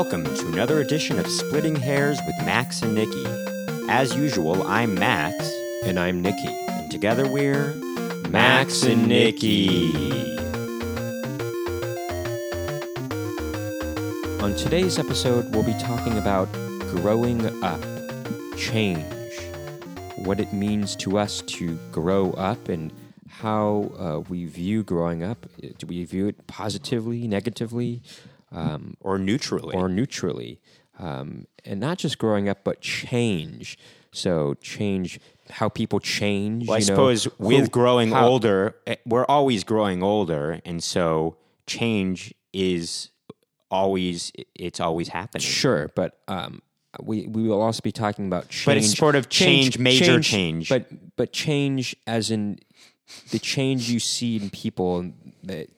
Welcome 0.00 0.32
to 0.36 0.46
another 0.46 0.80
edition 0.80 1.18
of 1.18 1.26
Splitting 1.26 1.74
Hairs 1.74 2.20
with 2.24 2.36
Max 2.46 2.82
and 2.82 2.94
Nikki. 2.94 3.24
As 3.88 4.14
usual, 4.14 4.62
I'm 4.62 4.94
Max, 4.94 5.52
And 5.84 5.98
I'm 5.98 6.22
Nikki. 6.22 6.46
and 6.46 6.88
together 6.88 7.26
we're 7.26 7.74
Max 8.30 8.84
and 8.84 9.08
Nikki. 9.08 9.90
On 14.40 14.54
today's 14.54 15.00
episode, 15.00 15.52
we'll 15.52 15.64
be 15.64 15.76
talking 15.80 16.16
about 16.16 16.46
growing 16.92 17.44
up, 17.64 17.80
change, 18.56 19.04
what 20.18 20.38
it 20.38 20.52
means 20.52 20.94
to 20.94 21.18
us 21.18 21.42
to 21.48 21.76
grow 21.90 22.30
up, 22.34 22.68
and 22.68 22.92
how 23.28 23.90
uh, 23.98 24.20
we 24.28 24.44
view 24.44 24.84
growing 24.84 25.24
up. 25.24 25.44
Do 25.60 25.88
we 25.88 26.04
view 26.04 26.28
it 26.28 26.46
positively, 26.46 27.26
negatively, 27.26 28.00
um, 28.52 28.94
Or 29.00 29.18
neutrally. 29.18 29.74
or 29.76 29.88
neutrally? 29.88 30.60
Um, 30.98 31.46
and 31.64 31.78
not 31.80 31.98
just 31.98 32.18
growing 32.18 32.48
up, 32.48 32.64
but 32.64 32.80
change. 32.80 33.78
So, 34.12 34.54
change 34.60 35.20
how 35.50 35.68
people 35.68 36.00
change. 36.00 36.66
well, 36.66 36.76
I 36.76 36.78
you 36.78 36.86
know, 36.86 36.94
suppose 36.94 37.28
with 37.38 37.60
who- 37.64 37.68
growing 37.68 38.10
how- 38.10 38.26
older, 38.28 38.74
eh, 38.86 38.96
we're 39.06 39.26
always 39.26 39.64
growing 39.64 40.02
older, 40.02 40.60
and 40.64 40.82
so 40.82 41.36
change 41.66 42.34
is 42.52 43.10
always 43.70 44.32
it's 44.54 44.80
always 44.80 45.08
happening. 45.08 45.42
Sure, 45.42 45.90
but 45.94 46.18
um, 46.26 46.62
we 47.02 47.26
we 47.26 47.42
will 47.46 47.60
also 47.60 47.80
be 47.82 47.92
talking 47.92 48.26
about 48.26 48.48
change. 48.48 48.64
But 48.66 48.76
it's 48.78 48.96
sort 48.96 49.14
of 49.14 49.28
change, 49.28 49.78
major 49.78 50.20
change. 50.20 50.68
But 50.68 51.16
but 51.16 51.32
change 51.32 51.94
as 52.06 52.30
in 52.30 52.58
the 53.30 53.38
change 53.38 53.90
you 53.90 54.00
see 54.00 54.36
in 54.36 54.50
people 54.50 55.12
that 55.44 55.68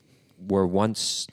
were 0.49 0.67
once 0.67 1.27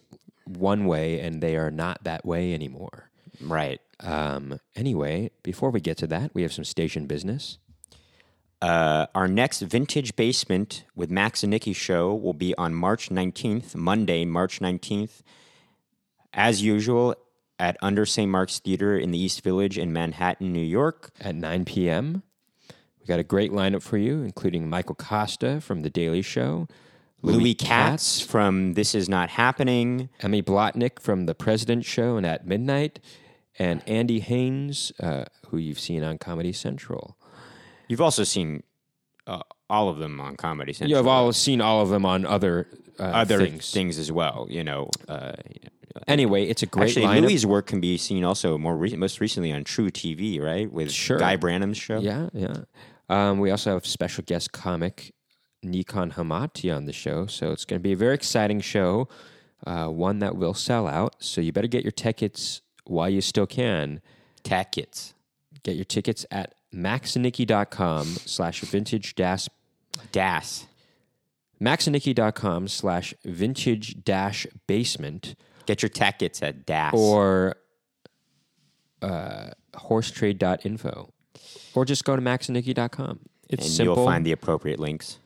one 0.47 0.85
way 0.85 1.19
and 1.19 1.41
they 1.41 1.55
are 1.55 1.71
not 1.71 2.03
that 2.03 2.25
way 2.25 2.53
anymore. 2.53 3.09
Right. 3.41 3.79
Um, 3.99 4.59
anyway, 4.75 5.31
before 5.43 5.69
we 5.69 5.79
get 5.79 5.97
to 5.97 6.07
that, 6.07 6.33
we 6.33 6.41
have 6.43 6.53
some 6.53 6.63
station 6.63 7.05
business. 7.05 7.57
Uh, 8.61 9.05
our 9.13 9.27
next 9.27 9.61
Vintage 9.61 10.15
Basement 10.15 10.83
with 10.95 11.11
Max 11.11 11.43
and 11.43 11.51
Nikki 11.51 11.73
show 11.73 12.13
will 12.13 12.33
be 12.33 12.55
on 12.55 12.73
March 12.73 13.09
19th, 13.09 13.75
Monday, 13.75 14.25
March 14.25 14.59
19th. 14.59 15.21
As 16.33 16.63
usual, 16.63 17.15
at 17.59 17.77
Under 17.81 18.05
St. 18.05 18.29
Mark's 18.29 18.59
Theater 18.59 18.97
in 18.97 19.11
the 19.11 19.19
East 19.19 19.43
Village 19.43 19.77
in 19.77 19.93
Manhattan, 19.93 20.53
New 20.53 20.59
York. 20.59 21.11
at 21.19 21.35
9 21.35 21.65
p.m. 21.65 22.23
We 22.99 23.05
got 23.05 23.19
a 23.19 23.23
great 23.23 23.51
lineup 23.51 23.81
for 23.81 23.97
you, 23.97 24.23
including 24.23 24.69
Michael 24.69 24.95
Costa 24.95 25.61
from 25.61 25.81
The 25.81 25.89
Daily 25.89 26.21
Show, 26.21 26.67
Louis 27.21 27.55
Katz 27.55 28.21
from 28.21 28.73
This 28.73 28.93
Is 28.95 29.09
Not 29.09 29.29
Happening. 29.29 30.09
Emmy 30.21 30.41
Blotnick 30.41 30.99
from 30.99 31.25
The 31.25 31.35
President 31.35 31.83
Show 31.85 32.17
and 32.17 32.25
At 32.25 32.45
Midnight, 32.45 32.99
and 33.59 33.81
Andy 33.87 34.19
Haynes, 34.19 34.91
uh, 35.01 35.25
who 35.47 35.57
you've 35.57 35.79
seen 35.79 36.03
on 36.03 36.17
Comedy 36.17 36.53
Central. 36.53 37.17
You've 37.87 38.01
also 38.01 38.23
seen 38.23 38.63
uh, 39.25 39.41
all 39.69 39.89
of 39.89 39.97
them 39.97 40.19
on 40.21 40.35
Comedy 40.35 40.73
Central. 40.73 40.89
You 40.89 40.95
have 40.97 41.07
all 41.07 41.33
seen 41.33 41.59
all 41.61 41.81
of 41.81 41.89
them 41.89 42.05
on 42.05 42.25
other 42.25 42.67
uh, 42.99 43.03
other 43.03 43.39
things. 43.39 43.71
things. 43.71 43.97
as 43.97 44.11
well. 44.11 44.47
You 44.49 44.63
know, 44.63 44.89
uh, 45.07 45.33
Anyway, 46.07 46.45
it's 46.45 46.61
a 46.61 46.67
great 46.67 46.89
actually, 46.89 47.05
lineup. 47.05 47.21
Louis' 47.21 47.45
work 47.45 47.65
can 47.65 47.81
be 47.81 47.97
seen 47.97 48.23
also 48.23 48.57
more 48.57 48.77
re- 48.77 48.95
most 48.95 49.19
recently 49.19 49.51
on 49.51 49.63
truTV, 49.63 50.39
right? 50.39 50.71
With 50.71 50.91
Sure. 50.91 51.17
Guy 51.17 51.37
Branum's 51.37 51.77
show. 51.77 51.99
Yeah, 51.99 52.29
yeah. 52.33 52.53
Um, 53.09 53.39
we 53.39 53.49
also 53.49 53.73
have 53.73 53.85
special 53.85 54.23
guest 54.23 54.51
comic 54.51 55.13
Nikon 55.63 56.11
Hamati 56.11 56.73
on 56.75 56.85
the 56.85 56.93
show, 56.93 57.25
so 57.25 57.51
it's 57.51 57.65
going 57.65 57.79
to 57.79 57.83
be 57.83 57.93
a 57.93 57.97
very 57.97 58.13
exciting 58.15 58.61
show, 58.61 59.07
uh, 59.65 59.87
one 59.87 60.19
that 60.19 60.35
will 60.35 60.53
sell 60.53 60.87
out. 60.87 61.15
So 61.19 61.41
you 61.41 61.51
better 61.51 61.67
get 61.67 61.83
your 61.83 61.91
tickets 61.91 62.61
while 62.85 63.09
you 63.09 63.21
still 63.21 63.47
can. 63.47 64.01
Tackets. 64.43 65.13
Get 65.63 65.75
your 65.75 65.85
tickets 65.85 66.25
at 66.31 66.53
maxandnicky.com 66.73 68.05
slash 68.05 68.61
vintage 68.61 69.15
dash 69.15 69.47
Das. 70.11 70.67
maxandnicky.com 71.61 72.67
slash 72.67 73.13
vintage 73.25 74.03
dash 74.03 74.45
basement 74.67 75.35
Get 75.65 75.81
your 75.81 75.89
tackets 75.89 76.41
at 76.43 76.65
Das. 76.65 76.93
or 76.93 77.55
uh, 79.01 79.49
horsetrade.info 79.75 81.11
or 81.73 81.85
just 81.85 82.05
go 82.05 82.15
to 82.15 82.21
maxandnicky.com. 82.21 83.19
It's 83.49 83.65
and 83.65 83.73
simple 83.73 83.95
you'll 83.95 84.05
find 84.05 84.25
the 84.25 84.31
appropriate 84.31 84.79
links. 84.79 85.19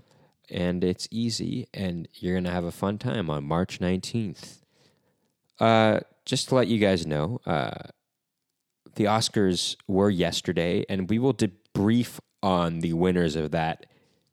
And 0.52 0.84
it's 0.84 1.08
easy 1.12 1.68
and 1.74 2.08
you're 2.14 2.34
going 2.34 2.44
to 2.44 2.52
have 2.52 2.66
a 2.66 2.72
fun 2.72 2.98
time 2.98 3.30
on 3.30 3.44
March 3.44 3.80
19th. 3.80 4.60
Uh, 5.60 6.00
just 6.26 6.50
to 6.50 6.56
let 6.56 6.68
you 6.68 6.80
guys 6.80 7.06
know, 7.06 7.40
uh, 7.46 7.72
the 8.96 9.06
Oscars 9.06 9.76
were 9.88 10.10
yesterday 10.10 10.86
and 10.90 11.10
we 11.10 11.20
will 11.20 11.34
debrief 11.34 12.20
on 12.44 12.80
the 12.80 12.94
winners 12.94 13.36
of 13.36 13.52
that 13.52 13.86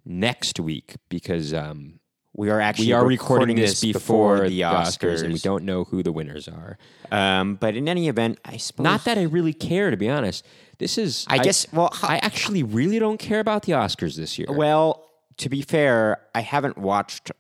next 0.04 0.58
week 0.58 0.96
because 1.08 1.52
um, 1.52 2.00
We 2.34 2.50
are 2.50 2.60
actually 2.60 2.86
we 2.86 2.92
are 2.92 3.06
recording, 3.06 3.56
this 3.56 3.80
before, 3.80 4.48
the 4.48 4.60
Oscars, 4.62 5.22
and 5.22 5.32
we 5.32 5.38
don't 5.38 5.64
know 5.64 5.84
who 5.84 6.02
the 6.02 6.12
winners 6.12 6.48
are. 6.48 6.78
Um, 7.10 7.56
but 7.56 7.76
in 7.76 7.88
any 7.88 8.08
event, 8.08 8.38
I 8.44 8.56
suppose 8.56 8.84
Not 8.84 9.04
that 9.04 9.18
I 9.18 9.22
really 9.22 9.52
care, 9.52 9.90
to 9.90 9.96
be 9.96 10.08
honest. 10.08 10.44
This 10.78 10.96
is, 10.96 11.26
I 11.28 11.38
guess. 11.38 11.66
Well, 11.72 11.90
I 12.02 12.18
actually 12.18 12.62
really 12.62 12.98
don't 12.98 13.18
care 13.18 13.40
about 13.40 13.64
the 13.64 13.72
Oscars 13.72 14.16
this 14.16 14.38
year. 14.38 14.46
well, 14.50 15.07
to 15.38 15.48
be 15.48 15.62
fair, 15.62 16.20
I 16.34 16.40
haven't 16.40 16.78
watched 16.78 17.30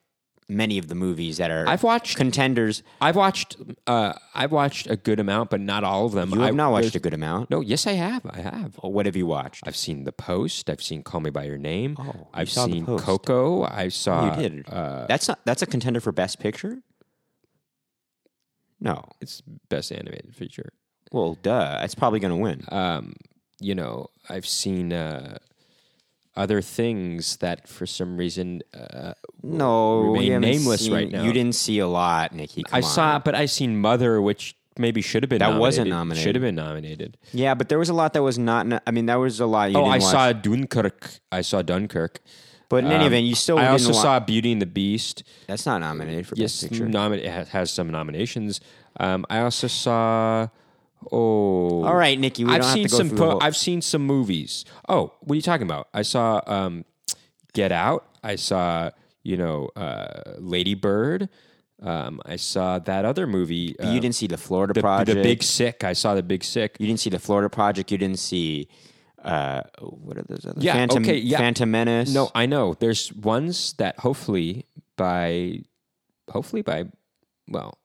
many 0.48 0.78
of 0.78 0.88
the 0.88 0.94
movies 0.94 1.36
that 1.36 1.50
are 1.50 1.68
I've 1.68 1.82
watched 1.82 2.16
contenders. 2.16 2.82
I've 3.00 3.16
watched 3.16 3.56
uh, 3.86 4.14
I've 4.34 4.50
watched 4.52 4.88
a 4.88 4.96
good 4.96 5.20
amount, 5.20 5.50
but 5.50 5.60
not 5.60 5.84
all 5.84 6.06
of 6.06 6.12
them. 6.12 6.30
You 6.30 6.40
have 6.40 6.54
I, 6.54 6.56
not 6.56 6.72
watched 6.72 6.94
a 6.94 7.00
good 7.00 7.12
amount. 7.14 7.50
No, 7.50 7.60
yes, 7.60 7.86
I 7.86 7.92
have. 7.92 8.24
I 8.24 8.40
have. 8.40 8.76
What 8.76 9.06
have 9.06 9.16
you 9.16 9.26
watched? 9.26 9.64
I've 9.66 9.76
seen 9.76 10.04
The 10.04 10.12
Post. 10.12 10.70
I've 10.70 10.82
seen 10.82 11.02
Call 11.02 11.20
Me 11.20 11.30
by 11.30 11.44
Your 11.44 11.58
Name. 11.58 11.96
Oh, 11.98 12.28
I've 12.32 12.50
seen. 12.50 12.86
Coco. 12.86 13.64
I 13.64 13.88
saw. 13.88 14.34
you 14.36 14.48
did. 14.48 14.68
Uh, 14.68 15.06
that's 15.06 15.28
not. 15.28 15.40
That's 15.44 15.62
a 15.62 15.66
contender 15.66 16.00
for 16.00 16.12
Best 16.12 16.38
Picture. 16.40 16.78
No. 18.80 19.04
it's 19.20 19.42
best 19.68 19.90
animated 19.90 20.36
feature. 20.36 20.72
Well, 21.10 21.36
duh. 21.42 21.80
It's 21.82 21.96
probably 21.96 22.20
going 22.20 22.30
to 22.30 22.36
win. 22.36 22.64
Um, 22.68 23.14
you 23.60 23.74
know, 23.74 24.06
I've 24.28 24.46
seen 24.46 24.92
uh, 24.92 25.38
other 26.38 26.62
things 26.62 27.36
that, 27.38 27.68
for 27.68 27.84
some 27.86 28.16
reason, 28.16 28.62
uh, 28.72 29.12
no, 29.42 30.00
remain 30.00 30.40
nameless 30.40 30.82
seen- 30.84 30.92
right 30.92 31.10
now. 31.10 31.22
You 31.24 31.32
didn't 31.32 31.54
see 31.56 31.78
a 31.80 31.86
lot, 31.88 32.32
Nikki. 32.34 32.62
I 32.72 32.80
come 32.80 32.90
saw. 32.90 33.18
But 33.18 33.34
I 33.34 33.46
seen 33.46 33.76
Mother, 33.78 34.22
which 34.22 34.56
maybe 34.78 35.02
should 35.02 35.22
have 35.24 35.28
been 35.30 35.40
nominated. 35.40 35.40
That 35.40 35.58
nominated. 35.58 35.60
wasn't 35.60 35.90
nominated. 35.90 36.24
Should 36.24 36.34
have 36.36 36.42
been 36.42 36.54
nominated. 36.54 37.16
Yeah, 37.32 37.54
but 37.54 37.68
there 37.68 37.78
was 37.78 37.88
a 37.88 37.94
lot 37.94 38.12
that 38.14 38.22
was 38.22 38.38
not. 38.38 38.66
no- 38.66 38.80
I 38.86 38.90
mean, 38.92 39.06
there 39.06 39.18
was 39.18 39.40
a 39.40 39.46
lot. 39.46 39.70
You 39.72 39.76
oh, 39.78 39.80
didn't 39.80 39.88
Oh, 39.88 39.94
I 39.94 39.98
watch. 39.98 40.12
saw 40.12 40.32
Dunkirk. 40.32 41.10
I 41.32 41.40
saw 41.42 41.62
Dunkirk. 41.62 42.20
But 42.70 42.84
in 42.84 42.90
any 42.92 43.00
Um, 43.00 43.06
event, 43.06 43.24
you 43.26 43.34
still. 43.34 43.58
I 43.58 43.68
also 43.68 43.92
saw 43.92 44.20
Beauty 44.20 44.52
and 44.52 44.60
the 44.62 44.66
Beast. 44.66 45.24
That's 45.46 45.64
not 45.66 45.80
nominated 45.80 46.26
for 46.26 46.34
Yes, 46.36 46.60
Best 46.60 46.70
Picture. 46.72 46.86
nomin- 46.86 47.18
it 47.18 47.26
has, 47.30 47.48
has 47.48 47.70
some 47.70 47.90
nominations. 47.90 48.60
Um, 49.00 49.24
I 49.30 49.40
also 49.40 49.66
saw. 49.66 50.48
Oh, 51.12 51.84
All 51.84 51.94
right, 51.94 52.18
Nikki. 52.18 52.44
We 52.44 52.52
I've 52.52 52.62
don't 52.62 52.72
seen 52.72 52.82
have 52.82 52.90
to 52.90 52.96
go 52.96 53.08
some. 53.08 53.16
po- 53.16 53.38
I've 53.40 53.56
seen 53.56 53.80
some 53.82 54.02
movies. 54.06 54.64
Oh, 54.88 55.12
what 55.20 55.34
are 55.34 55.36
you 55.36 55.42
talking 55.42 55.66
about? 55.66 55.88
I 55.94 56.02
saw 56.02 56.40
um, 56.46 56.84
Get 57.52 57.72
Out. 57.72 58.06
I 58.22 58.36
saw 58.36 58.90
you 59.22 59.36
know 59.36 59.68
uh, 59.76 60.34
Lady 60.38 60.74
Bird. 60.74 61.28
Um, 61.80 62.20
I 62.26 62.36
saw 62.36 62.78
that 62.80 63.04
other 63.04 63.26
movie. 63.26 63.78
Uh, 63.78 63.90
you 63.90 64.00
didn't 64.00 64.16
see 64.16 64.26
the 64.26 64.36
Florida 64.36 64.74
the, 64.74 64.80
Project. 64.80 65.16
the 65.16 65.22
Big 65.22 65.42
Sick. 65.42 65.84
I 65.84 65.92
saw 65.92 66.14
the 66.14 66.22
Big 66.22 66.42
Sick. 66.42 66.76
You 66.78 66.86
didn't 66.86 67.00
see 67.00 67.10
the 67.10 67.20
Florida 67.20 67.48
Project. 67.48 67.92
You 67.92 67.98
didn't 67.98 68.18
see. 68.18 68.68
Uh, 69.22 69.62
what 69.80 70.16
are 70.18 70.22
those 70.28 70.46
other? 70.46 70.60
Yeah, 70.60 70.74
Phantom, 70.74 71.02
okay, 71.02 71.18
yeah. 71.18 71.38
Phantom 71.38 71.70
Menace. 71.70 72.12
No, 72.12 72.30
I 72.34 72.46
know. 72.46 72.74
There's 72.74 73.12
ones 73.12 73.74
that 73.74 73.98
hopefully 74.00 74.66
by 74.96 75.60
hopefully 76.30 76.62
by 76.62 76.84
well 77.48 77.78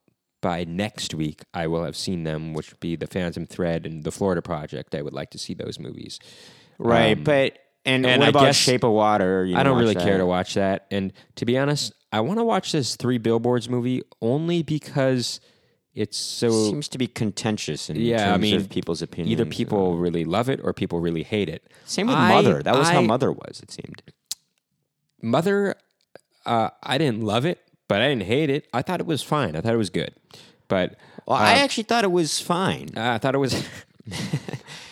by 0.44 0.64
next 0.66 1.16
week 1.16 1.42
I 1.56 1.66
will 1.66 1.84
have 1.84 1.96
seen 1.96 2.24
them, 2.24 2.54
which 2.54 2.70
would 2.70 2.80
be 2.80 2.96
the 2.96 3.08
Phantom 3.08 3.48
Thread 3.48 3.88
and 3.88 4.04
the 4.04 4.12
Florida 4.12 4.44
Project. 4.44 4.94
I 4.94 5.02
would 5.02 5.14
like 5.14 5.32
to 5.32 5.40
see 5.40 5.56
those 5.56 5.80
movies. 5.80 6.20
right? 6.78 7.18
Um, 7.18 7.24
but 7.24 7.58
and, 7.86 8.06
and 8.06 8.20
what 8.20 8.28
I 8.28 8.30
about 8.30 8.44
guess- 8.46 8.56
Shape 8.58 8.84
of 8.84 8.92
Water? 8.92 9.44
You 9.46 9.58
I 9.58 9.64
don't 9.64 9.80
really 9.80 9.96
that. 9.96 10.04
care 10.04 10.20
to 10.20 10.26
watch 10.28 10.54
that. 10.54 10.86
And 10.92 11.12
to 11.38 11.46
be 11.46 11.58
honest, 11.58 11.92
I 12.12 12.20
want 12.22 12.38
to 12.40 12.44
watch 12.46 12.72
this 12.72 12.96
Three 12.96 13.18
Billboards 13.18 13.68
movie 13.70 14.04
only 14.22 14.62
because 14.62 15.40
it's 15.96 16.18
so 16.18 16.50
Seems 16.50 16.88
to 16.90 16.98
be 16.98 17.08
contentious 17.08 17.90
in 17.90 17.96
Yeah, 17.98 18.24
I 18.24 18.32
terms 18.34 18.42
mean, 18.42 18.56
of 18.56 18.70
people's 18.70 19.02
opinions. 19.02 19.32
either 19.32 19.46
people 19.50 19.98
really 19.98 20.24
love 20.26 20.48
it 20.50 20.60
or 20.64 20.74
people 20.74 21.00
really 21.00 21.24
hate 21.24 21.50
it. 21.50 21.72
Same 21.86 22.08
with 22.08 22.16
I- 22.16 22.30
Mother. 22.30 22.64
That 22.64 22.76
was 22.76 22.90
how 22.90 23.02
Mother 23.02 23.32
was. 23.32 23.60
It 23.62 23.72
seemed. 23.72 24.02
Mother, 25.22 25.76
uh, 26.46 26.70
I 26.82 26.98
didn't 26.98 27.22
love 27.22 27.46
it, 27.46 27.60
but 27.88 28.02
I 28.02 28.08
didn't 28.10 28.24
hate 28.24 28.50
it. 28.50 28.68
I 28.74 28.82
thought 28.82 29.00
it 29.00 29.06
was 29.06 29.22
fine. 29.24 29.56
I 29.56 29.62
thought 29.62 29.74
it 29.74 29.78
was 29.78 29.90
good, 29.90 30.14
but 30.68 30.96
Well, 31.28 31.38
I 31.38 31.54
uh, 31.54 31.64
actually 31.64 31.84
thought 31.84 32.04
it 32.04 32.12
was 32.12 32.40
fine. 32.40 32.90
I 32.96 33.18
thought 33.18 33.36
it 33.36 33.40
was. 33.40 33.54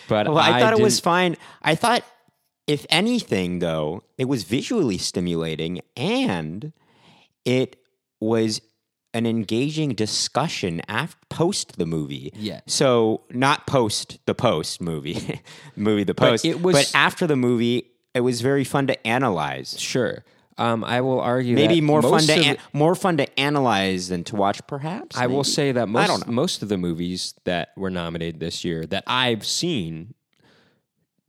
but 0.08 0.28
Well, 0.28 0.38
I, 0.38 0.60
thought 0.60 0.74
it 0.74 0.82
was 0.82 1.00
fine. 1.00 1.38
I 1.62 1.76
thought, 1.76 2.04
if 2.68 2.86
anything, 2.90 3.60
though, 3.60 4.04
it 4.18 4.26
was 4.26 4.44
visually 4.44 4.98
stimulating 4.98 5.82
and 5.98 6.74
it 7.46 7.78
was 8.20 8.62
an 9.14 9.26
engaging 9.26 9.90
discussion 9.90 10.82
after 10.88 11.18
post 11.30 11.78
the 11.78 11.86
movie. 11.86 12.32
Yeah. 12.36 12.62
So 12.68 13.24
not 13.32 13.68
post 13.68 14.20
the 14.26 14.36
post 14.36 14.80
movie, 14.80 15.42
movie 15.76 16.04
the 16.04 16.16
post, 16.16 16.46
it 16.46 16.62
was- 16.62 16.76
but 16.76 16.92
after 16.96 17.28
the 17.28 17.36
movie, 17.36 17.92
it 18.14 18.22
was 18.22 18.42
very 18.42 18.64
fun 18.64 18.88
to 18.88 19.08
analyze. 19.08 19.80
Sure. 19.80 20.24
Um, 20.62 20.84
I 20.84 21.02
will 21.02 21.20
argue 21.20 21.56
Maybe 21.56 21.80
that 21.80 21.86
more 21.86 22.02
fun 22.04 22.22
to 22.22 22.34
an- 22.34 22.58
more 22.72 22.94
fun 22.94 23.18
to 23.18 23.40
analyze 23.40 24.10
than 24.10 24.24
to 24.26 24.36
watch, 24.36 24.62
perhaps. 24.68 25.18
I 25.18 25.26
will 25.28 25.44
say 25.44 25.72
that 25.72 25.90
most 25.90 26.08
don't 26.08 26.28
know. 26.28 26.34
most 26.34 26.62
of 26.62 26.70
the 26.70 26.78
movies 26.78 27.34
that 27.46 27.70
were 27.76 27.90
nominated 27.90 28.40
this 28.40 28.64
year 28.64 28.86
that 28.86 29.04
I've 29.08 29.44
seen 29.46 30.14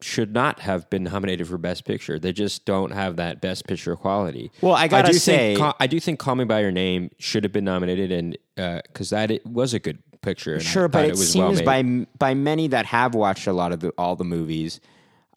should 0.03 0.35
not 0.35 0.61
have 0.61 0.91
been 0.91 1.05
nominated 1.05 1.47
for 1.49 1.57
Best 1.59 1.85
Picture. 1.85 2.19
They 2.19 2.33
just 2.33 2.65
don't 2.65 2.91
have 2.91 3.17
that 3.17 3.41
Best 3.41 3.67
Picture 3.67 3.95
quality. 3.97 4.51
Well, 4.61 4.75
I 4.75 4.89
gotta 4.89 5.13
do 5.13 5.19
say- 5.19 5.55
think, 5.57 5.75
I 5.81 5.87
do 5.87 5.99
think 6.01 6.19
Call 6.19 6.35
Me 6.35 6.45
by 6.45 6.61
Your 6.61 6.73
Name 6.73 7.11
should 7.19 7.45
have 7.45 7.53
been 7.53 7.65
nominated, 7.65 8.13
and 8.13 8.37
because 8.57 9.11
that 9.11 9.31
it 9.31 9.47
was 9.47 9.73
a 9.73 9.79
good 9.79 9.99
picture. 10.21 10.55
And 10.55 10.63
Sure, 10.63 10.89
but 10.89 11.05
it, 11.07 11.11
was 11.13 11.35
well 11.35 11.49
seems 11.55 11.65
made. 11.65 12.07
by 12.07 12.07
by 12.19 12.35
many 12.35 12.69
that 12.69 12.87
have 12.87 13.15
watched 13.15 13.47
a 13.47 13.53
lot 13.53 13.73
of 13.73 13.81
the, 13.81 13.91
all 13.97 14.15
the 14.17 14.25
movies, 14.25 14.81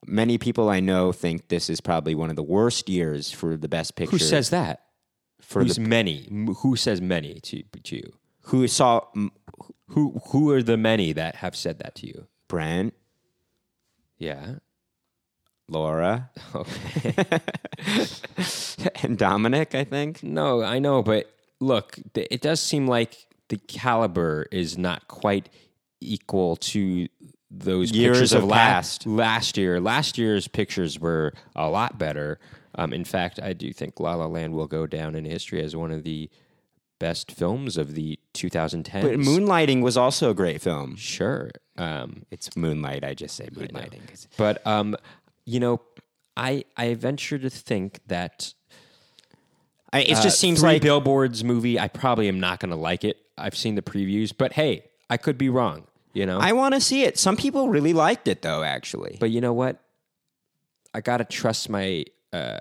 many 0.08 0.38
people 0.38 0.70
I 0.70 0.80
know 0.80 1.12
think 1.12 1.48
this 1.50 1.70
is 1.70 1.82
probably 1.82 2.16
one 2.16 2.30
of 2.30 2.36
the 2.36 2.44
worst 2.44 2.90
years 2.90 3.32
for 3.32 3.58
the 3.58 3.68
best 3.68 3.96
picture. 3.96 4.12
who 4.12 4.20
says 4.20 4.50
that? 4.52 4.82
for 5.42 5.62
Who's 5.64 5.76
the 5.76 5.82
many? 5.82 6.28
Who 6.62 6.76
says 6.76 7.02
many 7.02 7.40
to 7.42 7.64
to 7.84 7.96
you? 7.98 8.14
who 8.50 8.68
saw 8.68 9.02
Who 9.90 10.22
who 10.30 10.50
are 10.52 10.64
the 10.64 10.78
many 10.78 11.14
that 11.14 11.36
have 11.38 11.56
said 11.56 11.80
that 11.80 11.96
to 11.96 12.08
you? 12.08 12.28
Brent, 12.48 12.94
Yeah. 14.18 14.56
Laura, 15.68 16.30
Okay. 16.56 17.16
and 19.04 19.18
Dominic? 19.18 19.74
I 19.74 19.84
think. 19.84 20.22
No, 20.22 20.62
I 20.64 20.78
know, 20.80 21.02
but 21.02 21.32
look, 21.60 21.98
it 22.14 22.42
does 22.42 22.60
seem 22.62 22.86
like 22.88 23.26
the 23.50 23.58
caliber 23.58 24.46
is 24.52 24.78
not 24.78 25.08
quite 25.08 25.50
equal 26.02 26.56
to 26.58 27.08
those 27.58 27.92
Years 27.92 28.18
pictures 28.18 28.34
of 28.34 28.44
la- 28.44 28.56
past. 28.56 29.06
last 29.08 29.58
year. 29.58 29.80
Last 29.80 30.18
year's 30.18 30.48
pictures 30.48 31.00
were 31.00 31.34
a 31.56 31.70
lot 31.70 31.98
better. 31.98 32.40
Um, 32.76 32.92
in 32.94 33.06
fact, 33.06 33.40
I 33.42 33.54
do 33.54 33.72
think 33.72 34.00
La 34.00 34.16
La 34.16 34.26
Land 34.26 34.54
will 34.54 34.68
go 34.68 34.86
down 34.86 35.16
in 35.16 35.26
history 35.26 35.64
as 35.64 35.76
one 35.76 35.92
of 35.92 36.04
the 36.04 36.30
best 37.00 37.32
films 37.32 37.78
of 37.78 37.94
the 37.96 38.20
2010s. 38.34 39.02
But 39.02 39.14
Moonlighting 39.20 39.82
was 39.82 39.96
also 39.98 40.30
a 40.30 40.34
great 40.34 40.62
film. 40.62 40.96
sure. 40.96 41.52
Um, 41.78 42.24
It's 42.32 42.56
Moonlight. 42.56 43.04
I 43.04 43.14
just 43.14 43.36
say 43.36 43.48
Moonlighting. 43.48 44.28
But 44.38 44.66
um, 44.68 44.96
you 45.46 45.60
know, 45.60 45.82
I 46.38 46.66
I 46.76 46.94
venture 46.96 47.38
to 47.40 47.50
think 47.50 48.00
that 48.08 48.54
I, 49.94 50.00
it 50.02 50.22
just 50.22 50.40
seems 50.40 50.60
Three 50.60 50.70
like 50.74 50.82
Billboards 50.82 51.44
movie. 51.44 51.80
I 51.80 51.88
probably 51.88 52.28
am 52.28 52.40
not 52.40 52.60
going 52.60 52.72
to 52.72 52.76
like 52.78 53.04
it. 53.06 53.18
I've 53.38 53.56
seen 53.56 53.76
the 53.76 53.82
previews, 53.82 54.34
but 54.38 54.54
hey, 54.54 54.86
I 55.10 55.18
could 55.18 55.38
be 55.38 55.48
wrong. 55.50 55.88
You 56.16 56.26
know, 56.26 56.40
I 56.40 56.54
want 56.54 56.74
to 56.74 56.82
see 56.82 57.04
it. 57.04 57.20
Some 57.20 57.36
people 57.36 57.68
really 57.68 57.92
liked 57.92 58.30
it 58.30 58.42
though. 58.42 58.64
Actually, 58.64 59.18
but 59.20 59.32
you 59.32 59.42
know 59.42 59.52
what? 59.52 59.82
I 60.94 61.02
got 61.02 61.18
to 61.18 61.26
trust 61.26 61.70
my 61.70 62.06
uh, 62.32 62.60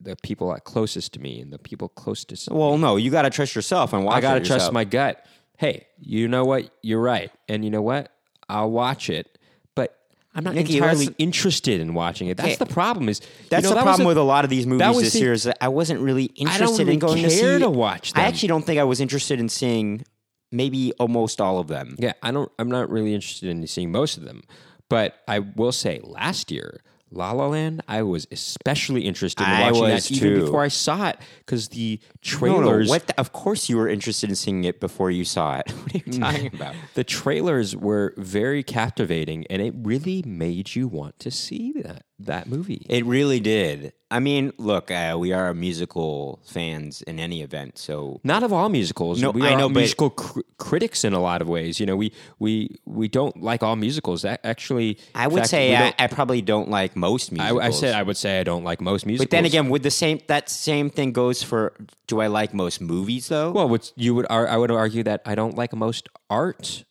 the 0.00 0.16
people 0.22 0.56
closest 0.64 1.12
to 1.12 1.20
me 1.20 1.38
and 1.42 1.52
the 1.52 1.58
people 1.58 1.90
closest. 1.90 2.46
To 2.46 2.54
well, 2.54 2.78
no, 2.78 2.96
you 2.96 3.10
got 3.10 3.22
to 3.22 3.30
trust 3.30 3.54
yourself 3.54 3.92
and 3.92 4.06
watch. 4.06 4.16
I 4.16 4.20
got 4.22 4.34
to 4.34 4.40
it 4.40 4.46
trust 4.46 4.72
my 4.72 4.84
gut. 4.84 5.22
Hey, 5.58 5.86
you 5.98 6.28
know 6.28 6.46
what? 6.46 6.70
You're 6.80 7.02
right, 7.02 7.30
and 7.46 7.62
you 7.62 7.70
know 7.70 7.82
what? 7.82 8.10
I'll 8.48 8.70
watch 8.70 9.10
it, 9.10 9.38
but 9.74 9.94
I'm 10.34 10.42
not 10.42 10.54
Nikki, 10.54 10.78
entirely 10.78 11.14
interested 11.18 11.78
in 11.78 11.92
watching 11.92 12.28
it. 12.28 12.38
That's 12.38 12.56
the 12.56 12.64
problem. 12.64 13.10
Is 13.10 13.20
That's 13.50 13.64
you 13.64 13.68
know, 13.68 13.68
the 13.68 13.74
that 13.74 13.82
problem 13.82 14.06
a- 14.06 14.08
with 14.08 14.16
a 14.16 14.22
lot 14.22 14.44
of 14.44 14.50
these 14.50 14.66
movies 14.66 14.98
this 14.98 15.12
the- 15.12 15.18
year 15.20 15.34
is 15.34 15.42
that 15.42 15.58
I 15.60 15.68
wasn't 15.68 16.00
really 16.00 16.24
interested 16.36 16.78
really 16.78 16.94
in 16.94 16.98
going 17.00 17.22
to 17.22 17.30
see 17.30 17.58
to 17.58 17.68
watch 17.68 18.12
I 18.16 18.22
actually 18.22 18.48
don't 18.48 18.64
think 18.64 18.80
I 18.80 18.84
was 18.84 18.98
interested 18.98 19.38
in 19.38 19.50
seeing 19.50 20.06
maybe 20.52 20.92
almost 20.98 21.40
all 21.40 21.58
of 21.58 21.66
them. 21.68 21.96
Yeah, 21.98 22.12
I 22.22 22.30
don't. 22.30 22.50
I'm 22.58 22.70
not 22.70 22.90
really 22.90 23.14
interested 23.14 23.48
in 23.48 23.66
seeing 23.66 23.90
most 23.90 24.16
of 24.16 24.24
them, 24.24 24.42
but 24.88 25.16
I 25.26 25.40
will 25.40 25.72
say 25.72 26.00
last 26.04 26.50
year, 26.52 26.82
La 27.10 27.32
La 27.32 27.46
Land, 27.46 27.82
I 27.88 28.02
was 28.02 28.26
especially 28.30 29.02
interested 29.02 29.42
in 29.44 29.50
I 29.50 29.70
watching 29.70 29.88
that 29.88 30.10
even 30.12 30.28
too. 30.28 30.40
before 30.44 30.62
I 30.62 30.68
saw 30.68 31.08
it 31.08 31.18
because 31.40 31.68
the 31.68 32.00
No, 32.02 32.08
trailers. 32.22 32.86
no, 32.88 32.92
what? 32.94 33.06
The, 33.06 33.20
of 33.20 33.32
course, 33.32 33.68
you 33.68 33.76
were 33.76 33.88
interested 33.88 34.30
in 34.30 34.36
seeing 34.36 34.64
it 34.64 34.80
before 34.80 35.10
you 35.10 35.24
saw 35.24 35.58
it. 35.58 35.70
What 35.82 35.94
are 35.94 35.98
you 36.06 36.12
talking 36.20 36.54
about? 36.54 36.74
The 36.94 37.04
trailers 37.04 37.76
were 37.76 38.14
very 38.16 38.62
captivating, 38.62 39.46
and 39.50 39.60
it 39.60 39.74
really 39.76 40.22
made 40.26 40.74
you 40.74 40.88
want 40.88 41.18
to 41.20 41.30
see 41.30 41.72
that 41.82 42.04
that 42.26 42.46
movie. 42.48 42.86
It 42.88 43.04
really 43.04 43.40
did. 43.40 43.92
I 44.10 44.20
mean, 44.20 44.52
look, 44.58 44.90
uh, 44.90 45.16
we 45.18 45.32
are 45.32 45.54
musical 45.54 46.40
fans 46.44 47.00
in 47.02 47.18
any 47.18 47.40
event, 47.40 47.78
so 47.78 48.20
Not 48.22 48.42
of 48.42 48.52
all 48.52 48.68
musicals. 48.68 49.22
No, 49.22 49.30
we 49.30 49.40
I 49.46 49.54
are 49.54 49.58
know, 49.58 49.70
musical 49.70 50.10
cr- 50.10 50.40
critics 50.58 51.02
in 51.02 51.14
a 51.14 51.20
lot 51.20 51.40
of 51.40 51.48
ways. 51.48 51.80
You 51.80 51.86
know, 51.86 51.96
we 51.96 52.12
we 52.38 52.76
we 52.84 53.08
don't 53.08 53.42
like 53.42 53.62
all 53.62 53.74
musicals. 53.74 54.20
That 54.22 54.40
actually, 54.44 54.98
I 55.14 55.28
would 55.28 55.40
fact, 55.40 55.50
say 55.50 55.74
I, 55.74 55.94
I 55.98 56.08
probably 56.08 56.42
don't 56.42 56.68
like 56.68 56.94
most 56.94 57.32
I, 57.32 57.36
musicals. 57.36 57.62
I 57.62 57.70
said 57.70 57.94
I 57.94 58.02
would 58.02 58.18
say 58.18 58.38
I 58.38 58.44
don't 58.44 58.64
like 58.64 58.82
most 58.82 59.06
musicals. 59.06 59.26
but 59.26 59.30
then 59.30 59.46
again, 59.46 59.70
with 59.70 59.82
the 59.82 59.90
same 59.90 60.20
that 60.26 60.50
same 60.50 60.90
thing 60.90 61.12
goes 61.12 61.42
for. 61.42 61.72
Do 62.06 62.20
I 62.20 62.26
like 62.26 62.52
most 62.52 62.82
movies 62.82 63.28
though? 63.28 63.52
Well, 63.52 63.78
you 63.96 64.14
would 64.14 64.26
I 64.28 64.58
would 64.58 64.70
argue 64.70 65.04
that 65.04 65.22
I 65.24 65.34
don't 65.34 65.56
like 65.56 65.74
most 65.74 66.10
art, 66.28 66.84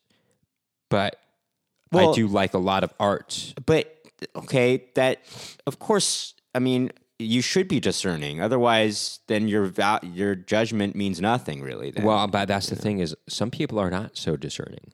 but 0.90 1.18
I 1.94 2.12
do 2.14 2.28
like 2.28 2.56
a 2.56 2.58
lot 2.58 2.84
of 2.84 2.94
art. 3.00 3.54
but 3.66 4.01
okay, 4.36 4.86
that 4.96 5.20
of 5.66 5.80
course. 5.80 6.34
I 6.54 6.60
mean, 6.60 6.92
you 7.18 7.42
should 7.42 7.68
be 7.68 7.80
discerning. 7.80 8.42
Otherwise, 8.42 9.20
then 9.28 9.48
your 9.48 9.66
val- 9.66 10.00
your 10.04 10.36
judgment 10.36 10.96
means 10.96 11.22
nothing 11.22 11.62
really. 11.62 11.92
Then. 11.92 12.04
Well, 12.04 12.28
but 12.28 12.48
that's 12.48 12.68
the 12.68 12.76
thing 12.76 13.00
is 13.00 13.16
some 13.30 13.52
people 13.52 13.80
are 13.80 13.90
not 13.90 14.18
so 14.18 14.36
discerning. 14.36 14.92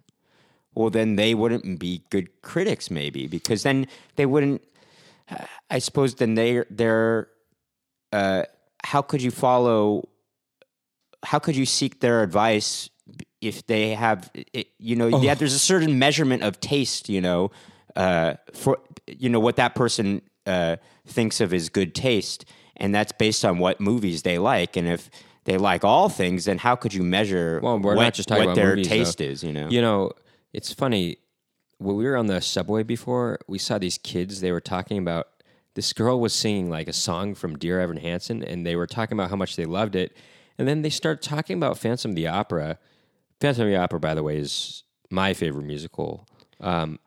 well, 0.76 0.92
then 0.92 1.16
they 1.16 1.34
wouldn't 1.34 1.80
be 1.80 2.04
good 2.12 2.30
critics, 2.44 2.92
maybe, 2.92 3.26
because 3.28 3.64
then 3.64 3.88
they 4.16 4.26
wouldn't. 4.26 4.62
I 5.70 5.80
suppose 5.80 6.16
then 6.16 6.36
they 6.36 6.64
they're. 6.70 7.28
Uh, 8.14 8.44
how 8.84 9.02
could 9.02 9.22
you 9.22 9.32
follow? 9.32 10.08
How 11.24 11.40
could 11.40 11.56
you 11.56 11.66
seek 11.66 12.00
their 12.00 12.22
advice 12.24 12.90
if 13.42 13.66
they 13.66 13.96
have? 13.96 14.30
It, 14.54 14.68
you 14.78 14.96
know, 14.96 15.08
yeah, 15.08 15.34
there's 15.34 15.54
a 15.54 15.60
certain 15.60 15.98
measurement 16.00 16.44
of 16.44 16.60
taste. 16.60 17.10
You 17.10 17.20
know, 17.22 17.52
uh, 17.98 18.36
for 18.54 18.78
you 19.08 19.30
know 19.30 19.40
what 19.42 19.58
that 19.58 19.76
person 19.76 20.22
uh, 20.46 20.78
thinks 21.06 21.42
of 21.42 21.54
as 21.54 21.68
good 21.70 21.94
taste, 21.94 22.46
and 22.78 22.96
that's 22.96 23.12
based 23.12 23.44
on 23.44 23.58
what 23.58 23.82
movies 23.82 24.22
they 24.24 24.38
like, 24.38 24.78
and 24.78 24.88
if. 24.88 25.10
They 25.46 25.58
like 25.58 25.86
all 25.86 26.10
things, 26.10 26.44
then 26.44 26.58
how 26.58 26.76
could 26.76 26.94
you 26.94 27.04
measure 27.04 27.62
Well, 27.64 27.80
we're 27.80 27.96
what, 27.96 28.04
not 28.04 28.14
just 28.14 28.28
talking 28.28 28.48
what 28.48 28.52
about 28.52 28.56
their 28.58 28.76
movies, 28.76 28.90
taste 28.90 29.20
though. 29.20 29.24
is? 29.24 29.44
You 29.46 29.54
know, 29.54 29.70
You 29.70 29.80
know, 29.82 30.12
it's 30.52 30.74
funny. 30.74 31.20
When 31.78 31.96
we 31.96 32.04
were 32.04 32.18
on 32.18 32.28
the 32.28 32.42
subway 32.42 32.84
before, 32.84 33.40
we 33.48 33.58
saw 33.58 33.78
these 33.78 33.98
kids. 33.98 34.42
They 34.42 34.52
were 34.52 34.60
talking 34.60 34.98
about 34.98 35.28
this 35.76 35.94
girl 35.94 36.20
was 36.20 36.34
singing 36.34 36.70
like 36.70 36.90
a 36.90 36.94
song 36.94 37.34
from 37.34 37.58
Dear 37.58 37.80
Evan 37.80 37.96
Hansen, 37.96 38.44
and 38.44 38.66
they 38.68 38.76
were 38.76 38.88
talking 38.88 39.18
about 39.18 39.30
how 39.30 39.38
much 39.38 39.56
they 39.56 39.64
loved 39.64 39.96
it. 39.96 40.18
And 40.58 40.68
then 40.68 40.82
they 40.82 40.90
started 40.90 41.22
talking 41.22 41.56
about 41.56 41.78
Phantom 41.78 42.12
of 42.12 42.16
the 42.16 42.28
Opera. 42.28 42.78
Phantom 43.40 43.68
of 43.68 43.70
the 43.70 43.78
Opera, 43.78 44.02
by 44.02 44.16
the 44.16 44.24
way, 44.24 44.40
is 44.40 44.84
my 45.10 45.34
favorite 45.34 45.64
musical. 45.64 46.28
Um, 46.60 47.00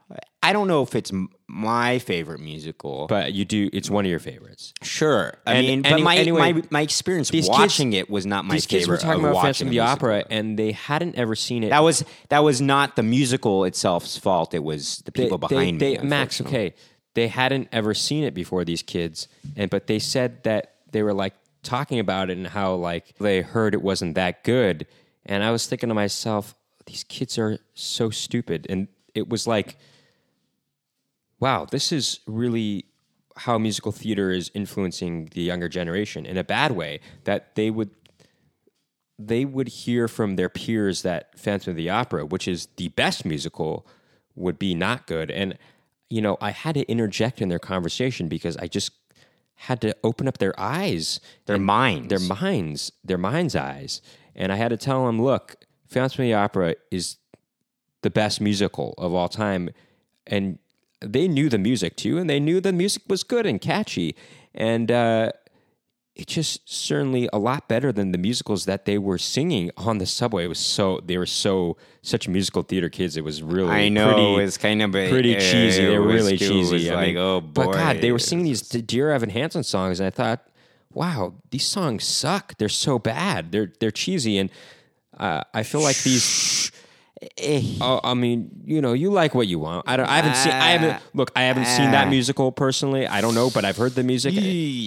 I 0.42 0.52
don't 0.52 0.68
know 0.68 0.82
if 0.82 0.94
it's 0.94 1.12
my 1.46 1.98
favorite 1.98 2.40
musical, 2.40 3.06
but 3.08 3.32
you 3.34 3.44
do. 3.44 3.68
It's 3.72 3.90
one 3.90 4.04
of 4.06 4.10
your 4.10 4.18
favorites. 4.18 4.72
sure. 4.82 5.34
I 5.46 5.54
And 5.54 5.66
mean, 5.66 5.86
any- 5.86 5.96
but 5.96 6.04
my, 6.04 6.16
anyway, 6.16 6.52
my 6.54 6.62
my 6.70 6.80
experience 6.80 7.28
these 7.30 7.48
watching 7.48 7.92
it 7.92 8.08
was 8.10 8.24
not 8.26 8.44
my 8.44 8.54
These 8.54 8.64
favorite. 8.66 8.78
kids 8.80 8.88
were 8.88 8.96
talking 8.96 9.20
about 9.24 9.34
watching 9.34 9.66
Phantom 9.66 9.68
of 9.68 9.72
the. 9.72 9.80
Opera, 9.80 10.24
and 10.30 10.58
they 10.58 10.72
hadn't 10.72 11.16
ever 11.16 11.34
seen 11.36 11.62
it. 11.62 11.68
That 11.70 11.82
was 11.82 12.04
that 12.30 12.40
was 12.40 12.60
not 12.60 12.96
the 12.96 13.02
musical 13.02 13.64
itself's 13.64 14.16
fault. 14.16 14.54
It 14.54 14.64
was 14.64 15.02
the 15.04 15.12
people 15.12 15.36
they- 15.38 15.46
behind 15.48 15.80
they- 15.80 15.98
me. 15.98 16.04
Max, 16.08 16.40
okay, 16.40 16.74
they 17.14 17.28
hadn't 17.28 17.68
ever 17.70 17.92
seen 17.94 18.24
it 18.24 18.32
before. 18.34 18.64
These 18.64 18.82
kids, 18.82 19.28
and 19.56 19.70
but 19.70 19.86
they 19.88 19.98
said 19.98 20.42
that 20.44 20.74
they 20.90 21.02
were 21.02 21.14
like 21.14 21.34
talking 21.62 21.98
about 21.98 22.30
it 22.30 22.38
and 22.38 22.46
how 22.46 22.74
like 22.74 23.14
they 23.18 23.42
heard 23.42 23.74
it 23.74 23.82
wasn't 23.82 24.14
that 24.14 24.42
good. 24.42 24.86
And 25.26 25.44
I 25.44 25.50
was 25.50 25.66
thinking 25.66 25.90
to 25.90 25.94
myself, 25.94 26.54
these 26.86 27.04
kids 27.04 27.36
are 27.38 27.58
so 27.74 28.08
stupid. 28.08 28.66
And 28.70 28.88
it 29.14 29.28
was 29.28 29.46
like, 29.46 29.76
wow, 31.40 31.64
this 31.64 31.90
is 31.92 32.20
really 32.26 32.84
how 33.36 33.58
musical 33.58 33.92
theater 33.92 34.30
is 34.30 34.50
influencing 34.54 35.30
the 35.32 35.40
younger 35.42 35.68
generation 35.68 36.26
in 36.26 36.36
a 36.36 36.44
bad 36.44 36.72
way. 36.72 37.00
That 37.24 37.54
they 37.54 37.70
would 37.70 37.90
they 39.18 39.44
would 39.44 39.68
hear 39.68 40.08
from 40.08 40.36
their 40.36 40.48
peers 40.48 41.02
that 41.02 41.38
Phantom 41.38 41.72
of 41.72 41.76
the 41.76 41.90
Opera, 41.90 42.24
which 42.24 42.48
is 42.48 42.68
the 42.76 42.88
best 42.88 43.24
musical, 43.24 43.86
would 44.34 44.58
be 44.58 44.74
not 44.74 45.06
good. 45.06 45.30
And, 45.30 45.58
you 46.08 46.22
know, 46.22 46.38
I 46.40 46.52
had 46.52 46.74
to 46.76 46.90
interject 46.90 47.42
in 47.42 47.50
their 47.50 47.58
conversation 47.58 48.28
because 48.28 48.56
I 48.56 48.66
just 48.66 48.92
had 49.56 49.82
to 49.82 49.94
open 50.02 50.26
up 50.26 50.38
their 50.38 50.58
eyes, 50.58 51.20
Their 51.44 51.58
minds. 51.58 52.08
their 52.08 52.18
minds, 52.18 52.92
their 53.04 53.18
mind's 53.18 53.54
eyes. 53.54 54.00
And 54.34 54.50
I 54.52 54.56
had 54.56 54.68
to 54.68 54.78
tell 54.78 55.04
them, 55.04 55.20
look, 55.20 55.56
Phantom 55.86 56.22
of 56.22 56.26
the 56.26 56.34
Opera 56.34 56.76
is 56.90 57.18
the 58.00 58.08
best 58.08 58.40
musical 58.40 58.94
of 58.96 59.12
all 59.12 59.28
time. 59.28 59.68
And 60.26 60.58
they 61.00 61.28
knew 61.28 61.48
the 61.48 61.58
music 61.58 61.96
too, 61.96 62.18
and 62.18 62.28
they 62.28 62.40
knew 62.40 62.60
the 62.60 62.72
music 62.72 63.02
was 63.08 63.22
good 63.22 63.46
and 63.46 63.60
catchy. 63.60 64.14
And, 64.54 64.90
uh, 64.90 65.32
it's 66.16 66.34
just 66.34 66.68
certainly 66.68 67.28
a 67.32 67.38
lot 67.38 67.66
better 67.66 67.92
than 67.92 68.12
the 68.12 68.18
musicals 68.18 68.66
that 68.66 68.84
they 68.84 68.98
were 68.98 69.16
singing 69.16 69.70
on 69.76 69.98
the 69.98 70.06
subway. 70.06 70.44
It 70.44 70.48
was 70.48 70.58
so 70.58 71.00
they 71.04 71.16
were 71.16 71.24
so 71.24 71.76
such 72.02 72.28
musical 72.28 72.62
theater 72.62 72.90
kids. 72.90 73.16
It 73.16 73.24
was 73.24 73.42
really 73.42 73.70
I 73.70 73.88
know 73.88 74.12
pretty, 74.34 74.44
it's 74.44 74.58
kind 74.58 74.82
of 74.82 74.94
a- 74.94 75.08
pretty 75.08 75.36
uh, 75.36 75.40
cheesy. 75.40 75.86
They 75.86 75.94
it 75.94 75.98
were 75.98 76.06
really 76.06 76.34
it 76.34 76.38
cheesy. 76.38 76.72
was 76.74 76.88
I 76.90 76.94
like, 76.94 77.06
mean, 77.08 77.16
oh, 77.16 77.40
but 77.40 77.72
God, 77.72 78.00
they 78.00 78.12
were 78.12 78.18
singing 78.18 78.44
these 78.44 78.60
Dear 78.60 79.12
Evan 79.12 79.30
Hansen 79.30 79.62
songs, 79.62 79.98
and 80.00 80.06
I 80.08 80.10
thought, 80.10 80.46
wow, 80.92 81.34
these 81.50 81.66
songs 81.66 82.04
suck. 82.04 82.58
They're 82.58 82.68
so 82.68 82.98
bad. 82.98 83.50
They're 83.52 83.72
they're 83.80 83.90
cheesy, 83.90 84.36
and 84.36 84.50
uh, 85.16 85.42
I 85.54 85.62
feel 85.62 85.80
like 85.80 86.02
these. 86.02 86.58
Eh. 87.36 87.62
Oh, 87.80 88.00
I 88.02 88.14
mean, 88.14 88.50
you 88.64 88.80
know, 88.80 88.94
you 88.94 89.10
like 89.10 89.34
what 89.34 89.46
you 89.46 89.58
want. 89.58 89.86
I 89.86 89.96
don't. 89.96 90.08
I 90.08 90.16
haven't 90.16 90.36
seen. 90.36 90.52
I 90.52 90.70
haven't. 90.70 90.90
Ah. 90.90 91.02
Look, 91.12 91.32
I 91.36 91.42
haven't 91.42 91.66
seen 91.66 91.90
that 91.90 92.06
ah. 92.06 92.10
musical 92.10 92.50
personally. 92.50 93.06
I 93.06 93.20
don't 93.20 93.34
know, 93.34 93.50
but 93.50 93.64
I've 93.64 93.76
heard 93.76 93.94
the 93.94 94.02
music. 94.02 94.34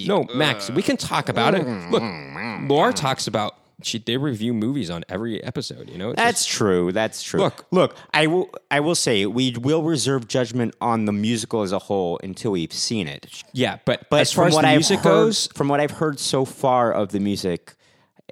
No, 0.07 0.25
Max, 0.33 0.71
we 0.71 0.81
can 0.81 0.97
talk 0.97 1.29
about 1.29 1.53
it. 1.53 1.63
Mm, 1.65 1.87
mm, 1.87 1.91
look, 1.91 2.03
mm, 2.03 2.69
Laura 2.69 2.93
talks 2.93 3.27
about. 3.27 3.55
She 3.81 3.99
they 3.99 4.17
review 4.17 4.53
movies 4.53 4.89
on 4.89 5.03
every 5.09 5.43
episode. 5.43 5.89
You 5.89 5.97
know, 5.97 6.11
It's 6.11 6.17
That's 6.17 6.45
true. 6.45 6.91
That's 6.91 7.21
true. 7.21 7.41
Look. 7.41 7.65
look. 7.69 7.97
I 8.13 8.27
will. 8.27 8.49
I 8.71 8.79
will 8.79 8.95
say 8.95 9.25
we 9.25 9.51
will 9.51 9.83
reserve 9.83 10.27
judgment 10.27 10.73
on 10.79 11.05
the 11.05 11.11
musical 11.11 11.61
as 11.63 11.71
a 11.71 11.79
whole 11.79 12.19
until 12.23 12.51
we've 12.51 12.73
seen 12.73 13.07
it. 13.07 13.43
yeah, 13.51 13.77
but 13.85 14.09
But 14.09 14.21
as 14.21 14.31
far 14.31 14.45
from 14.45 14.47
as 14.47 14.53
what 14.55 14.61
the 14.61 14.67
I've 14.69 14.77
music 14.77 14.99
heard, 14.99 15.03
goes, 15.03 15.47
from 15.53 15.67
what 15.67 15.79
I've 15.79 15.91
heard 15.91 16.19
so 16.19 16.45
far 16.45 16.91
of 16.93 17.09
the 17.09 17.19
music, 17.19 17.75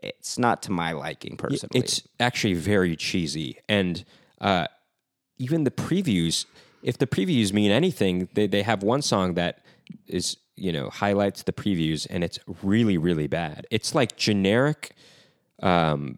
it's 0.02 0.38
not 0.38 0.64
to 0.64 0.72
my 0.72 0.92
liking 0.92 1.38
personally. 1.38 1.80
It's 1.80 2.02
actually 2.20 2.56
very 2.56 2.96
cheesy, 2.96 3.60
and 3.70 4.04
uh, 4.40 4.68
even 5.38 5.64
the 5.64 5.72
previews. 5.72 6.46
If 6.84 6.98
the 6.98 7.08
previews 7.08 7.54
mean 7.54 7.72
anything, 7.72 8.28
they 8.34 8.48
they 8.48 8.64
have 8.64 8.84
one 8.84 9.02
song 9.02 9.36
that 9.36 9.64
is 10.08 10.38
you 10.56 10.72
know 10.72 10.90
highlights 10.90 11.44
the 11.44 11.54
previews, 11.54 12.08
and 12.10 12.24
it's 12.24 12.40
really 12.64 12.98
really 12.98 13.28
bad. 13.28 13.68
It's 13.70 13.94
like 13.94 14.18
generic. 14.18 14.96
Um, 15.62 16.18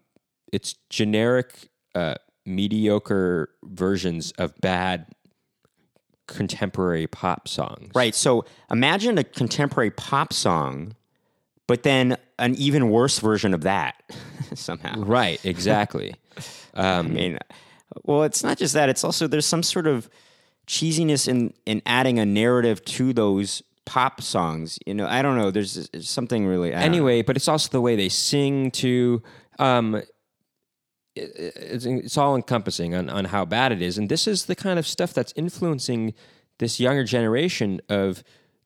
it's 0.52 0.74
generic, 0.88 1.68
uh, 1.94 2.14
mediocre 2.46 3.50
versions 3.64 4.32
of 4.32 4.54
bad 4.60 5.06
contemporary 6.26 7.06
pop 7.06 7.48
songs. 7.48 7.90
right. 7.94 8.14
So 8.14 8.44
imagine 8.70 9.18
a 9.18 9.24
contemporary 9.24 9.90
pop 9.90 10.32
song, 10.32 10.94
but 11.66 11.82
then 11.82 12.16
an 12.38 12.54
even 12.56 12.90
worse 12.90 13.18
version 13.18 13.54
of 13.54 13.62
that 13.62 14.02
somehow. 14.54 15.00
Right. 15.00 15.44
Exactly. 15.44 16.14
I 16.74 17.02
mean, 17.02 17.38
well, 18.02 18.24
it's 18.24 18.42
not 18.42 18.58
just 18.58 18.74
that. 18.74 18.88
It's 18.88 19.04
also 19.04 19.26
there's 19.26 19.46
some 19.46 19.62
sort 19.62 19.86
of 19.86 20.08
cheesiness 20.66 21.28
in 21.28 21.54
in 21.66 21.82
adding 21.86 22.18
a 22.18 22.26
narrative 22.26 22.84
to 22.84 23.12
those 23.12 23.62
pop 23.84 24.20
songs. 24.20 24.78
You 24.86 24.94
know, 24.94 25.06
I 25.06 25.22
don't 25.22 25.36
know. 25.36 25.50
There's, 25.50 25.88
there's 25.90 26.08
something 26.08 26.46
really. 26.46 26.70
Know. 26.70 26.76
anyway, 26.76 27.22
but 27.22 27.36
it's 27.36 27.48
also 27.48 27.68
the 27.70 27.80
way 27.80 27.96
they 27.96 28.08
sing 28.08 28.70
to. 28.72 29.22
Um, 29.58 30.02
it's, 31.16 31.86
it's 31.86 32.18
all 32.18 32.34
encompassing 32.34 32.94
on, 32.94 33.08
on 33.08 33.26
how 33.26 33.44
bad 33.44 33.70
it 33.70 33.80
is, 33.80 33.98
and 33.98 34.08
this 34.08 34.26
is 34.26 34.46
the 34.46 34.56
kind 34.56 34.78
of 34.78 34.86
stuff 34.86 35.14
that's 35.14 35.32
influencing 35.36 36.12
this 36.58 36.80
younger 36.80 37.04
generation 37.04 37.80
of 37.88 38.24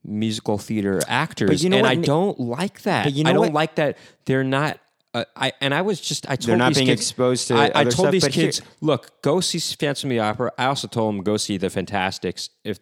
musical 0.08 0.58
theater 0.58 1.00
actors. 1.06 1.62
you 1.62 1.70
know 1.70 1.76
and 1.78 1.84
what, 1.86 1.90
I 1.92 1.94
don't 1.96 2.40
like 2.40 2.82
that. 2.82 3.04
But 3.04 3.12
you 3.12 3.24
know 3.24 3.30
I 3.30 3.32
don't 3.32 3.42
what? 3.42 3.52
like 3.52 3.74
that 3.76 3.98
they're 4.24 4.44
not. 4.44 4.78
Uh, 5.14 5.24
I 5.36 5.52
and 5.60 5.72
I 5.72 5.82
was 5.82 6.00
just 6.00 6.28
I 6.28 6.36
told 6.36 6.48
they're 6.50 6.56
not 6.56 6.74
being 6.74 6.86
kids, 6.86 7.00
exposed 7.00 7.48
to 7.48 7.54
I, 7.54 7.70
I 7.74 7.84
told 7.84 7.92
stuff, 7.94 8.10
these 8.12 8.22
but 8.24 8.34
here- 8.34 8.46
kids, 8.46 8.62
look, 8.80 9.22
go 9.22 9.40
see 9.40 9.58
Phantom 9.58 10.08
of 10.08 10.10
the 10.10 10.18
Opera. 10.20 10.52
I 10.58 10.66
also 10.66 10.86
told 10.88 11.14
them 11.14 11.22
go 11.22 11.36
see 11.36 11.56
the 11.56 11.70
Fantasticks 11.70 12.50
if. 12.64 12.78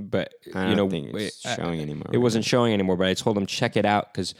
But 0.00 0.32
I 0.54 0.70
you 0.70 0.76
don't 0.76 0.76
know, 0.76 0.90
think 0.90 1.12
it's 1.12 1.44
uh, 1.44 1.56
showing 1.56 1.80
anymore. 1.80 2.06
It 2.12 2.18
wasn't 2.18 2.44
showing 2.44 2.72
anymore, 2.72 2.96
but 2.96 3.08
I 3.08 3.14
told 3.14 3.36
them 3.36 3.46
check 3.46 3.76
it 3.76 3.84
out 3.84 4.12
because 4.12 4.32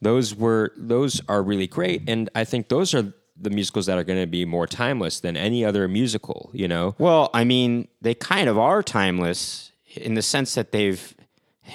those 0.00 0.36
were 0.36 0.72
those 0.76 1.20
are 1.28 1.42
really 1.42 1.66
great, 1.66 2.08
and 2.08 2.30
I 2.36 2.44
think 2.44 2.68
those 2.68 2.94
are 2.94 3.12
the 3.36 3.50
musicals 3.50 3.86
that 3.86 3.98
are 3.98 4.04
going 4.04 4.20
to 4.20 4.26
be 4.28 4.44
more 4.44 4.66
timeless 4.68 5.18
than 5.18 5.36
any 5.36 5.64
other 5.64 5.88
musical. 5.88 6.50
You 6.52 6.68
know, 6.68 6.94
Well, 6.98 7.28
I 7.34 7.42
mean, 7.42 7.88
they 8.00 8.14
kind 8.14 8.48
of 8.48 8.56
are 8.56 8.82
timeless 8.84 9.72
in 9.96 10.14
the 10.14 10.22
sense 10.22 10.54
that 10.54 10.70
they've 10.70 11.12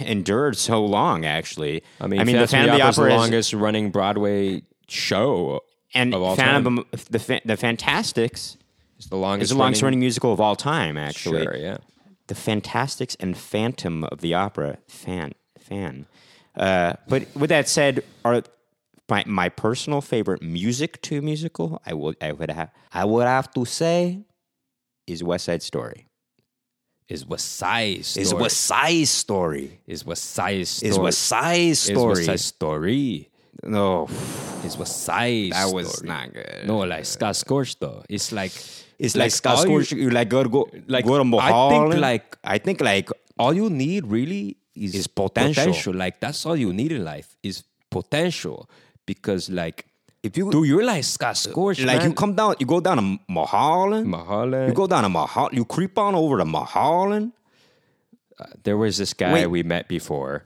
endured 0.02 0.58
so 0.58 0.84
long. 0.86 1.26
Actually, 1.26 1.84
I 2.00 2.08
mean, 2.08 2.20
the 2.20 2.26
Phantom 2.26 2.42
of 2.44 2.50
Phantom 2.50 2.68
the 2.68 2.74
of 2.74 2.78
the 2.78 2.84
Opera 2.84 2.90
is 2.90 3.14
the 3.14 3.18
longest 3.18 3.54
running 3.54 3.92
Broadway 3.92 4.62
show 4.88 5.62
and 5.94 6.14
Phantom 6.14 6.76
time. 6.78 6.86
of 6.94 7.06
the 7.10 7.42
the 7.46 7.58
Fantasticks 7.58 8.58
It's 8.98 9.08
the 9.08 9.18
longest. 9.18 9.52
is 9.52 9.56
the 9.56 9.60
longest 9.60 9.82
running 9.82 10.00
musical 10.00 10.32
of 10.34 10.40
all 10.42 10.56
time. 10.56 10.98
Actually, 10.98 11.44
Sure, 11.44 11.56
yeah. 11.56 11.78
the 12.28 12.36
Fantasticks 12.36 13.16
and 13.20 13.38
Phantom 13.38 14.04
of 14.06 14.20
the 14.22 14.34
Opera. 14.34 14.78
Fan, 14.88 15.34
fan. 15.60 16.06
Uh, 16.56 16.94
but 17.08 17.28
with 17.36 17.50
that 17.50 17.68
said, 17.68 18.04
are 18.24 18.42
my, 19.10 19.24
my 19.28 19.50
personal 19.50 20.02
favorite 20.02 20.42
music 20.42 21.02
to 21.04 21.22
musical? 21.22 21.82
I 21.86 21.94
would 21.94 22.16
I 22.22 22.32
would 22.32 22.50
have 22.52 22.72
I 22.94 23.06
would 23.06 23.28
have 23.28 23.54
to 23.54 23.66
say 23.66 24.22
is 25.08 25.24
West 25.24 25.46
Side 25.46 25.62
Story. 25.62 26.08
Is 27.08 27.26
Side 27.38 28.04
Story? 28.06 28.24
Is 28.24 28.54
Side 28.54 29.08
Story. 29.08 29.80
Is 29.88 30.04
Side 30.20 30.68
Story? 30.68 30.90
Is 30.92 30.98
West 31.00 31.20
Side 31.20 31.60
Is 31.60 31.80
Story. 31.80 32.08
West 32.08 32.26
Side 32.26 32.40
Story? 32.40 33.30
no, 33.64 34.08
Is 34.64 34.74
Side 34.90 35.52
that 35.52 35.72
was 35.74 35.94
Story. 35.98 36.08
not 36.10 36.34
good. 36.34 36.64
No, 36.66 36.80
like 36.80 37.06
Scott 37.06 37.36
Storch 37.36 37.78
though. 37.80 38.04
It's 38.10 38.32
like 38.32 38.52
it's 38.98 39.16
like, 39.16 39.32
Scott 39.32 39.58
all 39.58 39.68
you- 39.68 39.84
Scorch. 39.84 39.92
You, 40.00 40.10
like 40.10 40.30
go 40.30 40.44
to 40.44 40.50
go 40.50 40.70
like, 40.88 41.06
go 41.06 41.22
to 41.24 41.38
I 41.38 41.70
think, 41.70 41.96
like- 42.02 42.38
I 42.44 42.58
think 42.58 42.82
like 42.82 43.10
all 43.38 43.54
you 43.54 43.70
need 43.70 44.08
really 44.08 44.58
is, 44.74 44.96
Is 44.96 45.08
potential. 45.08 45.94
Like 45.94 46.20
that's 46.20 46.46
all 46.46 46.56
you 46.58 46.74
need 46.74 46.92
in 46.92 47.04
life 47.06 47.36
is 47.44 47.64
potential. 47.92 48.70
Because 49.06 49.50
like 49.50 49.86
if 50.26 50.36
you 50.38 50.50
dude, 50.50 50.68
you're 50.68 50.84
like 50.84 51.04
Scott 51.04 51.36
Storch, 51.36 51.86
like 51.86 52.00
man. 52.00 52.10
you 52.10 52.14
come 52.14 52.34
down, 52.34 52.56
you 52.60 52.66
go 52.66 52.80
down 52.80 52.98
to 52.98 53.20
Mulholland. 53.30 54.08
Mulholland. 54.08 54.70
You 54.70 54.74
go 54.74 54.88
down 54.88 55.04
to 55.04 55.10
Mulholland. 55.10 55.56
You 55.56 55.66
creep 55.66 55.98
on 55.98 56.16
over 56.16 56.40
to 56.40 56.46
Mulholland. 56.46 57.32
there 58.64 58.76
was 58.76 58.98
this 58.98 59.14
guy 59.14 59.32
Wait. 59.32 59.48
we 59.48 59.62
met 59.62 59.88
before, 59.88 60.46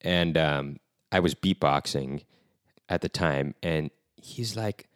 and 0.00 0.38
um, 0.38 0.80
I 1.12 1.20
was 1.20 1.34
beatboxing 1.34 2.24
at 2.88 3.02
the 3.02 3.10
time, 3.10 3.54
and 3.62 3.90
he's 4.16 4.56
like, 4.56 4.88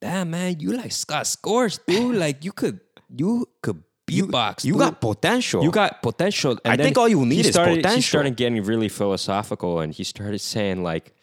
"Damn 0.00 0.30
man, 0.30 0.60
you 0.60 0.76
like 0.76 0.92
Scott 0.92 1.24
Storch, 1.24 1.78
dude? 1.86 2.16
like 2.24 2.44
you 2.44 2.52
could, 2.52 2.80
you 3.08 3.48
could 3.62 3.82
beatbox. 4.06 4.64
You 4.64 4.74
dude. 4.74 4.80
got 4.80 5.00
potential. 5.00 5.64
You 5.64 5.70
got 5.70 6.02
potential. 6.02 6.58
And 6.64 6.80
I 6.80 6.84
think 6.84 6.98
all 6.98 7.08
you 7.08 7.24
need 7.24 7.46
is 7.46 7.54
started, 7.54 7.84
He 7.86 8.02
started 8.02 8.36
getting 8.36 8.62
really 8.62 8.90
philosophical, 8.90 9.80
and 9.80 9.92
he 9.92 10.04
started 10.04 10.40
saying 10.40 10.82
like, 10.82 11.14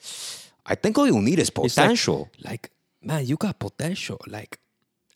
I 0.66 0.76
think 0.76 0.98
all 0.98 1.08
you 1.08 1.22
need 1.22 1.40
is 1.40 1.50
it's 1.50 1.58
like- 1.58 1.70
potential. 1.70 2.30
Like, 2.40 2.72
man, 3.02 3.26
you 3.26 3.36
got 3.38 3.60
potential. 3.60 4.20
Like, 4.28 4.60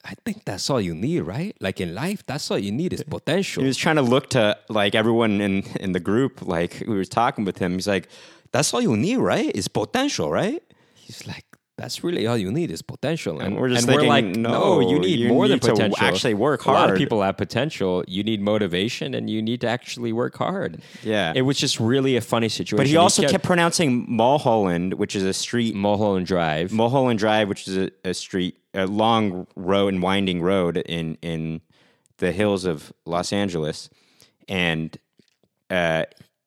I 0.03 0.13
think 0.23 0.45
that's 0.45 0.69
all 0.69 0.79
you 0.79 0.93
need, 0.93 1.21
right? 1.21 1.55
Like 1.59 1.81
in 1.81 1.95
life, 1.95 2.23
that's 2.25 2.49
all 2.51 2.59
you 2.59 2.71
need 2.71 2.93
is 2.93 3.03
potential. 3.03 3.61
he 3.63 3.67
was 3.67 3.77
trying 3.77 3.95
to 3.95 4.03
look 4.03 4.29
to 4.31 4.57
like 4.69 4.93
everyone 4.95 5.41
in 5.41 5.63
in 5.79 5.93
the 5.93 5.99
group. 5.99 6.41
Like 6.43 6.83
we 6.87 6.95
were 6.95 7.05
talking 7.05 7.43
with 7.45 7.57
him. 7.57 7.73
He's 7.73 7.87
like, 7.87 8.07
"That's 8.51 8.71
all 8.73 8.81
you 8.81 8.95
need, 8.95 9.17
right? 9.17 9.49
Is 9.55 9.67
potential, 9.67 10.29
right?" 10.31 10.61
He's 10.93 11.25
like, 11.27 11.45
that's 11.77 12.03
really 12.03 12.25
all 12.25 12.37
you 12.37 12.51
need 12.51 12.71
is 12.71 12.81
potential. 12.81 13.39
And, 13.39 13.47
And 13.47 13.57
we're 13.57 13.67
just 13.69 13.87
and 13.87 13.89
thinking, 13.89 14.07
like, 14.07 14.25
no, 14.25 14.79
you 14.79 14.97
need 14.97 15.19
you 15.19 15.27
more 15.27 15.45
need 15.45 15.51
than 15.51 15.59
potential. 15.59 15.97
actually 15.99 16.33
work 16.33 16.61
hard. 16.61 16.77
A 16.77 16.79
lot 16.79 16.89
of 16.91 16.97
people 16.97 17.21
have 17.21 17.35
potential. 17.35 18.03
You 18.07 18.23
need 18.23 18.41
motivation, 18.41 19.13
and 19.13 19.29
you 19.29 19.41
need 19.41 19.61
to 19.61 19.67
actually 19.67 20.13
work 20.13 20.37
hard. 20.37 20.81
Yeah. 21.03 21.33
it 21.35 21.41
was 21.41 21.57
just 21.57 21.79
really 21.79 22.15
a 22.15 22.21
funny 22.21 22.47
situation. 22.47 22.77
But 22.77 22.87
he 22.87 22.95
also 22.95 23.27
kept 23.27 23.43
pronouncing 23.43 24.05
Mulholland, 24.07 24.93
which 24.93 25.15
is 25.15 25.23
a 25.23 25.33
street 25.33 25.75
Mulholland 25.75 26.27
Drive. 26.27 26.71
Mulholland 26.71 27.19
Drive, 27.19 27.49
which 27.49 27.67
is 27.67 27.77
a, 27.77 27.91
a 28.05 28.13
street, 28.13 28.57
a 28.73 28.87
long 28.87 29.45
road 29.55 29.93
and 29.93 30.01
winding 30.01 30.41
road 30.41 30.77
in 30.77 31.17
in 31.21 31.59
the 32.19 32.31
hills 32.31 32.63
of 32.63 32.93
Los 33.05 33.33
Angeles, 33.33 33.89
and 34.47 34.97
uh, 35.69 36.05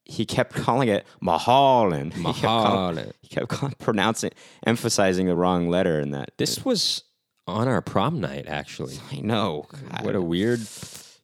he 0.08 0.24
kept 0.24 0.54
calling 0.54 0.88
it 0.88 1.06
Mulholland. 1.20 2.12
He 2.16 2.24
kept 2.24 2.40
calling- 2.40 3.12
He 3.20 3.28
kept 3.28 3.48
calling, 3.48 3.74
pronouncing, 3.78 4.30
emphasizing 4.66 5.26
the 5.26 5.36
wrong 5.36 5.68
letter 5.68 6.00
in 6.00 6.10
that. 6.12 6.30
This 6.38 6.64
was 6.64 7.04
on 7.46 7.68
our 7.68 7.80
prom 7.82 8.20
night, 8.20 8.46
actually. 8.48 8.98
I 9.12 9.20
know. 9.20 9.66
God. 9.90 10.04
What 10.04 10.14
a 10.16 10.20
weird 10.22 10.60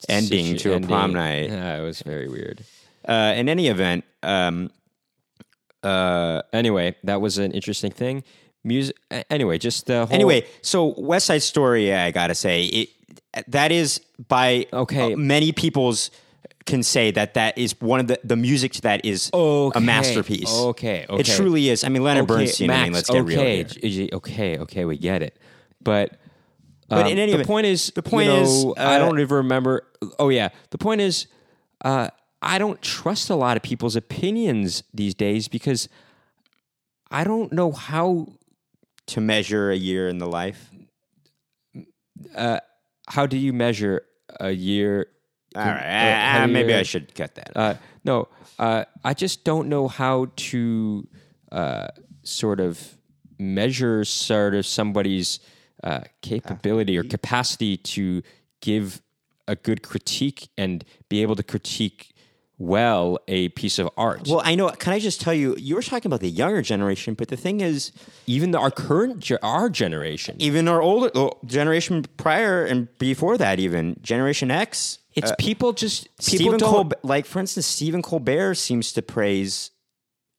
Ending 0.08 0.56
to 0.58 0.74
a 0.74 0.80
prom 0.80 1.12
night. 1.14 1.48
Yeah, 1.48 1.78
it 1.78 1.82
was 1.82 2.02
very 2.02 2.28
weird. 2.28 2.62
Uh, 3.08 3.32
in 3.36 3.48
any 3.48 3.68
event, 3.68 4.04
um, 4.22 4.70
uh, 5.82 6.42
Anyway, 6.52 6.94
that 7.04 7.20
was 7.20 7.38
an 7.38 7.52
interesting 7.52 7.90
thing. 7.90 8.22
Music. 8.64 8.96
Anyway, 9.30 9.58
just 9.58 9.86
the 9.86 10.06
whole. 10.06 10.14
Anyway, 10.14 10.46
so 10.62 10.94
West 10.98 11.26
Side 11.26 11.42
Story, 11.42 11.92
I 11.94 12.10
gotta 12.10 12.34
say, 12.34 12.64
it 12.64 12.88
that 13.48 13.72
is 13.72 14.00
by 14.28 14.66
Okay. 14.72 15.12
uh, 15.12 15.16
many 15.16 15.52
people's 15.52 16.10
can 16.66 16.82
say 16.82 17.10
that 17.10 17.34
that 17.34 17.58
is 17.58 17.78
one 17.80 18.00
of 18.00 18.06
the 18.06 18.18
the 18.24 18.36
music 18.36 18.72
to 18.72 18.80
that 18.82 19.04
is 19.04 19.30
Okay. 19.32 19.78
a 19.78 19.80
masterpiece. 19.80 20.50
Okay, 20.50 21.06
it 21.08 21.26
truly 21.26 21.68
is. 21.68 21.84
I 21.84 21.88
mean, 21.88 22.02
Leonard 22.02 22.24
okay, 22.24 22.34
Bernstein. 22.34 22.70
I 22.70 22.84
mean, 22.84 22.92
let's 22.92 23.10
get 23.10 23.22
okay, 23.22 23.64
real 23.64 23.90
here. 23.90 24.08
Okay, 24.12 24.58
okay, 24.58 24.84
we 24.84 24.96
get 24.96 25.22
it. 25.22 25.38
But 25.82 26.18
But 26.88 27.06
um, 27.06 27.12
in 27.12 27.18
any 27.18 27.32
the 27.32 27.38
event, 27.38 27.48
point 27.48 27.66
is, 27.66 27.92
the 27.94 28.02
point 28.02 28.26
you 28.26 28.32
know, 28.32 28.42
is, 28.42 28.64
I 28.78 28.96
uh, 28.96 28.98
don't 28.98 29.20
even 29.20 29.36
remember. 29.36 29.86
Oh 30.18 30.28
yeah, 30.28 30.50
the 30.70 30.78
point 30.78 31.00
is, 31.00 31.26
uh, 31.84 32.08
I 32.40 32.58
don't 32.58 32.80
trust 32.82 33.30
a 33.30 33.34
lot 33.34 33.56
of 33.56 33.62
people's 33.62 33.96
opinions 33.96 34.82
these 34.92 35.14
days 35.14 35.48
because 35.48 35.88
I 37.10 37.24
don't 37.24 37.52
know 37.52 37.72
how 37.72 38.28
to 39.06 39.20
measure 39.20 39.70
a 39.70 39.76
year 39.76 40.08
in 40.08 40.18
the 40.18 40.26
life. 40.26 40.70
how 43.08 43.26
do 43.26 43.36
you 43.36 43.52
measure 43.52 44.02
a 44.40 44.50
year? 44.50 45.08
All 45.54 45.62
right, 45.62 45.76
uh, 45.76 46.32
how 46.32 46.44
ah, 46.44 46.46
maybe 46.46 46.74
I 46.74 46.82
should 46.82 47.14
cut 47.14 47.34
that. 47.36 47.52
Uh, 47.54 47.74
no, 48.04 48.28
uh, 48.58 48.84
I 49.04 49.14
just 49.14 49.44
don't 49.44 49.68
know 49.68 49.88
how 49.88 50.30
to 50.36 51.06
uh, 51.52 51.88
sort 52.22 52.60
of 52.60 52.96
measure 53.38 54.04
sort 54.04 54.54
of 54.54 54.66
somebody's 54.66 55.40
uh, 55.82 56.00
capability 56.22 56.96
or 56.98 57.04
capacity 57.04 57.76
to 57.76 58.22
give 58.60 59.00
a 59.46 59.54
good 59.54 59.82
critique 59.82 60.48
and 60.56 60.84
be 61.08 61.22
able 61.22 61.36
to 61.36 61.42
critique 61.42 62.14
well 62.58 63.18
a 63.28 63.48
piece 63.50 63.78
of 63.78 63.90
art. 63.96 64.26
well, 64.28 64.40
I 64.44 64.54
know. 64.54 64.70
Can 64.70 64.92
I 64.92 64.98
just 64.98 65.20
tell 65.20 65.34
you? 65.34 65.56
You 65.58 65.74
were 65.74 65.82
talking 65.82 66.08
about 66.08 66.20
the 66.20 66.30
younger 66.30 66.62
generation, 66.62 67.14
but 67.14 67.28
the 67.28 67.36
thing 67.36 67.60
is, 67.60 67.92
even 68.26 68.52
the, 68.52 68.58
our 68.58 68.70
current 68.70 69.20
ge- 69.20 69.32
our 69.42 69.68
generation, 69.68 70.36
even 70.38 70.68
our 70.68 70.80
older 70.80 71.10
oh, 71.14 71.32
generation 71.44 72.04
prior 72.16 72.64
and 72.64 72.96
before 72.98 73.36
that, 73.38 73.58
even 73.58 73.96
Generation 74.02 74.50
X, 74.50 74.98
it's 75.14 75.30
uh, 75.30 75.34
people 75.38 75.72
just 75.72 76.04
people 76.18 76.18
Stephen 76.20 76.58
don't. 76.58 76.70
Colbert, 76.70 76.98
like 77.02 77.26
for 77.26 77.38
instance, 77.40 77.66
Stephen 77.66 78.02
Colbert 78.02 78.54
seems 78.54 78.92
to 78.92 79.02
praise. 79.02 79.70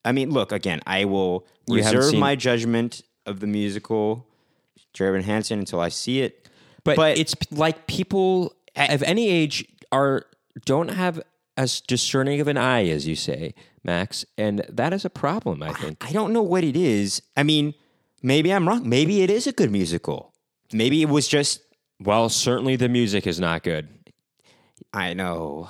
I 0.04 0.12
mean, 0.12 0.30
look 0.32 0.52
again. 0.52 0.82
I 0.86 1.06
will 1.06 1.48
You 1.68 1.78
reserve 1.78 2.14
my 2.16 2.36
judgment 2.36 3.02
of 3.26 3.40
the 3.40 3.48
musical 3.48 4.28
Dear 4.94 5.10
Evan 5.10 5.24
Hansen 5.24 5.60
until 5.60 5.80
I 5.80 5.90
see 5.90 6.22
it. 6.22 6.48
but, 6.84 6.96
but- 6.96 7.18
it's 7.18 7.36
like 7.52 7.88
people 7.88 8.54
of 8.76 9.02
any 9.04 9.30
age 9.30 9.66
are 9.92 10.26
don't 10.66 10.90
have 10.90 11.22
as 11.58 11.82
discerning 11.82 12.42
of 12.42 12.48
an 12.48 12.58
eye 12.58 12.86
as 12.88 13.08
you 13.08 13.16
say, 13.16 13.54
Max, 13.84 14.26
and 14.38 14.66
that 14.70 14.94
is 14.94 15.06
a 15.06 15.10
problem. 15.10 15.64
I 15.64 15.74
think. 15.74 16.04
I 16.06 16.12
don't 16.12 16.34
know 16.34 16.42
what 16.44 16.64
it 16.64 16.76
is. 16.76 17.22
I 17.38 17.44
mean, 17.44 17.74
maybe 18.22 18.52
I'm 18.54 18.68
wrong. 18.68 18.88
Maybe 18.88 19.22
it 19.22 19.30
is 19.30 19.48
a 19.48 19.52
good 19.52 19.72
musical. 19.72 20.34
Maybe 20.74 21.02
it 21.02 21.10
was 21.10 21.28
just. 21.28 21.62
Well, 22.02 22.28
certainly 22.28 22.76
the 22.76 22.90
music 22.90 23.26
is 23.26 23.40
not 23.40 23.64
good, 23.64 23.88
I 24.96 25.14
know. 25.14 25.70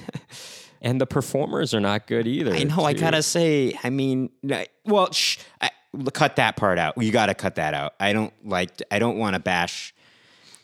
and 0.82 1.00
the 1.00 1.06
performers 1.06 1.74
are 1.74 1.80
not 1.80 2.06
good 2.06 2.26
either. 2.26 2.54
I 2.54 2.64
know. 2.64 2.84
I 2.84 2.94
gotta 2.94 3.22
say. 3.22 3.78
I 3.84 3.90
mean, 3.90 4.30
well, 4.84 5.12
shh, 5.12 5.38
I, 5.60 5.70
cut 6.12 6.36
that 6.36 6.56
part 6.56 6.78
out. 6.78 6.94
You 6.96 7.12
gotta 7.12 7.34
cut 7.34 7.56
that 7.56 7.74
out. 7.74 7.94
I 8.00 8.12
don't 8.12 8.32
like. 8.46 8.82
I 8.90 8.98
don't 8.98 9.18
want 9.18 9.34
to 9.34 9.40
bash. 9.40 9.94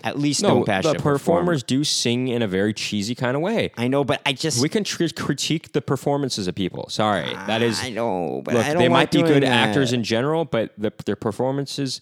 At 0.03 0.19
least 0.19 0.43
no. 0.43 0.49
don't 0.49 0.67
bash 0.67 0.85
The 0.85 0.91
a 0.91 0.95
performer. 0.95 1.19
performers 1.19 1.63
do 1.63 1.83
sing 1.83 2.29
in 2.29 2.43
a 2.43 2.47
very 2.47 2.75
cheesy 2.75 3.15
kind 3.15 3.37
of 3.37 3.43
way. 3.43 3.73
I 3.77 3.89
know, 3.89 4.05
but 4.05 4.21
I 4.27 4.35
just. 4.35 4.61
We 4.61 4.69
can 4.69 4.85
tr- 4.85 5.07
critique 5.17 5.73
the 5.73 5.81
performances 5.81 6.47
of 6.47 6.55
people. 6.55 6.89
Sorry, 6.91 7.33
that 7.47 7.63
is. 7.63 7.83
I 7.83 7.91
know, 7.91 8.43
but 8.45 8.55
look, 8.55 8.67
I 8.67 8.73
don't 8.75 8.83
they 8.83 8.89
might 8.89 9.11
be 9.11 9.23
good 9.23 9.43
that. 9.43 9.69
actors 9.69 9.93
in 9.93 10.05
general, 10.05 10.45
but 10.45 10.73
the, 10.77 10.93
their 11.07 11.17
performances, 11.17 12.01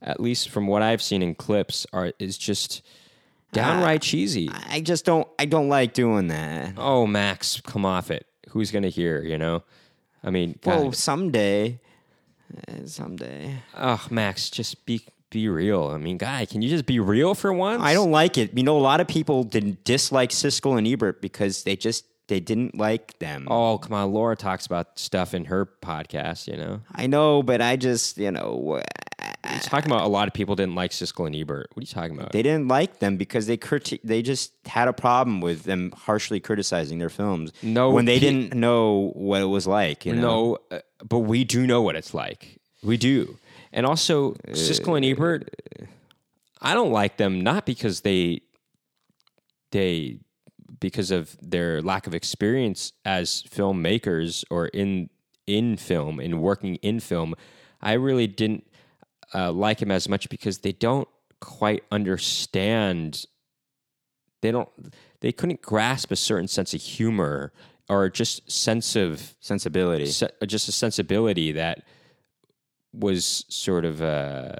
at 0.00 0.20
least 0.20 0.48
from 0.50 0.66
what 0.66 0.82
I've 0.82 1.02
seen 1.02 1.22
in 1.22 1.34
clips, 1.34 1.86
are 1.92 2.12
is 2.18 2.38
just 2.38 2.82
downright 3.54 4.02
cheesy. 4.02 4.50
I 4.68 4.80
just 4.80 5.04
don't. 5.04 5.26
I 5.38 5.44
don't 5.46 5.68
like 5.68 5.92
doing 5.94 6.28
that. 6.28 6.74
oh, 6.76 7.06
Max, 7.06 7.60
come 7.60 7.84
off 7.86 8.10
it. 8.10 8.26
Who's 8.50 8.70
gonna 8.70 8.88
hear? 8.88 9.22
You 9.22 9.38
know, 9.38 9.62
I 10.22 10.30
mean, 10.30 10.58
Well, 10.64 10.92
someday, 10.92 11.80
uh, 12.68 12.86
someday. 12.86 13.56
oh, 13.76 14.06
Max, 14.10 14.50
just 14.50 14.84
be 14.86 15.02
be 15.30 15.48
real. 15.48 15.88
I 15.88 15.96
mean, 15.98 16.16
guy, 16.18 16.44
can 16.46 16.62
you 16.62 16.68
just 16.68 16.86
be 16.86 17.00
real 17.00 17.34
for 17.34 17.52
once? 17.52 17.82
I 17.82 17.92
don't 17.94 18.12
like 18.12 18.38
it. 18.38 18.56
You 18.56 18.62
know, 18.62 18.76
a 18.76 18.80
lot 18.80 19.00
of 19.00 19.08
people 19.08 19.42
didn't 19.42 19.82
dislike 19.84 20.30
Siskel 20.30 20.78
and 20.78 20.86
Ebert 20.86 21.20
because 21.20 21.64
they 21.64 21.74
just 21.74 22.04
they 22.28 22.40
didn't 22.40 22.76
like 22.76 23.18
them. 23.18 23.46
Oh, 23.50 23.78
come 23.78 23.92
on. 23.92 24.12
Laura 24.12 24.36
talks 24.36 24.66
about 24.66 24.98
stuff 24.98 25.34
in 25.34 25.46
her 25.46 25.66
podcast, 25.66 26.46
you 26.48 26.56
know? 26.56 26.80
I 26.92 27.06
know, 27.06 27.42
but 27.42 27.60
I 27.60 27.76
just 27.76 28.18
you 28.18 28.30
know 28.30 28.82
He's 29.52 29.66
talking 29.66 29.90
about 29.90 30.04
a 30.04 30.08
lot 30.08 30.26
of 30.26 30.34
people 30.34 30.56
didn't 30.56 30.74
like 30.74 30.90
Siskel 30.90 31.26
and 31.26 31.36
Ebert. 31.36 31.70
What 31.74 31.80
are 31.80 31.82
you 31.82 31.86
talking 31.86 32.18
about? 32.18 32.32
they 32.32 32.42
didn't 32.42 32.68
like 32.68 32.98
them 32.98 33.16
because 33.16 33.46
they 33.46 33.56
criti- 33.56 34.00
they 34.02 34.22
just 34.22 34.52
had 34.66 34.88
a 34.88 34.92
problem 34.92 35.40
with 35.40 35.64
them 35.64 35.92
harshly 35.96 36.40
criticizing 36.40 36.98
their 36.98 37.10
films. 37.10 37.52
No, 37.62 37.90
when 37.90 38.04
they 38.06 38.18
pe- 38.18 38.26
didn't 38.30 38.54
know 38.54 39.12
what 39.14 39.42
it 39.42 39.46
was 39.46 39.66
like. 39.66 40.06
You 40.06 40.14
know? 40.14 40.58
No, 40.70 40.78
uh, 40.78 40.80
but 41.06 41.20
we 41.20 41.44
do 41.44 41.66
know 41.66 41.82
what 41.82 41.94
it's 41.94 42.14
like. 42.14 42.58
We 42.82 42.96
do. 42.96 43.38
And 43.72 43.86
also, 43.86 44.32
Siskel 44.48 44.96
and 44.96 45.04
Ebert, 45.04 45.50
I 46.60 46.74
don't 46.74 46.92
like 46.92 47.16
them 47.16 47.40
not 47.40 47.66
because 47.66 48.00
they 48.00 48.40
they 49.72 50.18
because 50.80 51.10
of 51.10 51.36
their 51.40 51.80
lack 51.82 52.06
of 52.06 52.14
experience 52.14 52.92
as 53.04 53.42
filmmakers 53.42 54.44
or 54.50 54.66
in 54.68 55.10
in 55.46 55.76
film 55.76 56.20
in 56.20 56.40
working 56.40 56.76
in 56.76 57.00
film. 57.00 57.34
I 57.80 57.92
really 57.94 58.26
didn't 58.26 58.66
uh, 59.34 59.52
like 59.52 59.80
him 59.80 59.90
as 59.90 60.08
much 60.08 60.28
because 60.28 60.58
they 60.58 60.72
don't 60.72 61.08
quite 61.40 61.84
understand. 61.90 63.26
They 64.42 64.50
don't. 64.50 64.68
They 65.20 65.32
couldn't 65.32 65.62
grasp 65.62 66.10
a 66.10 66.16
certain 66.16 66.48
sense 66.48 66.74
of 66.74 66.80
humor 66.80 67.52
or 67.88 68.08
just 68.08 68.50
sense 68.50 68.96
of 68.96 69.34
sensibility. 69.40 70.06
se- 70.06 70.30
just 70.46 70.68
a 70.68 70.72
sensibility 70.72 71.52
that 71.52 71.82
was 72.92 73.44
sort 73.48 73.84
of 73.84 74.00
uh, 74.00 74.54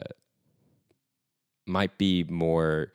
might 1.66 1.96
be 1.98 2.24
more 2.24 2.92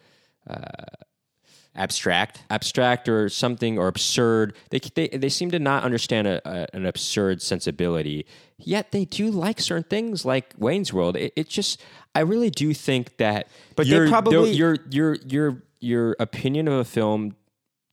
Abstract. 1.76 2.44
abstract 2.50 3.08
or 3.08 3.30
something 3.30 3.78
or 3.78 3.88
absurd. 3.88 4.54
They 4.70 4.80
they, 4.80 5.08
they 5.10 5.30
seem 5.30 5.52
to 5.52 5.60
not 5.60 5.84
understand 5.84 6.28
a, 6.28 6.42
a, 6.44 6.68
an 6.74 6.86
absurd 6.86 7.42
sensibility. 7.42 8.26
Yet 8.58 8.92
they 8.92 9.06
do 9.06 9.32
like 9.32 9.62
certain 9.62 9.84
things, 9.84 10.26
like 10.26 10.54
Wayne's 10.58 10.92
World. 10.92 11.16
It, 11.16 11.32
it 11.36 11.48
just 11.48 11.82
I 12.14 12.22
really 12.22 12.50
do 12.50 12.74
think 12.74 13.18
that. 13.18 13.48
But 13.76 13.88
they 13.88 13.96
your, 13.96 14.10
probably- 14.10 14.52
your 14.52 14.78
your 14.90 15.16
your 15.26 15.64
your 15.80 16.16
opinion 16.20 16.68
of 16.68 16.74
a 16.74 16.86
film 16.86 17.36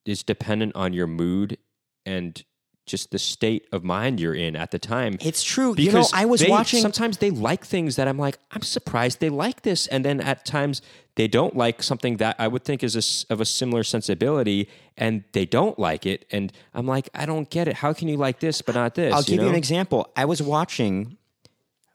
is 0.04 0.22
dependent 0.22 0.74
on 0.74 0.92
your 0.92 1.06
mood 1.06 1.58
and 2.04 2.42
just 2.86 3.10
the 3.10 3.18
state 3.18 3.66
of 3.72 3.84
mind 3.84 4.20
you're 4.20 4.34
in 4.34 4.56
at 4.56 4.70
the 4.70 4.78
time. 4.78 5.18
It's 5.20 5.42
true. 5.42 5.74
You 5.76 5.92
know, 5.92 6.06
I 6.14 6.24
was 6.24 6.40
they- 6.40 6.48
watching- 6.48 6.80
Sometimes 6.80 7.18
they 7.18 7.30
like 7.30 7.64
things 7.64 7.96
that 7.96 8.08
I'm 8.08 8.18
like, 8.18 8.38
I'm 8.52 8.62
surprised 8.62 9.20
they 9.20 9.28
like 9.28 9.62
this, 9.62 9.86
and 9.88 10.04
then 10.04 10.20
at 10.20 10.44
times 10.46 10.82
they 11.16 11.26
don't 11.28 11.56
like 11.56 11.82
something 11.82 12.18
that 12.18 12.36
I 12.38 12.46
would 12.48 12.64
think 12.64 12.84
is 12.84 12.94
a 12.94 13.32
of 13.32 13.40
a 13.40 13.44
similar 13.44 13.82
sensibility, 13.82 14.68
and 14.96 15.24
they 15.32 15.46
don't 15.46 15.78
like 15.78 16.06
it, 16.06 16.26
and 16.30 16.52
I'm 16.74 16.86
like, 16.86 17.08
I 17.14 17.26
don't 17.26 17.50
get 17.50 17.68
it. 17.68 17.74
How 17.76 17.92
can 17.92 18.08
you 18.08 18.16
like 18.16 18.38
this 18.40 18.62
but 18.62 18.74
not 18.74 18.94
this? 18.94 19.12
I'll 19.12 19.22
give 19.22 19.36
you, 19.36 19.42
know? 19.42 19.48
an 19.48 19.54
example. 19.54 20.10
I 20.16 20.24
was 20.24 20.40
watching, 20.40 21.16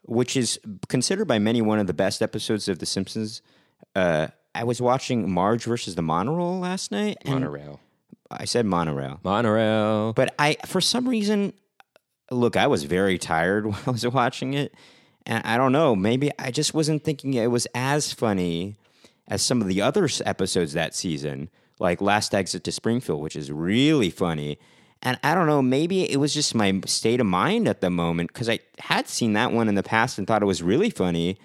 which 0.02 0.36
is 0.36 0.60
considered 0.88 1.26
by 1.26 1.38
many 1.38 1.62
one 1.62 1.78
of 1.78 1.86
the 1.86 1.94
best 1.94 2.20
episodes 2.22 2.68
of 2.68 2.78
The 2.80 2.86
Simpsons. 2.86 3.40
Uh, 3.94 4.28
I 4.54 4.64
was 4.64 4.82
watching 4.82 5.30
Marge 5.30 5.64
versus 5.64 5.94
the 5.94 6.02
Monorail 6.02 6.58
last 6.58 6.90
night. 6.92 7.16
And 7.22 7.34
Monorail, 7.34 7.80
I 8.38 8.44
said 8.44 8.66
monorail, 8.66 9.20
monorail. 9.24 10.12
but 10.14 10.34
I 10.38 10.56
for 10.66 10.80
some 10.80 11.08
reason, 11.08 11.52
look, 12.30 12.56
I 12.56 12.66
was 12.66 12.84
very 12.84 13.18
tired 13.18 13.66
while 13.66 13.80
I 13.86 13.90
was 13.90 14.06
watching 14.06 14.54
it, 14.54 14.74
and 15.26 15.44
I 15.44 15.56
don't 15.56 15.72
know. 15.72 15.94
Maybe 15.94 16.30
I 16.38 16.50
just 16.50 16.74
wasn't 16.74 17.04
thinking 17.04 17.34
it 17.34 17.50
was 17.50 17.66
as 17.74 18.12
funny 18.12 18.76
as 19.28 19.42
some 19.42 19.60
of 19.60 19.68
the 19.68 19.80
other 19.80 20.08
episodes 20.24 20.72
that 20.72 20.94
season, 20.94 21.48
like 21.78 22.00
Last 22.00 22.34
Exit 22.34 22.64
to 22.64 22.72
Springfield, 22.72 23.20
which 23.20 23.36
is 23.36 23.50
really 23.50 24.10
funny. 24.10 24.58
And 25.02 25.18
I 25.24 25.34
don't 25.34 25.48
know, 25.48 25.62
maybe 25.62 26.08
it 26.08 26.18
was 26.18 26.32
just 26.32 26.54
my 26.54 26.80
state 26.86 27.20
of 27.20 27.26
mind 27.26 27.66
at 27.66 27.80
the 27.80 27.90
moment 27.90 28.32
because 28.32 28.48
I 28.48 28.60
had 28.78 29.08
seen 29.08 29.32
that 29.32 29.52
one 29.52 29.68
in 29.68 29.74
the 29.74 29.82
past 29.82 30.16
and 30.16 30.26
thought 30.26 30.42
it 30.42 30.46
was 30.46 30.62
really 30.62 30.90
funny. 30.90 31.38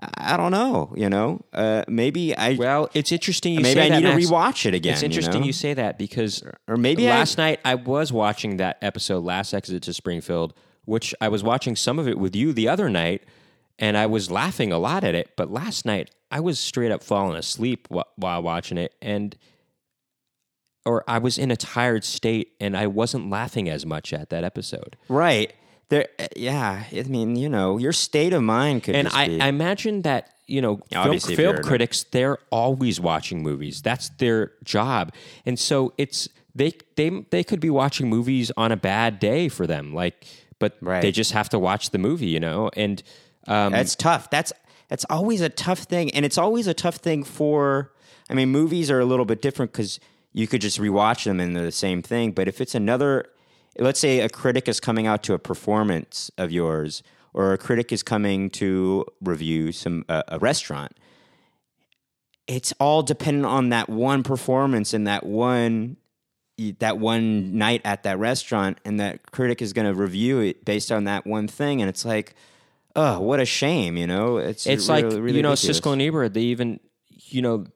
I 0.00 0.34
I 0.34 0.36
don't 0.36 0.52
know, 0.52 0.92
you 0.96 1.08
know. 1.08 1.40
Uh, 1.52 1.82
maybe 1.88 2.36
I 2.36 2.54
Well, 2.54 2.88
it's 2.94 3.10
interesting 3.12 3.54
you 3.54 3.60
maybe 3.60 3.80
say 3.80 3.86
I 3.86 3.88
that. 3.90 4.02
need 4.02 4.04
Max. 4.04 4.26
to 4.28 4.32
rewatch 4.32 4.66
it 4.66 4.74
again. 4.74 4.92
It's 4.94 5.02
interesting 5.02 5.42
you, 5.42 5.48
you, 5.48 5.52
say 5.52 5.74
that 5.74 5.98
because 5.98 6.42
or 6.68 6.76
maybe 6.76 7.08
I- 7.08 7.16
last 7.18 7.38
night 7.38 7.60
I 7.64 7.74
was 7.74 8.12
watching 8.12 8.58
that 8.58 8.78
episode, 8.82 9.24
Last 9.24 9.52
Exit 9.54 9.82
to 9.84 9.92
Springfield, 9.92 10.54
which 10.84 11.14
I 11.20 11.28
was 11.28 11.42
watching 11.42 11.74
some 11.76 11.98
of 11.98 12.06
it 12.06 12.18
with 12.18 12.36
you 12.36 12.52
the 12.52 12.68
other 12.68 12.88
night, 12.88 13.22
and 13.78 13.96
I 13.96 14.06
was 14.06 14.30
laughing 14.30 14.72
a 14.72 14.78
lot 14.78 15.02
at 15.04 15.14
it. 15.14 15.30
But 15.36 15.50
last 15.50 15.84
night 15.84 16.10
I 16.30 16.40
was 16.40 16.60
straight 16.60 16.92
up 16.92 17.02
falling 17.02 17.36
asleep 17.36 17.88
while 17.90 18.42
watching 18.42 18.78
it, 18.78 18.94
and 19.02 19.36
or 20.84 21.04
I 21.08 21.18
was 21.18 21.38
in 21.38 21.50
a 21.50 21.56
tired 21.56 22.04
state, 22.04 22.52
and 22.60 22.76
I 22.76 22.86
wasn't 22.86 23.28
laughing 23.30 23.68
as 23.68 23.84
much 23.84 24.12
at 24.12 24.30
that 24.30 24.44
episode. 24.44 24.96
Right. 25.08 25.52
There, 25.88 26.06
uh, 26.18 26.26
yeah. 26.36 26.84
I 26.92 27.02
mean, 27.04 27.36
you 27.36 27.48
know, 27.48 27.78
your 27.78 27.92
state 27.92 28.32
of 28.32 28.42
mind 28.42 28.82
could 28.84 28.94
And 28.94 29.08
I, 29.08 29.28
be. 29.28 29.40
I 29.40 29.48
imagine 29.48 30.02
that 30.02 30.34
you 30.46 30.62
know, 30.62 30.76
film, 30.90 31.04
obviously, 31.04 31.34
if 31.34 31.38
film 31.38 31.62
critics 31.62 32.04
they're 32.04 32.38
always 32.50 32.98
watching 33.00 33.42
movies. 33.42 33.82
That's 33.82 34.08
their 34.10 34.52
job, 34.64 35.12
and 35.44 35.58
so 35.58 35.92
it's 35.98 36.26
they 36.54 36.72
they 36.96 37.10
they 37.30 37.44
could 37.44 37.60
be 37.60 37.68
watching 37.70 38.08
movies 38.08 38.50
on 38.56 38.72
a 38.72 38.76
bad 38.76 39.18
day 39.18 39.48
for 39.50 39.66
them, 39.66 39.92
like, 39.94 40.24
but 40.58 40.76
Right. 40.80 41.02
they 41.02 41.12
just 41.12 41.32
have 41.32 41.50
to 41.50 41.58
watch 41.58 41.90
the 41.90 41.98
movie, 41.98 42.28
you 42.28 42.40
know. 42.40 42.70
And 42.74 43.02
um, 43.46 43.72
that's 43.72 43.94
tough. 43.94 44.30
That's 44.30 44.52
that's 44.88 45.04
always 45.10 45.42
a 45.42 45.50
tough 45.50 45.80
thing, 45.80 46.10
and 46.12 46.24
it's 46.24 46.38
always 46.38 46.66
a 46.66 46.74
tough 46.74 46.96
thing 46.96 47.24
for. 47.24 47.92
I 48.30 48.34
mean, 48.34 48.48
movies 48.50 48.90
are 48.90 49.00
a 49.00 49.04
little 49.04 49.26
bit 49.26 49.42
different 49.42 49.72
because 49.72 50.00
you 50.32 50.46
could 50.46 50.62
just 50.62 50.78
rewatch 50.80 51.24
them 51.24 51.40
and 51.40 51.54
they're 51.56 51.64
the 51.64 51.72
same 51.72 52.00
thing. 52.02 52.32
But 52.32 52.46
if 52.48 52.60
it's 52.60 52.74
another, 52.74 53.26
let's 53.78 54.00
say 54.00 54.20
a 54.20 54.28
critic 54.28 54.68
is 54.68 54.80
coming 54.80 55.06
out 55.06 55.22
to 55.24 55.34
a 55.34 55.38
performance 55.38 56.30
of 56.38 56.50
yours, 56.50 57.02
or 57.34 57.52
a 57.52 57.58
critic 57.58 57.92
is 57.92 58.02
coming 58.02 58.50
to 58.50 59.04
review 59.20 59.72
some 59.72 60.04
uh, 60.08 60.22
a 60.28 60.38
restaurant, 60.38 60.92
it's 62.46 62.72
all 62.80 63.02
dependent 63.02 63.46
on 63.46 63.68
that 63.68 63.88
one 63.88 64.22
performance 64.22 64.94
and 64.94 65.06
that 65.06 65.24
one 65.24 65.96
that 66.80 66.98
one 66.98 67.56
night 67.56 67.80
at 67.84 68.02
that 68.02 68.18
restaurant, 68.18 68.78
and 68.84 68.98
that 68.98 69.30
critic 69.30 69.62
is 69.62 69.72
going 69.72 69.86
to 69.86 69.94
review 69.94 70.40
it 70.40 70.64
based 70.64 70.90
on 70.90 71.04
that 71.04 71.24
one 71.24 71.46
thing, 71.46 71.80
and 71.80 71.88
it's 71.88 72.04
like, 72.04 72.34
oh, 72.96 73.20
what 73.20 73.38
a 73.38 73.44
shame, 73.44 73.96
you 73.96 74.08
know? 74.08 74.38
It's 74.38 74.66
It's 74.66 74.88
really- 74.88 75.02
like 75.02 75.12
really 75.12 75.36
you 75.36 75.42
know 75.42 75.50
ridiculous. 75.50 75.80
Siskel 75.80 75.92
and 75.92 76.02
Ebert. 76.02 76.34
They 76.34 76.40
even 76.40 76.80
you 77.28 77.42
know 77.42 77.66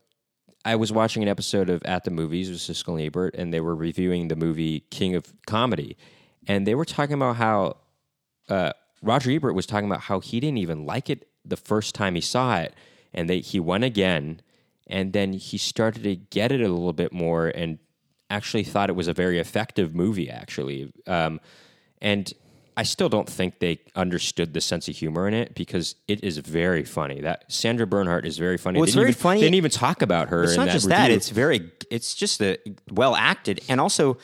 I 0.65 0.77
was 0.77 0.93
watching 0.93 1.23
an 1.23 1.29
episode 1.29 1.69
of 1.69 1.83
At 1.85 2.05
the 2.05 2.11
Movies 2.11 2.49
with 2.49 2.61
Siskel 2.61 2.95
and 2.95 3.03
Ebert, 3.03 3.35
and 3.35 3.53
they 3.53 3.61
were 3.61 3.75
reviewing 3.75 4.29
the 4.29 4.37
movie 4.37 4.81
King 4.91 5.15
of 5.15 5.33
Comedy, 5.47 5.97
and 6.47 6.67
they 6.67 6.75
were 6.75 6.85
talking 6.85 7.15
about 7.15 7.37
how 7.37 7.79
uh, 8.49 8.73
Roger 9.03 9.31
Ebert 9.31 9.55
was 9.55 9.67
talking 9.67 9.89
about 9.89 10.03
how 10.03 10.21
he 10.21 10.39
didn't 10.39 10.59
even 10.59 10.87
like 10.87 11.11
it 11.11 11.29
the 11.45 11.57
first 11.57 11.95
time 11.95 12.15
he 12.15 12.21
saw 12.21 12.59
it, 12.59 12.75
and 13.13 13.29
they, 13.29 13.41
he 13.41 13.59
went 13.59 13.83
again, 13.83 14.41
and 14.87 15.13
then 15.13 15.33
he 15.33 15.59
started 15.59 16.05
to 16.05 16.15
get 16.15 16.53
it 16.53 16.61
a 16.61 16.69
little 16.69 16.93
bit 16.93 17.13
more, 17.13 17.49
and 17.49 17.79
actually 18.31 18.63
thought 18.63 18.89
it 18.89 18.97
was 18.97 19.09
a 19.09 19.13
very 19.13 19.39
effective 19.39 19.95
movie, 19.95 20.31
actually, 20.31 20.93
um, 21.07 21.41
and. 22.01 22.33
I 22.77 22.83
still 22.85 23.09
don't 23.09 23.29
think 23.29 23.59
they 23.59 23.81
understood 23.95 24.55
the 24.55 24.61
sense 24.61 24.89
of 24.89 24.97
humor 24.97 25.29
in 25.29 25.35
it 25.35 25.55
because 25.55 25.95
it 26.09 26.25
is 26.25 26.39
very 26.39 26.85
funny. 26.85 27.21
That 27.21 27.45
Sandra 27.53 27.87
Bernhard 27.87 28.27
is 28.27 28.39
very 28.39 28.57
funny. 28.57 28.79
Well, 28.79 28.85
it's 28.85 28.95
very 28.95 29.11
even, 29.11 29.21
funny. 29.21 29.41
They 29.41 29.47
didn't 29.47 29.57
even 29.57 29.71
talk 29.71 30.03
about 30.03 30.29
her. 30.29 30.45
It's 30.45 30.57
not 30.57 30.67
that 30.67 30.73
just 30.73 30.89
that; 30.89 31.11
it's 31.11 31.29
very, 31.29 31.71
it's 31.91 32.15
just 32.15 32.41
a 32.41 32.59
well 32.91 33.15
acted, 33.15 33.61
and 33.69 33.81
also 33.81 34.19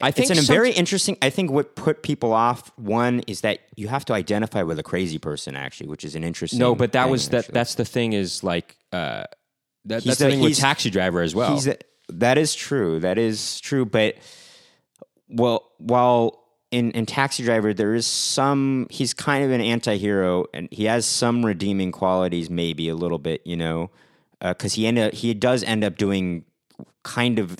I 0.00 0.10
think 0.10 0.30
it's 0.30 0.38
in 0.38 0.38
a 0.38 0.46
some- 0.46 0.54
very 0.54 0.72
interesting. 0.72 1.16
I 1.22 1.30
think 1.30 1.50
what 1.50 1.76
put 1.76 2.02
people 2.02 2.32
off 2.32 2.72
one 2.76 3.20
is 3.26 3.42
that 3.42 3.60
you 3.76 3.88
have 3.88 4.04
to 4.06 4.12
identify 4.12 4.62
with 4.62 4.78
a 4.78 4.82
crazy 4.82 5.18
person, 5.18 5.56
actually, 5.56 5.88
which 5.88 6.04
is 6.04 6.14
an 6.14 6.24
interesting. 6.24 6.58
no, 6.58 6.74
but 6.74 6.92
that 6.92 7.08
was 7.08 7.28
that. 7.30 7.48
That's 7.48 7.76
the 7.76 7.84
thing 7.84 8.12
is 8.12 8.42
like 8.42 8.76
uh, 8.92 9.24
that, 9.84 10.04
that's 10.04 10.04
the- 10.04 10.10
the 10.10 10.30
thing 10.30 10.40
with 10.40 10.58
Taxi 10.58 10.90
Driver 10.90 11.20
as 11.20 11.34
well. 11.34 11.58
A, 11.66 11.76
that 12.08 12.36
is 12.36 12.54
true. 12.54 13.00
That 13.00 13.16
is 13.16 13.60
true. 13.60 13.84
But 13.84 14.16
well, 15.28 15.70
while 15.78 16.41
in, 16.72 16.90
in 16.92 17.06
Taxi 17.06 17.44
Driver, 17.44 17.72
there 17.72 17.94
is 17.94 18.06
some. 18.06 18.88
He's 18.90 19.14
kind 19.14 19.44
of 19.44 19.50
an 19.52 19.60
anti-hero, 19.60 20.46
and 20.52 20.68
he 20.72 20.86
has 20.86 21.06
some 21.06 21.44
redeeming 21.46 21.92
qualities, 21.92 22.50
maybe 22.50 22.88
a 22.88 22.94
little 22.94 23.18
bit. 23.18 23.42
You 23.46 23.56
know, 23.56 23.90
uh, 24.40 24.54
because 24.54 24.74
he 24.74 24.86
end 24.86 24.98
up, 24.98 25.12
he 25.14 25.32
does 25.34 25.62
end 25.62 25.84
up 25.84 25.96
doing 25.96 26.44
kind 27.04 27.38
of 27.38 27.58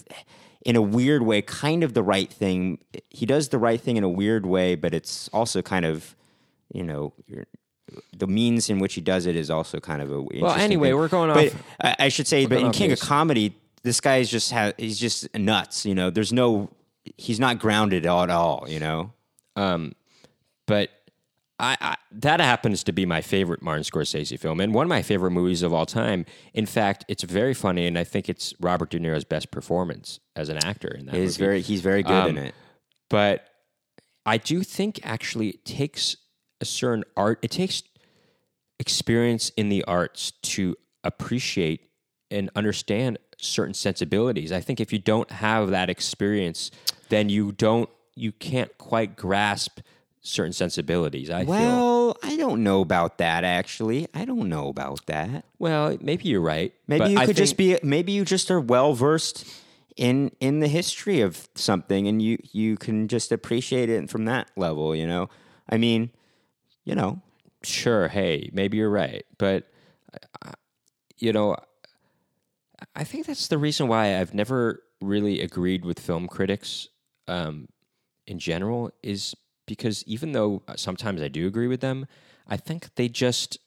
in 0.65 0.75
a 0.77 0.83
weird 0.83 1.23
way, 1.23 1.43
kind 1.43 1.85
of 1.85 1.95
the 1.95 2.03
right 2.03 2.33
thing. 2.33 2.79
He 3.11 3.27
does 3.27 3.51
the 3.51 3.59
right 3.59 3.81
thing 3.81 3.97
in 3.97 4.03
a 4.05 4.09
weird 4.09 4.47
way, 4.47 4.75
but 4.75 4.95
it's 4.95 5.29
also 5.29 5.63
kind 5.63 5.85
of 5.85 6.17
you 6.73 6.83
know. 6.83 7.13
You're, 7.29 7.47
the 8.17 8.27
means 8.27 8.71
in 8.71 8.79
which 8.79 8.95
he 8.95 9.03
does 9.03 9.27
it 9.27 9.37
is 9.37 9.51
also 9.51 9.79
kind 9.79 10.01
of 10.01 10.11
a 10.11 10.23
well. 10.23 10.53
anyway, 10.55 10.95
we're 10.95 11.09
going 11.09 11.31
But 11.35 11.49
off- 11.53 11.63
I, 11.79 11.97
I 12.07 12.09
should 12.09 12.27
say, 12.27 12.47
but 12.47 12.59
in 12.59 12.71
King 12.73 12.91
of. 12.93 13.01
Comedy, 13.01 13.55
this 13.83 14.01
guy 14.01 14.17
is 14.19 14.31
just 14.31 14.51
ha- 14.51 14.73
he's 14.79 14.99
just 14.99 15.35
nuts. 15.37 15.85
You 15.85 15.95
know, 15.95 16.09
there's 16.09 16.33
no 16.33 16.71
he's 17.17 17.41
not 17.41 17.59
grounded 17.59 18.07
at 18.07 18.31
all. 18.31 18.65
You 18.69 18.81
know, 18.81 19.13
but 20.67 20.91
I, 21.59 21.77
I 21.81 21.97
that 22.13 22.41
happens 22.41 22.83
to 22.85 22.93
be 22.93 23.07
my 23.07 23.21
favorite 23.21 23.63
Martin 23.63 23.85
Scorsese 23.85 24.39
film 24.39 24.61
and 24.61 24.75
one 24.75 24.85
of 24.87 24.89
my 24.89 25.03
favorite 25.03 25.31
movies 25.31 25.63
of 25.63 25.73
all 25.73 25.87
time. 25.87 26.25
In 26.55 26.67
fact, 26.67 27.05
it's 27.09 27.23
very 27.23 27.55
funny, 27.55 27.87
and 27.87 27.99
I 27.99 28.05
think 28.05 28.29
it's 28.29 28.55
Robert 28.61 28.91
De 28.91 28.99
Niro's 28.99 29.25
best 29.25 29.51
performance 29.51 30.21
as 30.37 30.49
an 30.49 30.59
actor 30.65 30.89
in 30.89 31.07
that 31.07 31.15
he's 31.15 31.37
very 31.37 31.61
he's 31.61 31.81
very 31.81 32.03
good 32.03 32.29
in 32.29 32.39
Um, 32.39 32.45
it. 32.45 32.55
but 33.11 33.47
I 34.27 34.39
do 34.39 34.63
think 34.63 35.01
actually 35.03 35.49
it 35.51 35.65
takes 35.65 36.17
a 36.61 36.65
certain 36.65 37.05
art, 37.17 37.39
it 37.43 37.51
takes 37.51 37.83
experience 38.79 39.51
in 39.57 39.69
the 39.69 39.85
arts 39.85 40.33
to 40.43 40.77
appreciate 41.05 41.91
and 42.31 42.51
understand 42.57 43.19
certain 43.43 43.75
sensibilities. 43.75 44.53
I 44.53 44.61
think 44.61 44.81
if 44.81 44.93
you 44.93 44.99
don't 44.99 45.31
have 45.31 45.71
that 45.71 45.91
experience, 45.91 46.71
then 47.09 47.29
you 47.29 47.53
don't, 47.53 47.89
you 48.15 48.33
can't 48.33 48.77
quite 48.79 49.17
grasp 49.17 49.81
certain 50.21 50.53
sensibilities. 50.53 51.31
I 51.31 51.45
feel. 51.45 51.51
Well, 51.51 52.17
I 52.23 52.37
don't 52.37 52.63
know 52.63 52.81
about 52.81 53.19
that. 53.19 53.45
Actually, 53.45 54.09
I 54.15 54.25
don't 54.25 54.49
know 54.49 54.69
about 54.69 55.07
that. 55.07 55.45
Well, 55.59 55.97
maybe 56.01 56.29
you're 56.29 56.41
right. 56.41 56.73
Maybe 56.87 57.11
you 57.11 57.19
I 57.19 57.27
could 57.27 57.37
just 57.37 57.57
be. 57.57 57.79
Maybe 57.83 58.13
you 58.13 58.25
just 58.25 58.51
are 58.51 58.61
well 58.61 58.95
versed 58.95 59.47
in 59.97 60.31
in 60.41 60.61
the 60.61 60.69
history 60.69 61.21
of 61.21 61.49
something, 61.55 62.07
and 62.07 62.23
you 62.23 62.39
you 62.53 62.77
can 62.77 63.09
just 63.09 63.33
appreciate 63.33 63.89
it 63.89 64.09
from 64.11 64.27
that 64.27 64.51
level. 64.57 64.95
You 64.95 65.07
know, 65.07 65.29
I 65.69 65.79
mean, 65.79 66.11
you 66.85 66.95
know, 66.95 67.21
sure 67.65 68.09
hey 68.09 68.51
maybe 68.53 68.77
you're 68.77 68.91
right 68.91 69.25
but 69.39 69.69
uh, 70.45 70.53
you 71.19 71.33
know 71.33 71.57
i 72.95 73.05
think 73.05 73.27
that's 73.27 73.49
the 73.49 73.59
reason 73.59 73.89
why 73.89 74.19
i've 74.19 74.35
never 74.35 74.83
really 75.01 75.41
agreed 75.41 75.85
with 75.85 75.99
film 75.99 76.29
critics 76.29 76.89
um, 77.29 77.69
in 78.27 78.39
general 78.39 78.91
is 79.03 79.35
because 79.67 80.05
even 80.05 80.33
though 80.33 80.63
sometimes 80.77 81.23
i 81.23 81.29
do 81.29 81.47
agree 81.47 81.67
with 81.67 81.81
them 81.81 82.07
i 82.49 82.57
think 82.57 82.95
they 82.97 83.09
just 83.09 83.59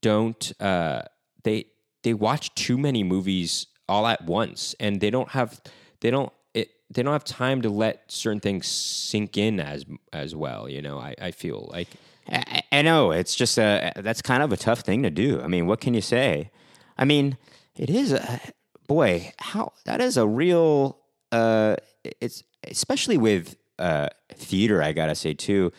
don't 0.00 0.52
uh, 0.60 1.02
they 1.44 1.66
they 2.02 2.12
watch 2.12 2.52
too 2.54 2.76
many 2.76 3.04
movies 3.04 3.68
all 3.88 4.06
at 4.06 4.24
once 4.24 4.74
and 4.80 5.00
they 5.00 5.10
don't 5.10 5.30
have 5.30 5.60
they 6.00 6.10
don't 6.10 6.32
it, 6.54 6.70
they 6.90 7.02
don't 7.02 7.12
have 7.12 7.24
time 7.24 7.62
to 7.62 7.70
let 7.70 8.10
certain 8.10 8.40
things 8.40 8.66
sink 8.66 9.36
in 9.36 9.60
as 9.60 9.84
as 10.12 10.34
well 10.34 10.68
you 10.68 10.82
know 10.82 10.98
i, 10.98 11.14
I 11.20 11.30
feel 11.30 11.68
like 11.72 11.88
I, 12.28 12.62
I 12.70 12.82
know 12.82 13.10
it's 13.10 13.34
just 13.34 13.58
a 13.58 13.92
that's 13.96 14.22
kind 14.22 14.42
of 14.42 14.52
a 14.52 14.56
tough 14.56 14.80
thing 14.80 15.02
to 15.02 15.10
do. 15.10 15.40
I 15.40 15.48
mean, 15.48 15.66
what 15.66 15.80
can 15.80 15.94
you 15.94 16.00
say? 16.00 16.50
I 16.96 17.04
mean, 17.04 17.36
it 17.76 17.90
is 17.90 18.12
a 18.12 18.40
boy. 18.86 19.32
How 19.38 19.72
that 19.84 20.00
is 20.00 20.16
a 20.16 20.26
real. 20.26 20.98
Uh, 21.30 21.76
it's 22.20 22.42
especially 22.64 23.18
with 23.18 23.56
uh, 23.78 24.08
theater. 24.34 24.82
I 24.82 24.92
gotta 24.92 25.14
say 25.14 25.34
too. 25.34 25.72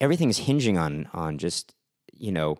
Everything's 0.00 0.38
hinging 0.38 0.76
on 0.76 1.08
on 1.12 1.38
just 1.38 1.74
you 2.12 2.32
know 2.32 2.58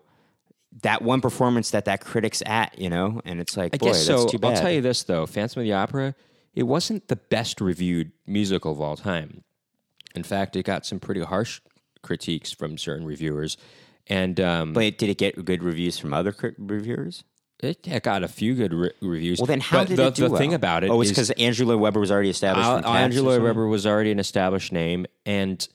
that 0.81 1.01
one 1.01 1.21
performance 1.21 1.71
that 1.71 1.85
that 1.85 2.01
critic's 2.01 2.41
at. 2.45 2.77
You 2.79 2.89
know, 2.89 3.21
and 3.25 3.39
it's 3.39 3.57
like, 3.57 3.73
I 3.73 3.77
boy, 3.77 3.87
guess 3.87 4.07
that's 4.07 4.21
so. 4.23 4.27
too 4.27 4.39
bad. 4.39 4.55
I'll 4.55 4.61
tell 4.61 4.71
you 4.71 4.81
this 4.81 5.03
though, 5.03 5.25
Phantom 5.25 5.61
of 5.61 5.65
the 5.65 5.73
Opera, 5.73 6.15
it 6.53 6.63
wasn't 6.63 7.07
the 7.07 7.17
best 7.17 7.59
reviewed 7.61 8.11
musical 8.25 8.71
of 8.71 8.81
all 8.81 8.95
time. 8.95 9.43
In 10.15 10.23
fact, 10.23 10.55
it 10.55 10.63
got 10.63 10.85
some 10.85 10.99
pretty 10.99 11.21
harsh 11.21 11.59
critiques 12.01 12.51
from 12.53 12.77
certain 12.77 13.05
reviewers, 13.05 13.57
and 14.07 14.39
um, 14.39 14.71
But 14.71 14.97
did 14.97 15.09
it 15.09 15.17
get 15.17 15.43
good 15.43 15.61
reviews 15.61 15.97
from 15.97 16.13
other 16.13 16.33
reviewers? 16.57 17.25
It, 17.61 17.87
it 17.87 18.03
got 18.03 18.23
a 18.23 18.27
few 18.27 18.53
good 18.55 18.73
re- 18.73 18.91
reviews. 19.01 19.39
Well, 19.39 19.45
then 19.47 19.61
how 19.61 19.79
But 19.79 19.87
did 19.89 19.97
the, 19.97 20.07
it 20.07 20.15
do 20.15 20.29
the 20.29 20.37
thing 20.37 20.53
about 20.53 20.83
it 20.83 20.89
Oh, 20.89 21.01
it's 21.01 21.09
because 21.09 21.31
Angela 21.31 21.77
Weber 21.77 21.99
was 21.99 22.11
already 22.11 22.29
established. 22.29 22.65
Al- 22.67 22.75
from 22.77 22.83
Cats 22.83 22.93
or 22.93 22.97
Angela? 22.97 23.39
Weber 23.41 23.67
was 23.67 23.85
already 23.87 24.11
an 24.11 24.19
established 24.19 24.71
name, 24.71 25.05
and 25.25 25.67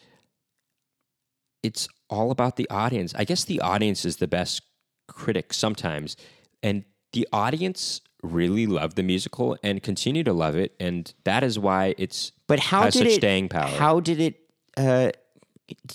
it's 1.62 1.88
all 2.08 2.30
about 2.30 2.56
the 2.56 2.68
audience. 2.70 3.14
I 3.16 3.24
guess 3.24 3.44
the 3.44 3.60
audience 3.60 4.04
is 4.04 4.16
the 4.16 4.28
best 4.28 4.62
critic 5.08 5.52
sometimes, 5.52 6.16
and 6.62 6.84
the 7.12 7.26
audience 7.32 8.00
really 8.22 8.66
loved 8.66 8.96
the 8.96 9.02
musical 9.02 9.56
and 9.62 9.82
continue 9.82 10.22
to 10.24 10.32
love 10.32 10.54
it, 10.56 10.74
and 10.78 11.12
that 11.24 11.42
is 11.42 11.58
why 11.58 11.94
it's 11.98 12.32
But 12.46 12.60
how 12.60 12.82
has 12.82 12.94
did 12.94 13.00
such 13.00 13.08
it? 13.08 13.14
staying 13.14 13.48
power. 13.48 13.68
How 13.68 14.00
did 14.00 14.20
it? 14.20 14.40
Uh, 14.76 15.10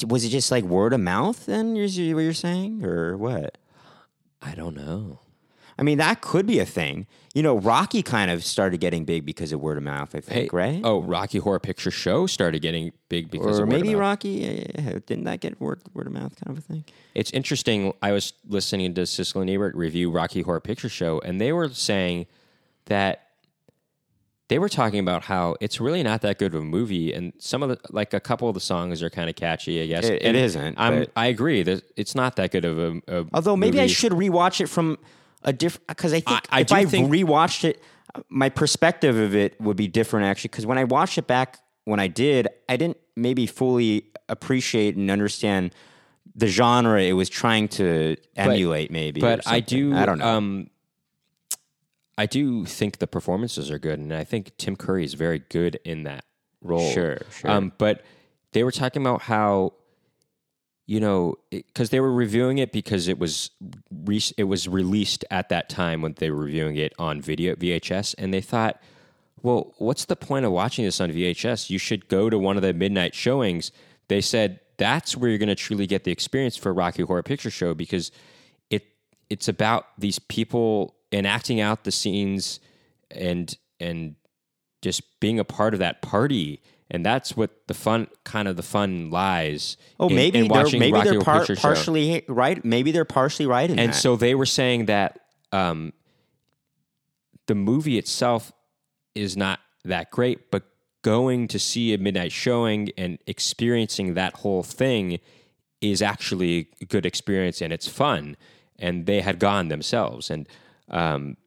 was 0.08 0.24
it 0.26 0.30
just 0.30 0.52
like 0.52 0.64
word 0.64 0.94
of 0.94 1.00
mouth? 1.00 1.46
Then 1.46 1.76
is 1.78 1.98
what 1.98 2.22
you're 2.22 2.34
saying, 2.34 2.84
or 2.84 3.18
what? 3.18 3.58
I 4.42 4.56
don't 4.56 4.76
know. 4.76 5.20
I 5.78 5.84
mean, 5.84 5.98
that 5.98 6.22
could 6.22 6.46
be 6.46 6.60
a 6.60 6.66
thing. 6.66 7.06
You 7.34 7.44
know, 7.44 7.58
Rocky 7.60 8.02
kind 8.02 8.32
of 8.32 8.46
started 8.46 8.80
getting 8.80 9.04
big 9.04 9.26
because 9.26 9.52
of 9.52 9.60
word 9.60 9.78
of 9.78 9.84
mouth. 9.84 10.16
I 10.16 10.22
think, 10.22 10.54
right? 10.54 10.80
Oh, 10.86 11.02
Rocky 11.02 11.38
Horror 11.38 11.60
Picture 11.60 11.92
Show 11.92 12.28
started 12.28 12.62
getting 12.62 12.94
big 13.10 13.30
because 13.30 13.60
or 13.60 13.64
of 13.64 13.70
word 13.70 13.76
of 13.80 13.84
maybe. 13.84 13.94
Rocky 13.96 14.30
yeah, 14.78 15.00
didn't 15.06 15.26
that 15.26 15.42
get 15.42 15.60
word 15.60 15.82
word 15.94 16.08
of 16.08 16.14
mouth 16.14 16.34
kind 16.42 16.58
of 16.58 16.64
a 16.64 16.66
thing? 16.66 16.86
It's 17.14 17.32
interesting. 17.32 17.94
I 18.02 18.14
was 18.14 18.32
listening 18.48 18.94
to 18.94 19.02
Siskel 19.02 19.42
and 19.42 19.50
Ebert 19.50 19.76
review 19.76 20.10
Rocky 20.12 20.44
Horror 20.44 20.62
Picture 20.62 20.88
Show, 20.88 21.20
and 21.20 21.42
they 21.42 21.52
were 21.52 21.68
saying 21.70 22.28
that 22.86 23.24
they 24.48 24.60
were 24.60 24.70
talking 24.70 25.00
about 25.00 25.24
how 25.24 25.56
it's 25.60 25.82
really 25.82 26.04
not 26.04 26.22
that 26.22 26.38
good 26.38 26.54
of 26.54 26.62
a 26.62 26.64
movie, 26.64 27.12
and 27.12 27.34
some 27.40 27.64
of 27.64 27.70
the 27.70 27.80
like 27.90 28.14
a 28.14 28.20
couple 28.20 28.48
of 28.48 28.54
the 28.54 28.60
songs 28.62 29.02
are 29.04 29.10
kind 29.10 29.30
of 29.30 29.36
catchy. 29.36 29.82
I 29.82 29.88
guess 29.88 30.06
It- 30.06 30.22
it 30.24 30.36
isn't, 30.36 30.76
I'm, 30.80 31.08
I 31.16 31.26
agree 31.28 31.64
that 31.64 31.84
it's 31.98 32.14
not 32.16 32.36
that 32.38 32.52
good 32.52 32.64
of 32.64 32.78
a. 32.80 33.02
a 33.08 33.26
Although 33.34 33.58
maybe 33.58 33.82
I 33.82 33.88
should 33.88 34.12
rewatch 34.14 34.62
it 34.62 34.68
from 34.68 35.00
a 35.46 35.54
different 35.54 35.88
because 35.88 36.12
I 36.12 36.20
think 36.20 36.42
I- 36.52 36.58
I 36.58 36.62
if 36.62 36.72
I 36.74 36.86
think- 36.86 37.10
rewatched 37.12 37.64
it, 37.64 37.82
my 38.30 38.50
perspective 38.50 39.16
of 39.18 39.34
it 39.36 39.60
would 39.62 39.78
be 39.78 39.88
different 39.88 40.26
actually. 40.26 40.50
Because 40.50 40.66
when 40.66 40.78
I 40.78 40.84
watched 40.84 41.18
it 41.18 41.28
back 41.28 41.60
when 41.86 42.00
I 42.00 42.08
did, 42.08 42.48
I 42.68 42.76
didn't 42.78 42.98
maybe 43.16 43.46
fully 43.48 44.08
appreciate 44.28 44.96
and 44.96 45.10
understand 45.12 45.74
the 46.36 46.48
genre 46.48 47.02
it 47.02 47.14
was 47.14 47.30
trying 47.30 47.68
to 47.70 48.18
emulate. 48.36 48.92
maybe, 48.92 49.22
but 49.22 49.48
I 49.48 49.60
do. 49.62 49.96
I 49.96 50.06
don't 50.06 50.18
know. 50.20 50.28
Um, 50.28 50.70
I 52.18 52.26
do 52.26 52.66
think 52.66 52.98
the 53.00 53.08
performances 53.08 53.70
are 53.70 53.80
good, 53.80 54.00
and 54.00 54.14
I 54.14 54.24
think 54.24 54.56
Tim 54.58 54.76
Curry 54.76 55.04
is 55.06 55.14
very 55.14 55.40
good 55.50 55.80
in 55.86 56.04
that 56.04 56.26
role. 56.62 56.90
Sure, 56.92 57.20
sure. 57.32 57.52
Um, 57.52 57.72
but 57.78 58.04
they 58.54 58.64
were 58.64 58.72
talking 58.72 59.02
about 59.02 59.22
how 59.24 59.74
you 60.86 61.00
know, 61.00 61.36
because 61.50 61.90
they 61.90 62.00
were 62.00 62.14
reviewing 62.14 62.60
it 62.60 62.72
because 62.72 63.08
it 63.08 63.18
was 63.18 63.50
re- 63.92 64.22
it 64.38 64.44
was 64.44 64.68
released 64.68 65.26
at 65.32 65.50
that 65.50 65.68
time 65.68 66.02
when 66.02 66.14
they 66.18 66.30
were 66.30 66.44
reviewing 66.44 66.76
it 66.76 66.94
on 67.00 67.22
video 67.22 67.56
VHS, 67.56 68.14
and 68.18 68.34
they 68.34 68.42
thought, 68.42 68.80
well, 69.42 69.74
what's 69.78 70.06
the 70.06 70.16
point 70.16 70.46
of 70.46 70.52
watching 70.52 70.86
this 70.86 71.02
on 71.02 71.12
VHS? 71.12 71.70
You 71.70 71.80
should 71.80 72.08
go 72.08 72.30
to 72.30 72.38
one 72.38 72.56
of 72.56 72.64
the 72.64 72.74
midnight 72.74 73.16
showings. 73.16 73.72
They 74.08 74.22
said 74.22 74.60
that's 74.78 75.18
where 75.18 75.30
you're 75.30 75.40
going 75.40 75.50
to 75.50 75.56
truly 75.56 75.88
get 75.88 76.04
the 76.04 76.12
experience 76.12 76.58
for 76.58 76.74
Rocky 76.74 77.04
Horror 77.04 77.24
Picture 77.24 77.50
Show 77.50 77.74
because 77.74 78.12
it 78.70 78.86
it's 79.30 79.48
about 79.48 79.88
these 79.98 80.20
people 80.20 80.96
enacting 81.12 81.62
out 81.62 81.84
the 81.84 81.92
scenes 81.92 82.60
and 83.10 83.58
and 83.80 84.16
just 84.82 85.20
being 85.20 85.40
a 85.40 85.44
part 85.44 85.74
of 85.74 85.80
that 85.80 86.04
party 86.04 86.62
and 86.92 87.06
that's 87.06 87.36
what 87.36 87.52
the 87.68 87.74
fun 87.74 88.08
kind 88.24 88.48
of 88.48 88.56
the 88.58 88.64
fun 88.64 89.10
lies. 89.10 89.78
Oh, 90.00 90.08
in- 90.10 90.16
maybe 90.16 90.40
in 90.40 90.48
they're 90.48 90.64
watching 90.64 90.80
maybe 90.80 90.94
Rocky 90.94 91.10
they're 91.12 91.22
par- 91.22 91.40
Picture 91.40 91.56
Show. 91.56 91.62
partially 91.62 92.24
right. 92.28 92.64
Maybe 92.64 92.92
they're 92.92 93.06
partially 93.06 93.46
right 93.48 93.70
in 93.70 93.80
And 93.80 93.92
that. 93.94 93.98
so 93.98 94.16
they 94.16 94.36
were 94.36 94.46
saying 94.46 94.86
that 94.86 95.20
um, 95.52 95.94
the 97.48 97.56
movie 97.56 97.98
itself 97.98 98.52
is 99.14 99.36
not 99.38 99.60
that 99.84 100.12
great, 100.12 100.52
but 100.52 100.64
going 101.02 101.48
to 101.48 101.60
see 101.60 101.94
a 101.94 101.98
midnight 101.98 102.32
showing 102.32 102.90
and 102.98 103.20
experiencing 103.28 104.16
that 104.16 104.34
whole 104.38 104.64
thing 104.64 105.20
is 105.82 106.02
actually 106.02 106.68
a 106.82 106.86
good 106.86 107.06
experience 107.06 107.62
and 107.62 107.72
it's 107.72 107.88
fun. 107.88 108.36
And 108.80 109.06
they 109.06 109.22
had 109.22 109.40
gone 109.40 109.68
themselves. 109.70 110.30
And 110.30 110.48
um, 110.90 111.38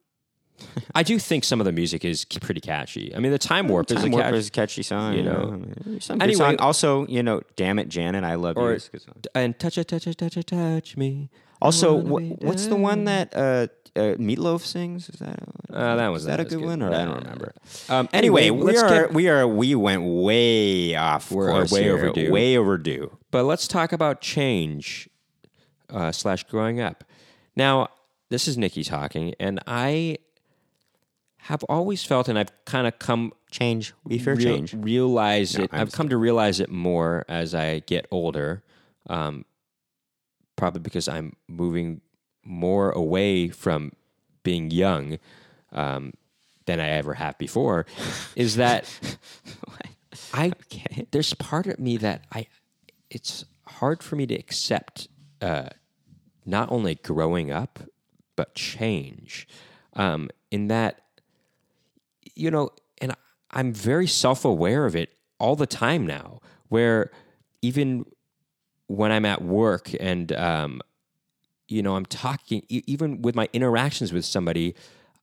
I 0.95 1.03
do 1.03 1.19
think 1.19 1.43
some 1.43 1.59
of 1.61 1.65
the 1.65 1.71
music 1.71 2.03
is 2.05 2.25
pretty 2.25 2.61
catchy. 2.61 3.13
I 3.15 3.19
mean, 3.19 3.31
the 3.31 3.37
Time 3.37 3.67
Warp 3.67 3.89
is 3.91 4.03
a 4.03 4.09
Warp 4.09 4.23
catchy. 4.23 4.37
is 4.37 4.47
a 4.47 4.51
catchy 4.51 4.83
song, 4.83 5.13
you 5.13 5.19
you 5.19 5.23
know. 5.25 5.49
know. 5.55 5.99
Some 5.99 6.17
good 6.17 6.23
Anyway- 6.23 6.37
song. 6.37 6.55
Also, 6.59 7.05
you 7.07 7.21
know, 7.23 7.41
"Damn 7.55 7.79
It, 7.79 7.89
Janet, 7.89 8.23
I 8.23 8.35
Love 8.35 8.55
You." 8.57 8.63
Or- 8.63 8.73
is 8.73 8.87
a 8.87 8.91
good 8.91 9.01
song. 9.01 9.15
and 9.35 9.57
touch 9.59 9.77
it, 9.77 9.87
touch 9.87 10.07
it, 10.07 10.17
touch 10.17 10.37
it, 10.37 10.47
touch 10.47 10.97
me. 10.97 11.29
Also, 11.61 12.01
be 12.01 12.29
what's 12.41 12.67
the 12.67 12.75
one 12.77 13.03
that 13.03 13.35
uh, 13.35 13.67
uh, 13.95 14.15
Meatloaf 14.15 14.61
sings? 14.61 15.09
Is 15.09 15.19
that 15.19 15.39
Uh, 15.73 15.95
that 15.97 16.07
was 16.07 16.21
is 16.21 16.27
that 16.27 16.37
not 16.37 16.39
a 16.39 16.43
good 16.45 16.59
good. 16.59 16.65
one? 16.67 16.81
Or 16.81 16.93
I 16.93 17.03
don't 17.05 17.17
remember. 17.21 17.53
Um, 17.89 18.07
Anyway, 18.13 18.43
anyway, 18.47 18.63
we 18.71 18.77
are 18.77 18.89
get 18.89 19.13
we 19.13 19.27
are 19.27 19.45
we 19.47 19.75
went 19.75 20.03
way 20.03 20.95
off. 20.95 21.31
We're 21.31 21.51
course 21.51 21.71
way 21.71 21.83
here, 21.83 21.95
overdue. 21.97 22.31
Way 22.31 22.57
overdue. 22.57 23.11
But 23.31 23.43
let's 23.43 23.67
talk 23.67 23.91
about 23.91 24.21
change 24.21 25.09
uh, 25.89 26.11
slash 26.13 26.43
growing 26.45 26.79
up. 26.79 27.03
Now, 27.57 27.89
this 28.29 28.47
is 28.47 28.57
Nikki 28.57 28.83
talking, 28.85 29.33
and 29.39 29.59
I 29.67 30.17
have 31.49 31.63
always 31.63 32.03
felt, 32.03 32.29
and 32.29 32.37
I've 32.37 32.51
kind 32.65 32.85
of 32.85 32.99
come 32.99 33.33
Change. 33.49 33.95
We 34.03 34.19
fear 34.19 34.35
real- 34.35 34.55
change. 34.55 34.73
realize 34.75 35.57
No, 35.57 35.63
it. 35.63 35.71
I'm 35.73 35.81
I've 35.81 35.91
come 35.91 36.09
to 36.09 36.17
realize 36.17 36.59
it 36.59 36.69
more 36.69 37.25
as 37.27 37.55
I 37.55 37.79
get 37.79 38.05
older. 38.11 38.61
Um, 39.09 39.45
probably 40.55 40.81
because 40.81 41.07
I'm 41.07 41.33
moving 41.47 42.01
more 42.45 42.91
away 42.91 43.47
from 43.47 43.93
being 44.43 44.69
young 44.69 45.17
um, 45.71 46.13
than 46.67 46.79
I 46.79 46.89
ever 46.89 47.15
have 47.15 47.35
before. 47.39 47.87
is 48.35 48.57
that 48.57 48.87
I 50.31 50.51
there's 51.09 51.33
part 51.33 51.65
of 51.65 51.79
me 51.79 51.97
that 51.97 52.25
I 52.31 52.45
it's 53.09 53.45
hard 53.65 54.03
for 54.03 54.15
me 54.15 54.27
to 54.27 54.35
accept 54.35 55.07
uh, 55.41 55.69
not 56.45 56.71
only 56.71 56.93
growing 56.93 57.49
up 57.49 57.79
but 58.35 58.53
change. 58.53 59.47
Um, 59.93 60.29
in 60.51 60.67
that 60.67 61.01
you 62.39 62.49
know, 62.49 62.69
and 63.01 63.13
I'm 63.51 63.73
very 63.73 64.07
self 64.07 64.45
aware 64.45 64.85
of 64.85 64.95
it 64.95 65.09
all 65.39 65.55
the 65.55 65.67
time 65.67 66.05
now, 66.05 66.39
where 66.69 67.11
even 67.61 68.05
when 68.87 69.11
I'm 69.11 69.25
at 69.25 69.41
work 69.41 69.91
and, 69.99 70.31
um, 70.31 70.81
you 71.67 71.83
know, 71.83 71.95
I'm 71.95 72.05
talking, 72.05 72.63
even 72.69 73.21
with 73.21 73.35
my 73.35 73.47
interactions 73.53 74.11
with 74.11 74.25
somebody, 74.25 74.73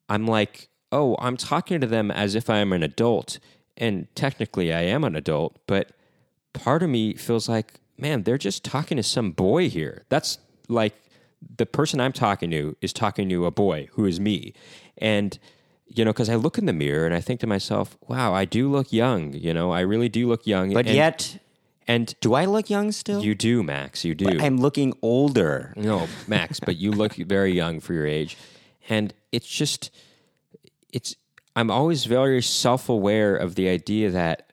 I'm 0.09 0.27
like, 0.27 0.69
oh, 0.93 1.17
I'm 1.19 1.37
talking 1.37 1.81
to 1.81 1.87
them 1.87 2.11
as 2.11 2.35
if 2.35 2.49
I'm 2.49 2.73
an 2.73 2.83
adult. 2.83 3.39
And 3.77 4.07
technically, 4.15 4.73
I 4.73 4.83
am 4.83 5.03
an 5.03 5.17
adult, 5.17 5.59
but 5.67 5.93
part 6.53 6.83
of 6.83 6.89
me 6.89 7.15
feels 7.15 7.49
like, 7.49 7.75
man, 7.99 8.23
they're 8.23 8.39
just 8.39 8.65
talking 8.65 8.97
to 8.97 9.03
some 9.03 9.33
boy 9.33 9.69
here. 9.69 10.05
That's 10.09 10.39
like 10.69 10.95
the 11.57 11.67
person 11.67 12.01
I'm 12.01 12.13
talking 12.13 12.51
to 12.53 12.77
is 12.81 12.93
talking 12.93 13.29
to 13.29 13.47
a 13.47 13.51
boy 13.51 13.89
who 13.93 14.07
is 14.07 14.21
me. 14.21 14.55
And, 14.99 15.39
you 15.97 16.05
know, 16.05 16.13
because 16.13 16.29
I 16.29 16.35
look 16.35 16.59
in 16.59 16.67
the 16.67 16.73
mirror 16.73 17.07
and 17.07 17.15
I 17.15 17.21
think 17.21 17.41
to 17.41 17.47
myself, 17.47 17.97
wow, 18.07 18.35
I 18.35 18.45
do 18.45 18.71
look 18.71 18.93
young. 18.93 19.33
You 19.33 19.55
know, 19.55 19.73
I 19.73 19.81
really 19.81 20.09
do 20.09 20.29
look 20.29 20.47
young. 20.47 20.73
But 20.75 20.87
and, 20.87 20.95
yet, 20.95 21.39
and 21.89 22.15
do 22.21 22.35
I 22.35 22.45
look 22.45 22.69
young 22.69 22.93
still? 22.93 23.25
you 23.25 23.35
do, 23.35 23.63
Max. 23.63 24.05
You 24.05 24.15
do. 24.15 24.39
I'm 24.39 24.59
looking 24.59 24.93
older. 25.01 25.73
No, 25.75 26.07
Max, 26.29 26.61
but 26.61 26.77
you 26.77 26.93
look 26.93 27.15
very 27.17 27.53
young 27.53 27.81
for 27.81 27.95
your 27.95 28.07
age. 28.07 28.37
And 28.89 29.15
it's 29.33 29.49
just 29.49 29.91
it's 30.93 31.17
I'm 31.57 31.71
always 31.71 32.05
very 32.05 32.43
self-aware 32.43 33.35
of 33.35 33.55
the 33.55 33.69
idea 33.69 34.11
that 34.11 34.53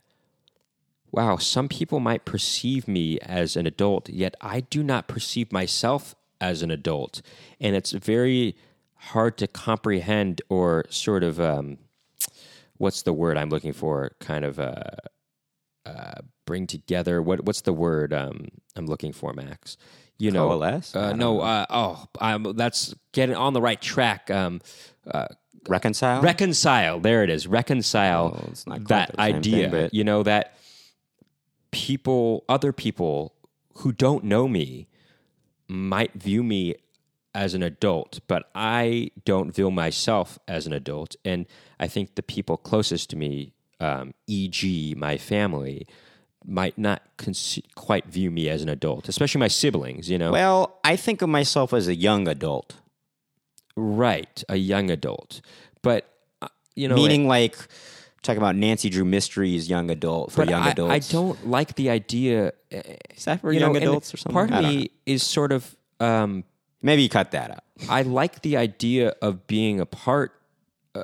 wow, 1.12 1.38
some 1.38 1.68
people 1.68 2.00
might 2.00 2.26
perceive 2.26 2.88
me 2.88 3.20
as 3.20 3.56
an 3.56 3.68
adult, 3.68 4.10
yet 4.10 4.36
I 4.42 4.62
do 4.62 4.82
not 4.82 5.08
perceive 5.08 5.52
myself 5.52 6.16
as 6.42 6.64
an 6.64 6.72
adult. 6.72 7.22
And 7.62 7.76
it's 7.76 7.92
very 7.92 8.56
hard 9.08 9.38
to 9.38 9.48
comprehend 9.48 10.42
or 10.50 10.86
sort 10.90 11.24
of 11.24 11.40
um 11.40 11.78
what's 12.78 13.02
the 13.04 13.14
word 13.14 13.38
I'm 13.38 13.50
looking 13.50 13.74
for? 13.74 14.16
Kind 14.20 14.46
of 14.46 14.60
uh 14.60 14.82
uh, 15.86 16.22
bring 16.46 16.68
together. 16.68 17.22
What 17.22 17.46
what's 17.46 17.62
the 17.62 17.74
word 17.74 18.14
um, 18.14 18.48
I'm 18.76 18.86
looking 18.86 19.14
for, 19.14 19.34
Max? 19.34 19.78
You 20.18 20.32
know, 20.32 20.48
Coalesce? 20.48 20.96
Uh, 20.96 21.14
no, 21.14 21.42
uh, 21.42 21.66
oh, 21.70 22.06
I'm, 22.22 22.44
that's 22.56 22.94
getting 23.12 23.36
on 23.36 23.54
the 23.54 23.62
right 23.62 23.82
track. 23.82 24.32
Um, 24.32 24.62
Reconcile. 25.68 26.22
reconcile. 26.22 27.00
There 27.00 27.24
it 27.24 27.30
is. 27.30 27.48
Reconcile 27.48 28.32
Well, 28.32 28.54
not 28.68 28.88
that 28.90 29.18
idea. 29.18 29.70
thing, 29.70 29.90
you 29.92 30.04
know 30.04 30.24
that 30.24 30.58
people, 31.72 32.44
other 32.50 32.74
people 32.74 33.34
who 33.76 33.92
don't 33.92 34.24
know 34.26 34.48
me, 34.48 34.88
might 35.68 36.14
view 36.14 36.44
me 36.44 36.76
as 37.36 37.54
an 37.54 37.64
adult, 37.64 38.20
but 38.28 38.50
I 38.54 39.12
don't 39.26 39.54
view 39.56 39.72
myself 39.72 40.38
as 40.48 40.68
an 40.68 40.74
adult. 40.74 41.16
And 41.26 41.46
I 41.80 41.88
think 41.88 42.16
the 42.16 42.24
people 42.24 42.58
closest 42.58 43.10
to 43.12 43.16
me, 43.16 43.54
um, 43.80 44.14
e.g., 44.28 44.96
my 44.98 45.18
family, 45.18 45.88
might 46.46 46.78
not 46.78 47.02
cons- 47.18 47.60
quite 47.76 48.06
view 48.08 48.30
me 48.30 48.50
as 48.50 48.62
an 48.62 48.70
adult, 48.70 49.10
especially 49.10 49.40
my 49.40 49.48
siblings. 49.48 50.10
You 50.10 50.18
know, 50.18 50.32
well, 50.32 50.80
I 50.84 50.96
think 50.96 51.22
of 51.22 51.30
myself 51.30 51.74
as 51.74 51.88
a 51.88 51.96
young 51.96 52.28
adult, 52.28 52.76
right? 53.76 54.44
A 54.50 54.58
young 54.58 54.90
adult, 54.92 55.42
but 55.82 56.08
uh, 56.42 56.50
you 56.76 56.88
know, 56.88 56.96
meaning 56.96 57.28
like 57.28 57.56
talking 58.22 58.38
about 58.38 58.56
Nancy 58.56 58.90
Drew 58.90 59.06
Mysteries, 59.06 59.70
young 59.70 59.90
adult 59.90 60.32
for 60.32 60.44
young 60.44 60.64
I, 60.64 60.72
adults. 60.72 60.94
I 60.94 61.00
don't 61.12 61.48
like 61.48 61.76
the 61.76 61.90
idea. 61.90 62.54
uh, 62.74 62.82
Is 63.16 63.26
that 63.26 63.42
for 63.42 63.52
you 63.52 63.60
young 63.60 63.74
know, 63.74 63.80
adults 63.80 64.14
or 64.14 64.18
something? 64.18 64.34
Part 64.34 64.52
of 64.52 64.64
me 64.64 64.92
is 65.06 65.24
sort 65.24 65.52
of. 65.52 65.76
Um, 66.00 66.44
Maybe 66.84 67.02
you 67.02 67.10
cut 67.10 67.32
that 67.32 67.50
out. 67.50 67.64
I 67.90 68.02
like 68.02 68.42
the 68.42 68.58
idea 68.58 69.16
of 69.22 69.48
being 69.48 69.80
a 69.80 69.86
part, 69.86 70.34
uh, 70.94 71.04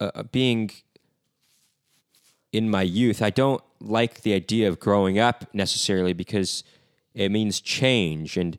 uh, 0.00 0.22
being 0.24 0.70
in 2.52 2.70
my 2.70 2.82
youth. 2.82 3.20
I 3.22 3.30
don't 3.30 3.62
like 3.78 4.22
the 4.22 4.32
idea 4.32 4.68
of 4.68 4.80
growing 4.80 5.18
up 5.18 5.44
necessarily 5.52 6.14
because 6.14 6.64
it 7.14 7.30
means 7.30 7.60
change 7.60 8.36
and 8.38 8.56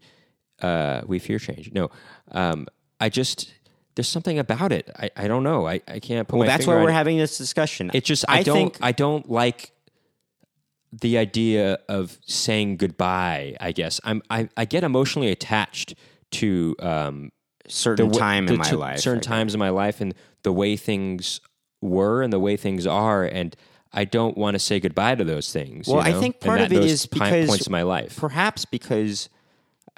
uh, 0.61 1.01
we 1.07 1.17
fear 1.19 1.39
change. 1.39 1.71
No, 1.73 1.89
um, 2.31 2.67
I 2.99 3.09
just 3.09 3.51
there's 3.95 4.07
something 4.07 4.37
about 4.37 4.71
it. 4.71 4.89
I, 4.95 5.09
I 5.17 5.27
don't 5.27 5.43
know. 5.43 5.67
I, 5.67 5.81
I 5.87 5.99
can't 5.99 6.27
put 6.27 6.37
Well, 6.37 6.47
that's 6.47 6.67
why 6.67 6.75
we're 6.75 6.89
it. 6.89 6.93
having 6.93 7.17
this 7.17 7.37
discussion. 7.37 7.89
It 7.93 8.05
just 8.05 8.25
I, 8.29 8.39
I 8.39 8.43
don't 8.43 8.55
think 8.55 8.77
I 8.79 8.91
don't 8.91 9.29
like 9.29 9.71
the 10.91 11.17
idea 11.17 11.79
of 11.89 12.17
saying 12.25 12.77
goodbye. 12.77 13.57
I 13.59 13.71
guess 13.71 13.99
I'm 14.03 14.21
I, 14.29 14.49
I 14.55 14.65
get 14.65 14.83
emotionally 14.83 15.31
attached 15.31 15.95
to 16.31 16.75
um, 16.79 17.31
certain 17.67 18.09
the- 18.09 18.17
time 18.19 18.47
in 18.47 18.57
my 18.57 18.71
life. 18.71 18.99
certain 18.99 19.21
times 19.21 19.53
in 19.53 19.59
my 19.59 19.69
life, 19.69 20.01
and 20.01 20.13
the 20.43 20.51
way 20.53 20.75
things 20.75 21.41
were 21.81 22.21
and 22.21 22.31
the 22.33 22.39
way 22.39 22.57
things 22.57 22.85
are, 22.87 23.23
and 23.23 23.55
I 23.91 24.05
don't 24.05 24.37
want 24.37 24.55
to 24.55 24.59
say 24.59 24.79
goodbye 24.79 25.15
to 25.15 25.23
those 25.23 25.51
things. 25.51 25.87
you 25.87 25.95
Well, 25.95 26.05
I 26.05 26.11
know? 26.11 26.19
think 26.19 26.35
And 26.41 26.45
part 26.45 26.59
that- 26.59 26.65
of 26.71 26.73
it 26.77 26.83
is 26.85 27.05
because 27.05 27.47
points 27.47 27.67
in 27.67 27.71
my 27.71 27.81
life. 27.83 28.15
Perhaps 28.17 28.65
because, 28.65 29.29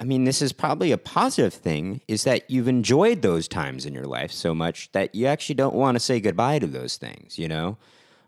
I 0.00 0.04
mean, 0.04 0.24
this 0.24 0.40
is 0.40 0.52
probably 0.52 0.92
a 0.92 0.98
positive 0.98 1.52
thing, 1.52 2.00
is 2.08 2.24
that 2.24 2.50
you've 2.50 2.68
enjoyed 2.68 3.20
those 3.22 3.48
times 3.48 3.84
in 3.84 3.92
your 3.94 4.06
life 4.06 4.32
so 4.32 4.54
much 4.54 4.90
that 4.92 5.14
you 5.14 5.26
actually 5.26 5.56
don't 5.56 5.74
want 5.74 5.96
to 5.96 6.00
say 6.00 6.20
goodbye 6.20 6.58
to 6.60 6.66
those 6.66 6.96
things, 6.96 7.38
you 7.38 7.48
know? 7.48 7.76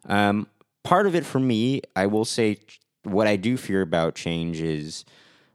Um, 0.06 0.48
part 0.82 1.06
of 1.06 1.14
it 1.14 1.24
for 1.24 1.40
me, 1.40 1.80
I 1.96 2.06
will 2.06 2.26
say, 2.26 2.58
what 3.04 3.26
I 3.26 3.36
do 3.36 3.56
fear 3.56 3.80
about 3.82 4.14
change 4.14 4.60
is, 4.60 5.04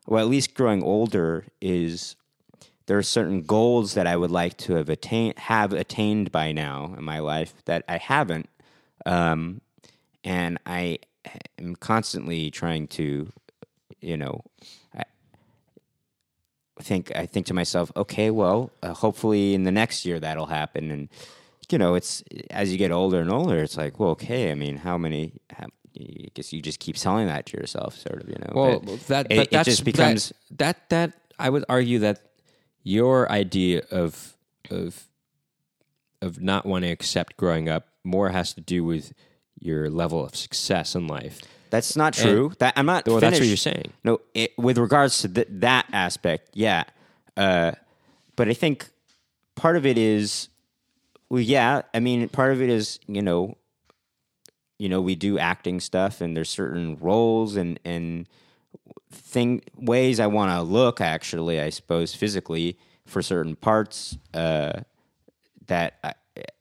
well, 0.08 0.24
at 0.24 0.30
least 0.30 0.56
growing 0.56 0.82
older, 0.84 1.46
is 1.62 2.16
there 2.90 2.98
are 2.98 3.04
certain 3.04 3.44
goals 3.44 3.94
that 3.94 4.08
I 4.08 4.16
would 4.16 4.32
like 4.32 4.58
to 4.58 4.74
have 4.74 4.90
attained, 4.90 5.38
have 5.38 5.74
attained 5.74 6.32
by 6.32 6.52
now 6.52 6.96
in 6.98 7.04
my 7.04 7.20
life 7.20 7.54
that 7.66 7.84
I 7.88 7.98
haven't. 8.00 8.50
Um, 9.06 9.62
and 10.24 10.58
I 10.66 10.98
am 11.60 11.76
constantly 11.76 12.50
trying 12.50 12.88
to, 12.88 13.32
you 14.02 14.18
know, 14.18 14.44
I, 14.98 15.04
think 16.82 17.16
I 17.16 17.28
think 17.28 17.46
to 17.46 17.54
myself, 17.54 17.92
okay, 17.96 18.32
well, 18.32 18.72
uh, 18.82 18.94
hopefully 18.94 19.54
in 19.54 19.66
the 19.66 19.72
next 19.72 20.04
year 20.04 20.20
that'll 20.20 20.48
happen. 20.48 20.90
And 20.90 21.10
you 21.70 21.78
know, 21.78 21.94
it's 21.94 22.24
as 22.50 22.72
you 22.72 22.80
get 22.80 22.92
older 22.92 23.22
and 23.22 23.32
older, 23.32 23.60
it's 23.60 23.78
like, 23.78 24.00
well, 24.00 24.10
okay. 24.12 24.50
I 24.50 24.56
mean, 24.56 24.78
how 24.78 24.98
many? 24.98 25.34
How, 25.52 25.68
I 25.96 26.30
guess 26.34 26.52
you 26.52 26.60
just 26.60 26.80
keep 26.80 26.96
telling 26.96 27.28
that 27.28 27.46
to 27.48 27.58
yourself, 27.58 27.96
sort 28.00 28.24
of. 28.24 28.30
You 28.30 28.38
know. 28.40 28.52
Well, 28.56 28.80
But 28.80 29.08
that 29.08 29.26
it, 29.30 29.36
but 29.36 29.44
it 29.44 29.52
that's 29.52 29.70
just 29.70 29.86
becomes 29.86 30.34
that 30.58 30.90
that 30.90 31.14
I 31.38 31.52
would 31.52 31.66
argue 31.70 32.00
that 32.00 32.22
your 32.90 33.32
idea 33.32 33.84
of 33.92 34.36
of 34.72 35.06
of 36.22 36.42
not 36.42 36.66
wanting 36.66 36.90
to 36.90 36.94
accept 36.94 37.38
growing 37.38 37.70
up 37.70 37.88
more 38.04 38.30
has 38.30 38.54
to 38.54 38.62
do 38.62 38.84
with 38.84 39.14
your 39.60 39.90
level 39.90 40.26
of 40.26 40.36
success 40.36 40.96
in 40.96 41.06
life. 41.08 41.42
that's 41.70 41.96
not 41.96 42.14
true. 42.14 42.52
that 42.58 42.74
I'm 42.76 42.88
not. 42.88 43.08
Well, 43.08 43.20
that's 43.20 43.40
what 43.40 43.48
you're 43.48 43.58
saying. 43.58 43.94
No, 44.04 44.22
it, 44.34 44.58
with 44.58 44.78
regards 44.80 45.22
to 45.22 45.30
th- 45.30 45.48
that 45.52 45.86
aspect, 45.94 46.50
yeah. 46.54 46.86
Uh, 47.38 47.74
but 48.36 48.50
I 48.50 48.54
think 48.54 48.90
part 49.56 49.76
of 49.78 49.86
it 49.86 49.98
is, 49.98 50.50
well, 51.30 51.42
yeah. 51.42 51.84
I 51.94 52.00
mean, 52.00 52.28
part 52.30 52.52
of 52.54 52.62
it 52.62 52.70
is, 52.70 53.00
you 53.08 53.22
know, 53.22 53.56
you 54.80 54.90
know, 54.90 55.02
we 55.02 55.16
do 55.16 55.38
acting 55.38 55.80
stuff, 55.80 56.22
and 56.22 56.36
there's 56.36 56.50
certain 56.50 56.98
roles 57.00 57.56
and 57.56 57.80
and 57.86 58.28
thing 59.12 59.62
ways 59.76 60.20
I 60.20 60.28
want 60.28 60.52
to 60.52 60.62
look. 60.62 61.02
Actually, 61.02 61.60
I 61.60 61.70
suppose 61.70 62.14
physically 62.14 62.78
for 63.06 63.22
certain 63.22 63.56
parts. 63.56 64.18
Uh, 64.34 64.82
that 65.68 66.00
I, 66.04 66.14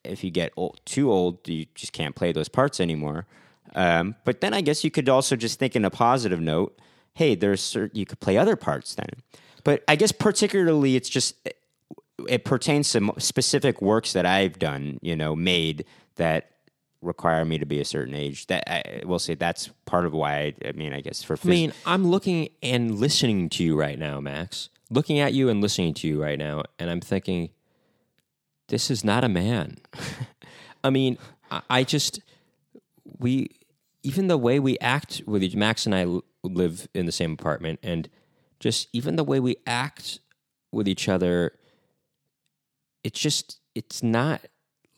if 0.04 0.22
you 0.22 0.30
get 0.30 0.52
old, 0.56 0.80
too 0.84 1.10
old, 1.10 1.46
you 1.48 1.66
just 1.74 1.92
can't 1.92 2.14
play 2.14 2.32
those 2.32 2.48
parts 2.48 2.80
anymore. 2.80 3.26
Um, 3.74 4.16
but 4.24 4.40
then 4.40 4.54
I 4.54 4.60
guess 4.60 4.84
you 4.84 4.90
could 4.90 5.08
also 5.08 5.36
just 5.36 5.58
think 5.58 5.76
in 5.76 5.84
a 5.84 5.90
positive 5.90 6.40
note. 6.40 6.78
Hey, 7.14 7.34
there's 7.34 7.76
you 7.92 8.06
could 8.06 8.20
play 8.20 8.36
other 8.36 8.56
parts 8.56 8.94
then. 8.94 9.08
But 9.64 9.82
I 9.88 9.96
guess 9.96 10.12
particularly 10.12 10.96
it's 10.96 11.08
just 11.08 11.34
it 12.28 12.44
pertains 12.44 12.90
to 12.92 13.12
specific 13.18 13.82
works 13.82 14.12
that 14.12 14.26
I've 14.26 14.58
done, 14.58 14.98
you 15.02 15.16
know, 15.16 15.36
made 15.36 15.84
that 16.16 16.50
require 17.00 17.44
me 17.44 17.58
to 17.58 17.66
be 17.66 17.80
a 17.80 17.84
certain 17.84 18.14
age. 18.14 18.46
That 18.48 18.64
I 18.70 19.02
will 19.04 19.18
say 19.18 19.34
that's 19.34 19.68
part 19.86 20.06
of 20.06 20.12
why. 20.12 20.54
I, 20.64 20.68
I 20.68 20.72
mean, 20.72 20.92
I 20.92 21.00
guess 21.00 21.22
for 21.22 21.36
I 21.42 21.48
mean, 21.48 21.72
I'm 21.86 22.06
looking 22.06 22.48
and 22.62 22.98
listening 22.98 23.48
to 23.50 23.64
you 23.64 23.78
right 23.78 23.98
now, 23.98 24.20
Max. 24.20 24.68
Looking 24.90 25.18
at 25.18 25.34
you 25.34 25.48
and 25.48 25.60
listening 25.60 25.94
to 25.94 26.08
you 26.08 26.22
right 26.22 26.38
now, 26.38 26.62
and 26.78 26.90
I'm 26.90 27.00
thinking, 27.00 27.50
this 28.68 28.90
is 28.90 29.04
not 29.04 29.22
a 29.22 29.28
man. 29.28 29.76
I 30.84 30.90
mean, 30.90 31.18
I, 31.50 31.62
I 31.68 31.84
just 31.84 32.20
we 33.18 33.50
even 34.02 34.28
the 34.28 34.38
way 34.38 34.58
we 34.58 34.78
act 34.78 35.22
with 35.26 35.42
each 35.42 35.56
Max 35.56 35.84
and 35.86 35.94
I 35.94 36.02
l- 36.02 36.24
live 36.42 36.88
in 36.94 37.06
the 37.06 37.12
same 37.12 37.32
apartment, 37.32 37.80
and 37.82 38.08
just 38.60 38.88
even 38.92 39.16
the 39.16 39.24
way 39.24 39.40
we 39.40 39.56
act 39.66 40.20
with 40.72 40.88
each 40.88 41.08
other, 41.08 41.52
it's 43.04 43.20
just 43.20 43.60
it's 43.74 44.02
not 44.02 44.42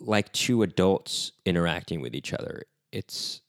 like 0.00 0.32
two 0.32 0.62
adults 0.62 1.32
interacting 1.44 2.00
with 2.00 2.14
each 2.14 2.32
other. 2.32 2.64
It's 2.92 3.42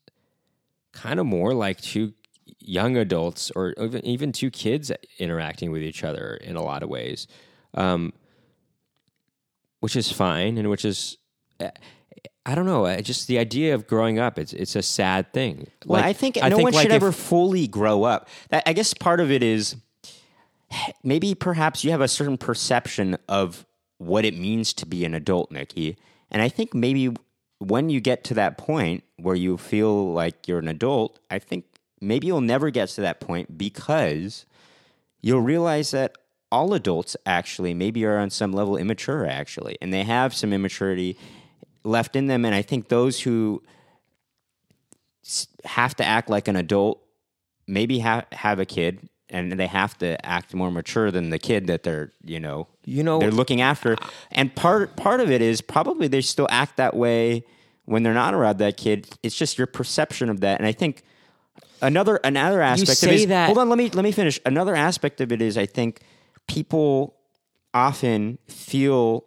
kind 0.94 1.20
of 1.20 1.26
more 1.26 1.54
like 1.54 1.80
two 1.82 2.14
young 2.60 2.98
adults 2.98 3.52
or 3.56 3.74
even 3.82 4.06
even 4.06 4.32
two 4.32 4.52
kids 4.52 4.92
interacting 5.18 5.72
with 5.72 5.82
each 5.82 6.04
other 6.04 6.36
in 6.36 6.56
a 6.56 6.62
lot 6.62 6.84
of 6.84 6.90
ways, 6.90 7.28
um, 7.74 8.14
which 9.80 9.96
is 9.96 10.12
fine 10.12 10.58
and 10.58 10.70
which 10.70 10.86
is. 10.86 11.18
I 12.44 12.56
don't 12.56 12.66
know. 12.66 12.88
I 12.88 13.02
Just 13.02 13.28
the 13.28 13.38
idea 13.38 13.76
of 13.76 13.86
growing 13.88 14.18
up, 14.18 14.40
it's 14.40 14.52
it's 14.52 14.76
a 14.76 14.82
sad 14.82 15.32
thing. 15.32 15.68
Well, 15.86 16.02
Like, 16.02 16.10
I 16.10 16.14
think 16.14 16.38
no 16.38 16.58
one 16.58 16.74
like, 16.74 16.82
should 16.84 16.92
if- 16.92 16.96
ever 16.96 17.12
fully 17.12 17.68
grow 17.68 18.04
up. 18.04 18.28
That, 18.50 18.64
I 18.66 18.74
guess 18.74 18.94
part 18.96 19.20
of 19.20 19.30
it 19.32 19.44
is 19.44 19.76
maybe 21.04 21.36
perhaps 21.36 21.84
you 21.84 21.92
have 21.92 22.02
a 22.02 22.08
certain 22.08 22.38
perception 22.38 23.18
of 23.30 23.66
what 24.00 24.26
it 24.26 24.36
means 24.36 24.74
to 24.74 24.86
be 24.88 25.06
an 25.06 25.14
adult, 25.14 25.52
Nikki. 25.52 25.98
And 26.32 26.42
I 26.42 26.50
think 26.50 26.74
maybe 26.74 27.14
when 27.60 27.90
you 27.90 28.00
get 28.00 28.24
to 28.26 28.34
that 28.36 28.58
point 28.58 29.04
where 29.18 29.36
you 29.36 29.58
feel 29.58 30.14
like 30.14 30.48
you're 30.48 30.60
an 30.60 30.68
adult, 30.68 31.20
I 31.30 31.40
think 31.40 31.66
maybe 32.00 32.28
you'll 32.28 32.42
never 32.42 32.70
get 32.70 32.90
to 32.90 33.02
that 33.02 33.20
point 33.20 33.58
because 33.58 34.46
you'll 35.22 35.42
realize 35.42 35.92
that 35.92 36.18
all 36.52 36.74
adults 36.74 37.16
actually 37.26 37.74
maybe 37.74 38.04
are 38.06 38.18
on 38.18 38.30
some 38.30 38.52
level 38.52 38.76
immature 38.76 39.26
actually 39.26 39.78
and 39.82 39.94
they 39.94 40.04
have 40.04 40.34
some 40.34 40.52
immaturity 40.52 41.18
left 41.84 42.16
in 42.16 42.28
them. 42.28 42.44
And 42.46 42.56
i 42.56 42.62
think 42.62 42.90
those 42.90 43.22
who 43.22 43.62
have 45.64 45.96
to 45.96 46.04
act 46.04 46.30
like 46.30 46.48
an 46.48 46.56
adult 46.56 47.02
maybe 47.68 48.00
ha- 48.00 48.26
have 48.32 48.60
a 48.60 48.66
kid 48.66 49.08
and 49.32 49.52
they 49.54 49.68
have 49.68 49.98
to 50.00 50.24
act 50.26 50.54
more 50.54 50.70
mature 50.72 51.10
than 51.12 51.30
the 51.30 51.40
kid 51.40 51.68
that 51.68 51.84
they're 51.84 52.12
you 52.26 52.40
know 52.40 52.68
You 52.86 53.04
know- 53.04 53.20
they're 53.20 53.32
looking 53.32 53.62
after. 53.62 53.96
And 54.32 54.54
part 54.56 54.96
part 54.96 55.20
of 55.22 55.32
it 55.32 55.42
is 55.42 55.62
probably 55.62 56.08
they 56.08 56.22
still 56.22 56.48
act 56.52 56.78
that 56.78 56.96
way 56.96 57.44
when 57.86 58.04
they're 58.04 58.14
not 58.14 58.34
around 58.34 58.58
that 58.60 58.78
kid. 58.78 59.08
It's 59.24 59.36
just 59.36 59.58
your 59.58 59.68
perception 59.68 60.30
of 60.30 60.42
that. 60.42 60.60
And 60.60 60.68
i 60.68 60.72
think 60.72 61.04
another 61.82 62.18
another 62.24 62.62
aspect 62.62 62.92
of 62.92 62.98
say 62.98 63.14
it 63.16 63.16
is, 63.22 63.28
that- 63.28 63.48
hold 63.48 63.58
on 63.58 63.70
let 63.70 63.78
me 63.78 63.90
let 63.90 64.04
me 64.04 64.12
finish. 64.12 64.40
Another 64.46 64.76
aspect 64.76 65.20
of 65.22 65.32
it 65.32 65.42
is 65.42 65.58
i 65.58 65.66
think 65.66 66.02
people 66.48 67.16
often 67.74 68.38
feel 68.48 69.26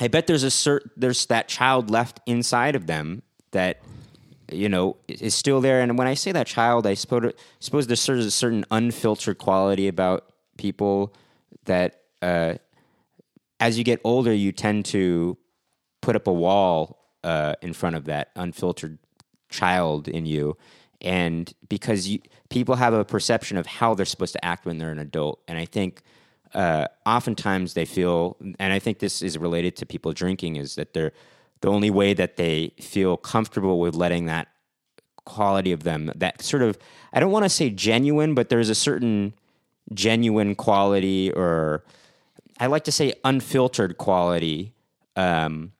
I 0.00 0.08
bet 0.08 0.26
there's 0.26 0.42
a 0.42 0.48
cert, 0.48 0.80
there's 0.96 1.26
that 1.26 1.48
child 1.48 1.90
left 1.90 2.18
inside 2.26 2.74
of 2.74 2.86
them 2.86 3.22
that 3.52 3.80
you 4.54 4.68
know 4.68 4.96
is 5.08 5.34
still 5.34 5.60
there. 5.60 5.80
And 5.80 5.98
when 5.98 6.06
I 6.06 6.14
say 6.14 6.32
that 6.32 6.46
child, 6.46 6.86
I 6.86 6.94
suppose 6.94 7.32
suppose 7.60 7.86
there's 7.86 8.00
sort 8.00 8.18
of 8.18 8.26
a 8.26 8.30
certain 8.30 8.64
unfiltered 8.70 9.38
quality 9.38 9.88
about 9.88 10.32
people 10.56 11.14
that 11.64 12.02
uh, 12.20 12.54
as 13.60 13.78
you 13.78 13.84
get 13.84 14.00
older, 14.02 14.34
you 14.34 14.50
tend 14.50 14.84
to 14.86 15.38
put 16.00 16.16
up 16.16 16.26
a 16.26 16.32
wall 16.32 16.98
uh, 17.22 17.54
in 17.62 17.72
front 17.72 17.94
of 17.94 18.06
that 18.06 18.30
unfiltered 18.34 18.98
child 19.48 20.08
in 20.08 20.26
you. 20.26 20.56
And 21.00 21.52
because 21.68 22.08
you, 22.08 22.20
people 22.48 22.74
have 22.76 22.92
a 22.92 23.04
perception 23.04 23.56
of 23.56 23.66
how 23.66 23.94
they're 23.94 24.06
supposed 24.06 24.32
to 24.32 24.44
act 24.44 24.66
when 24.66 24.78
they're 24.78 24.90
an 24.90 24.98
adult. 24.98 25.40
And 25.46 25.58
I 25.58 25.64
think 25.64 26.02
uh, 26.54 26.88
oftentimes 27.06 27.74
they 27.74 27.84
feel, 27.84 28.36
and 28.58 28.72
I 28.72 28.78
think 28.78 28.98
this 28.98 29.22
is 29.22 29.38
related 29.38 29.76
to 29.76 29.86
people 29.86 30.12
drinking, 30.12 30.56
is 30.56 30.74
that 30.74 30.92
they're 30.92 31.12
the 31.62 31.68
only 31.68 31.90
way 31.90 32.12
that 32.14 32.36
they 32.36 32.72
feel 32.80 33.16
comfortable 33.16 33.80
with 33.80 33.94
letting 33.94 34.26
that 34.26 34.48
quality 35.24 35.72
of 35.72 35.82
them, 35.82 36.12
that 36.14 36.42
sort 36.42 36.62
of, 36.62 36.78
I 37.12 37.20
don't 37.20 37.32
want 37.32 37.44
to 37.44 37.48
say 37.48 37.70
genuine, 37.70 38.34
but 38.34 38.50
there's 38.50 38.68
a 38.68 38.74
certain 38.74 39.34
genuine 39.94 40.54
quality 40.54 41.32
or 41.32 41.84
I 42.62 42.66
like 42.66 42.84
to 42.84 42.92
say 42.92 43.14
unfiltered 43.24 43.98
quality, 43.98 44.72
um, 45.16 45.72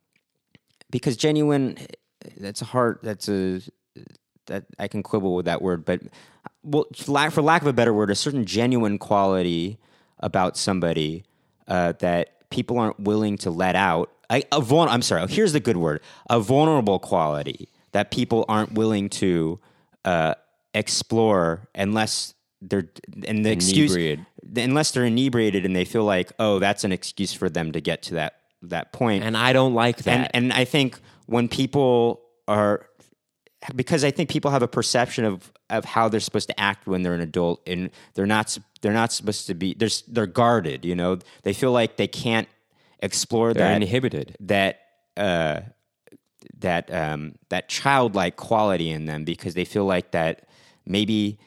because 0.91 1.17
genuine. 1.17 1.79
That's 2.37 2.61
a 2.61 2.65
hard. 2.65 2.99
That's 3.03 3.29
a 3.29 3.61
that 4.47 4.65
I 4.81 4.89
can 4.89 5.03
quibble 5.03 5.37
with 5.37 5.45
that 5.47 5.63
word, 5.63 5.85
but 5.85 6.01
well, 6.65 6.87
for 6.95 7.43
lack, 7.43 7.63
of 7.63 7.69
a 7.69 7.73
better 7.73 7.95
word, 7.95 8.11
a 8.11 8.17
certain 8.17 8.45
genuine 8.45 8.99
quality 8.99 9.79
about 10.19 10.57
somebody 10.57 11.25
uh, 11.69 11.93
that 12.01 12.51
people 12.51 12.79
aren't 12.81 12.99
willing 12.99 13.39
to 13.39 13.51
let 13.51 13.77
out. 13.77 14.11
I, 14.33 14.45
a 14.51 14.61
vul- 14.61 14.89
I'm 14.89 15.03
sorry. 15.03 15.27
Here's 15.29 15.53
the 15.53 15.61
good 15.61 15.77
word: 15.77 16.01
a 16.31 16.41
vulnerable 16.41 16.99
quality 16.99 17.69
that 17.93 18.11
people 18.11 18.45
aren't 18.49 18.73
willing 18.73 19.11
to 19.11 19.61
uh, 20.05 20.35
explore 20.75 21.69
unless 21.75 22.35
they're 22.63 22.89
and 23.27 23.45
the 23.45 23.51
excuse 23.51 23.95
Inebriated. 23.95 24.27
unless 24.57 24.93
they're 24.93 25.05
inebriated 25.05 25.67
and 25.67 25.75
they 25.75 25.85
feel 25.85 26.05
like 26.05 26.33
oh 26.39 26.59
that's 26.61 26.85
an 26.85 26.93
excuse 26.93 27.33
for 27.33 27.51
them 27.51 27.73
to 27.73 27.81
get 27.81 28.03
to 28.05 28.15
that 28.15 28.37
that 28.63 28.93
point. 28.93 29.23
point 29.23 29.25
and 29.25 29.37
I 29.37 29.53
don't 29.53 29.75
like 29.75 29.99
that. 30.05 30.31
and 30.35 30.45
and 30.51 30.53
I 30.53 30.65
think 30.65 30.99
when 31.27 31.49
people 31.49 32.23
are 32.49 32.87
because 33.75 34.05
I 34.05 34.11
think 34.11 34.31
people 34.31 34.51
have 34.51 34.63
a 34.63 34.69
perception 34.69 35.25
of 35.25 35.53
of 35.71 35.85
how 35.85 36.09
they're 36.09 36.21
supposed 36.21 36.49
to 36.49 36.61
act 36.61 36.87
when 36.87 37.03
they're 37.03 37.15
an 37.15 37.21
adult 37.21 37.61
and 37.67 37.91
they're 38.15 38.27
not 38.27 38.57
they're 38.81 38.93
not 38.93 39.13
supposed 39.13 39.47
to 39.49 39.55
be 39.55 39.75
they're 39.75 39.89
they're 40.09 40.27
guarded 40.27 40.85
you 40.85 40.95
know 40.95 41.19
they 41.43 41.53
feel 41.53 41.73
like 41.73 41.97
they 41.97 42.09
can't 42.09 42.49
explore 43.03 43.53
They're 43.53 43.69
that 43.69 43.83
inhibited. 43.83 44.37
that 44.41 44.81
uh 45.17 45.61
that 46.61 46.93
um 46.93 47.35
that 47.51 47.69
childlike 47.69 48.37
quality 48.37 48.91
in 48.91 49.05
them 49.07 49.25
because 49.25 49.55
they 49.55 49.65
feel 49.65 49.85
like 49.85 50.13
that 50.13 50.47
maybe 50.87 51.39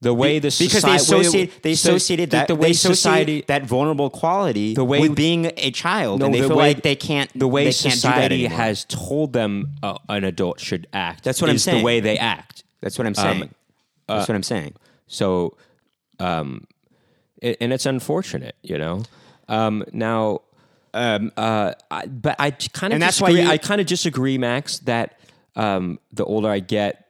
The 0.00 0.12
way 0.14 0.38
the 0.40 0.48
because 0.48 0.82
they 0.82 0.98
society- 0.98 1.26
associate 1.26 1.62
they 1.62 1.72
associated 1.72 2.30
the- 2.30 2.36
that 2.38 2.48
the 2.48 2.54
way 2.56 2.68
they 2.68 2.72
society- 2.72 3.44
that 3.46 3.64
vulnerable 3.64 4.10
quality 4.10 4.74
The 4.74 4.84
way- 4.84 5.00
with 5.00 5.14
being 5.14 5.52
a 5.56 5.70
child 5.70 6.20
No, 6.20 6.26
and 6.26 6.34
they 6.34 6.40
the 6.40 6.48
feel 6.48 6.56
way- 6.56 6.68
like 6.74 6.82
they 6.82 6.96
can't 6.96 7.30
the 7.38 7.46
way 7.48 7.64
they 7.64 7.72
can't 7.72 7.82
do 7.82 7.88
that 7.90 7.96
society 7.96 8.44
has 8.46 8.84
told 8.88 9.32
them 9.32 9.70
uh, 9.82 9.98
an 10.08 10.24
adult 10.24 10.58
should 10.60 10.86
act. 10.92 11.22
That's 11.24 11.40
what 11.40 11.50
I'm 11.50 11.58
saying. 11.58 11.78
The 11.78 11.84
way 11.84 12.00
they 12.00 12.18
act. 12.18 12.64
That's 12.80 12.98
what 12.98 13.06
I'm 13.06 13.14
saying. 13.14 13.50
That's 14.08 14.28
what 14.28 14.34
I'm 14.34 14.42
saying. 14.42 14.74
So, 15.06 15.56
um, 16.18 16.64
it, 17.40 17.56
and 17.60 17.72
it's 17.72 17.86
unfortunate, 17.86 18.56
you 18.62 18.76
know. 18.78 19.04
Um, 19.48 19.84
now, 19.92 20.40
um, 20.94 21.32
uh, 21.36 21.72
I, 21.90 22.06
but 22.06 22.36
I 22.38 22.50
kind 22.50 22.92
of 22.92 22.96
And 22.96 23.02
that's 23.02 23.20
why 23.20 23.28
disagree. 23.28 23.46
you- 23.46 23.50
I 23.52 23.58
kind 23.58 23.80
of 23.80 23.86
disagree, 23.86 24.38
Max. 24.38 24.78
That 24.80 25.18
um, 25.56 25.98
the 26.12 26.24
older 26.24 26.48
I 26.48 26.60
get, 26.60 27.06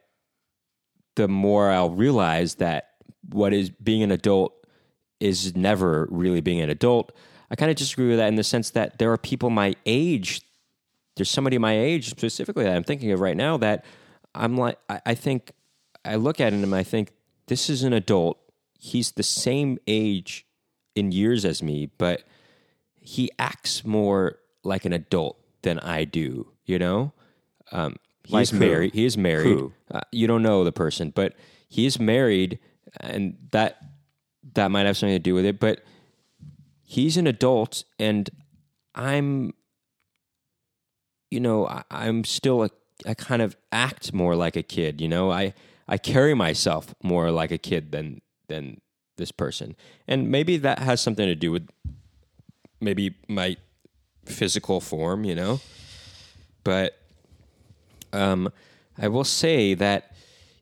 the 1.15 1.27
more 1.27 1.69
I'll 1.69 1.91
realize 1.91 2.55
that 2.55 2.89
what 3.29 3.53
is 3.53 3.69
being 3.69 4.03
an 4.03 4.11
adult 4.11 4.53
is 5.19 5.55
never 5.55 6.07
really 6.11 6.41
being 6.41 6.59
an 6.61 6.69
adult. 6.69 7.11
I 7.49 7.55
kind 7.55 7.69
of 7.71 7.77
disagree 7.77 8.09
with 8.09 8.17
that 8.17 8.27
in 8.27 8.35
the 8.35 8.43
sense 8.43 8.71
that 8.71 8.97
there 8.99 9.11
are 9.11 9.17
people 9.17 9.49
my 9.49 9.75
age. 9.85 10.41
There's 11.15 11.29
somebody 11.29 11.57
my 11.57 11.77
age 11.77 12.09
specifically 12.09 12.63
that 12.63 12.75
I'm 12.75 12.83
thinking 12.83 13.11
of 13.11 13.19
right 13.19 13.37
now 13.37 13.57
that 13.57 13.85
I'm 14.33 14.57
like, 14.57 14.79
I, 14.89 15.01
I 15.05 15.13
think 15.15 15.51
I 16.03 16.15
look 16.15 16.41
at 16.41 16.51
him 16.51 16.63
and 16.63 16.73
I 16.73 16.83
think 16.83 17.11
this 17.47 17.69
is 17.69 17.83
an 17.83 17.93
adult. 17.93 18.39
He's 18.79 19.11
the 19.11 19.23
same 19.23 19.77
age 19.87 20.45
in 20.95 21.11
years 21.11 21.45
as 21.45 21.61
me, 21.61 21.91
but 21.97 22.23
he 23.03 23.29
acts 23.37 23.85
more 23.85 24.39
like 24.63 24.85
an 24.85 24.93
adult 24.93 25.37
than 25.61 25.77
I 25.79 26.05
do. 26.05 26.47
You 26.65 26.79
know, 26.79 27.11
um, 27.71 27.97
he's 28.23 28.53
Like 28.53 28.59
married. 28.59 28.93
He 28.93 29.05
is 29.05 29.17
married. 29.17 29.71
Uh, 29.91 30.01
you 30.11 30.27
don't 30.27 30.41
know 30.41 30.63
the 30.63 30.71
person, 30.71 31.11
but 31.13 31.35
he 31.67 31.85
is 31.85 31.99
married, 31.99 32.59
and 32.99 33.35
that 33.51 33.77
that 34.53 34.71
might 34.71 34.85
have 34.85 34.95
something 34.97 35.15
to 35.15 35.19
do 35.19 35.33
with 35.35 35.45
it. 35.45 35.59
But 35.59 35.83
he's 36.83 37.17
an 37.17 37.27
adult, 37.27 37.83
and 37.99 38.29
I'm, 38.95 39.53
you 41.29 41.39
know, 41.39 41.67
I, 41.67 41.83
I'm 41.91 42.23
still 42.23 42.63
a. 42.63 42.69
I 43.05 43.13
kind 43.15 43.41
of 43.41 43.57
act 43.71 44.13
more 44.13 44.35
like 44.35 44.55
a 44.55 44.63
kid. 44.63 45.01
You 45.01 45.09
know, 45.09 45.29
I 45.31 45.53
I 45.87 45.97
carry 45.97 46.33
myself 46.33 46.95
more 47.03 47.31
like 47.31 47.51
a 47.51 47.57
kid 47.57 47.91
than 47.91 48.21
than 48.47 48.79
this 49.17 49.31
person, 49.33 49.75
and 50.07 50.29
maybe 50.29 50.55
that 50.57 50.79
has 50.79 51.01
something 51.01 51.25
to 51.25 51.35
do 51.35 51.51
with 51.51 51.67
maybe 52.83 53.15
my 53.27 53.57
physical 54.25 54.79
form. 54.79 55.23
You 55.23 55.35
know, 55.35 55.59
but 56.63 56.97
um, 58.11 58.51
I 58.97 59.07
will 59.07 59.23
say 59.23 59.73
that 59.73 60.15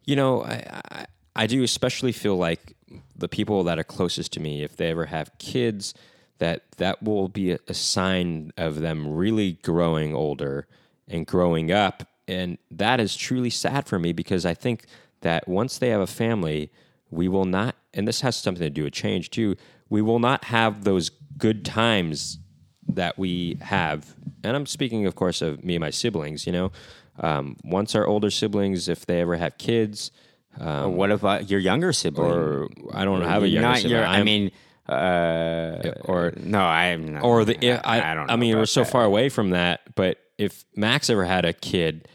you 0.05 0.15
know 0.15 0.43
I, 0.43 0.81
I 0.91 1.05
I 1.35 1.47
do 1.47 1.63
especially 1.63 2.11
feel 2.11 2.35
like 2.35 2.75
the 3.15 3.29
people 3.29 3.63
that 3.63 3.79
are 3.79 3.83
closest 3.83 4.33
to 4.33 4.39
me, 4.39 4.63
if 4.63 4.75
they 4.75 4.89
ever 4.89 5.05
have 5.05 5.31
kids, 5.37 5.93
that 6.39 6.63
that 6.77 7.01
will 7.03 7.27
be 7.27 7.51
a, 7.51 7.59
a 7.67 7.73
sign 7.73 8.51
of 8.57 8.79
them 8.81 9.13
really 9.13 9.53
growing 9.63 10.13
older 10.13 10.67
and 11.07 11.25
growing 11.25 11.71
up, 11.71 12.03
and 12.27 12.57
that 12.69 12.99
is 12.99 13.15
truly 13.15 13.49
sad 13.49 13.87
for 13.87 13.99
me 13.99 14.13
because 14.13 14.45
I 14.45 14.53
think 14.53 14.85
that 15.21 15.47
once 15.47 15.77
they 15.77 15.89
have 15.89 16.01
a 16.01 16.07
family, 16.07 16.71
we 17.09 17.27
will 17.27 17.45
not, 17.45 17.75
and 17.93 18.07
this 18.07 18.21
has 18.21 18.35
something 18.35 18.63
to 18.63 18.69
do 18.69 18.83
with 18.83 18.93
change 18.93 19.29
too. 19.29 19.55
We 19.91 20.01
will 20.01 20.19
not 20.19 20.45
have 20.45 20.83
those 20.85 21.09
good 21.37 21.63
times 21.65 22.39
that 22.87 23.17
we 23.19 23.57
have, 23.61 24.15
and 24.43 24.55
I'm 24.55 24.65
speaking, 24.65 25.05
of 25.05 25.15
course, 25.15 25.41
of 25.41 25.63
me 25.63 25.75
and 25.75 25.81
my 25.81 25.89
siblings. 25.91 26.45
You 26.47 26.53
know, 26.53 26.71
um, 27.19 27.55
once 27.63 27.93
our 27.95 28.07
older 28.07 28.29
siblings, 28.31 28.87
if 28.89 29.05
they 29.05 29.21
ever 29.21 29.35
have 29.37 29.57
kids, 29.57 30.11
Or 30.59 30.89
what 30.89 31.11
about 31.11 31.49
your 31.49 31.59
younger 31.59 31.93
sibling? 31.93 32.31
or 32.31 32.67
I 32.93 33.05
don't 33.05 33.21
have 33.21 33.43
a 33.43 33.47
younger 33.47 33.67
Not 33.67 33.77
sibling. 33.77 33.97
your. 33.97 34.05
I 34.05 34.23
mean, 34.23 34.51
uh, 34.87 35.93
or 36.05 36.33
no, 36.37 36.59
I'm 36.61 37.13
not. 37.13 37.23
or 37.23 37.45
the 37.45 37.55
I, 37.85 38.11
I 38.11 38.13
don't. 38.15 38.29
I 38.29 38.35
mean, 38.35 38.57
we're 38.57 38.65
so 38.65 38.83
that. 38.83 38.91
far 38.91 39.03
away 39.03 39.29
from 39.29 39.51
that. 39.51 39.81
But 39.95 40.17
if 40.37 40.65
Max 40.75 41.09
ever 41.09 41.23
had 41.25 41.45
a 41.45 41.53
kid, 41.53 42.07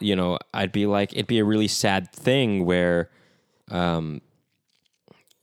you 0.00 0.14
know, 0.16 0.38
I'd 0.52 0.72
be 0.72 0.86
like, 0.86 1.12
it'd 1.12 1.26
be 1.26 1.38
a 1.38 1.44
really 1.44 1.68
sad 1.68 2.12
thing 2.12 2.64
where, 2.66 3.10
um, 3.70 4.20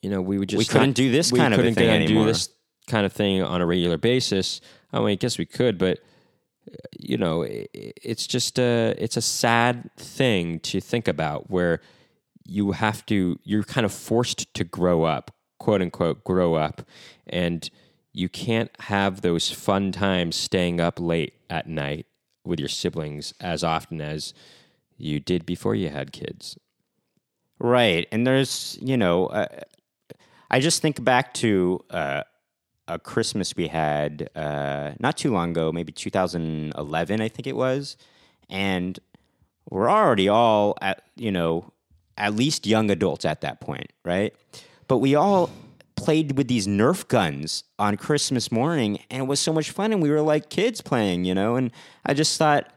you 0.01 0.09
know, 0.09 0.21
we 0.21 0.37
would 0.37 0.49
just 0.49 0.57
We 0.59 0.65
couldn't 0.65 0.89
not- 0.89 0.95
do 0.95 1.11
this 1.11 1.31
we 1.31 1.39
kind 1.39 1.53
of 1.53 1.57
couldn't 1.59 1.75
thing 1.75 1.87
do 1.87 1.91
anymore. 2.13 2.25
this 2.25 2.49
kind 2.87 3.05
of 3.05 3.13
thing 3.13 3.41
on 3.43 3.61
a 3.61 3.65
regular 3.65 3.97
basis. 3.97 4.61
I 4.91 4.99
mean, 4.99 5.09
I 5.09 5.15
guess 5.15 5.37
we 5.37 5.45
could, 5.45 5.77
but 5.77 5.99
you 6.99 7.17
know, 7.17 7.45
it's 7.47 8.27
just 8.27 8.59
a 8.59 8.95
it's 8.97 9.17
a 9.17 9.21
sad 9.21 9.89
thing 9.97 10.59
to 10.61 10.79
think 10.79 11.07
about 11.07 11.49
where 11.49 11.81
you 12.45 12.71
have 12.71 13.05
to 13.07 13.39
you're 13.43 13.63
kind 13.63 13.85
of 13.85 13.91
forced 13.93 14.53
to 14.55 14.63
grow 14.63 15.03
up, 15.03 15.31
quote 15.59 15.81
unquote, 15.81 16.23
grow 16.23 16.55
up, 16.55 16.81
and 17.27 17.69
you 18.13 18.27
can't 18.29 18.69
have 18.81 19.21
those 19.21 19.49
fun 19.49 19.91
times 19.91 20.35
staying 20.35 20.79
up 20.81 20.99
late 20.99 21.33
at 21.49 21.67
night 21.67 22.05
with 22.43 22.59
your 22.59 22.69
siblings 22.69 23.33
as 23.39 23.63
often 23.63 24.01
as 24.01 24.33
you 24.97 25.19
did 25.19 25.45
before 25.45 25.75
you 25.75 25.89
had 25.89 26.11
kids. 26.11 26.57
Right. 27.59 28.07
And 28.11 28.25
there's, 28.25 28.77
you 28.81 28.97
know, 28.97 29.27
uh, 29.27 29.47
I 30.51 30.59
just 30.59 30.81
think 30.81 31.01
back 31.03 31.33
to 31.35 31.79
uh, 31.89 32.23
a 32.87 32.99
Christmas 32.99 33.55
we 33.55 33.69
had 33.69 34.29
uh, 34.35 34.91
not 34.99 35.15
too 35.17 35.31
long 35.31 35.51
ago, 35.51 35.71
maybe 35.71 35.93
2011, 35.93 37.21
I 37.21 37.27
think 37.29 37.47
it 37.47 37.55
was. 37.55 37.95
And 38.49 38.99
we're 39.69 39.89
already 39.89 40.27
all 40.27 40.77
at, 40.81 41.03
you 41.15 41.31
know, 41.31 41.71
at 42.17 42.35
least 42.35 42.67
young 42.67 42.91
adults 42.91 43.23
at 43.23 43.41
that 43.41 43.61
point, 43.61 43.93
right? 44.03 44.35
But 44.89 44.97
we 44.97 45.15
all 45.15 45.49
played 45.95 46.37
with 46.37 46.49
these 46.49 46.67
Nerf 46.67 47.07
guns 47.07 47.63
on 47.79 47.95
Christmas 47.95 48.51
morning, 48.51 48.99
and 49.09 49.23
it 49.23 49.25
was 49.27 49.39
so 49.39 49.53
much 49.53 49.71
fun. 49.71 49.93
And 49.93 50.01
we 50.01 50.09
were 50.09 50.21
like 50.21 50.49
kids 50.49 50.81
playing, 50.81 51.23
you 51.23 51.33
know. 51.33 51.55
And 51.55 51.71
I 52.05 52.13
just 52.13 52.37
thought, 52.37 52.69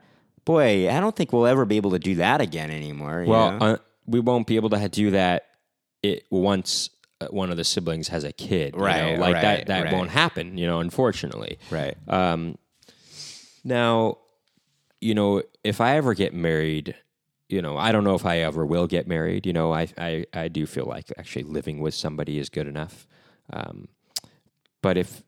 boy, 0.44 0.88
I 0.88 1.00
don't 1.00 1.16
think 1.16 1.32
we'll 1.32 1.46
ever 1.46 1.64
be 1.64 1.76
able 1.76 1.90
to 1.90 1.98
do 1.98 2.14
that 2.16 2.40
again 2.40 2.70
anymore. 2.70 3.22
you 3.22 3.30
Well, 3.30 3.58
know? 3.58 3.66
uh, 3.66 3.76
we 4.06 4.20
won't 4.20 4.46
be 4.46 4.54
able 4.54 4.70
to 4.70 4.88
do 4.88 5.10
that 5.10 5.46
it 6.04 6.26
once 6.30 6.90
one 7.32 7.50
of 7.50 7.56
the 7.56 7.64
siblings 7.64 8.08
has 8.08 8.24
a 8.24 8.32
kid, 8.32 8.74
you 8.74 8.80
know? 8.80 8.84
Right, 8.86 9.18
Like 9.18 9.34
right, 9.34 9.42
that 9.42 9.66
that 9.66 9.84
right. 9.84 9.92
won't 9.92 10.10
happen, 10.10 10.58
you 10.58 10.66
know. 10.66 10.80
Unfortunately, 10.80 11.58
right. 11.70 11.96
Um, 12.08 12.56
now, 13.64 14.18
you 15.00 15.14
know, 15.14 15.42
if 15.62 15.80
I 15.80 15.96
ever 15.96 16.14
get 16.14 16.34
married, 16.34 16.94
you 17.48 17.62
know, 17.62 17.76
I 17.76 17.92
don't 17.92 18.04
know 18.04 18.14
if 18.14 18.26
I 18.26 18.38
ever 18.38 18.64
will 18.66 18.86
get 18.86 19.06
married. 19.06 19.46
You 19.46 19.52
know, 19.52 19.72
I 19.72 19.88
I, 19.98 20.24
I 20.32 20.48
do 20.48 20.66
feel 20.66 20.86
like 20.86 21.12
actually 21.18 21.44
living 21.44 21.80
with 21.80 21.94
somebody 21.94 22.38
is 22.38 22.48
good 22.48 22.66
enough. 22.66 23.06
Um, 23.52 23.88
but 24.82 24.96
if 24.96 25.22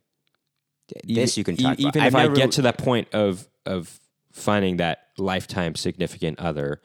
This 1.04 1.36
you 1.36 1.44
can 1.44 1.56
talk 1.56 1.78
about. 1.78 1.80
even 1.80 2.04
if 2.04 2.14
I 2.14 2.28
get 2.28 2.52
to 2.52 2.62
that 2.62 2.78
point 2.78 3.08
of 3.14 3.48
of 3.64 4.00
finding 4.32 4.76
that 4.76 4.98
lifetime 5.18 5.74
significant 5.74 6.38
other, 6.38 6.80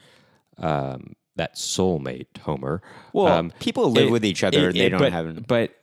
um, 0.57 1.13
that 1.35 1.55
soulmate, 1.55 2.37
Homer. 2.39 2.81
Well, 3.13 3.27
um, 3.27 3.51
people 3.59 3.89
live 3.91 4.07
it- 4.07 4.11
with 4.11 4.25
each 4.25 4.43
other. 4.43 4.69
it- 4.69 4.73
they 4.73 4.87
it- 4.87 4.89
don't 4.89 4.99
but, 4.99 5.11
have. 5.13 5.47
But 5.47 5.75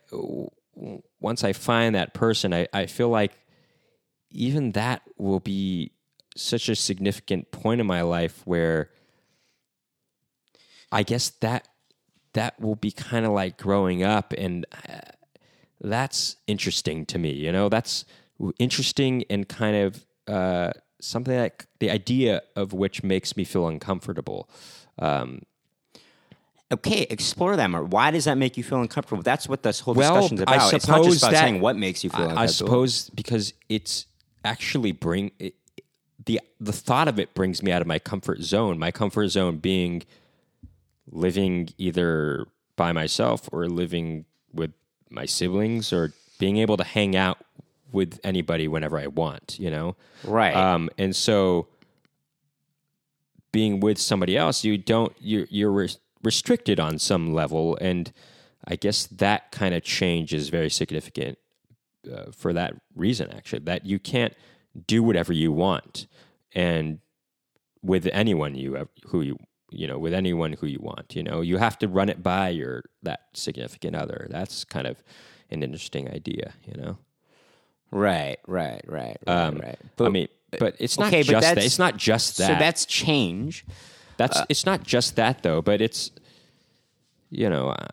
once 1.20 1.42
I 1.44 1.53
find 1.53 1.94
that 1.94 2.14
person, 2.14 2.53
I, 2.55 2.68
I 2.72 2.86
feel 2.86 3.09
like 3.09 3.32
even 4.30 4.72
that 4.72 5.03
will 5.16 5.40
be 5.40 5.92
such 6.36 6.68
a 6.68 6.76
significant 6.76 7.51
point 7.51 7.80
in 7.80 7.86
my 7.86 8.03
life 8.03 8.42
where 8.44 8.90
I 10.92 11.03
guess 11.03 11.30
that 11.40 11.68
that 12.34 12.61
will 12.61 12.76
be 12.76 12.90
kind 12.90 13.26
of 13.26 13.32
like 13.32 13.59
growing 13.59 14.03
up, 14.03 14.32
and 14.36 14.64
uh, 14.88 15.01
that's 15.80 16.36
interesting 16.46 17.05
to 17.07 17.18
me. 17.18 17.32
You 17.32 17.53
know, 17.53 17.68
that's 17.68 18.05
interesting 18.59 19.24
and 19.28 19.49
kind 19.49 19.76
of 19.76 20.07
uh, 20.28 20.72
something 21.01 21.34
that 21.34 21.66
the 21.80 21.90
idea 21.90 22.42
of 22.55 22.72
which 22.72 23.03
makes 23.03 23.36
me 23.36 23.44
feel 23.44 23.66
uncomfortable. 23.66 24.49
Um, 24.99 25.42
Okay, 26.70 27.07
explore 27.09 27.57
that 27.57 27.70
more. 27.70 27.82
Why 27.82 28.11
does 28.11 28.26
that 28.26 28.36
make 28.36 28.59
you 28.59 28.62
feel 28.62 28.82
uncomfortable? 28.82 29.22
That's 29.22 29.49
what 29.49 29.62
this 29.62 29.80
whole 29.80 29.94
Well, 29.94 30.12
discussion's 30.16 30.40
I 30.42 30.57
about. 30.57 30.74
it's 30.74 30.86
not 30.86 30.96
suppose 30.99 31.07
just 31.14 31.22
about 31.22 31.32
that- 31.32 31.40
saying 31.40 31.61
what 31.62 31.76
makes 31.76 32.05
you 32.05 32.11
feel 32.11 32.26
I, 32.26 32.30
uncomfortable. 32.32 32.42
I 32.42 32.46
suppose 32.46 33.11
because 33.11 33.55
it's 33.70 34.05
actually 34.44 34.92
bring 34.92 35.30
it, 35.38 35.55
the 36.26 36.42
the 36.61 36.74
thought 36.74 37.09
of 37.09 37.18
it 37.18 37.32
brings 37.32 37.62
me 37.62 37.72
out 37.72 37.80
of 37.80 37.88
my 37.88 37.99
comfort 37.99 38.42
zone. 38.42 38.78
My 38.78 38.90
comfort 38.90 39.28
zone 39.28 39.57
being 39.57 40.03
living 41.11 41.70
either 41.78 42.46
by 42.76 42.92
myself 42.92 43.49
or 43.51 43.66
living 43.66 44.26
with 44.53 44.72
my 45.09 45.24
siblings 45.24 45.90
or 45.90 46.12
being 46.38 46.59
able 46.59 46.76
to 46.76 46.84
hang 46.84 47.16
out 47.16 47.38
with 47.92 48.20
anybody 48.24 48.68
whenever 48.68 48.99
I 48.99 49.07
want. 49.07 49.57
You 49.59 49.70
know, 49.70 49.96
Right. 50.22 50.55
Um, 50.55 50.90
and 50.99 51.16
so 51.16 51.68
being 53.59 53.80
with 53.80 53.98
somebody 53.98 54.36
else, 54.36 54.62
you 54.62 54.78
don't 54.78 55.12
you're 55.18 55.48
you're 55.50 55.72
res- 55.72 55.98
restricted 56.22 56.78
on 56.78 56.96
some 56.96 57.34
level, 57.34 57.76
and 57.80 58.12
I 58.72 58.76
guess 58.76 59.06
that 59.06 59.50
kind 59.50 59.74
of 59.74 59.82
change 59.82 60.32
is 60.32 60.48
very 60.48 60.70
significant 60.70 61.38
uh, 62.14 62.30
for 62.30 62.52
that 62.52 62.74
reason. 62.94 63.32
Actually, 63.32 63.64
that 63.70 63.84
you 63.84 63.98
can't 63.98 64.34
do 64.86 65.02
whatever 65.02 65.32
you 65.32 65.50
want, 65.50 66.06
and 66.54 67.00
with 67.82 68.09
anyone 68.12 68.54
you 68.54 68.88
who 69.09 69.22
you 69.22 69.36
you 69.70 69.88
know 69.88 69.98
with 69.98 70.14
anyone 70.14 70.52
who 70.52 70.68
you 70.68 70.78
want, 70.80 71.16
you 71.16 71.22
know 71.24 71.40
you 71.40 71.56
have 71.59 71.76
to 71.80 71.88
run 71.88 72.09
it 72.09 72.22
by 72.22 72.50
your 72.50 72.84
that 73.02 73.22
significant 73.34 73.96
other. 73.96 74.28
That's 74.30 74.64
kind 74.64 74.86
of 74.86 75.02
an 75.50 75.64
interesting 75.64 76.09
idea, 76.09 76.52
you 76.64 76.80
know. 76.80 76.98
right, 77.90 78.38
right, 78.46 78.82
right, 78.86 79.16
right, 79.26 79.46
Um, 79.46 79.56
right. 79.59 79.78
I 79.98 80.11
mean, 80.11 80.28
but 80.59 80.76
it's 80.78 80.99
not 80.99 81.09
okay, 81.09 81.22
but 81.22 81.30
just 81.30 81.55
that. 81.55 81.59
It's 81.59 81.78
not 81.78 81.96
just 81.96 82.38
that. 82.38 82.46
So 82.46 82.55
that's 82.55 82.86
change. 82.86 83.64
That's 84.16 84.38
Uh, 84.38 84.46
it's 84.49 84.66
not 84.66 84.82
just 84.82 85.16
that 85.16 85.42
though, 85.42 85.62
but 85.62 85.80
it's 85.80 86.11
you 87.30 87.49
know 87.49 87.68
I, 87.70 87.88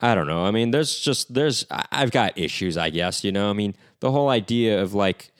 I 0.00 0.14
don't 0.14 0.26
know. 0.26 0.44
I 0.44 0.50
mean, 0.50 0.70
there's 0.70 0.98
just 0.98 1.32
there's 1.34 1.66
I've 1.70 2.10
got 2.10 2.36
issues, 2.36 2.76
I 2.76 2.90
guess, 2.90 3.24
you 3.24 3.32
know. 3.32 3.50
I 3.50 3.52
mean, 3.52 3.74
the 4.00 4.10
whole 4.10 4.28
idea 4.28 4.82
of 4.82 4.94
like 4.94 5.30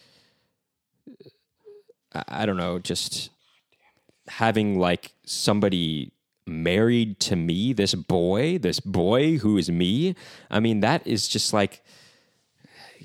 I 2.29 2.47
don't 2.47 2.57
know, 2.57 2.79
just 2.79 3.31
having 4.29 4.79
like 4.79 5.12
somebody 5.27 6.12
married 6.47 7.18
to 7.20 7.37
me, 7.37 7.72
this 7.72 7.95
boy, 7.95 8.59
this 8.59 8.81
boy 8.81 9.39
who 9.39 9.57
is 9.57 9.70
me. 9.70 10.14
I 10.51 10.61
mean, 10.61 10.81
that 10.81 11.07
is 11.07 11.27
just 11.27 11.53
like, 11.53 11.83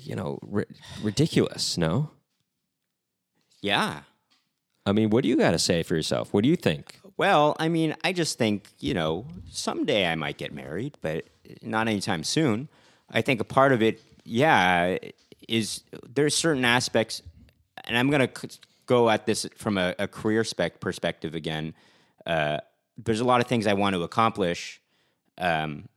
you 0.02 0.14
know, 0.16 0.38
ri- 0.42 0.64
ridiculous. 1.02 1.76
No, 1.78 2.10
Yeah. 3.62 4.02
I 4.86 4.92
mean, 4.92 5.10
what 5.10 5.22
do 5.22 5.28
you 5.28 5.36
got 5.36 5.50
to 5.50 5.58
say 5.58 5.82
for 5.82 5.94
yourself? 5.94 6.32
What 6.32 6.42
do 6.42 6.48
you 6.48 6.56
think? 6.56 6.98
Well, 7.18 7.54
I 7.60 7.68
mean, 7.68 7.94
I 8.02 8.12
just 8.14 8.38
think, 8.38 8.70
you 8.80 8.94
know, 8.94 9.26
someday 9.50 10.06
I 10.06 10.14
might 10.14 10.38
get 10.38 10.54
married, 10.54 10.96
but 11.02 11.26
not 11.62 11.86
anytime 11.86 12.24
soon. 12.24 12.68
I 13.10 13.20
think 13.20 13.40
a 13.40 13.44
part 13.44 13.72
of 13.72 13.82
it, 13.82 14.00
yeah, 14.24 14.96
is 15.46 15.82
there's 16.08 16.34
certain 16.34 16.64
aspects, 16.64 17.20
and 17.84 17.96
I'm 17.98 18.08
going 18.10 18.26
to 18.26 18.48
go 18.86 19.10
at 19.10 19.26
this 19.26 19.46
from 19.56 19.76
a, 19.76 19.94
a 19.98 20.08
career 20.08 20.44
spec 20.44 20.80
perspective 20.80 21.34
again. 21.34 21.74
Uh, 22.24 22.58
there's 22.96 23.20
a 23.20 23.24
lot 23.24 23.40
of 23.42 23.46
things 23.46 23.66
I 23.66 23.74
want 23.74 23.94
to 23.96 24.02
accomplish 24.02 24.80
um, 25.36 25.88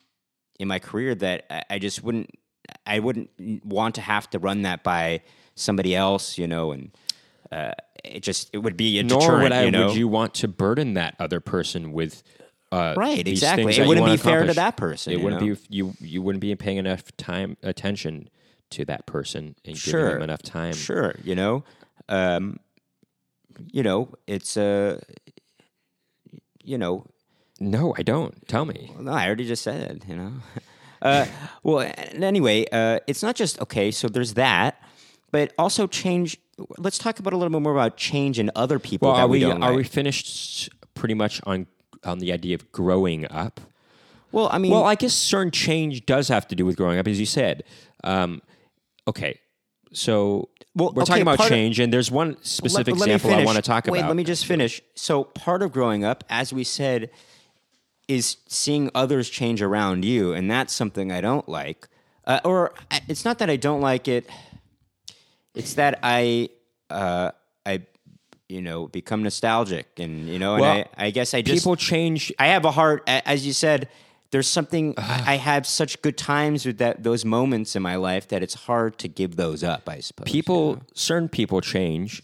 in 0.59 0.67
my 0.67 0.79
career 0.79 1.15
that 1.15 1.45
I, 1.49 1.63
I 1.75 1.79
just 1.79 2.03
wouldn't, 2.03 2.29
I 2.85 2.99
wouldn't 2.99 3.29
want 3.65 3.95
to 3.95 4.01
have 4.01 4.29
to 4.31 4.39
run 4.39 4.61
that 4.63 4.83
by 4.83 5.21
somebody 5.55 5.95
else, 5.95 6.37
you 6.37 6.47
know, 6.47 6.71
and 6.71 6.91
uh, 7.51 7.71
it 8.03 8.21
just 8.23 8.49
it 8.53 8.59
would 8.59 8.77
be 8.77 8.99
a 8.99 9.03
Nor 9.03 9.19
deterrent, 9.19 9.43
would 9.43 9.51
I. 9.51 9.63
you 9.65 9.71
know. 9.71 9.87
Would 9.87 9.95
you 9.95 10.07
want 10.07 10.33
to 10.35 10.47
burden 10.47 10.93
that 10.95 11.15
other 11.19 11.39
person 11.39 11.91
with? 11.91 12.23
Uh, 12.71 12.95
Right, 12.97 13.27
exactly. 13.27 13.77
It 13.77 13.87
wouldn't 13.87 14.07
be 14.07 14.17
fair 14.17 14.45
to 14.47 14.53
that 14.55 14.77
person, 14.77 15.13
It 15.13 15.17
you 15.17 15.23
wouldn't 15.23 15.41
know? 15.43 15.53
be 15.55 15.61
you. 15.69 15.93
You 15.99 16.21
wouldn't 16.23 16.41
be 16.41 16.55
paying 16.55 16.77
enough 16.77 17.15
time 17.17 17.55
attention 17.61 18.29
to 18.71 18.83
that 18.85 19.05
person 19.05 19.55
and 19.63 19.75
giving 19.75 19.77
Sure. 19.77 20.13
them 20.13 20.23
enough 20.23 20.41
time. 20.41 20.73
Sure, 20.73 21.13
you 21.23 21.35
know, 21.35 21.63
um, 22.09 22.59
you 23.71 23.83
know, 23.83 24.09
it's 24.25 24.57
uh, 24.57 24.99
you 26.63 26.77
know, 26.79 27.05
No, 27.59 27.93
I 27.97 28.01
don't. 28.01 28.47
Tell 28.47 28.65
me. 28.65 28.91
no, 28.99 29.11
I 29.11 29.27
already 29.27 29.45
just 29.45 29.61
said 29.63 29.81
it, 29.91 30.03
you 30.07 30.15
know. 30.15 30.31
Uh, 31.03 31.25
well, 31.63 31.91
anyway, 32.13 32.65
uh, 32.71 32.99
it's 33.07 33.21
not 33.21 33.35
just 33.35 33.59
okay. 33.61 33.91
So 33.91 34.07
there's 34.07 34.33
that, 34.35 34.81
but 35.31 35.53
also 35.57 35.85
change. 35.85 36.37
Let's 36.77 36.97
talk 36.97 37.19
about 37.19 37.33
a 37.33 37.37
little 37.37 37.51
bit 37.51 37.61
more 37.61 37.73
about 37.73 37.97
change 37.97 38.39
in 38.39 38.49
other 38.55 38.79
people. 38.79 39.11
Well, 39.11 39.19
are 39.19 39.27
we 39.27 39.39
don't 39.41 39.61
are 39.61 39.71
like. 39.71 39.77
we 39.77 39.83
finished 39.83 40.69
pretty 40.95 41.13
much 41.13 41.41
on 41.45 41.67
on 42.05 42.19
the 42.19 42.31
idea 42.31 42.55
of 42.55 42.71
growing 42.71 43.29
up? 43.29 43.59
Well, 44.31 44.49
I 44.51 44.57
mean, 44.57 44.71
Well, 44.71 44.83
I 44.83 44.95
guess 44.95 45.13
certain 45.13 45.51
change 45.51 46.05
does 46.07 46.27
have 46.29 46.47
to 46.47 46.55
do 46.55 46.65
with 46.65 46.75
growing 46.75 46.97
up, 46.97 47.07
as 47.07 47.19
you 47.19 47.25
said. 47.25 47.63
Um, 48.03 48.41
okay, 49.07 49.39
so 49.91 50.49
Well, 50.73 50.91
we're 50.95 51.03
okay, 51.03 51.09
talking 51.09 51.21
about 51.21 51.37
part 51.37 51.51
of- 51.51 51.55
change, 51.55 51.79
and 51.79 51.93
there's 51.93 52.09
one 52.09 52.37
specific 52.41 52.95
let 52.97 53.07
me 53.07 53.13
example 53.13 53.39
I 53.39 53.45
want 53.45 53.57
to 53.57 53.61
talk 53.61 53.85
Wait, 53.85 53.99
about. 53.99 54.05
Wait, 54.05 54.07
let 54.07 54.15
me 54.15 54.23
just 54.23 54.45
finish. 54.47 54.81
So 54.95 55.23
part 55.25 55.61
of 55.61 55.71
growing 55.71 56.03
up, 56.03 56.23
as 56.29 56.51
we 56.51 56.63
said, 56.63 57.11
is 58.07 58.37
seeing 58.47 58.89
others 58.93 59.29
change 59.29 59.61
around 59.61 60.03
you, 60.05 60.33
and 60.33 60.49
that's 60.49 60.73
something 60.73 61.11
I 61.11 61.21
don't 61.21 61.47
like. 61.47 61.87
Uh, 62.25 62.39
or 62.45 62.73
I- 62.91 63.01
it's 63.07 63.25
not 63.25 63.39
that 63.39 63.49
I 63.49 63.55
don't 63.55 63.81
like 63.81 64.07
it; 64.07 64.29
it's 65.55 65.75
that 65.75 65.99
I, 66.03 66.49
uh, 66.89 67.31
I, 67.65 67.81
you 68.49 68.61
know, 68.61 68.87
become 68.87 69.23
nostalgic, 69.23 69.87
and 69.97 70.27
you 70.27 70.39
know, 70.39 70.55
and 70.55 70.65
I, 70.65 70.85
I 70.97 71.11
guess 71.11 71.33
I 71.33 71.41
just 71.41 71.61
People 71.63 71.75
change. 71.75 72.31
I 72.39 72.47
have 72.47 72.65
a 72.65 72.71
heart, 72.71 73.03
as 73.07 73.45
you 73.45 73.53
said. 73.53 73.89
There's 74.31 74.47
something 74.47 74.95
I 74.97 75.33
I 75.33 75.35
have 75.35 75.67
such 75.67 76.01
good 76.01 76.17
times 76.17 76.65
with 76.65 76.79
that 76.79 77.03
those 77.03 77.23
moments 77.23 77.75
in 77.75 77.83
my 77.83 77.97
life 77.97 78.27
that 78.29 78.41
it's 78.41 78.55
hard 78.55 78.97
to 78.99 79.07
give 79.07 79.35
those 79.35 79.63
up. 79.63 79.87
I 79.87 79.99
suppose 79.99 80.25
People, 80.31 80.81
certain 80.95 81.29
people 81.29 81.61
change, 81.61 82.23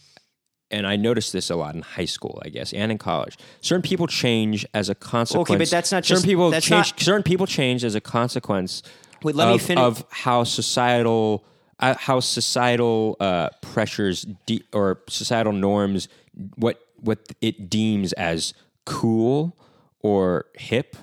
and 0.71 0.85
I 0.87 0.95
noticed 0.95 1.33
this 1.33 1.49
a 1.49 1.55
lot 1.55 1.75
in 1.75 1.81
high 1.81 2.05
school, 2.05 2.41
I 2.45 2.49
guess, 2.49 2.73
and 2.73 2.91
in 2.91 2.97
college. 2.97 3.37
Certain 3.61 3.81
people 3.81 4.07
change 4.07 4.65
as 4.73 4.89
a 4.89 4.95
consequence. 4.95 5.49
Okay, 5.49 5.57
but 5.57 5.69
that's 5.69 5.91
not 5.91 6.05
certain 6.05 6.17
just- 6.17 6.25
people 6.25 6.49
that's 6.51 6.65
change. 6.65 6.91
not- 6.93 6.99
certain 6.99 7.23
people 7.23 7.47
change 7.47 7.83
as 7.83 7.95
a 7.95 8.01
consequence. 8.01 8.83
Wait, 9.23 9.35
let 9.35 9.49
me 9.49 9.55
of, 9.55 9.61
finish- 9.61 9.81
of 9.81 10.05
how 10.09 10.43
societal. 10.43 11.43
Uh, 11.81 11.95
how 11.97 12.19
societal 12.19 13.15
uh, 13.21 13.47
pressures 13.61 14.25
de- 14.45 14.61
or 14.73 14.99
societal 15.07 15.53
norms, 15.53 16.09
what 16.57 16.77
what 16.99 17.19
it 17.39 17.69
deems 17.69 18.11
as 18.13 18.53
cool 18.85 19.55
or 20.01 20.43
hip, 20.55 20.97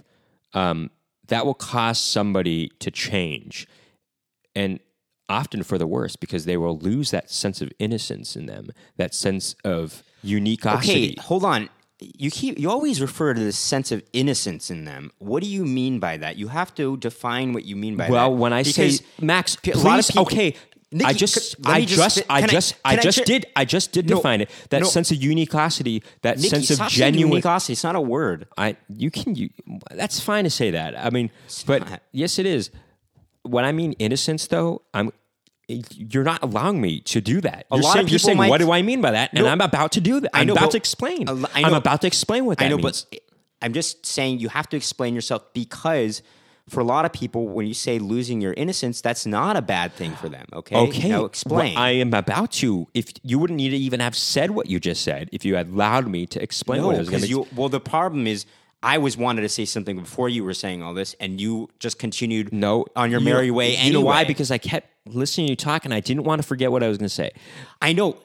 um, 0.52 0.90
that 1.28 1.46
will 1.46 1.54
cause 1.54 1.98
somebody 1.98 2.68
to 2.78 2.90
change 2.90 3.66
and 4.54 4.78
often 5.28 5.62
for 5.62 5.78
the 5.78 5.86
worse 5.86 6.16
because 6.16 6.44
they 6.44 6.56
will 6.56 6.78
lose 6.78 7.10
that 7.10 7.30
sense 7.30 7.60
of 7.60 7.70
innocence 7.78 8.36
in 8.36 8.46
them, 8.46 8.70
that 8.96 9.14
sense 9.14 9.54
of 9.64 10.02
uniqueosity. 10.22 11.12
Okay, 11.12 11.14
hold 11.20 11.44
on. 11.44 11.68
You 11.98 12.30
keep 12.30 12.58
you 12.58 12.70
always 12.70 13.00
refer 13.00 13.32
to 13.32 13.40
this 13.40 13.56
sense 13.56 13.90
of 13.90 14.02
innocence 14.12 14.70
in 14.70 14.84
them. 14.84 15.10
What 15.18 15.42
do 15.42 15.48
you 15.48 15.64
mean 15.64 15.98
by 15.98 16.18
that? 16.18 16.36
You 16.36 16.48
have 16.48 16.74
to 16.74 16.96
define 16.98 17.54
what 17.54 17.64
you 17.64 17.74
mean 17.74 17.96
by 17.96 18.04
that. 18.04 18.12
Well, 18.12 18.34
when 18.34 18.52
I 18.52 18.62
say 18.62 18.98
Max, 19.20 19.54
a 19.54 19.60
please, 19.62 19.82
lot 19.84 19.98
of 20.00 20.06
people- 20.06 20.22
okay. 20.24 20.54
I 21.04 21.12
just, 21.14 21.56
I 21.66 21.80
just, 21.84 22.16
just- 22.16 22.30
I 22.30 22.42
I- 22.42 22.46
just, 22.46 22.74
I 22.84 22.92
I 22.92 22.96
just 22.96 23.18
ju- 23.18 23.24
did, 23.24 23.46
I 23.56 23.64
just 23.64 23.90
did 23.92 24.08
No, 24.08 24.16
define 24.16 24.40
it. 24.42 24.50
That 24.70 24.82
no. 24.82 24.86
sense 24.86 25.10
of 25.10 25.16
uniqueosity, 25.20 26.02
that 26.22 26.36
Nikki, 26.38 26.48
sense 26.64 26.70
of 26.80 26.88
genuine. 26.88 27.42
It's 27.44 27.82
not 27.82 27.96
a 27.96 28.00
word. 28.00 28.46
I 28.56 28.76
you 28.88 29.10
can 29.10 29.34
you 29.34 29.50
that's 29.90 30.20
fine 30.20 30.44
to 30.44 30.50
say 30.50 30.70
that. 30.70 30.96
I 30.98 31.10
mean, 31.10 31.30
but 31.66 31.90
not. 31.90 32.02
yes, 32.12 32.38
it 32.38 32.46
is. 32.46 32.70
When 33.46 33.64
I 33.64 33.72
mean 33.72 33.92
innocence, 33.94 34.46
though, 34.46 34.82
I'm 34.94 35.12
you're 35.68 36.22
not 36.24 36.42
allowing 36.44 36.80
me 36.80 37.00
to 37.00 37.20
do 37.20 37.40
that. 37.40 37.66
You're 37.72 37.80
lot 37.80 37.88
of 37.88 37.92
saying, 37.94 38.06
you're 38.08 38.18
people 38.18 38.26
saying 38.26 38.38
might- 38.38 38.50
what 38.50 38.60
do 38.60 38.70
I 38.70 38.82
mean 38.82 39.00
by 39.00 39.10
that? 39.12 39.32
And 39.32 39.44
No. 39.44 39.50
I'm 39.50 39.60
about 39.60 39.92
to 39.92 40.00
do 40.00 40.20
that. 40.20 40.30
I 40.32 40.42
I'm 40.42 40.46
know, 40.46 40.52
about 40.52 40.66
but- 40.66 40.70
to 40.72 40.76
explain. 40.76 41.28
I 41.28 41.34
I'm 41.56 41.74
about 41.74 42.02
to 42.02 42.06
explain 42.06 42.44
what 42.44 42.58
that 42.58 42.66
I 42.66 42.68
know, 42.68 42.76
means. 42.76 43.06
but 43.10 43.20
I'm 43.62 43.72
just 43.72 44.06
saying 44.06 44.38
you 44.38 44.48
have 44.48 44.68
to 44.68 44.76
explain 44.76 45.14
yourself 45.14 45.42
because 45.54 46.22
for 46.68 46.80
a 46.80 46.84
lot 46.84 47.04
of 47.04 47.12
people, 47.12 47.48
when 47.48 47.66
you 47.66 47.74
say 47.74 47.98
losing 47.98 48.40
your 48.40 48.52
innocence, 48.52 49.00
that's 49.00 49.24
not 49.26 49.56
a 49.56 49.62
bad 49.62 49.92
thing 49.94 50.12
for 50.16 50.28
them. 50.28 50.46
Okay. 50.52 50.76
Okay. 50.76 51.08
Now 51.08 51.24
explain. 51.24 51.74
Well, 51.74 51.82
I 51.82 51.90
am 51.90 52.12
about 52.14 52.52
to. 52.52 52.86
If 52.94 53.06
you 53.24 53.38
wouldn't 53.40 53.56
need 53.56 53.70
to 53.70 53.76
even 53.76 53.98
have 54.00 54.14
said 54.16 54.52
what 54.52 54.68
you 54.68 54.78
just 54.78 55.02
said, 55.02 55.28
if 55.32 55.44
you 55.44 55.56
had 55.56 55.68
allowed 55.70 56.06
me 56.06 56.26
to 56.26 56.40
explain 56.42 56.84
what 56.84 56.94
I 56.94 56.98
was 56.98 57.08
going 57.08 57.22
to. 57.22 57.28
you. 57.28 57.46
Well, 57.56 57.68
the 57.68 57.80
problem 57.80 58.26
is. 58.28 58.46
I 58.86 58.98
was 58.98 59.16
wanted 59.16 59.42
to 59.42 59.48
say 59.48 59.64
something 59.64 59.98
before 59.98 60.28
you 60.28 60.44
were 60.44 60.54
saying 60.54 60.80
all 60.82 60.94
this, 60.94 61.14
and 61.18 61.40
you 61.40 61.68
just 61.80 61.98
continued 61.98 62.52
No, 62.52 62.86
on 62.94 63.10
your 63.10 63.20
merry 63.20 63.50
way. 63.50 63.74
You 63.76 63.92
know 63.92 64.00
why? 64.00 64.22
Because 64.24 64.52
I 64.52 64.58
kept 64.58 64.88
listening 65.06 65.48
to 65.48 65.50
you 65.52 65.56
talk, 65.56 65.84
and 65.84 65.92
I 65.92 65.98
didn't 66.00 66.22
want 66.22 66.40
to 66.40 66.46
forget 66.46 66.70
what 66.70 66.82
I 66.84 66.88
was 66.88 66.96
going 66.96 67.08
to 67.08 67.14
say. 67.14 67.32
I 67.82 67.92
know 67.92 68.16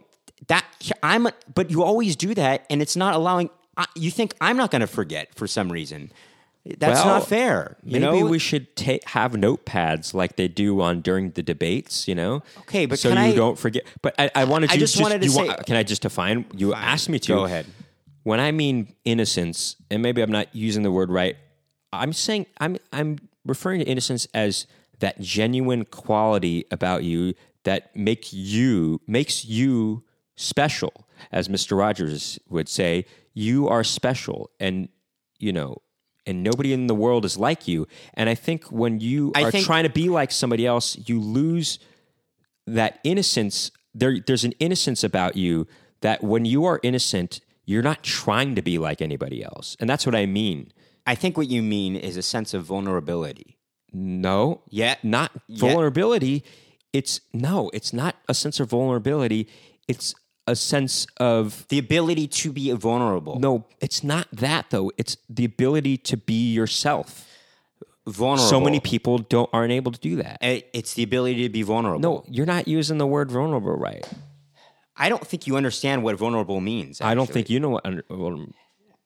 that 0.48 0.64
I'm, 1.02 1.28
but 1.56 1.72
you 1.72 1.82
always 1.84 2.16
do 2.16 2.36
that, 2.36 2.66
and 2.70 2.82
it's 2.82 2.96
not 2.96 3.16
allowing. 3.16 3.50
I- 3.76 3.88
You 3.96 4.12
think 4.12 4.36
I'm 4.40 4.56
not 4.56 4.70
going 4.70 4.82
to 4.82 4.88
forget 4.88 5.34
for 5.34 5.48
some 5.48 5.72
reason? 5.72 6.12
That's 6.78 7.04
Well, 7.04 7.16
not 7.16 7.28
fair. 7.28 7.78
You 7.84 8.00
Maybe 8.00 8.20
know, 8.22 8.26
we 8.28 8.38
should 8.38 8.76
ta- 8.76 9.00
have 9.08 9.32
notepads 9.32 10.14
like 10.14 10.36
they 10.36 10.48
do 10.48 10.80
on 10.82 11.02
during 11.02 11.32
the 11.32 11.42
debates. 11.42 12.08
You 12.08 12.14
know, 12.14 12.44
Okay, 12.60 12.86
but 12.86 13.00
so 13.00 13.10
you 13.10 13.16
I- 13.16 13.34
don't 13.34 13.58
forget. 13.58 13.84
But 14.04 14.14
I, 14.20 14.30
I 14.36 14.44
wanted 14.44 14.70
I 14.70 14.74
to 14.76 14.80
just 14.80 15.02
wanted 15.02 15.22
to 15.22 15.26
you 15.26 15.32
say- 15.32 15.48
want- 15.48 15.66
can 15.66 15.76
I 15.76 15.82
just 15.82 16.04
define? 16.04 16.46
You 16.56 16.76
asked 16.76 17.10
me 17.10 17.18
to. 17.18 17.34
Go 17.34 17.46
ahead. 17.46 17.66
When 18.24 18.40
I 18.40 18.52
mean 18.52 18.94
innocence, 19.04 19.76
and 19.90 20.02
maybe 20.02 20.22
I'm 20.22 20.32
not 20.32 20.54
using 20.56 20.84
the 20.84 20.92
word 20.92 21.10
right, 21.10 21.36
I'm 21.92 22.14
saying 22.14 22.46
I'm 22.60 22.78
I'm 22.94 23.18
referring 23.46 23.80
to 23.80 23.86
innocence 23.86 24.28
as 24.34 24.68
that 25.00 25.20
genuine 25.20 25.86
quality 25.86 26.66
about 26.72 27.04
you 27.04 27.34
that 27.64 27.96
make 27.96 28.32
you 28.32 29.02
makes 29.08 29.46
you 29.46 30.04
special, 30.36 31.08
as 31.32 31.48
Mr. 31.48 31.78
Rogers 31.78 32.40
would 32.50 32.70
say. 32.70 33.06
You 33.34 33.68
are 33.70 33.84
special, 33.84 34.52
and 34.60 34.90
you 35.40 35.54
know, 35.54 35.78
and 36.26 36.44
nobody 36.44 36.74
in 36.74 36.88
the 36.88 36.94
world 36.96 37.24
is 37.26 37.38
like 37.38 37.68
you. 37.68 37.88
And 38.14 38.28
I 38.30 38.36
think 38.36 38.66
when 38.66 39.00
you 39.00 39.32
I 39.36 39.44
are 39.44 39.52
think- 39.52 39.66
trying 39.66 39.84
to 39.84 39.90
be 39.90 40.10
like 40.10 40.32
somebody 40.32 40.68
else, 40.68 40.98
you 41.08 41.20
lose 41.20 41.80
that 42.68 43.00
innocence. 43.04 43.72
There, 43.96 44.20
there's 44.20 44.44
an 44.44 44.54
innocence 44.60 45.04
about 45.04 45.36
you 45.38 45.66
that 46.02 46.24
when 46.24 46.46
you 46.46 46.66
are 46.66 46.80
innocent, 46.84 47.40
you're 47.72 47.82
not 47.92 48.04
trying 48.04 48.56
to 48.56 48.62
be 48.62 48.78
like 48.78 49.02
anybody 49.02 49.44
else, 49.44 49.76
and 49.80 49.90
that's 49.90 50.06
what 50.06 50.16
I 50.16 50.26
mean. 50.26 50.72
I 51.08 51.16
think 51.16 51.38
what 51.38 51.48
you 51.50 51.62
mean 51.64 51.96
is 51.96 52.16
a 52.18 52.22
sense 52.22 52.54
of 52.54 52.64
vulnerability. 52.66 53.58
No, 53.94 54.62
Yeah. 54.70 54.96
not 55.04 55.32
vulnerability. 55.50 56.44
It's 56.94 57.22
no, 57.34 57.70
it's 57.74 57.92
not 57.94 58.16
a 58.30 58.34
sense 58.34 58.60
of 58.60 58.70
vulnerability. 58.70 59.48
It's 59.88 60.14
a 60.48 60.56
sense 60.56 61.08
of 61.18 61.66
The 61.70 61.78
ability 61.80 62.28
to 62.28 62.52
be 62.52 62.72
vulnerable. 62.72 63.40
no. 63.40 63.66
It's 63.80 64.04
not 64.04 64.28
that 64.32 64.70
though. 64.70 64.92
It's 64.98 65.16
the 65.30 65.46
ability 65.46 65.98
to 65.98 66.18
be 66.18 66.52
yourself. 66.54 67.28
vulnerable. 68.08 68.50
So 68.50 68.60
many 68.60 68.80
people 68.80 69.20
don't 69.20 69.50
aren't 69.54 69.72
able 69.72 69.92
to 69.92 70.00
do 70.00 70.16
that. 70.18 70.38
It's 70.42 70.94
the 70.96 71.04
ability 71.04 71.44
to 71.44 71.50
be 71.50 71.62
vulnerable. 71.62 72.00
No, 72.02 72.24
you're 72.28 72.48
not 72.48 72.68
using 72.68 72.98
the 72.98 73.06
word 73.08 73.32
vulnerable 73.32 73.76
right. 73.76 74.06
I 74.96 75.10
don't 75.10 75.26
think 75.26 75.48
you 75.48 75.56
understand 75.58 76.04
what 76.04 76.16
vulnerable 76.18 76.62
means. 76.62 77.02
I 77.02 77.16
don't 77.16 77.30
think 77.30 77.50
you 77.50 77.60
know 77.60 77.70
what. 77.70 77.86
Under, 77.86 78.04
well, 78.10 78.46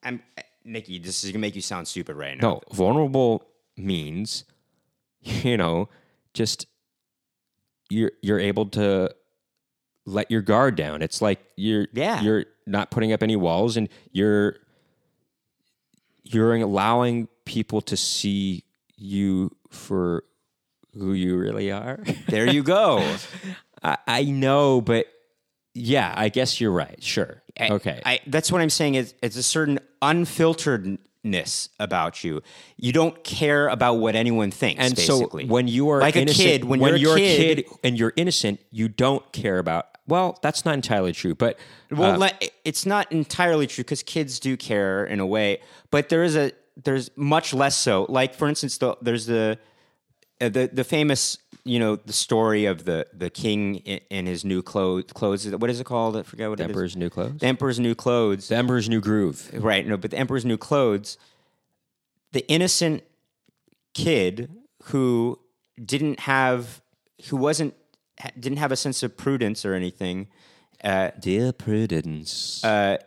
I'm 0.02 0.22
eh, 0.36 0.42
Nikki. 0.64 0.98
This 0.98 1.24
is 1.24 1.30
gonna 1.30 1.40
make 1.40 1.54
you 1.56 1.62
sound 1.62 1.88
stupid 1.88 2.16
right 2.16 2.36
now. 2.40 2.48
no, 2.48 2.60
vulnerable 2.72 3.44
means, 3.76 4.44
you 5.22 5.56
know, 5.56 5.88
just 6.34 6.66
you're 7.88 8.12
you're 8.22 8.40
able 8.40 8.66
to 8.66 9.14
let 10.04 10.30
your 10.30 10.42
guard 10.42 10.76
down. 10.76 11.02
It's 11.02 11.22
like 11.22 11.40
you're 11.56 11.86
Yeah. 11.92 12.20
you're 12.20 12.44
not 12.66 12.90
putting 12.90 13.12
up 13.12 13.22
any 13.22 13.36
walls, 13.36 13.76
and 13.76 13.88
you're 14.12 14.56
you're 16.24 16.54
allowing 16.56 17.28
people 17.44 17.80
to 17.80 17.96
see 17.96 18.64
you 18.96 19.54
for 19.70 20.24
who 20.94 21.12
you 21.12 21.36
really 21.36 21.70
are. 21.70 22.00
There 22.28 22.50
you 22.50 22.62
go. 22.62 23.16
I, 23.82 23.98
I 24.06 24.24
know, 24.24 24.80
but 24.80 25.06
yeah, 25.76 26.12
I 26.16 26.28
guess 26.30 26.60
you're 26.60 26.72
right. 26.72 27.02
Sure. 27.02 27.42
I- 27.58 27.68
okay. 27.70 28.00
I, 28.04 28.20
that's 28.26 28.50
what 28.50 28.60
I'm 28.60 28.70
saying. 28.70 28.94
Is 28.94 29.14
it's 29.22 29.36
a 29.36 29.42
certain 29.42 29.78
unfilteredness 30.02 31.68
about 31.78 32.24
you. 32.24 32.42
You 32.76 32.92
don't 32.92 33.22
care 33.24 33.68
about 33.68 33.94
what 33.94 34.14
anyone 34.14 34.50
thinks. 34.50 34.82
and 34.82 34.94
basically. 34.94 35.44
so 35.44 35.52
when 35.52 35.68
you 35.68 35.90
are 35.90 36.00
like 36.00 36.16
innocent, 36.16 36.46
a 36.46 36.50
kid, 36.50 36.64
when, 36.64 36.80
you're, 36.80 36.96
you're 36.96 37.16
a 37.16 37.20
kid, 37.20 37.64
and 37.84 37.98
you're 37.98 38.12
innocent, 38.16 38.60
you 38.70 38.88
don't 38.88 39.30
care 39.32 39.58
about. 39.58 39.88
Well, 40.08 40.38
that's 40.40 40.64
not 40.64 40.74
entirely 40.74 41.12
true, 41.12 41.34
but 41.34 41.58
well, 41.90 42.14
uh, 42.14 42.26
le- 42.26 42.48
it's 42.64 42.86
not 42.86 43.10
entirely 43.10 43.66
true 43.66 43.82
because 43.82 44.02
kids 44.04 44.38
do 44.38 44.56
care 44.56 45.04
in 45.04 45.18
a 45.18 45.26
way, 45.26 45.60
but 45.90 46.08
there 46.08 46.22
is 46.22 46.36
a 46.36 46.52
there's 46.76 47.10
much 47.16 47.52
less 47.52 47.76
so. 47.76 48.06
Like 48.08 48.34
for 48.34 48.48
instance, 48.48 48.78
the, 48.78 48.96
there's 49.02 49.26
the 49.26 49.58
uh, 50.40 50.48
the 50.48 50.70
the 50.72 50.84
famous 50.84 51.38
you 51.66 51.78
know 51.78 51.96
the 51.96 52.12
story 52.12 52.64
of 52.66 52.84
the 52.84 53.06
the 53.12 53.28
king 53.30 53.76
in, 53.76 54.26
his 54.26 54.44
new 54.44 54.62
clothes. 54.62 55.12
Clothes. 55.12 55.46
What 55.48 55.68
is 55.70 55.80
it 55.80 55.84
called? 55.84 56.16
I 56.16 56.22
forget 56.22 56.48
what 56.48 56.60
it 56.60 56.64
is. 56.64 56.68
Emperor's 56.68 56.96
New 56.96 57.10
Clothes, 57.10 57.38
The 57.40 57.46
Emperor's 57.46 57.80
new 57.80 57.94
clothes. 57.94 58.48
the 58.48 58.56
Emperor's 58.56 58.88
New 58.88 59.00
Groove. 59.00 59.50
Right. 59.52 59.86
No, 59.86 59.96
but 59.96 60.10
the 60.12 60.18
Emperor's 60.18 60.44
New 60.44 60.56
Clothes, 60.56 61.18
the 62.32 62.46
innocent 62.48 63.02
kid 63.94 64.50
who 64.84 65.38
didn't 65.84 66.20
have, 66.20 66.82
who 67.28 67.36
wasn't, 67.36 67.74
didn't 68.38 68.58
have 68.58 68.72
a 68.72 68.76
sense 68.76 69.02
of 69.02 69.16
prudence 69.16 69.64
or 69.64 69.74
anything, 69.74 70.28
Dear 71.20 71.52
Prudence, 71.52 72.62
uh, 72.64 72.98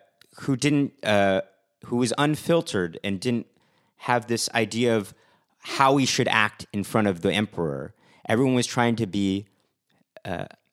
who 0.42 0.56
didn't, 0.58 0.94
uh, 1.04 1.42
who 1.86 1.96
was 1.98 2.14
unfiltered 2.18 3.00
and 3.04 3.20
didn't 3.20 3.48
have 3.98 4.28
this 4.28 4.50
idea 4.54 4.98
of 4.98 5.14
how 5.60 5.98
he 5.98 6.06
should 6.06 6.28
act 6.28 6.66
in 6.74 6.84
front 6.84 7.08
of 7.08 7.22
the 7.22 7.32
emperor. 7.32 7.94
Everyone 8.30 8.54
was 8.54 8.68
trying 8.68 8.96
to 8.98 9.08
be 9.08 9.48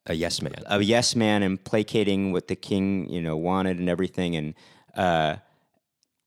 a 0.07 0.13
yes 0.13 0.41
man. 0.41 0.53
a 0.67 0.81
yes 0.81 1.15
man 1.15 1.43
and 1.43 1.61
placating 1.63 2.31
what 2.31 2.47
the 2.47 2.55
king 2.55 3.09
you 3.09 3.21
know 3.21 3.35
wanted 3.35 3.79
and 3.79 3.89
everything. 3.89 4.35
And 4.35 4.53
uh 4.95 5.37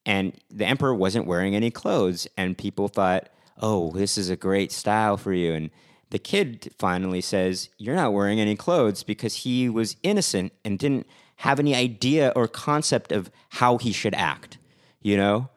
and 0.04 0.32
the 0.50 0.66
emperor 0.66 0.94
wasn't 0.94 1.26
wearing 1.26 1.54
any 1.54 1.70
clothes. 1.70 2.26
And 2.36 2.58
people 2.58 2.88
thought 2.88 3.28
oh 3.58 3.92
this 3.92 4.18
is 4.18 4.28
a 4.28 4.36
great 4.36 4.72
style 4.72 5.16
for 5.16 5.32
you. 5.32 5.52
And 5.52 5.70
the 6.10 6.18
kid 6.18 6.74
finally 6.78 7.20
says 7.20 7.70
you're 7.78 7.94
not 7.94 8.12
wearing 8.12 8.40
any 8.40 8.56
clothes 8.56 9.02
because 9.02 9.36
he 9.36 9.68
was 9.68 9.96
innocent 10.02 10.52
and 10.64 10.78
didn't 10.78 11.06
have 11.36 11.58
any 11.58 11.74
idea 11.74 12.32
or 12.36 12.48
concept 12.48 13.12
of 13.12 13.30
how 13.50 13.78
he 13.78 13.92
should 13.92 14.14
act 14.14 14.58
you 15.00 15.16
know? 15.16 15.48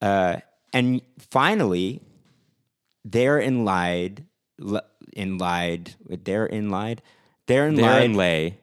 Uh 0.00 0.38
and 0.72 1.02
finally 1.18 2.00
therein 3.04 3.64
lied 3.64 4.24
in 5.14 5.38
lied 5.38 5.94
therein 6.08 6.70
lied 6.70 7.02
therein 7.46 7.74
Therein 7.74 8.14
lied 8.14 8.16
lay 8.16 8.58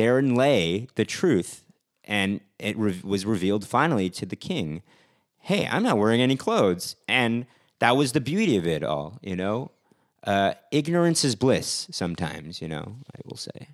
therein 0.00 0.34
lay 0.34 0.88
the 0.94 1.04
truth, 1.04 1.62
and 2.04 2.40
it 2.58 2.76
re- 2.78 3.00
was 3.04 3.26
revealed 3.26 3.66
finally 3.66 4.08
to 4.10 4.24
the 4.24 4.36
king. 4.36 4.82
Hey, 5.40 5.68
I'm 5.70 5.82
not 5.82 5.98
wearing 5.98 6.20
any 6.22 6.36
clothes, 6.36 6.96
and 7.06 7.46
that 7.80 7.96
was 7.96 8.12
the 8.12 8.20
beauty 8.20 8.56
of 8.56 8.66
it 8.66 8.82
all. 8.82 9.18
You 9.22 9.36
know, 9.36 9.70
uh, 10.24 10.54
ignorance 10.70 11.24
is 11.24 11.34
bliss. 11.34 11.86
Sometimes, 11.90 12.62
you 12.62 12.68
know, 12.68 12.96
I 13.14 13.20
will 13.26 13.36
say. 13.36 13.68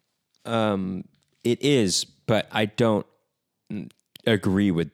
Um, 0.45 1.05
it 1.45 1.62
is, 1.62 2.05
but 2.05 2.49
I 2.51 2.66
don't 2.66 3.07
agree 4.27 4.70
with. 4.70 4.91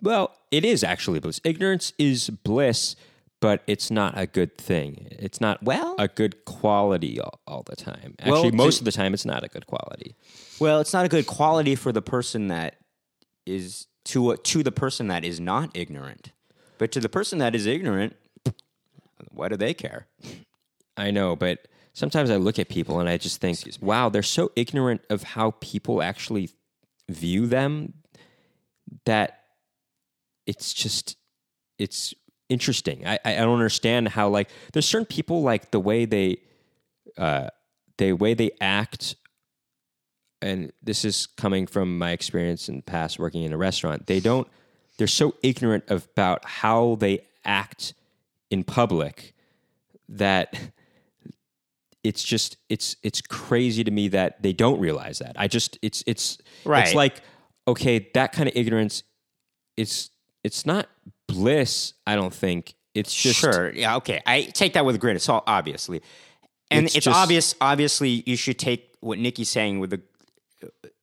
Well, 0.00 0.36
it 0.52 0.64
is 0.64 0.84
actually 0.84 1.18
bliss. 1.18 1.40
Ignorance 1.42 1.92
is 1.98 2.30
bliss, 2.30 2.94
but 3.40 3.62
it's 3.66 3.90
not 3.90 4.18
a 4.18 4.26
good 4.26 4.58
thing. 4.58 5.08
It's 5.12 5.40
not 5.40 5.62
Well- 5.62 5.94
a 5.98 6.08
good 6.08 6.44
quality 6.44 7.20
all, 7.20 7.40
all 7.46 7.62
the 7.62 7.76
time. 7.76 8.14
Well, 8.26 8.36
Actually, 8.44 8.56
most 8.56 8.76
to- 8.76 8.80
of 8.80 8.84
the 8.86 8.92
time, 8.92 9.14
it's 9.14 9.24
not 9.24 9.44
a 9.44 9.48
good 9.48 9.66
quality. 9.66 10.14
Well, 10.60 10.80
it's 10.80 10.92
not 10.92 11.04
a 11.04 11.08
good 11.08 11.26
quality 11.26 11.74
for 11.74 11.92
the 11.92 12.02
person 12.02 12.48
that 12.48 12.76
is 13.46 13.86
to 14.06 14.36
to 14.36 14.62
the 14.62 14.72
person 14.72 15.08
that 15.08 15.24
is 15.24 15.38
not 15.40 15.70
ignorant, 15.74 16.32
but 16.78 16.90
to 16.92 17.00
the 17.00 17.08
person 17.08 17.38
that 17.38 17.54
is 17.54 17.66
ignorant, 17.66 18.16
why 19.30 19.48
do 19.48 19.56
they 19.56 19.74
care? 19.74 20.06
I 20.96 21.10
know, 21.10 21.36
but 21.36 21.68
sometimes 21.92 22.30
I 22.30 22.36
look 22.36 22.58
at 22.58 22.68
people 22.68 22.98
and 23.00 23.08
I 23.08 23.16
just 23.18 23.40
think, 23.40 23.58
wow, 23.80 24.08
they're 24.08 24.22
so 24.22 24.50
ignorant 24.56 25.02
of 25.10 25.22
how 25.22 25.52
people 25.60 26.02
actually 26.02 26.50
view 27.08 27.46
them 27.46 27.94
that 29.04 29.44
it's 30.46 30.72
just 30.72 31.16
it's 31.78 32.14
interesting. 32.48 33.06
I 33.06 33.18
I 33.24 33.34
don't 33.36 33.54
understand 33.54 34.08
how 34.08 34.28
like 34.28 34.48
there's 34.72 34.86
certain 34.86 35.06
people 35.06 35.42
like 35.42 35.70
the 35.70 35.80
way 35.80 36.04
they 36.04 36.38
uh 37.16 37.48
the 37.98 38.12
way 38.12 38.34
they 38.34 38.50
act 38.60 39.16
and 40.40 40.72
this 40.82 41.04
is 41.04 41.26
coming 41.26 41.66
from 41.66 41.98
my 41.98 42.12
experience 42.12 42.68
in 42.68 42.76
the 42.76 42.82
past 42.82 43.18
working 43.18 43.42
in 43.42 43.52
a 43.52 43.56
restaurant. 43.56 44.06
They 44.06 44.20
don't 44.20 44.48
they're 44.96 45.06
so 45.06 45.34
ignorant 45.42 45.84
about 45.88 46.44
how 46.44 46.96
they 46.96 47.20
act 47.44 47.94
in 48.50 48.64
public 48.64 49.34
that 50.08 50.54
it's 52.04 52.22
just 52.22 52.56
it's 52.68 52.96
it's 53.02 53.20
crazy 53.20 53.84
to 53.84 53.90
me 53.90 54.08
that 54.08 54.42
they 54.42 54.52
don't 54.52 54.80
realize 54.80 55.18
that. 55.18 55.32
I 55.36 55.48
just 55.48 55.78
it's 55.82 56.02
it's 56.06 56.38
Right. 56.64 56.84
it's 56.86 56.94
like 56.94 57.20
okay, 57.66 58.08
that 58.14 58.32
kind 58.32 58.48
of 58.48 58.56
ignorance 58.56 59.02
it's 59.76 60.10
it's 60.44 60.64
not 60.64 60.88
bliss, 61.28 61.92
I 62.06 62.16
don't 62.16 62.34
think. 62.34 62.74
It's 62.94 63.14
just 63.14 63.38
sure, 63.38 63.70
yeah, 63.72 63.96
okay. 63.96 64.20
I 64.26 64.42
take 64.42 64.72
that 64.72 64.84
with 64.84 64.96
a 64.96 64.98
grain 64.98 65.14
of 65.14 65.22
salt, 65.22 65.44
obviously, 65.46 66.02
and 66.70 66.86
It's 66.86 66.96
it's, 66.96 67.04
just- 67.04 67.16
obvious. 67.16 67.54
Obviously, 67.60 68.24
you 68.26 68.34
should 68.36 68.58
take 68.58 68.96
what 69.00 69.18
Nikki's 69.20 69.48
saying 69.48 69.78
with 69.78 69.90
the 69.90 70.02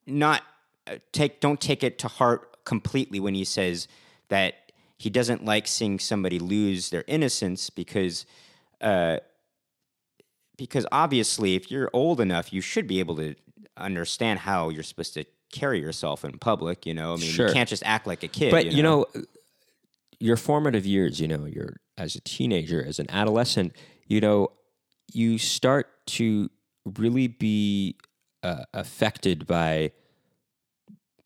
not 0.05 0.41
uh, 0.88 0.95
take. 1.13 1.39
Don't 1.39 1.61
take 1.61 1.84
it 1.84 1.97
to 1.99 2.07
heart 2.09 2.65
completely 2.65 3.19
when 3.21 3.34
he 3.34 3.45
says 3.45 3.88
that 4.28 4.55
he 4.97 5.09
doesn't 5.09 5.45
like 5.45 5.67
seeing 5.67 5.99
somebody 5.99 6.39
lose 6.39 6.89
their 6.89 7.05
innocence 7.07 7.69
because. 7.69 8.26
Uh, 8.82 9.17
because 10.57 10.86
obviously, 10.91 11.55
if 11.55 11.69
you're 11.69 11.89
old 11.91 12.21
enough, 12.21 12.53
you 12.53 12.61
should 12.61 12.88
be 12.88 12.99
able 12.99 13.15
to 13.17 13.36
understand 13.76 14.39
how 14.39 14.69
you're 14.69 14.84
supposed 14.84 15.13
to 15.15 15.26
carry 15.51 15.82
yourself 15.82 16.23
in 16.23 16.38
public. 16.39 16.86
You 16.86 16.93
know, 16.93 17.13
I 17.13 17.17
mean, 17.17 17.30
Sure. 17.30 17.47
you 17.47 17.53
can't 17.53 17.67
just 17.67 17.84
act 17.86 18.07
like 18.07 18.23
a 18.23 18.30
kid. 18.30 18.51
But 18.51 18.71
you 18.71 18.82
know, 18.82 19.05
your 20.20 20.38
formative 20.38 20.86
years, 20.86 21.20
you 21.20 21.28
know, 21.28 21.45
you're 21.45 21.78
as 21.97 22.16
a 22.16 22.22
teenager, 22.22 22.84
as 22.84 22.99
an 22.99 23.09
adolescent, 23.09 23.74
you 24.07 24.22
know, 24.22 24.51
you 25.13 25.38
start 25.38 25.88
to 26.07 26.49
really 26.97 27.28
be 27.28 27.95
uh, 28.43 28.63
affected 28.74 29.47
by 29.47 29.91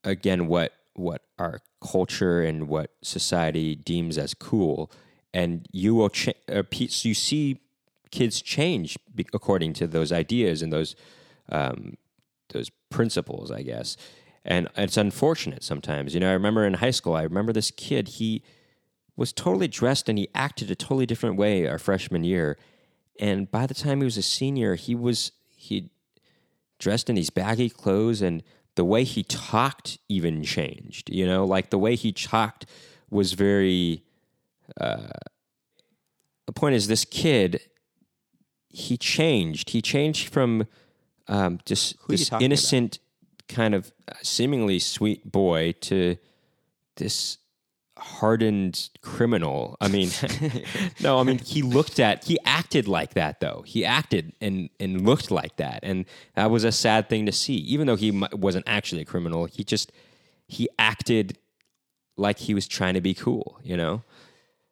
again 0.03 0.47
what 0.47 0.73
what 0.95 1.21
our 1.37 1.59
culture 1.81 2.41
and 2.41 2.67
what 2.67 2.91
society 3.01 3.75
deems 3.75 4.17
as 4.17 4.33
cool, 4.33 4.91
and 5.33 5.67
you 5.71 5.95
will 5.95 6.09
cha- 6.09 6.31
uh, 6.49 6.63
you 6.71 7.13
see 7.13 7.59
kids 8.11 8.41
change 8.41 8.97
according 9.33 9.73
to 9.73 9.87
those 9.87 10.11
ideas 10.11 10.61
and 10.61 10.73
those 10.73 10.95
um, 11.51 11.97
those 12.49 12.69
principles, 12.89 13.51
I 13.51 13.61
guess. 13.63 13.97
And 14.45 14.67
it's 14.75 14.97
unfortunate 14.97 15.63
sometimes. 15.63 16.13
You 16.13 16.21
know, 16.21 16.29
I 16.29 16.33
remember 16.33 16.65
in 16.65 16.75
high 16.75 16.91
school, 16.91 17.13
I 17.13 17.23
remember 17.23 17.53
this 17.53 17.71
kid, 17.71 18.07
he 18.07 18.43
was 19.19 19.33
totally 19.33 19.67
dressed 19.67 20.07
and 20.07 20.17
he 20.17 20.29
acted 20.33 20.71
a 20.71 20.75
totally 20.75 21.05
different 21.05 21.35
way 21.35 21.67
our 21.67 21.77
freshman 21.77 22.23
year. 22.23 22.57
And 23.19 23.51
by 23.51 23.67
the 23.67 23.73
time 23.73 23.99
he 23.99 24.05
was 24.05 24.15
a 24.15 24.21
senior, 24.21 24.75
he 24.75 24.95
was 24.95 25.33
he 25.57 25.89
dressed 26.79 27.09
in 27.09 27.17
these 27.17 27.29
baggy 27.29 27.69
clothes 27.69 28.21
and 28.21 28.41
the 28.75 28.85
way 28.85 29.03
he 29.03 29.23
talked 29.23 29.97
even 30.07 30.41
changed. 30.41 31.09
You 31.09 31.27
know, 31.27 31.43
like 31.43 31.69
the 31.69 31.77
way 31.77 31.97
he 31.97 32.13
talked 32.13 32.65
was 33.09 33.33
very 33.33 34.03
uh 34.79 35.09
the 36.45 36.53
point 36.53 36.75
is 36.75 36.87
this 36.87 37.03
kid 37.03 37.59
he 38.69 38.95
changed. 38.95 39.71
He 39.71 39.81
changed 39.81 40.29
from 40.29 40.65
um, 41.27 41.59
just 41.65 41.97
Who 42.03 42.13
this 42.13 42.29
talking 42.29 42.45
about? 42.45 42.45
innocent, 42.45 42.99
kind 43.49 43.75
of 43.75 43.91
seemingly 44.21 44.79
sweet 44.79 45.29
boy 45.29 45.73
to 45.81 46.15
this 46.95 47.37
hardened 47.99 48.89
criminal. 49.01 49.77
I 49.81 49.87
mean, 49.87 50.09
no, 51.01 51.19
I 51.19 51.23
mean 51.23 51.39
he 51.39 51.61
looked 51.61 51.99
at, 51.99 52.23
he 52.25 52.37
acted 52.45 52.87
like 52.87 53.13
that 53.13 53.39
though. 53.39 53.63
He 53.65 53.85
acted 53.85 54.33
and 54.41 54.69
and 54.79 55.05
looked 55.05 55.31
like 55.31 55.57
that, 55.57 55.79
and 55.83 56.05
that 56.35 56.49
was 56.51 56.63
a 56.63 56.71
sad 56.71 57.09
thing 57.09 57.25
to 57.25 57.31
see. 57.31 57.55
Even 57.55 57.87
though 57.87 57.95
he 57.95 58.11
wasn't 58.33 58.67
actually 58.67 59.01
a 59.01 59.05
criminal, 59.05 59.45
he 59.45 59.63
just 59.63 59.91
he 60.47 60.67
acted 60.79 61.37
like 62.17 62.39
he 62.39 62.53
was 62.53 62.67
trying 62.67 62.95
to 62.95 63.01
be 63.01 63.13
cool. 63.13 63.59
You 63.63 63.77
know, 63.77 64.03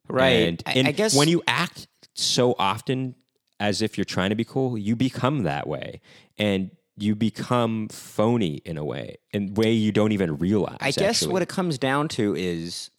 right? 0.08 0.32
and, 0.32 0.64
I- 0.66 0.90
I 0.90 0.92
guess 0.92 1.16
when 1.16 1.28
you 1.28 1.44
act 1.48 1.88
so 2.14 2.56
often 2.58 3.16
as 3.60 3.82
if 3.82 3.98
you're 3.98 4.06
trying 4.06 4.30
to 4.30 4.36
be 4.36 4.46
cool, 4.46 4.78
you 4.78 4.96
become 4.96 5.44
that 5.44 5.68
way, 5.68 6.02
and 6.38 6.72
you 6.98 7.16
become 7.16 7.88
phony 7.90 8.56
in 8.66 8.78
a 8.78 8.84
way, 8.84 9.18
in 9.32 9.50
a 9.50 9.52
way 9.54 9.72
you 9.72 9.92
don't 9.92 10.12
even 10.12 10.38
realize. 10.38 10.78
I 10.82 10.92
guess 10.92 11.22
actually. 11.22 11.34
what 11.34 11.42
it 11.44 11.48
comes 11.50 11.78
down 11.78 12.08
to 12.10 12.36
is 12.36 12.90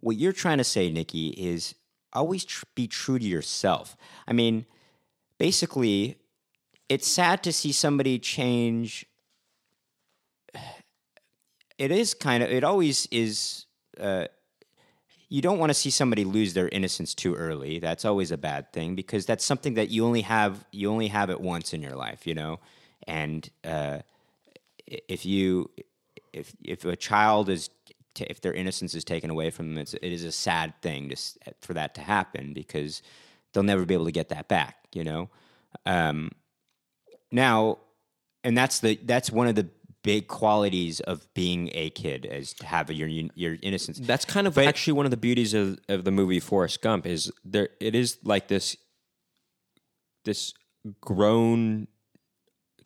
what 0.00 0.16
you're 0.16 0.32
trying 0.32 0.58
to 0.58 0.64
say, 0.64 0.90
Nikki, 0.90 1.28
is 1.28 1.74
always 2.12 2.44
tr- 2.44 2.64
be 2.74 2.86
true 2.86 3.18
to 3.18 3.24
yourself. 3.24 3.96
I 4.26 4.32
mean, 4.32 4.66
basically, 5.38 6.16
it's 6.88 7.06
sad 7.06 7.42
to 7.44 7.52
see 7.52 7.72
somebody 7.72 8.18
change. 8.18 9.06
It 11.78 11.90
is 11.90 12.12
kind 12.12 12.42
of. 12.42 12.50
It 12.50 12.62
always 12.62 13.06
is. 13.10 13.64
Uh, 13.98 14.26
you 15.30 15.40
don't 15.40 15.58
want 15.58 15.70
to 15.70 15.74
see 15.74 15.88
somebody 15.88 16.24
lose 16.26 16.52
their 16.52 16.68
innocence 16.68 17.14
too 17.14 17.34
early. 17.34 17.78
That's 17.78 18.04
always 18.04 18.30
a 18.32 18.36
bad 18.36 18.70
thing 18.74 18.94
because 18.94 19.24
that's 19.24 19.42
something 19.42 19.72
that 19.74 19.88
you 19.88 20.04
only 20.04 20.20
have. 20.20 20.66
You 20.72 20.90
only 20.90 21.08
have 21.08 21.30
it 21.30 21.40
once 21.40 21.72
in 21.72 21.80
your 21.80 21.96
life, 21.96 22.26
you 22.26 22.34
know. 22.34 22.60
And 23.06 23.48
uh, 23.64 24.00
if 24.86 25.24
you, 25.24 25.70
if 26.34 26.54
if 26.62 26.84
a 26.84 26.96
child 26.96 27.48
is, 27.48 27.70
t- 28.14 28.26
if 28.28 28.40
their 28.40 28.52
innocence 28.52 28.94
is 28.94 29.04
taken 29.04 29.30
away 29.30 29.50
from 29.50 29.68
them, 29.68 29.78
it's, 29.78 29.94
it 29.94 30.12
is 30.12 30.24
a 30.24 30.32
sad 30.32 30.74
thing 30.82 31.10
to, 31.10 31.16
for 31.60 31.74
that 31.74 31.94
to 31.96 32.00
happen 32.00 32.52
because 32.52 33.02
they'll 33.52 33.62
never 33.62 33.84
be 33.84 33.94
able 33.94 34.06
to 34.06 34.12
get 34.12 34.28
that 34.28 34.48
back, 34.48 34.76
you 34.92 35.04
know. 35.04 35.28
Um, 35.86 36.30
now, 37.32 37.78
and 38.42 38.56
that's 38.56 38.80
the 38.80 38.98
that's 39.04 39.30
one 39.30 39.46
of 39.46 39.54
the 39.54 39.68
big 40.02 40.28
qualities 40.28 41.00
of 41.00 41.32
being 41.34 41.70
a 41.74 41.90
kid 41.90 42.24
is 42.24 42.54
to 42.54 42.66
have 42.66 42.90
your 42.90 43.08
your 43.08 43.56
innocence. 43.62 43.98
That's 43.98 44.24
kind 44.24 44.46
of 44.46 44.54
But- 44.54 44.66
actually 44.66 44.94
one 44.94 45.06
of 45.06 45.10
the 45.10 45.16
beauties 45.16 45.54
of, 45.54 45.78
of 45.88 46.04
the 46.04 46.10
movie 46.10 46.40
Forrest 46.40 46.80
Gump 46.82 47.06
is 47.06 47.30
there 47.44 47.70
it 47.80 47.94
is 47.94 48.18
like 48.24 48.48
this 48.48 48.76
this 50.24 50.52
grown 51.00 51.88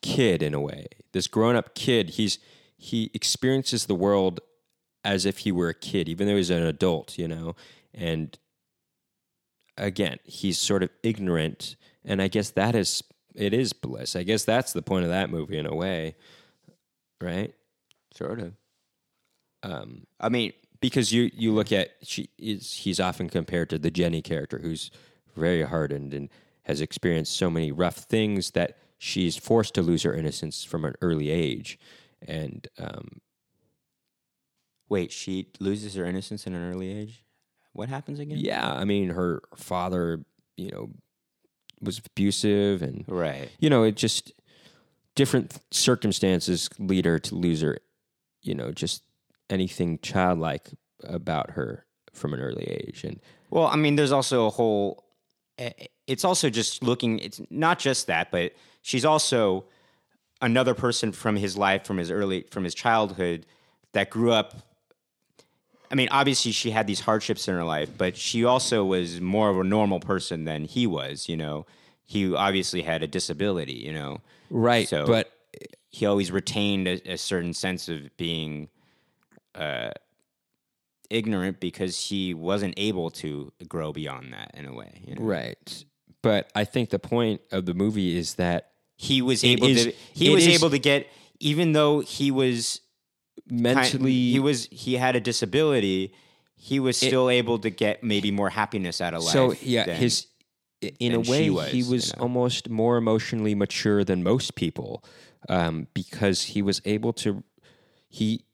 kid 0.03 0.43
in 0.43 0.55
a 0.55 0.61
way. 0.61 0.87
This 1.13 1.27
grown 1.27 1.57
up 1.57 1.75
kid, 1.75 2.11
he's 2.11 2.39
he 2.77 3.11
experiences 3.15 3.87
the 3.87 3.95
world 3.95 4.41
as 5.05 5.27
if 5.27 5.39
he 5.39 5.53
were 5.53 5.69
a 5.69 5.75
kid, 5.75 6.09
even 6.09 6.27
though 6.27 6.37
he's 6.37 6.51
an 6.51 6.63
adult, 6.63 7.19
you 7.19 7.29
know. 7.29 7.55
And 7.93 8.37
again, 9.77 10.19
he's 10.25 10.59
sort 10.59 10.83
of 10.83 10.91
ignorant, 11.03 11.77
and 12.05 12.23
I 12.23 12.29
guess 12.29 12.51
that 12.51 12.75
is 12.75 13.03
it 13.35 13.53
is 13.53 13.73
bliss. 13.73 14.17
I 14.17 14.23
guess 14.23 14.45
that's 14.45 14.73
the 14.73 14.83
point 14.83 15.05
of 15.05 15.11
that 15.11 15.31
movie 15.31 15.59
in 15.59 15.67
a 15.67 15.75
way, 15.75 16.17
right? 17.21 17.55
Sort 18.15 18.41
of. 18.41 18.55
Um, 19.63 20.07
I 20.21 20.29
mean, 20.29 20.53
because 20.81 21.13
you 21.13 21.31
you 21.35 21.53
look 21.53 21.73
at 21.73 21.91
she 22.03 22.31
is 22.39 22.73
he's 22.73 23.01
often 23.01 23.29
compared 23.29 23.71
to 23.71 23.79
the 23.79 23.91
Jenny 23.91 24.23
character 24.23 24.59
who's 24.59 24.91
very 25.37 25.63
hardened 25.63 26.15
and 26.15 26.29
has 26.63 26.81
experienced 26.81 27.37
so 27.37 27.51
many 27.51 27.73
rough 27.73 27.97
things 27.97 28.53
that 28.53 28.79
she's 28.99 29.37
forced 29.37 29.75
to 29.75 29.83
lose 29.83 30.03
her 30.03 30.15
innocence 30.15 30.65
from 30.65 30.85
an 30.85 30.95
early 31.03 31.31
age 31.31 31.79
and 32.27 32.69
um, 32.79 33.21
wait, 34.95 35.11
she 35.13 35.35
loses 35.61 35.95
her 35.99 36.05
innocence 36.05 36.47
in 36.47 36.53
an 36.55 36.63
early 36.73 36.89
age. 37.01 37.15
What 37.73 37.89
happens 37.89 38.19
again? 38.21 38.39
yeah 38.51 38.67
I 38.83 38.85
mean 38.93 39.09
her 39.21 39.33
father 39.71 40.05
you 40.57 40.71
know 40.73 40.85
was 41.81 41.97
abusive 42.11 42.77
and 42.89 43.05
Right. 43.09 43.49
you 43.59 43.69
know 43.73 43.83
it 43.83 43.97
just 44.07 44.33
different 45.21 45.59
circumstances 45.71 46.59
lead 46.91 47.05
her 47.05 47.19
to 47.29 47.35
lose 47.35 47.61
her 47.67 47.79
you 48.49 48.55
know 48.55 48.71
just 48.73 49.03
anything 49.51 49.99
childlike 50.11 50.67
about 51.03 51.51
her 51.59 51.85
from 52.13 52.33
an 52.35 52.41
early 52.41 52.65
age 52.65 53.05
and 53.05 53.21
Well, 53.51 53.67
I 53.67 53.77
mean, 53.77 53.97
there's 53.97 54.13
also 54.13 54.47
a 54.47 54.51
whole. 54.59 55.05
eh, 55.59 55.71
It's 56.07 56.25
also 56.25 56.47
just 56.61 56.83
looking. 56.83 57.19
It's 57.27 57.41
not 57.51 57.79
just 57.89 58.07
that, 58.07 58.31
but 58.31 58.53
she's 58.83 59.05
also 59.05 59.65
another 60.41 60.75
person 60.75 61.13
from 61.13 61.35
his 61.37 61.57
life, 61.57 61.83
from 61.89 61.97
his 61.99 62.11
early, 62.11 62.41
from 62.51 62.65
his 62.65 62.75
childhood, 62.75 63.47
that 63.93 64.11
grew 64.11 64.33
up. 64.41 64.49
I 65.95 65.97
mean, 65.97 66.09
obviously, 66.11 66.51
she 66.51 66.73
had 66.73 66.89
these 66.89 66.99
hardships 66.99 67.47
in 67.47 67.55
her 67.55 67.63
life, 67.63 67.89
but 67.97 68.17
she 68.17 68.45
also 68.45 68.85
was 68.85 69.21
more 69.21 69.49
of 69.49 69.61
a 69.61 69.63
normal 69.63 70.01
person 70.01 70.43
than 70.45 70.65
he 70.65 70.89
was. 70.89 71.29
You 71.29 71.37
know, 71.37 71.67
he 72.03 72.35
obviously 72.35 72.83
had 72.83 73.05
a 73.05 73.07
disability. 73.07 73.75
You 73.75 73.93
know, 73.93 74.21
right 74.51 74.89
So- 74.89 75.07
but 75.07 75.31
he 75.91 76.05
always 76.05 76.33
retained 76.33 76.89
a, 76.89 77.13
a 77.13 77.17
certain 77.17 77.55
sense 77.55 77.89
of 77.89 78.11
being 78.17 78.71
uh, 79.55 79.91
ignorant 81.11 81.61
because 81.61 82.07
he 82.09 82.35
wasn't 82.35 82.75
able 82.77 83.13
to 83.13 83.53
grow 83.69 83.93
beyond 83.93 84.33
that 84.33 84.51
in 84.55 84.67
a 84.67 84.75
way. 84.75 85.01
You 85.07 85.15
know? 85.15 85.23
Right. 85.23 85.85
But 86.23 86.51
I 86.57 86.65
think 86.65 86.91
the 86.91 86.99
point 86.99 87.41
of 87.53 87.67
the 87.67 87.75
movie 87.75 88.17
is 88.19 88.35
that 88.35 88.73
He 88.97 89.23
was 89.23 89.45
able 89.45 89.69
is- 89.69 89.85
to. 89.85 89.93
He 90.13 90.31
was 90.35 90.45
is- 90.45 90.57
able 90.61 90.71
to 90.71 90.79
get, 90.81 91.07
even 91.39 91.71
though 91.71 92.01
he 92.01 92.33
was 92.33 92.81
mentally 93.49 94.31
he 94.31 94.39
was 94.39 94.67
he 94.71 94.95
had 94.95 95.17
a 95.17 95.21
disability. 95.21 96.13
He 96.57 96.81
was 96.81 96.97
still 96.97 97.29
able 97.29 97.59
to 97.59 97.69
get 97.69 98.03
maybe 98.03 98.31
more 98.31 98.49
happiness 98.51 99.01
out 99.01 99.13
of 99.13 99.23
life. 99.23 99.33
so 99.33 99.55
yeah 99.61 99.85
than- 99.85 99.97
his 99.97 100.27
in 100.99 101.15
a 101.15 101.21
way 101.21 101.51
was, 101.51 101.71
he 101.71 101.79
you 101.79 101.91
was 101.91 102.15
know. 102.17 102.23
almost 102.23 102.69
more 102.69 102.97
emotionally 102.97 103.55
mature 103.55 104.05
than 104.05 104.23
most 104.23 104.55
people 104.55 105.03
um, 105.49 105.87
because 105.95 106.43
he 106.43 106.63
was 106.63 106.81
able 106.85 107.13
to 107.13 107.43
he 108.09 108.45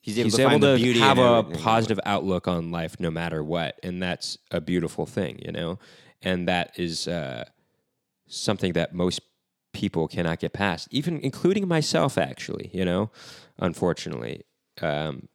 he's 0.00 0.18
able 0.18 0.24
he's 0.24 0.36
to 0.36 0.48
able 0.48 0.60
to 0.60 0.92
have 1.00 1.18
a 1.18 1.42
positive 1.44 1.98
outlook 2.04 2.46
on 2.46 2.70
life 2.70 2.96
no 3.00 3.10
matter 3.10 3.42
what 3.42 3.78
and 3.82 4.02
that's 4.02 4.38
a 4.50 4.60
beautiful 4.60 5.06
thing 5.06 5.38
you 5.44 5.52
know 5.52 5.78
and 6.22 6.46
that 6.48 6.72
is 6.78 7.08
uh, 7.08 7.44
something 8.26 8.72
that 8.74 8.94
most 8.94 9.20
people 9.72 10.08
cannot 10.08 10.38
get 10.38 10.52
past 10.52 10.88
even 10.90 11.18
including 11.20 11.66
myself 11.68 12.16
actually 12.18 12.70
you 12.72 12.84
know 12.84 13.10
unfortunately 13.58 14.44
um, 14.82 15.28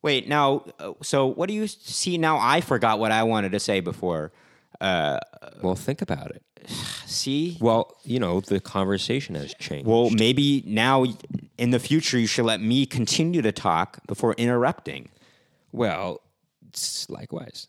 Wait, 0.00 0.28
now, 0.28 0.64
uh, 0.78 0.92
so 1.02 1.26
what 1.26 1.48
do 1.48 1.54
you 1.54 1.66
see 1.66 2.18
now? 2.18 2.38
I 2.38 2.60
forgot 2.60 3.00
what 3.00 3.10
I 3.10 3.24
wanted 3.24 3.50
to 3.52 3.60
say 3.60 3.80
before. 3.80 4.32
Uh, 4.80 5.18
well 5.60 5.74
think 5.74 6.00
about 6.02 6.30
it 6.30 6.42
see, 7.04 7.56
well 7.60 7.96
you 8.04 8.20
know 8.20 8.40
the 8.40 8.60
conversation 8.60 9.34
has 9.34 9.52
changed 9.54 9.88
Well, 9.88 10.08
maybe 10.10 10.62
now 10.66 11.04
in 11.56 11.70
the 11.70 11.80
future 11.80 12.16
you 12.16 12.28
should 12.28 12.44
let 12.44 12.60
me 12.60 12.86
continue 12.86 13.42
to 13.42 13.50
talk 13.50 13.98
before 14.06 14.34
interrupting. 14.34 15.08
Well, 15.72 16.20
likewise. 17.08 17.66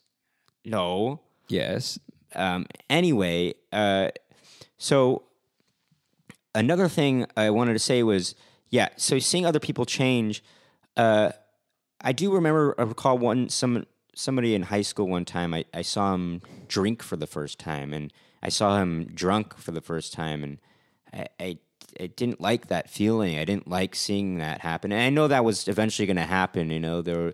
No. 0.63 1.21
Yes. 1.47 1.97
Um, 2.35 2.67
anyway, 2.89 3.55
uh, 3.71 4.09
so 4.77 5.23
another 6.53 6.87
thing 6.87 7.25
I 7.35 7.49
wanted 7.49 7.73
to 7.73 7.79
say 7.79 8.03
was, 8.03 8.35
yeah. 8.69 8.89
So 8.97 9.19
seeing 9.19 9.45
other 9.45 9.59
people 9.59 9.85
change, 9.85 10.43
uh, 10.97 11.31
I 12.01 12.11
do 12.11 12.31
remember. 12.33 12.75
I 12.77 12.83
recall 12.83 13.17
one 13.17 13.49
some 13.49 13.85
somebody 14.15 14.53
in 14.55 14.63
high 14.63 14.81
school 14.81 15.07
one 15.07 15.25
time. 15.25 15.53
I, 15.53 15.65
I 15.73 15.81
saw 15.81 16.13
him 16.13 16.41
drink 16.67 17.01
for 17.03 17.15
the 17.17 17.27
first 17.27 17.59
time, 17.59 17.93
and 17.93 18.11
I 18.43 18.49
saw 18.49 18.79
him 18.81 19.05
drunk 19.13 19.57
for 19.57 19.71
the 19.71 19.81
first 19.81 20.13
time, 20.13 20.43
and 20.43 20.57
I, 21.13 21.27
I 21.39 21.57
I 21.99 22.07
didn't 22.07 22.39
like 22.39 22.67
that 22.67 22.89
feeling. 22.89 23.37
I 23.37 23.45
didn't 23.45 23.67
like 23.67 23.95
seeing 23.95 24.37
that 24.37 24.61
happen, 24.61 24.91
and 24.91 25.01
I 25.01 25.09
know 25.09 25.27
that 25.27 25.43
was 25.43 25.67
eventually 25.67 26.05
going 26.05 26.17
to 26.17 26.23
happen. 26.23 26.69
You 26.69 26.79
know, 26.79 27.01
there, 27.01 27.17
were- 27.17 27.33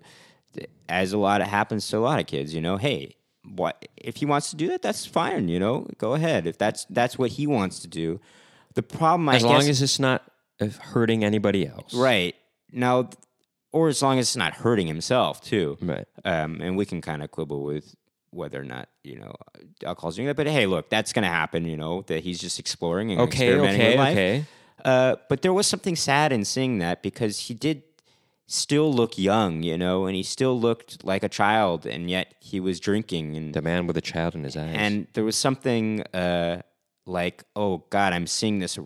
as 0.87 1.11
a 1.13 1.17
lot 1.17 1.41
of 1.41 1.47
happens 1.47 1.87
to 1.89 1.97
a 1.97 1.99
lot 1.99 2.19
of 2.19 2.27
kids. 2.27 2.53
You 2.55 2.61
know, 2.61 2.77
hey, 2.77 3.15
what 3.43 3.87
if 3.97 4.15
he 4.17 4.25
wants 4.25 4.49
to 4.51 4.55
do 4.55 4.67
that? 4.69 4.81
That's 4.81 5.05
fine. 5.05 5.49
You 5.49 5.59
know, 5.59 5.87
go 5.97 6.13
ahead. 6.13 6.47
If 6.47 6.57
that's 6.57 6.85
that's 6.89 7.17
what 7.19 7.31
he 7.31 7.45
wants 7.45 7.79
to 7.81 7.87
do. 7.87 8.19
The 8.75 8.83
problem, 8.83 9.27
I 9.29 9.35
As 9.35 9.43
guess, 9.43 9.49
long 9.51 9.67
as 9.69 9.81
it's 9.81 9.99
not 9.99 10.23
uh, 10.61 10.67
hurting 10.93 11.23
anybody 11.23 11.67
else. 11.67 11.93
right 11.93 12.35
now, 12.71 13.09
or 13.71 13.87
as 13.89 14.01
long 14.01 14.19
as 14.19 14.27
it's 14.27 14.35
not 14.37 14.53
hurting 14.53 14.87
himself 14.87 15.41
too. 15.41 15.77
Right. 15.81 16.05
Um, 16.23 16.61
and 16.61 16.77
we 16.77 16.85
can 16.85 17.01
kind 17.01 17.21
of 17.23 17.31
quibble 17.31 17.63
with 17.63 17.95
whether 18.31 18.59
or 18.59 18.65
not 18.65 18.89
you 19.03 19.17
know 19.19 19.33
alcohol's 19.85 20.15
doing 20.15 20.27
that. 20.27 20.35
But 20.35 20.47
hey, 20.47 20.65
look, 20.65 20.89
that's 20.89 21.13
going 21.13 21.23
to 21.23 21.29
happen. 21.29 21.65
You 21.65 21.77
know 21.77 22.01
that 22.07 22.23
he's 22.23 22.39
just 22.39 22.59
exploring 22.59 23.11
and 23.11 23.21
Okay. 23.21 23.47
experimenting 23.47 23.81
Okay. 23.81 23.89
with 23.91 23.97
life. 23.99 24.11
Okay. 24.13 24.45
Uh, 24.83 25.15
but 25.29 25.41
there 25.41 25.53
was 25.53 25.65
something 25.67 25.95
sad 25.95 26.31
in 26.31 26.45
seeing 26.45 26.77
that 26.79 27.01
because 27.01 27.39
he 27.47 27.53
did 27.53 27.81
still 28.47 28.93
look 28.93 29.17
young, 29.17 29.63
you 29.63 29.75
know, 29.77 30.05
and 30.05 30.15
he 30.15 30.21
still 30.21 30.59
looked 30.59 31.03
like 31.03 31.23
a 31.23 31.29
child, 31.29 31.85
and 31.87 32.09
yet 32.09 32.35
he 32.39 32.59
was 32.59 32.79
drinking 32.79 33.35
and 33.35 33.53
The 33.55 33.61
man 33.63 33.87
with 33.87 33.97
a 33.97 34.01
child 34.01 34.35
in 34.35 34.43
his 34.43 34.55
eyes. 34.55 34.75
and 34.77 35.07
there 35.13 35.23
was 35.23 35.35
something 35.35 36.01
uh, 36.13 36.61
like, 37.07 37.43
oh 37.55 37.83
God, 37.89 38.13
I'm 38.13 38.27
seeing 38.27 38.59
this 38.59 38.77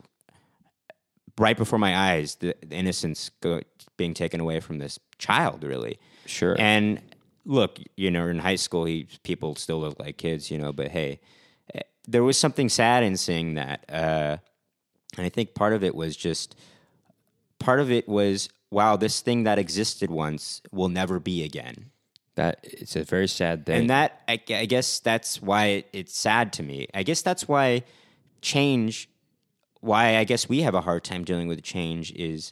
right 1.40 1.58
before 1.58 1.80
my 1.80 1.96
eyes, 1.96 2.36
the, 2.36 2.54
the 2.62 2.76
innocence 2.76 3.32
go, 3.40 3.62
being 3.96 4.14
taken 4.14 4.42
away 4.42 4.60
from 4.60 4.78
this 4.78 5.00
child, 5.18 5.64
really. 5.64 5.98
sure. 6.26 6.56
And 6.60 7.02
look, 7.46 7.80
you 7.96 8.12
know, 8.12 8.28
in 8.28 8.40
high 8.40 8.58
school, 8.58 8.84
he, 8.86 9.08
people 9.24 9.56
still 9.56 9.80
look 9.80 9.98
like 10.00 10.18
kids, 10.18 10.52
you 10.52 10.58
know, 10.58 10.74
but 10.74 10.90
hey, 10.90 11.22
eh, 11.74 11.82
there 12.08 12.24
was 12.24 12.38
something 12.38 12.68
sad 12.70 13.04
in 13.04 13.16
seeing 13.18 13.56
that. 13.56 13.86
Uh, 13.88 14.38
and 15.18 15.26
I 15.26 15.30
think 15.30 15.56
part 15.56 15.74
of 15.74 15.82
it 15.84 15.96
was 15.96 16.18
just, 16.18 16.56
part 17.58 17.80
of 17.80 17.90
it 17.90 18.08
was, 18.08 18.50
wow, 18.70 18.98
this 18.98 19.22
thing 19.22 19.46
that 19.46 19.58
existed 19.58 20.12
once 20.12 20.62
will 20.72 20.90
never 20.90 21.20
be 21.20 21.44
again. 21.44 21.90
that 22.36 22.60
it's 22.64 22.96
a 22.96 23.04
very 23.04 23.28
sad 23.28 23.66
thing. 23.66 23.82
And 23.82 23.90
that, 23.90 24.22
I, 24.28 24.40
I 24.50 24.66
guess 24.66 25.00
that's 25.00 25.42
why 25.42 25.66
it, 25.66 25.90
it's 25.94 26.18
sad 26.18 26.54
to 26.54 26.64
me. 26.64 26.88
I 26.94 27.04
guess 27.04 27.22
that's 27.22 27.48
why 27.48 27.84
change, 28.42 29.10
why 29.82 30.18
I 30.18 30.24
guess 30.24 30.48
we 30.50 30.62
have 30.62 30.76
a 30.76 30.82
hard 30.82 31.04
time 31.04 31.24
dealing 31.24 31.48
with 31.48 31.62
change 31.64 32.12
is 32.14 32.52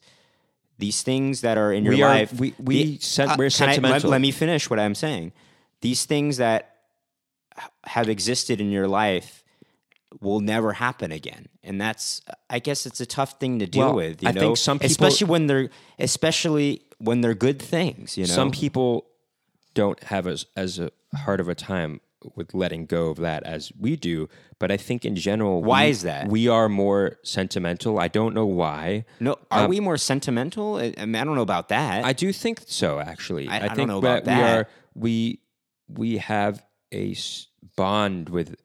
these 0.77 1.01
things 1.03 1.41
that 1.41 1.57
are 1.57 1.73
in 1.73 1.83
your 1.83 1.93
We 1.95 2.01
are- 2.03 2.09
life. 2.09 2.33
we- 2.39 2.53
we 2.59 2.83
the- 2.83 2.99
sen- 3.01 3.29
uh, 3.29 3.35
we're 3.37 3.49
can 3.49 3.63
I- 3.63 3.71
let- 3.71 3.75
sentimental. 3.75 4.09
let 4.11 4.21
me 4.21 4.31
finish 4.31 4.69
what 4.69 4.79
I'm 4.79 4.95
saying. 4.95 5.31
These 5.81 6.05
things 6.05 6.37
that 6.37 6.75
have 7.85 8.07
existed 8.09 8.61
in 8.61 8.71
your 8.71 8.87
life 8.87 9.43
will 10.21 10.39
never 10.39 10.73
happen 10.73 11.11
again, 11.11 11.47
and 11.63 11.81
that's 11.81 12.21
I 12.49 12.59
guess 12.59 12.85
it's 12.85 13.01
a 13.01 13.05
tough 13.05 13.39
thing 13.39 13.59
to 13.59 13.65
deal 13.67 13.87
Well, 13.87 13.95
with. 13.95 14.23
You 14.23 14.29
I 14.29 14.31
know? 14.31 14.41
think 14.41 14.57
some 14.57 14.79
people- 14.79 14.91
especially 14.91 15.27
when 15.27 15.47
they're 15.47 15.69
especially 15.99 16.81
when 16.99 17.21
they're 17.21 17.35
good 17.35 17.61
things. 17.61 18.17
You 18.17 18.25
know, 18.25 18.33
Some 18.33 18.51
people 18.51 19.05
don't 19.73 20.01
have 20.05 20.25
as 20.27 20.45
as 20.55 20.79
a 20.79 20.91
hard 21.15 21.39
of 21.39 21.49
a 21.49 21.55
time 21.55 21.99
with 22.35 22.53
letting 22.53 22.85
go 22.85 23.09
of 23.09 23.17
that 23.17 23.43
as 23.43 23.71
we 23.79 23.95
do, 23.95 24.27
but 24.59 24.71
I 24.71 24.77
think 24.77 25.05
in 25.05 25.15
general, 25.15 25.63
Why 25.63 25.85
we- 25.85 25.91
is 25.91 26.01
that? 26.03 26.27
We 26.29 26.47
are 26.47 26.67
more 26.69 27.17
sentimental. 27.23 27.99
I 27.99 28.07
don't 28.07 28.33
know 28.33 28.45
why. 28.45 29.05
no, 29.19 29.37
are 29.51 29.67
we 29.67 29.79
more 29.79 29.97
sentimental? 29.97 30.77
I, 30.77 30.93
I 30.97 31.05
mean, 31.05 31.15
I 31.15 31.23
don't 31.23 31.35
know 31.35 31.41
about 31.41 31.69
that. 31.69 31.99
Um, 31.99 32.05
I 32.05 32.13
do 32.13 32.31
think 32.33 32.61
so. 32.65 32.99
Actually, 32.99 33.47
I- 33.47 33.57
I 33.57 33.67
don't 33.67 33.75
think 33.75 33.87
know 33.89 34.01
that 34.01 34.23
about 34.23 34.35
we 34.37 34.41
that. 34.41 34.57
are 34.57 34.67
we 34.95 35.39
we 35.87 36.17
have 36.17 36.63
a 36.93 37.15
bond 37.75 38.29
with 38.29 38.55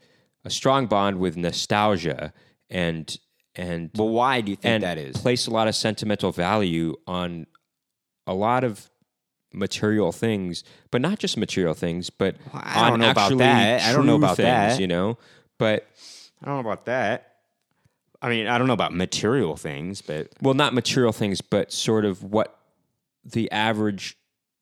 a 0.45 0.51
strong 0.51 0.87
bond 0.87 1.19
with 1.19 1.37
nostalgia 1.37 2.33
and 2.71 3.17
and 3.55 3.91
well, 3.97 4.09
why 4.09 4.41
do 4.41 4.51
you 4.51 4.57
think 4.57 4.81
that 4.81 4.97
is? 4.99 5.17
place 5.19 5.47
a 5.47 5.51
lot 5.51 5.69
of 5.69 5.75
sentimental 5.77 6.33
value 6.33 6.97
on 7.07 7.47
a 8.27 8.33
lot 8.35 8.65
of 8.65 8.89
material 9.53 10.13
things, 10.13 10.65
but 10.91 11.01
not 11.01 11.19
just 11.19 11.37
material 11.37 11.75
things, 11.75 12.11
but 12.11 12.37
I 12.53 12.85
on 12.85 12.91
don't 12.93 13.01
know 13.01 13.11
about 13.11 13.39
that. 13.39 13.83
I 13.83 13.93
don't 13.93 14.07
know 14.07 14.17
about 14.17 14.37
things, 14.37 14.47
that. 14.47 14.81
You 14.81 14.87
know, 14.87 15.19
but 15.59 15.87
I 16.43 16.47
don't 16.47 16.55
know 16.57 16.61
about 16.71 16.87
that. 16.87 17.29
I 18.21 18.29
mean, 18.29 18.47
I 18.47 18.57
don't 18.59 18.67
know 18.69 18.73
about 18.73 18.95
material 18.95 19.57
things, 19.57 20.01
but 20.01 20.29
well, 20.41 20.55
not 20.55 20.75
material 20.75 21.13
things, 21.13 21.41
but 21.41 21.73
sort 21.73 22.05
of 22.05 22.23
what 22.23 22.57
the 23.25 23.51
average 23.51 24.17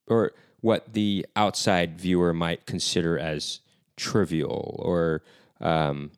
or 0.06 0.32
what 0.60 0.92
the 0.92 1.26
outside 1.36 1.98
viewer 2.00 2.32
might 2.32 2.66
consider 2.66 3.18
as 3.18 3.60
trivial 3.96 4.76
or 4.82 5.22
um, 5.60 6.10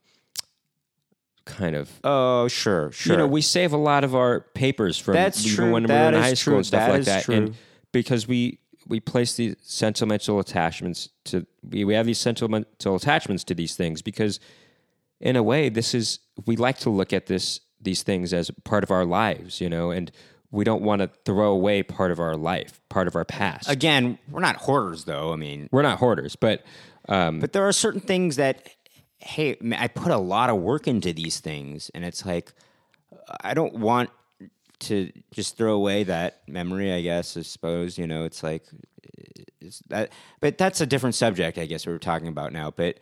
kind 1.44 1.74
of. 1.76 1.90
oh, 2.04 2.48
sure, 2.48 2.92
sure. 2.92 3.12
You 3.12 3.18
know, 3.18 3.26
we 3.26 3.40
save 3.40 3.72
a 3.72 3.76
lot 3.76 4.04
of 4.04 4.14
our 4.14 4.40
papers 4.40 4.98
from 4.98 5.14
That's 5.14 5.44
even 5.44 5.56
true. 5.56 5.72
when 5.72 5.82
That 5.84 6.12
we're 6.12 6.18
in 6.18 6.22
high 6.24 6.34
school 6.34 6.52
true. 6.52 6.56
and 6.58 6.66
stuff 6.66 6.80
That 6.86 6.90
like 6.90 7.00
is 7.00 7.06
that, 7.06 7.24
true. 7.24 7.34
and 7.34 7.54
because 7.92 8.26
we 8.28 8.58
we 8.92 9.00
place 9.00 9.36
these 9.36 9.56
sentimental 9.62 10.38
attachments 10.38 11.08
to 11.24 11.46
we, 11.66 11.82
we 11.82 11.94
have 11.94 12.04
these 12.04 12.18
sentimental 12.18 12.94
attachments 12.94 13.42
to 13.42 13.54
these 13.54 13.74
things 13.74 14.02
because 14.02 14.38
in 15.18 15.34
a 15.34 15.42
way 15.42 15.70
this 15.70 15.94
is 15.94 16.18
we 16.44 16.56
like 16.56 16.78
to 16.78 16.90
look 16.90 17.10
at 17.10 17.24
this 17.24 17.60
these 17.80 18.02
things 18.02 18.34
as 18.34 18.50
part 18.64 18.84
of 18.84 18.90
our 18.90 19.06
lives 19.06 19.62
you 19.62 19.70
know 19.70 19.90
and 19.90 20.12
we 20.50 20.62
don't 20.62 20.82
want 20.82 21.00
to 21.00 21.10
throw 21.24 21.52
away 21.52 21.82
part 21.82 22.10
of 22.10 22.20
our 22.20 22.36
life 22.36 22.82
part 22.90 23.08
of 23.08 23.16
our 23.16 23.24
past 23.24 23.70
Again, 23.70 24.18
we're 24.30 24.42
not 24.42 24.56
hoarders, 24.56 25.04
though. 25.04 25.32
I 25.32 25.36
mean, 25.36 25.70
we're 25.72 25.80
not 25.80 25.98
hoarders 25.98 26.36
but 26.36 26.62
um, 27.08 27.40
but 27.40 27.54
there 27.54 27.66
are 27.66 27.72
certain 27.72 28.02
things 28.02 28.36
that, 28.36 28.68
hey, 29.20 29.56
I 29.74 29.88
put 29.88 30.12
a 30.12 30.18
lot 30.18 30.50
of 30.50 30.58
work 30.58 30.86
into 30.86 31.14
these 31.14 31.40
things, 31.40 31.90
and 31.94 32.04
it's 32.04 32.26
like 32.26 32.52
I 33.40 33.54
don't 33.54 33.76
want 33.76 34.10
to 34.82 35.12
just 35.32 35.56
throw 35.56 35.74
away 35.74 36.04
that 36.04 36.42
memory. 36.48 36.92
I 36.92 37.02
guess, 37.02 37.36
I 37.36 37.42
suppose 37.42 37.98
you 37.98 38.06
know, 38.06 38.24
it's 38.24 38.42
like 38.42 38.64
it's 39.60 39.80
that, 39.88 40.12
but 40.40 40.58
that's 40.58 40.80
a 40.80 40.86
different 40.86 41.14
subject. 41.14 41.58
I 41.58 41.66
guess 41.66 41.86
we 41.86 41.92
we're 41.92 41.98
talking 41.98 42.28
about 42.28 42.52
now. 42.52 42.70
But 42.70 42.98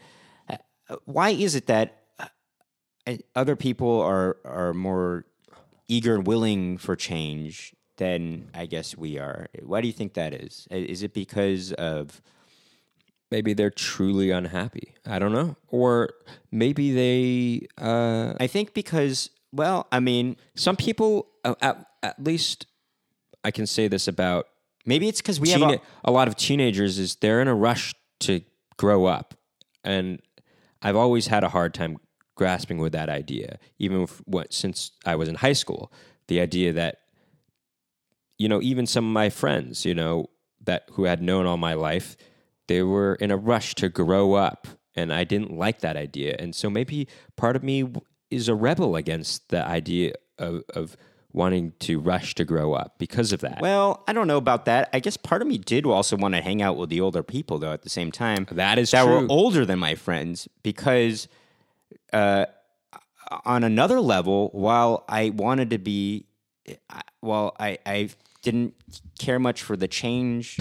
uh, 0.48 0.96
why 1.04 1.30
is 1.30 1.54
it 1.54 1.66
that 1.66 2.02
uh, 2.18 3.16
other 3.34 3.56
people 3.56 4.00
are 4.00 4.36
are 4.44 4.74
more 4.74 5.24
eager 5.88 6.14
and 6.14 6.26
willing 6.26 6.78
for 6.78 6.96
change 6.96 7.74
than 7.96 8.50
I 8.54 8.66
guess 8.66 8.96
we 8.96 9.18
are? 9.18 9.48
Why 9.62 9.80
do 9.80 9.86
you 9.86 9.92
think 9.92 10.14
that 10.14 10.34
is? 10.34 10.68
Is 10.70 11.02
it 11.02 11.14
because 11.14 11.72
of 11.72 12.20
maybe 13.30 13.54
they're 13.54 13.70
truly 13.70 14.32
unhappy 14.32 14.92
i 15.06 15.16
don't 15.16 15.30
know 15.30 15.54
or 15.68 16.10
maybe 16.50 16.92
they 16.92 17.64
uh, 17.78 18.34
I 18.40 18.48
think 18.48 18.74
because 18.74 19.30
well, 19.52 19.86
I 19.90 20.00
mean, 20.00 20.36
some 20.54 20.76
people 20.76 21.26
Oh, 21.44 21.56
at, 21.60 21.86
at 22.02 22.22
least 22.22 22.66
i 23.44 23.50
can 23.50 23.66
say 23.66 23.88
this 23.88 24.08
about 24.08 24.46
maybe 24.84 25.08
it's 25.08 25.20
because 25.20 25.40
we 25.40 25.50
have 25.50 25.62
a, 25.62 25.80
a 26.04 26.10
lot 26.10 26.28
of 26.28 26.36
teenagers 26.36 26.98
is 26.98 27.16
they're 27.16 27.40
in 27.40 27.48
a 27.48 27.54
rush 27.54 27.94
to 28.20 28.42
grow 28.76 29.06
up. 29.06 29.34
And 29.84 30.20
i've 30.82 30.96
always 30.96 31.26
had 31.26 31.44
a 31.44 31.48
hard 31.48 31.74
time 31.74 31.98
grasping 32.34 32.78
with 32.78 32.92
that 32.92 33.10
idea 33.10 33.58
even 33.78 34.02
if, 34.02 34.22
what 34.26 34.52
since 34.52 34.92
i 35.04 35.14
was 35.14 35.28
in 35.28 35.36
high 35.36 35.52
school. 35.52 35.92
The 36.28 36.40
idea 36.40 36.72
that 36.74 36.98
you 38.38 38.48
know 38.48 38.60
even 38.62 38.86
some 38.86 39.04
of 39.06 39.12
my 39.12 39.30
friends 39.30 39.84
you 39.84 39.94
know 39.94 40.30
that 40.64 40.84
who 40.92 41.04
had 41.04 41.22
known 41.22 41.46
all 41.46 41.56
my 41.56 41.74
life 41.74 42.16
they 42.68 42.82
were 42.82 43.16
in 43.16 43.32
a 43.32 43.36
rush 43.36 43.74
to 43.74 43.88
grow 43.88 44.34
up. 44.34 44.68
And 44.94 45.12
i 45.12 45.24
didn't 45.24 45.56
like 45.56 45.80
that 45.80 45.96
idea. 45.96 46.36
And 46.38 46.54
so 46.54 46.68
maybe 46.70 47.08
part 47.36 47.56
of 47.56 47.62
me 47.62 47.90
is 48.30 48.48
a 48.48 48.54
rebel 48.54 48.96
against 48.96 49.48
the 49.48 49.66
idea 49.66 50.14
of, 50.38 50.62
of 50.74 50.96
wanting 51.32 51.72
to 51.80 52.00
rush 52.00 52.34
to 52.34 52.44
grow 52.44 52.72
up 52.74 52.98
because 52.98 53.32
of 53.32 53.40
that 53.40 53.60
well, 53.60 54.02
I 54.08 54.12
don't 54.12 54.26
know 54.26 54.36
about 54.36 54.64
that. 54.64 54.90
I 54.92 54.98
guess 55.00 55.16
part 55.16 55.42
of 55.42 55.48
me 55.48 55.58
did 55.58 55.86
also 55.86 56.16
want 56.16 56.34
to 56.34 56.40
hang 56.40 56.60
out 56.62 56.76
with 56.76 56.90
the 56.90 57.00
older 57.00 57.22
people 57.22 57.58
though. 57.58 57.72
At 57.72 57.82
the 57.82 57.90
same 57.90 58.10
time, 58.10 58.46
That 58.50 58.78
is 58.78 58.90
that 58.90 59.04
true. 59.04 59.20
were 59.20 59.26
older 59.28 59.64
than 59.64 59.78
my 59.78 59.94
friends 59.94 60.48
because, 60.62 61.28
uh, 62.12 62.46
on 63.44 63.62
another 63.62 64.00
level, 64.00 64.48
while 64.52 65.04
I 65.08 65.30
wanted 65.30 65.70
to 65.70 65.78
be, 65.78 66.26
while 67.20 67.54
I 67.60 67.78
I 67.86 68.08
didn't 68.42 68.74
care 69.18 69.38
much 69.38 69.62
for 69.62 69.76
the 69.76 69.86
change, 69.86 70.58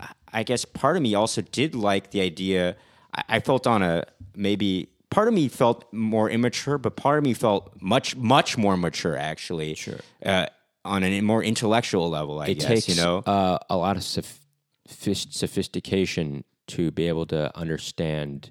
I- 0.00 0.12
I 0.32 0.42
guess 0.42 0.64
part 0.64 0.96
of 0.96 1.02
me 1.02 1.14
also 1.14 1.40
did 1.42 1.74
like 1.74 2.10
the 2.10 2.20
idea. 2.20 2.76
I, 3.14 3.22
I 3.36 3.40
felt 3.40 3.66
on 3.66 3.82
a 3.82 4.04
maybe 4.34 4.88
part 5.14 5.28
of 5.28 5.34
me 5.34 5.48
felt 5.48 5.84
more 5.92 6.28
immature, 6.28 6.76
but 6.76 6.96
part 6.96 7.18
of 7.18 7.24
me 7.24 7.34
felt 7.34 7.70
much 7.80 8.16
much 8.16 8.58
more 8.58 8.76
mature 8.76 9.16
actually. 9.16 9.74
Sure. 9.74 10.00
Uh, 10.24 10.46
on 10.84 11.02
a 11.02 11.20
more 11.22 11.42
intellectual 11.42 12.10
level, 12.10 12.40
I 12.40 12.48
it 12.48 12.54
guess 12.58 12.66
takes 12.66 12.88
you 12.88 12.96
know. 12.96 13.18
uh, 13.20 13.58
a 13.70 13.76
lot 13.76 13.96
of 13.96 14.02
soph- 14.02 14.40
sophistication 14.88 16.44
to 16.66 16.90
be 16.90 17.08
able 17.08 17.26
to 17.26 17.56
understand 17.56 18.50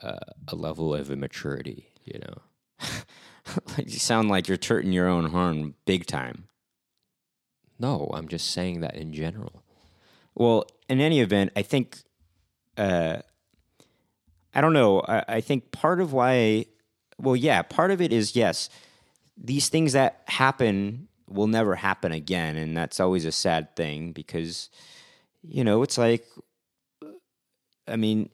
uh, 0.00 0.16
a 0.48 0.56
level 0.56 0.94
of 0.94 1.10
immaturity. 1.10 1.86
You 2.04 2.18
know, 2.20 2.88
you 3.76 3.98
sound 3.98 4.28
like 4.28 4.48
you're 4.48 4.56
turning 4.56 4.92
your 4.92 5.06
own 5.08 5.26
horn 5.26 5.74
big 5.84 6.06
time. 6.06 6.48
no, 7.78 8.10
I'm 8.14 8.28
just 8.28 8.50
saying 8.50 8.80
that 8.80 8.96
in 8.96 9.12
general. 9.12 9.62
Well, 10.34 10.64
in 10.88 11.00
any 11.00 11.20
event, 11.20 11.52
I 11.54 11.62
think, 11.62 11.98
uh, 12.76 13.18
I 14.54 14.60
don't 14.60 14.72
know. 14.72 15.00
I, 15.00 15.24
I 15.28 15.40
think 15.40 15.72
part 15.72 16.00
of 16.00 16.12
why, 16.12 16.66
well, 17.18 17.36
yeah, 17.36 17.62
part 17.62 17.90
of 17.90 18.00
it 18.00 18.12
is 18.12 18.36
yes, 18.36 18.68
these 19.36 19.68
things 19.68 19.92
that 19.92 20.22
happen 20.26 21.08
will 21.28 21.46
never 21.46 21.74
happen 21.74 22.12
again, 22.12 22.56
and 22.56 22.76
that's 22.76 23.00
always 23.00 23.24
a 23.24 23.32
sad 23.32 23.74
thing 23.74 24.12
because, 24.12 24.68
you 25.42 25.64
know, 25.64 25.82
it's 25.82 25.96
like, 25.96 26.24
I 27.88 27.96
mean, 27.96 28.28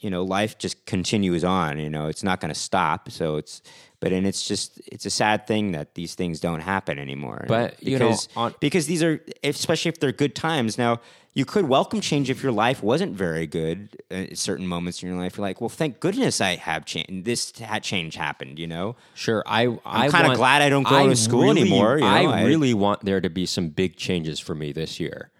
you 0.00 0.10
know, 0.10 0.22
life 0.24 0.58
just 0.58 0.84
continues 0.86 1.44
on. 1.44 1.78
You 1.78 1.90
know, 1.90 2.06
it's 2.06 2.22
not 2.22 2.40
going 2.40 2.52
to 2.52 2.58
stop. 2.58 3.10
So 3.10 3.36
it's, 3.36 3.62
but 4.00 4.12
and 4.12 4.26
it's 4.26 4.46
just 4.48 4.80
it's 4.86 5.04
a 5.06 5.10
sad 5.10 5.46
thing 5.46 5.72
that 5.72 5.94
these 5.94 6.14
things 6.14 6.40
don't 6.40 6.60
happen 6.60 6.98
anymore. 6.98 7.44
But, 7.48 7.82
you 7.82 7.98
know, 7.98 8.08
because 8.08 8.28
on- 8.36 8.54
because 8.60 8.86
these 8.86 9.02
are 9.02 9.20
especially 9.44 9.90
if 9.90 10.00
they're 10.00 10.12
good 10.12 10.34
times. 10.34 10.78
Now 10.78 11.00
you 11.34 11.44
could 11.44 11.68
welcome 11.68 12.00
change 12.00 12.28
if 12.30 12.42
your 12.42 12.50
life 12.50 12.82
wasn't 12.82 13.14
very 13.14 13.46
good 13.46 13.90
at 14.10 14.36
certain 14.36 14.66
moments 14.66 15.02
in 15.02 15.08
your 15.10 15.16
life. 15.18 15.36
You're 15.36 15.46
like, 15.46 15.60
well, 15.60 15.68
thank 15.68 16.00
goodness 16.00 16.40
I 16.40 16.56
have 16.56 16.84
change. 16.86 17.24
This 17.24 17.52
ha- 17.60 17.78
change 17.78 18.14
happened. 18.16 18.58
You 18.58 18.66
know. 18.68 18.96
Sure, 19.14 19.42
I 19.46 19.66
I'm 19.84 20.10
kinda 20.10 20.34
glad 20.34 20.62
I 20.62 20.70
don't 20.70 20.82
go 20.88 21.06
to 21.08 21.14
school 21.14 21.42
really- 21.42 21.60
anymore, 21.60 21.96
you 21.98 22.04
know, 22.04 22.06
I 22.06 22.22
I- 22.40 22.44
really 22.44 22.72
want 22.72 23.04
there 23.04 23.20
to 23.20 23.28
be 23.30 23.44
some 23.44 23.68
big 23.68 23.96
changes 23.96 24.40
for 24.40 24.54
me 24.54 24.72
this 24.72 24.98
year. 24.98 25.30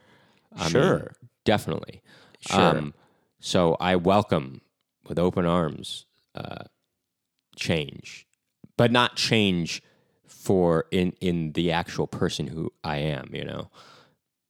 I 0.54 0.64
mean, 0.64 0.70
Sure. 0.72 1.12
definitely. 1.44 2.02
Sure. 2.40 2.61
Um, 2.78 2.94
so 3.41 3.76
I 3.80 3.97
welcome 3.97 4.61
with 5.09 5.18
open 5.18 5.47
arms 5.47 6.07
uh, 6.34 6.64
change, 7.57 8.26
but 8.76 8.93
not 8.93 9.16
change 9.16 9.82
for 10.26 10.86
in 10.91 11.12
in 11.20 11.53
the 11.53 11.72
actual 11.72 12.07
person 12.07 12.47
who 12.47 12.72
I 12.84 12.99
am. 12.99 13.30
You 13.32 13.45
know, 13.45 13.70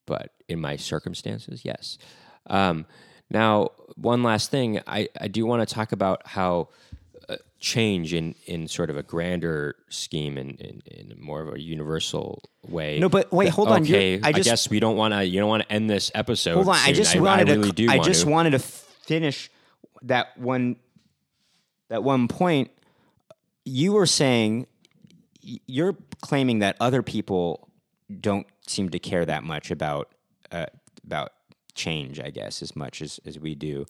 but 0.06 0.32
in 0.48 0.60
my 0.60 0.76
circumstances, 0.76 1.64
yes. 1.64 1.98
Um, 2.46 2.86
now, 3.30 3.70
one 3.94 4.22
last 4.24 4.50
thing, 4.50 4.80
I, 4.86 5.08
I 5.20 5.28
do 5.28 5.46
want 5.46 5.66
to 5.66 5.72
talk 5.72 5.92
about 5.92 6.26
how 6.26 6.68
change 7.58 8.14
in, 8.14 8.34
in 8.46 8.66
sort 8.68 8.90
of 8.90 8.96
a 8.96 9.02
grander 9.02 9.76
scheme 9.88 10.38
in, 10.38 10.50
in, 10.56 10.82
in 10.86 11.14
more 11.20 11.42
of 11.42 11.54
a 11.54 11.60
universal 11.60 12.42
way. 12.66 12.98
No, 12.98 13.08
but 13.08 13.30
wait, 13.32 13.50
hold 13.50 13.68
on. 13.68 13.82
Okay, 13.82 14.20
I, 14.22 14.28
I 14.28 14.32
just- 14.32 14.48
guess 14.48 14.70
we 14.70 14.80
don't 14.80 14.96
want 14.96 15.14
to. 15.14 15.24
You 15.24 15.40
don't 15.40 15.48
want 15.48 15.62
to 15.62 15.72
end 15.72 15.88
this 15.90 16.10
episode. 16.14 16.54
Hold 16.54 16.68
on, 16.68 16.76
I 16.76 16.92
just 16.92 17.14
I, 17.14 17.20
wanted 17.20 17.48
I 17.48 17.54
really 17.54 17.72
to. 17.72 17.86
I 17.88 17.96
want 17.96 18.06
just 18.06 18.22
to. 18.22 18.30
wanted 18.30 18.50
to 18.50 18.58
finish 18.58 19.50
that 20.02 20.36
one. 20.38 20.76
That 21.88 22.02
one 22.02 22.28
point. 22.28 22.70
You 23.64 23.92
were 23.92 24.06
saying 24.06 24.66
you're 25.42 25.96
claiming 26.22 26.60
that 26.60 26.76
other 26.80 27.02
people 27.02 27.68
don't 28.20 28.46
seem 28.66 28.88
to 28.90 28.98
care 28.98 29.24
that 29.24 29.44
much 29.44 29.70
about 29.70 30.12
uh, 30.50 30.66
about 31.04 31.32
change. 31.74 32.20
I 32.20 32.30
guess 32.30 32.62
as 32.62 32.74
much 32.74 33.02
as 33.02 33.20
as 33.26 33.38
we 33.38 33.54
do. 33.54 33.86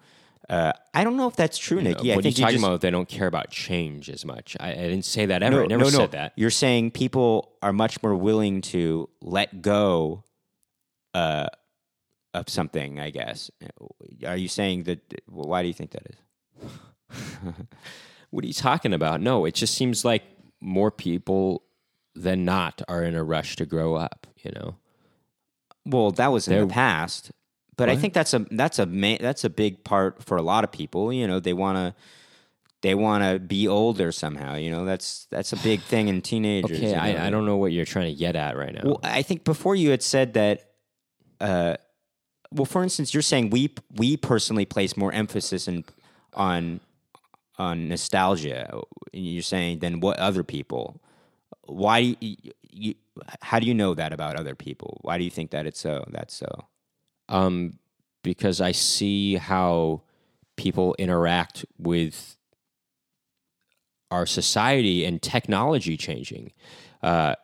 Uh, 0.51 0.73
I 0.93 1.05
don't 1.05 1.17
know 1.17 1.29
if 1.29 1.37
that's 1.37 1.57
true, 1.57 1.81
Nikki. 1.81 2.13
I 2.13 2.17
what 2.17 2.25
are 2.25 2.29
you 2.29 2.35
talking 2.35 2.57
just, 2.57 2.65
about? 2.65 2.81
They 2.81 2.91
don't 2.91 3.09
care 3.09 3.29
about 3.29 3.51
change 3.51 4.11
as 4.11 4.25
much. 4.25 4.57
I, 4.59 4.73
I 4.73 4.75
didn't 4.75 5.05
say 5.05 5.27
that 5.27 5.45
ever. 5.45 5.59
No, 5.59 5.63
I 5.63 5.67
never 5.67 5.85
no, 5.85 5.91
no. 5.91 5.99
said 5.99 6.11
that. 6.13 6.33
You're 6.35 6.51
saying 6.51 6.91
people 6.91 7.53
are 7.63 7.73
much 7.73 8.03
more 8.03 8.17
willing 8.17 8.61
to 8.63 9.09
let 9.21 9.63
go 9.63 10.25
uh, 11.15 11.47
of 12.35 12.49
something. 12.49 12.99
I 12.99 13.11
guess. 13.11 13.49
Are 14.27 14.37
you 14.37 14.49
saying 14.49 14.83
that? 14.85 15.23
Why 15.27 15.63
do 15.63 15.69
you 15.69 15.75
think 15.75 15.93
that 15.93 16.03
is? 16.11 17.55
What 18.31 18.45
are 18.45 18.47
you 18.47 18.53
talking 18.53 18.93
about? 18.93 19.21
No, 19.21 19.45
it 19.45 19.55
just 19.55 19.75
seems 19.75 20.05
like 20.05 20.23
more 20.61 20.93
people 20.93 21.65
than 22.15 22.45
not 22.45 22.81
are 22.89 23.03
in 23.03 23.17
a 23.17 23.25
rush 23.25 23.57
to 23.57 23.67
grow 23.67 23.97
up. 23.97 24.27
You 24.45 24.53
know. 24.53 24.77
Well, 25.85 26.13
that 26.13 26.29
was 26.29 26.47
in 26.47 26.55
They're- 26.55 26.67
the 26.67 26.73
past, 26.73 27.33
but 27.81 27.89
I 27.89 27.97
think 27.97 28.15
that's 28.15 28.35
a 28.35 28.47
that's 28.51 28.79
a 28.79 28.87
ma- 28.87 29.17
that's 29.19 29.45
a 29.45 29.51
big 29.51 29.83
part 29.85 30.23
for 30.23 30.37
a 30.37 30.43
lot 30.43 30.65
of 30.65 30.71
people. 30.71 31.13
You 31.13 31.27
know, 31.27 31.41
they 31.41 31.53
want 31.53 31.77
to 31.77 31.95
they 32.83 32.95
want 32.95 33.25
to 33.25 33.39
be 33.39 33.67
older 33.67 34.13
somehow. 34.13 34.57
You 34.57 34.71
know, 34.71 34.85
that's 34.85 35.27
that's 35.31 35.53
a 35.53 35.57
big 35.57 35.81
thing 35.81 36.09
in 36.09 36.21
teenagers. 36.21 36.77
Okay, 36.77 36.91
you 36.91 36.95
know? 36.95 37.01
I, 37.01 37.27
I 37.27 37.31
don't 37.31 37.47
know 37.47 37.57
what 37.57 37.73
you're 37.73 37.87
trying 37.87 38.13
to 38.13 38.19
get 38.19 38.37
at 38.37 38.57
right 38.57 38.75
now. 38.75 38.83
Well, 38.85 39.01
I 39.03 39.23
think 39.23 39.45
before 39.45 39.75
you 39.75 39.91
had 39.91 40.03
said 40.03 40.35
that. 40.35 40.67
Uh, 41.41 41.77
well, 42.53 42.67
for 42.67 42.83
instance, 42.83 43.15
you're 43.15 43.23
saying 43.23 43.49
we 43.51 43.73
we 43.95 44.17
personally 44.17 44.67
place 44.67 44.97
more 44.97 45.13
emphasis 45.13 45.69
in, 45.69 45.85
on 46.35 46.81
on 47.57 47.89
nostalgia. 47.89 48.79
You're 49.13 49.43
saying 49.43 49.79
than 49.79 50.01
what 50.01 50.19
other 50.19 50.43
people. 50.43 51.01
Why? 51.65 52.17
you, 52.21 52.95
how 53.41 53.59
do 53.59 53.67
you 53.67 53.75
know 53.75 53.95
that 53.95 54.13
about 54.13 54.37
other 54.37 54.55
people? 54.55 54.99
Why 55.03 55.17
do 55.17 55.25
you 55.25 55.31
think 55.31 55.53
that 55.53 55.67
it's 55.67 55.81
so? 55.81 56.05
That's 56.11 56.35
so. 56.35 56.67
Um, 57.31 57.79
because 58.23 58.61
I 58.61 58.73
see 58.73 59.37
how 59.37 60.03
people 60.57 60.95
interact 60.99 61.65
with 61.79 62.37
our 64.11 64.27
society 64.27 65.05
and 65.05 65.23
technology 65.23 65.97
changing. 65.97 66.53
Uh, 67.03 67.35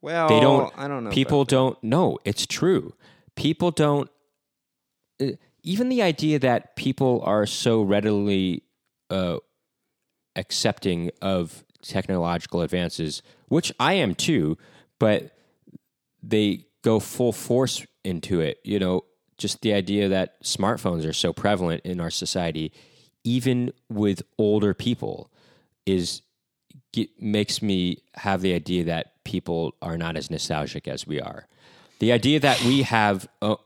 Well, 0.00 0.28
they 0.28 0.40
don't. 0.40 0.72
I 0.76 0.88
don't 0.88 1.04
know. 1.04 1.10
People 1.10 1.44
don't 1.44 1.82
know. 1.84 2.18
It's 2.24 2.46
true. 2.46 2.94
People 3.36 3.70
don't. 3.70 4.10
uh, 5.20 5.32
Even 5.62 5.88
the 5.88 6.02
idea 6.02 6.38
that 6.38 6.76
people 6.76 7.20
are 7.24 7.46
so 7.46 7.82
readily 7.82 8.62
uh, 9.10 9.36
accepting 10.34 11.10
of 11.20 11.64
technological 11.82 12.62
advances, 12.62 13.22
which 13.48 13.72
I 13.78 13.92
am 13.94 14.14
too, 14.14 14.56
but 14.98 15.36
they 16.22 16.66
go 16.82 17.00
full 17.00 17.32
force 17.32 17.86
into 18.04 18.40
it. 18.40 18.58
You 18.64 18.78
know, 18.78 19.04
just 19.38 19.62
the 19.62 19.72
idea 19.72 20.08
that 20.08 20.42
smartphones 20.42 21.08
are 21.08 21.12
so 21.12 21.32
prevalent 21.32 21.82
in 21.84 22.00
our 22.00 22.10
society, 22.10 22.72
even 23.24 23.72
with 23.88 24.22
older 24.36 24.74
people, 24.74 25.30
is 25.86 26.22
ge- 26.94 27.08
makes 27.20 27.62
me 27.62 28.02
have 28.14 28.42
the 28.42 28.52
idea 28.52 28.84
that 28.84 29.24
people 29.24 29.74
are 29.80 29.96
not 29.96 30.16
as 30.16 30.30
nostalgic 30.30 30.88
as 30.88 31.06
we 31.06 31.20
are. 31.20 31.46
The 32.00 32.12
idea 32.12 32.40
that 32.40 32.62
we 32.62 32.82
have 32.82 33.28
uh, 33.40 33.56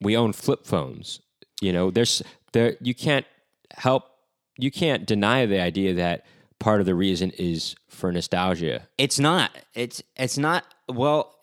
we 0.00 0.16
own 0.16 0.32
flip 0.32 0.66
phones, 0.66 1.20
you 1.60 1.72
know, 1.72 1.90
there's 1.90 2.22
there 2.52 2.76
you 2.80 2.94
can't 2.94 3.26
help 3.72 4.04
you 4.56 4.70
can't 4.70 5.06
deny 5.06 5.46
the 5.46 5.60
idea 5.60 5.94
that 5.94 6.26
part 6.58 6.80
of 6.80 6.86
the 6.86 6.94
reason 6.94 7.30
is 7.38 7.76
for 7.88 8.12
nostalgia. 8.12 8.88
it's 8.98 9.18
not. 9.18 9.50
It's 9.74 10.02
it's 10.16 10.38
not. 10.38 10.64
Well, 10.88 11.34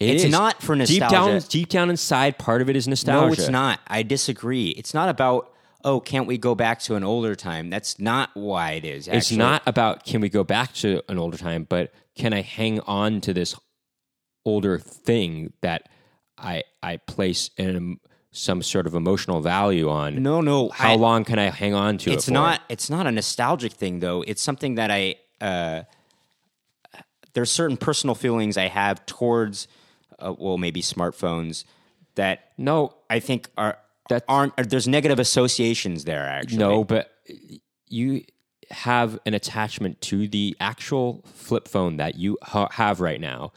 It 0.00 0.08
it's 0.10 0.24
is. 0.24 0.30
not 0.32 0.62
for 0.62 0.74
Deep 0.74 1.00
nostalgia. 1.00 1.40
down, 1.40 1.40
deep 1.50 1.68
down 1.68 1.90
inside, 1.90 2.38
part 2.38 2.62
of 2.62 2.70
it 2.70 2.74
is 2.76 2.88
nostalgia. 2.88 3.26
No, 3.26 3.32
it's 3.32 3.48
not. 3.50 3.80
I 3.86 4.02
disagree. 4.02 4.70
It's 4.70 4.94
not 4.94 5.08
about 5.10 5.52
oh, 5.84 5.98
can't 6.00 6.26
we 6.26 6.36
go 6.36 6.54
back 6.54 6.78
to 6.80 6.94
an 6.94 7.04
older 7.04 7.34
time? 7.34 7.70
That's 7.70 7.98
not 7.98 8.30
why 8.34 8.72
it 8.72 8.84
is. 8.84 9.08
It's 9.08 9.30
not 9.32 9.62
about 9.66 10.04
can 10.04 10.20
we 10.20 10.28
go 10.28 10.42
back 10.44 10.72
to 10.74 11.02
an 11.08 11.18
older 11.18 11.36
time, 11.38 11.64
but 11.68 11.92
can 12.16 12.32
I 12.32 12.42
hang 12.42 12.80
on 12.80 13.20
to 13.22 13.32
this 13.32 13.54
older 14.44 14.78
thing 14.78 15.52
that 15.60 15.88
I 16.38 16.64
I 16.82 16.96
place 16.96 17.50
in 17.56 17.98
some 18.32 18.62
sort 18.62 18.86
of 18.86 18.94
emotional 18.94 19.40
value 19.42 19.90
on? 19.90 20.22
No, 20.22 20.40
no. 20.40 20.70
How 20.70 20.92
I- 20.92 20.96
long 20.96 21.24
can 21.24 21.38
I 21.38 21.50
hang 21.50 21.74
on 21.74 21.98
to 21.98 22.10
it? 22.10 22.14
It's 22.14 22.28
not. 22.30 22.62
It's 22.70 22.88
not 22.88 23.06
a 23.06 23.12
nostalgic 23.12 23.72
thing, 23.72 24.00
though. 24.00 24.22
It's 24.26 24.40
something 24.42 24.76
that 24.76 24.90
I. 24.90 25.16
Uh, 25.40 25.82
there's 27.32 27.50
certain 27.50 27.76
personal 27.76 28.14
feelings 28.14 28.56
I 28.56 28.66
have 28.68 29.06
towards, 29.06 29.68
uh, 30.20 30.34
well, 30.38 30.58
maybe 30.58 30.82
smartphones 30.82 31.64
that 32.14 32.52
No, 32.58 32.94
I 33.08 33.20
think 33.20 33.48
are 33.56 33.78
that 34.08 34.24
aren't. 34.28 34.52
Are, 34.58 34.64
there's 34.64 34.88
negative 34.88 35.18
associations 35.18 36.04
there. 36.04 36.22
Actually, 36.26 36.58
no, 36.58 36.84
but 36.84 37.10
you 37.88 38.24
have 38.70 39.18
an 39.26 39.34
attachment 39.34 40.00
to 40.00 40.28
the 40.28 40.56
actual 40.60 41.22
flip 41.34 41.66
phone 41.68 41.96
that 41.96 42.16
you 42.16 42.38
ha- 42.42 42.68
have 42.72 43.00
right 43.00 43.20
now. 43.20 43.52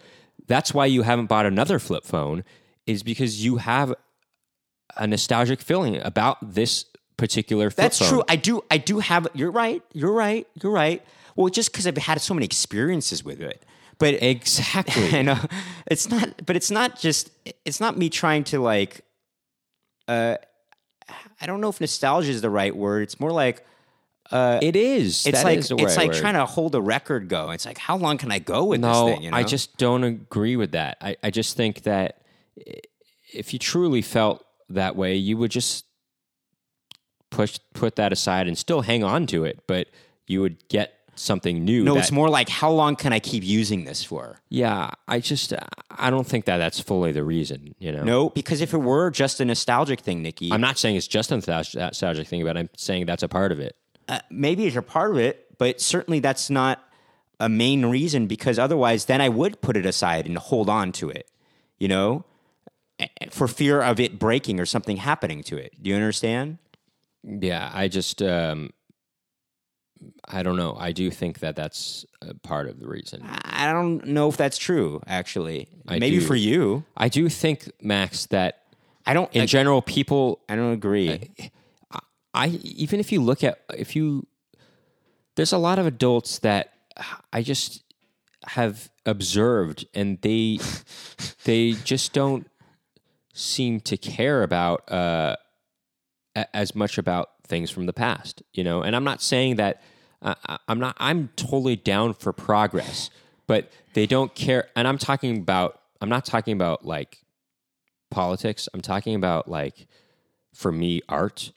That's 0.48 0.74
why 0.74 0.86
you 0.88 1.04
haven't 1.04 1.28
bought 1.28 1.46
another 1.46 1.80
flip 1.80 2.04
phone, 2.04 2.44
is 2.86 3.04
because 3.04 3.44
you 3.44 3.58
have 3.58 3.94
a 4.98 5.08
nostalgic 5.08 5.62
feeling 5.62 5.98
about 6.02 6.54
this 6.54 6.86
particular 7.18 7.70
flip 7.70 7.84
That's 7.84 8.00
phone. 8.00 8.10
true. 8.10 8.24
I 8.28 8.36
do. 8.36 8.62
I 8.70 8.78
do 8.78 9.00
have. 9.00 9.28
You're 9.34 9.52
right. 9.52 9.82
You're 9.94 10.14
right. 10.14 10.48
You're 10.62 10.72
right. 10.72 11.02
Well, 11.36 11.50
just 11.50 11.72
because 11.72 11.88
I've 11.88 11.98
had 11.98 12.22
so 12.22 12.34
many 12.34 12.46
experiences 12.46 13.24
with 13.24 13.42
it, 13.42 13.64
but 14.04 14.22
Exactly. 14.22 15.18
I 15.20 15.22
know 15.22 15.40
it's 15.88 16.10
not. 16.10 16.46
But 16.46 16.56
it's 16.56 16.70
not 16.72 17.00
just. 17.00 17.32
It's 17.66 17.80
not 17.80 17.98
me 17.98 18.10
trying 18.10 18.44
to 18.46 18.60
like. 18.60 19.02
Uh, 20.08 20.36
I 21.40 21.46
don't 21.46 21.62
know 21.62 21.70
if 21.70 21.80
nostalgia 21.80 22.30
is 22.30 22.42
the 22.42 22.50
right 22.50 22.76
word. 22.76 23.04
It's 23.04 23.20
more 23.20 23.32
like 23.32 23.66
It 24.32 24.76
is. 24.76 25.26
it's 25.26 25.40
That 25.40 25.46
like 25.46 25.60
is 25.60 25.70
the 25.70 25.76
it's 25.76 25.98
right 25.98 26.08
like 26.08 26.12
word. 26.14 26.22
trying 26.22 26.34
to 26.36 26.46
hold 26.46 26.76
a 26.76 26.82
record 26.82 27.28
go. 27.30 27.52
It's 27.52 27.66
like 27.66 27.78
how 27.78 27.98
long 27.98 28.18
can 28.18 28.32
I 28.32 28.40
go 28.40 28.66
with 28.66 28.82
No, 28.82 29.06
this 29.06 29.16
thing? 29.16 29.24
You 29.24 29.32
know? 29.32 29.38
I 29.38 29.44
just 29.44 29.78
don't 29.78 30.04
agree 30.04 30.56
with 30.56 30.72
that. 30.72 30.98
I, 31.02 31.16
I 31.24 31.30
just 31.30 31.56
think 31.58 31.84
that 31.84 32.22
if 33.34 33.54
you 33.54 33.60
truly 33.60 34.02
felt 34.02 34.46
that 34.70 34.96
way, 34.96 35.16
you 35.16 35.38
would 35.38 35.52
just 35.52 35.86
push 37.30 37.58
put 37.74 37.96
that 37.96 38.14
aside 38.14 38.48
and 38.48 38.58
still 38.58 38.82
hang 38.82 39.04
on 39.04 39.26
to 39.28 39.44
it, 39.44 39.64
but 39.68 39.88
you 40.28 40.42
would 40.42 40.68
get 40.70 40.94
something 41.16 41.64
new. 41.64 41.84
no. 41.84 41.94
that- 41.94 42.00
It's 42.02 42.12
more 42.12 42.30
like 42.30 42.50
how 42.50 42.72
long 42.72 42.96
can 42.96 43.14
I 43.14 43.20
keep 43.20 43.44
using 43.44 43.86
this 43.86 44.04
for? 44.04 44.40
yeah. 44.50 44.92
I 45.08 45.20
just 45.20 45.54
I 45.92 46.10
don't 46.10 46.26
think 46.28 46.46
that 46.46 46.58
that's 46.58 46.80
fully 46.80 47.12
the 47.12 47.24
reason. 47.24 47.76
You 47.80 47.92
know, 47.92 48.04
No, 48.04 48.30
because 48.30 48.62
if 48.62 48.74
it 48.74 48.80
were 48.80 49.12
just 49.12 49.40
a 49.40 49.46
nostalgic 49.46 50.00
thing, 50.02 50.22
Nikki, 50.24 50.52
I'm 50.52 50.62
not 50.62 50.78
saying 50.78 50.96
it's 50.96 51.08
just 51.08 51.32
a 51.32 51.38
nostalgic 51.38 52.28
thing, 52.28 52.44
but 52.44 52.58
I'm 52.58 52.70
saying 52.78 53.06
that's 53.06 53.24
a 53.24 53.28
part 53.28 53.52
of 53.52 53.60
it. 53.60 53.76
uh, 54.10 54.20
maybe 54.30 54.66
it's 54.66 54.76
a 54.76 54.82
part 54.82 55.12
of 55.12 55.18
it, 55.18 55.58
but 55.58 55.80
certainly 55.80 56.20
that's 56.20 56.50
not 56.50 56.84
a 57.40 57.48
main 57.50 57.86
reason 57.86 58.28
because 58.28 58.58
otherwise, 58.60 59.06
then 59.06 59.22
I 59.22 59.30
would 59.30 59.62
put 59.62 59.76
it 59.78 59.86
aside 59.86 60.26
and 60.28 60.38
hold 60.38 60.70
on 60.70 60.92
to 60.94 61.10
it, 61.10 61.30
you 61.80 61.88
know, 61.88 62.26
for 63.32 63.48
fear 63.48 63.82
of 63.82 64.00
it 64.00 64.18
breaking 64.20 64.60
or 64.60 64.66
something 64.66 64.98
happening 64.98 65.44
to 65.44 65.58
it. 65.58 65.74
Do 65.82 65.90
you 65.90 65.96
understand? 65.96 66.58
Yeah, 67.24 67.70
I 67.74 67.88
just 67.88 68.22
um, 68.22 68.72
I 70.28 70.44
don't 70.44 70.56
know. 70.56 70.76
I 70.80 70.92
do 70.92 71.12
think 71.12 71.40
that 71.40 71.56
that's 71.56 72.06
a 72.22 72.34
part 72.34 72.68
of 72.68 72.80
the 72.80 72.88
reason. 72.88 73.24
I 73.44 73.72
don't 73.72 74.06
know 74.06 74.30
if 74.30 74.38
that's 74.38 74.58
true, 74.58 75.02
actually. 75.06 75.68
I 75.88 76.00
maybe 76.00 76.20
do. 76.20 76.26
for 76.26 76.36
you. 76.36 76.86
I 76.96 77.10
do 77.10 77.28
think, 77.30 77.70
Max, 77.82 78.26
that 78.28 78.64
I 79.06 79.14
don't. 79.14 79.32
in 79.34 79.44
I, 79.44 79.46
general, 79.46 79.82
people. 79.82 80.40
I 80.48 80.56
don't 80.56 80.74
agree. 80.74 81.30
I 82.34 82.48
even 82.64 83.00
if 83.00 83.12
you 83.12 83.22
look 83.22 83.44
at 83.44 83.60
if 83.78 83.96
you, 83.96 84.26
there's 85.36 85.54
a 85.54 85.58
lot 85.58 85.78
of 85.78 85.86
adults 85.86 86.40
that 86.40 86.74
I 87.32 87.42
just 87.42 87.84
have 88.46 88.90
observed, 89.06 89.86
and 89.94 90.20
they 90.22 90.60
they 91.44 91.74
just 91.84 92.14
don't 92.14 92.48
seem 93.34 93.80
to 93.82 93.98
care 93.98 94.44
about 94.44 94.90
uh, 94.92 95.36
a- 96.36 96.56
as 96.56 96.76
much 96.76 96.98
about 96.98 97.32
things 97.46 97.70
from 97.70 97.86
the 97.86 97.94
past, 97.94 98.42
you 98.54 98.64
know. 98.64 98.82
And 98.82 98.96
I'm 98.96 99.04
not 99.04 99.22
saying 99.22 99.58
that 99.58 99.82
uh, 100.24 100.36
I- 100.48 100.58
I'm 100.68 100.80
not. 100.80 100.96
I'm 101.00 101.30
totally 101.36 101.76
down 101.76 102.14
for 102.14 102.34
progress, 102.34 103.10
but 103.48 103.72
they 103.94 104.06
don't 104.08 104.34
care. 104.34 104.70
And 104.76 104.88
I'm 104.88 104.98
talking 104.98 105.38
about. 105.38 105.80
I'm 106.02 106.10
not 106.10 106.26
talking 106.26 106.54
about 106.54 106.86
like 106.86 107.20
politics. 108.12 108.68
I'm 108.74 108.82
talking 108.82 109.16
about 109.16 109.48
like 109.48 109.88
for 110.54 110.72
me 110.72 111.02
art. 111.08 111.52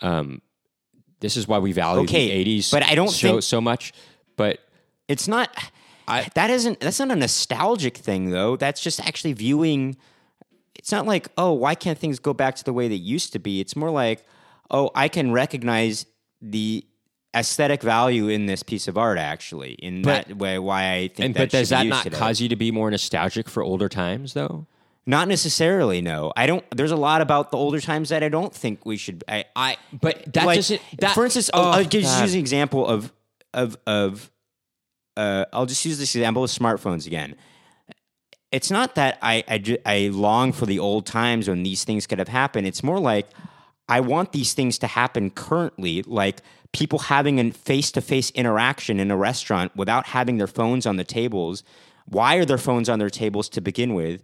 Um, 0.00 0.42
this 1.20 1.36
is 1.36 1.48
why 1.48 1.58
we 1.58 1.72
value 1.72 2.02
Okay, 2.02 2.44
the 2.44 2.58
'80s, 2.58 2.70
but 2.70 2.82
I 2.82 2.94
don't 2.94 3.08
so 3.40 3.60
much. 3.60 3.92
But 4.36 4.58
It's 5.08 5.26
not. 5.28 5.50
I, 6.08 6.28
that 6.34 6.50
isn't. 6.50 6.80
That's 6.80 7.00
not 7.00 7.10
a 7.10 7.16
nostalgic 7.16 7.96
thing, 7.96 8.30
though. 8.30 8.56
That's 8.56 8.80
just 8.80 9.00
actually 9.00 9.32
viewing. 9.32 9.96
It's 10.74 10.92
not 10.92 11.06
like, 11.06 11.28
oh, 11.36 11.52
why 11.52 11.74
can't 11.74 11.98
things 11.98 12.18
go 12.20 12.32
back 12.32 12.54
to 12.56 12.64
the 12.64 12.72
way 12.72 12.86
they 12.86 12.94
used 12.94 13.32
to 13.32 13.38
be? 13.38 13.60
It's 13.60 13.74
more 13.74 13.90
like, 13.90 14.24
oh, 14.70 14.90
I 14.94 15.08
can 15.08 15.32
recognize 15.32 16.06
the 16.40 16.84
aesthetic 17.36 17.82
value 17.82 18.28
in 18.28 18.46
this 18.46 18.62
piece 18.62 18.88
of 18.88 18.96
art. 18.96 19.18
Actually, 19.18 19.72
in 19.74 20.02
But- 20.02 20.28
that 20.28 20.36
way, 20.38 20.58
why 20.58 20.92
I 20.92 21.08
think. 21.08 21.20
And 21.26 21.34
but 21.34 21.50
does 21.50 21.68
that 21.68 21.86
not 21.86 22.04
today. 22.04 22.16
cause 22.16 22.40
you 22.40 22.48
to 22.48 22.56
be 22.56 22.70
more 22.70 22.90
nostalgic 22.90 23.48
for 23.48 23.62
older 23.62 23.88
times, 23.88 24.32
though? 24.32 24.66
Not 25.08 25.28
necessarily. 25.28 26.00
No, 26.02 26.32
I 26.36 26.46
don't. 26.46 26.64
There's 26.76 26.90
a 26.90 26.96
lot 26.96 27.20
about 27.20 27.52
the 27.52 27.56
older 27.56 27.80
times 27.80 28.08
that 28.08 28.24
I 28.24 28.28
don't 28.28 28.52
think 28.52 28.84
we 28.84 28.96
should. 28.96 29.22
I, 29.28 29.44
I 29.54 29.76
but 29.92 30.32
that 30.32 30.46
like, 30.46 30.56
doesn't. 30.56 30.82
That, 30.98 31.14
for 31.14 31.24
instance, 31.24 31.48
oh, 31.54 31.70
I'll, 31.70 31.84
just 31.84 32.16
God. 32.16 32.22
use 32.22 32.34
an 32.34 32.40
example 32.40 32.84
of 32.86 33.12
of 33.54 33.76
of. 33.86 34.30
Uh, 35.16 35.44
I'll 35.52 35.66
just 35.66 35.84
use 35.84 35.98
this 35.98 36.14
example 36.16 36.42
of 36.42 36.50
smartphones 36.50 37.06
again. 37.06 37.36
It's 38.50 38.70
not 38.70 38.96
that 38.96 39.18
I, 39.22 39.44
I 39.48 39.78
I 39.86 40.08
long 40.08 40.52
for 40.52 40.66
the 40.66 40.80
old 40.80 41.06
times 41.06 41.48
when 41.48 41.62
these 41.62 41.84
things 41.84 42.06
could 42.08 42.18
have 42.18 42.28
happened. 42.28 42.66
It's 42.66 42.82
more 42.82 42.98
like 42.98 43.28
I 43.88 44.00
want 44.00 44.32
these 44.32 44.54
things 44.54 44.78
to 44.78 44.88
happen 44.88 45.30
currently, 45.30 46.02
like 46.02 46.42
people 46.76 46.98
having 46.98 47.40
a 47.40 47.50
face 47.52 47.90
to 47.92 48.00
face 48.02 48.30
interaction 48.32 49.00
in 49.00 49.10
a 49.10 49.16
restaurant 49.16 49.74
without 49.74 50.06
having 50.08 50.36
their 50.36 50.46
phones 50.46 50.84
on 50.84 50.96
the 50.96 51.04
tables. 51.04 51.62
Why 52.04 52.36
are 52.36 52.44
their 52.44 52.58
phones 52.58 52.88
on 52.90 52.98
their 52.98 53.08
tables 53.10 53.48
to 53.50 53.60
begin 53.62 53.94
with? 53.94 54.22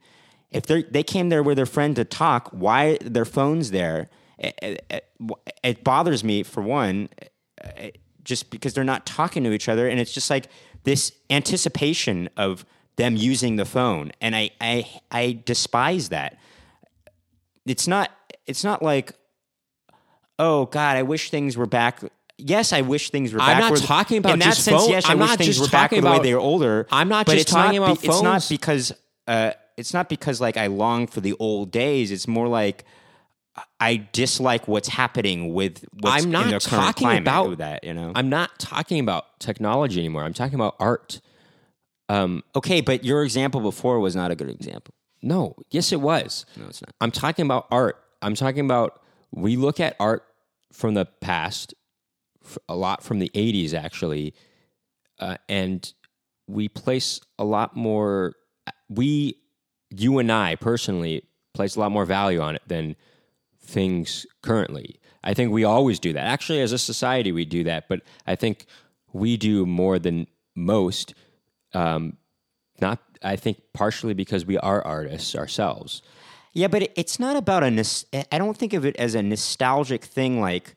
If 0.50 0.66
they 0.66 0.82
they 0.82 1.02
came 1.02 1.30
there 1.30 1.42
with 1.42 1.56
their 1.56 1.66
friend 1.76 1.96
to 1.96 2.04
talk, 2.04 2.50
why 2.52 2.98
are 3.02 3.08
their 3.08 3.24
phones 3.24 3.70
there? 3.70 4.10
It, 4.38 4.84
it- 4.90 5.08
it 5.62 5.84
bothers 5.84 6.24
me 6.24 6.42
for 6.42 6.60
one, 6.60 7.08
uh, 7.64 7.68
just 8.24 8.50
because 8.50 8.74
they're 8.74 8.82
not 8.94 9.06
talking 9.06 9.44
to 9.44 9.52
each 9.52 9.68
other, 9.68 9.88
and 9.88 10.00
it's 10.00 10.12
just 10.12 10.28
like 10.30 10.48
this 10.82 11.12
anticipation 11.30 12.28
of 12.36 12.66
them 12.96 13.16
using 13.16 13.54
the 13.56 13.64
phone, 13.64 14.10
and 14.20 14.34
I 14.34 14.50
I 14.60 14.74
I 15.12 15.40
despise 15.46 16.08
that. 16.10 16.38
It's 17.64 17.86
not 17.86 18.10
it's 18.46 18.64
not 18.64 18.82
like 18.82 19.12
oh 20.38 20.66
God, 20.66 20.96
I 20.96 21.02
wish 21.02 21.30
things 21.30 21.56
were 21.56 21.66
back. 21.66 22.00
Yes, 22.44 22.72
I 22.72 22.80
wish 22.82 23.10
things 23.10 23.32
were 23.32 23.40
I'm 23.40 23.60
back. 23.60 23.70
not 23.72 23.78
talking 23.82 24.18
about 24.18 24.32
in 24.34 24.38
that 24.40 24.54
sense. 24.56 24.76
phone- 24.82 24.90
Yes, 24.90 25.04
I 25.06 25.12
I'm 25.12 25.18
wish 25.18 25.28
not 25.28 25.38
things 25.38 25.48
just 25.56 25.60
were 25.60 25.66
back 25.68 25.90
talking 25.90 26.04
the 26.04 26.10
way 26.10 26.18
they 26.20 26.34
were 26.34 26.40
older. 26.40 26.86
I'm 26.90 27.08
not 27.08 27.26
but 27.26 27.32
just 27.32 27.44
it's 27.46 27.52
not 27.54 27.64
talking 27.64 27.78
about 27.78 28.00
be- 28.00 28.08
It's 28.08 28.22
not 28.22 28.32
phones. 28.32 28.48
because 28.48 28.92
uh, 29.28 29.52
it's 29.76 29.94
not 29.94 30.08
because 30.08 30.40
like 30.40 30.56
I 30.56 30.66
long 30.66 31.06
for 31.06 31.20
the 31.20 31.34
old 31.38 31.70
days. 31.70 32.10
It's 32.10 32.26
more 32.26 32.48
like 32.48 32.84
I 33.78 34.08
dislike 34.12 34.66
what's 34.66 34.88
happening 34.88 35.52
with 35.54 35.84
what's 36.00 36.24
I'm 36.24 36.30
not 36.30 36.46
in 36.46 36.52
the 36.52 36.58
talking 36.60 37.04
climate 37.06 37.22
about- 37.22 37.58
that. 37.58 37.84
You 37.84 37.94
know. 37.94 38.12
I'm 38.14 38.28
not 38.28 38.58
talking 38.58 38.98
about 39.00 39.38
technology 39.38 40.00
anymore. 40.00 40.24
I'm 40.24 40.32
talking 40.34 40.54
about 40.54 40.74
art. 40.80 41.20
Um, 42.08 42.42
okay, 42.56 42.80
but 42.80 43.04
your 43.04 43.22
example 43.24 43.60
before 43.60 43.98
was 44.00 44.14
not 44.16 44.30
a 44.30 44.34
good 44.34 44.50
example. 44.50 44.94
no, 45.22 45.54
yes, 45.70 45.92
it 45.92 46.00
was. 46.00 46.44
No, 46.56 46.66
it's 46.66 46.82
not. 46.82 46.90
I'm 47.00 47.10
talking 47.12 47.44
about 47.46 47.66
art. 47.70 48.02
I'm 48.20 48.34
talking 48.34 48.64
about 48.64 49.00
we 49.32 49.56
look 49.56 49.80
at 49.80 49.96
art 50.00 50.24
from 50.72 50.94
the 50.94 51.04
past, 51.06 51.74
a 52.68 52.74
lot 52.74 53.02
from 53.02 53.18
the 53.18 53.30
80s 53.34 53.74
actually, 53.74 54.34
uh, 55.18 55.36
and 55.48 55.92
we 56.46 56.68
place 56.68 57.20
a 57.38 57.44
lot 57.44 57.76
more. 57.76 58.34
We, 58.88 59.36
you 59.90 60.18
and 60.18 60.30
I 60.30 60.56
personally, 60.56 61.24
place 61.54 61.76
a 61.76 61.80
lot 61.80 61.92
more 61.92 62.04
value 62.04 62.40
on 62.40 62.56
it 62.56 62.62
than 62.66 62.96
things 63.60 64.26
currently. 64.42 65.00
I 65.24 65.34
think 65.34 65.52
we 65.52 65.64
always 65.64 65.98
do 65.98 66.12
that. 66.12 66.24
Actually, 66.24 66.60
as 66.60 66.72
a 66.72 66.78
society, 66.78 67.32
we 67.32 67.44
do 67.44 67.64
that, 67.64 67.88
but 67.88 68.00
I 68.26 68.34
think 68.34 68.66
we 69.12 69.36
do 69.36 69.66
more 69.66 69.98
than 69.98 70.26
most. 70.54 71.14
Um, 71.74 72.16
not, 72.80 72.98
I 73.22 73.36
think, 73.36 73.58
partially 73.72 74.14
because 74.14 74.44
we 74.44 74.58
are 74.58 74.82
artists 74.84 75.36
ourselves. 75.36 76.02
Yeah, 76.52 76.68
but 76.68 76.90
it's 76.96 77.18
not 77.18 77.36
about 77.36 77.62
a 77.62 77.84
i 78.30 78.38
don't 78.38 78.56
think 78.56 78.74
of 78.74 78.84
it 78.84 78.96
as 78.96 79.14
a 79.14 79.22
nostalgic 79.22 80.04
thing. 80.04 80.40
Like, 80.40 80.74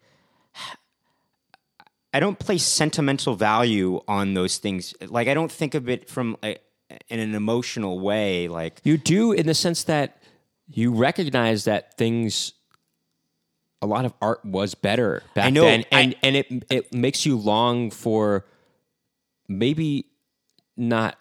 I 2.16 2.20
don't 2.22 2.40
place 2.40 2.64
sentimental 2.64 3.36
value 3.36 4.00
on 4.08 4.36
those 4.36 4.58
things. 4.58 4.94
Like, 5.06 5.28
I 5.28 5.34
don't 5.34 5.52
think 5.52 5.76
of 5.76 5.90
it 5.90 6.10
from 6.10 6.38
a, 6.44 6.56
in 7.10 7.20
an 7.20 7.36
emotional 7.36 8.00
way. 8.00 8.48
Like, 8.48 8.80
You 8.86 8.98
do 8.98 9.34
in 9.34 9.48
the 9.48 9.54
sense 9.54 9.84
that 9.84 10.24
you 10.70 10.94
recognize 10.94 11.66
that 11.66 11.98
things 11.98 12.54
a 13.82 13.86
lot 13.86 14.06
of 14.06 14.14
art 14.22 14.46
was 14.46 14.76
better 14.76 15.24
back 15.34 15.48
I 15.48 15.50
know, 15.50 15.66
then 15.66 15.84
and 15.92 16.16
I- 16.16 16.20
and 16.28 16.36
it 16.38 16.48
it 16.70 16.94
makes 16.94 17.26
you 17.26 17.36
long 17.38 17.92
for 17.92 18.46
maybe 19.50 20.06
not 20.78 21.18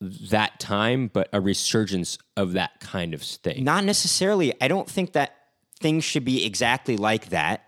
that 0.00 0.60
time 0.60 1.08
but 1.12 1.28
a 1.32 1.40
resurgence 1.40 2.16
of 2.36 2.52
that 2.52 2.78
kind 2.78 3.12
of 3.12 3.22
thing. 3.22 3.64
not 3.64 3.84
necessarily. 3.84 4.54
I 4.62 4.68
don't 4.68 4.88
think 4.88 5.12
that 5.14 5.34
things 5.80 6.04
should 6.04 6.24
be 6.24 6.46
exactly 6.46 6.96
like 6.96 7.30
that 7.30 7.64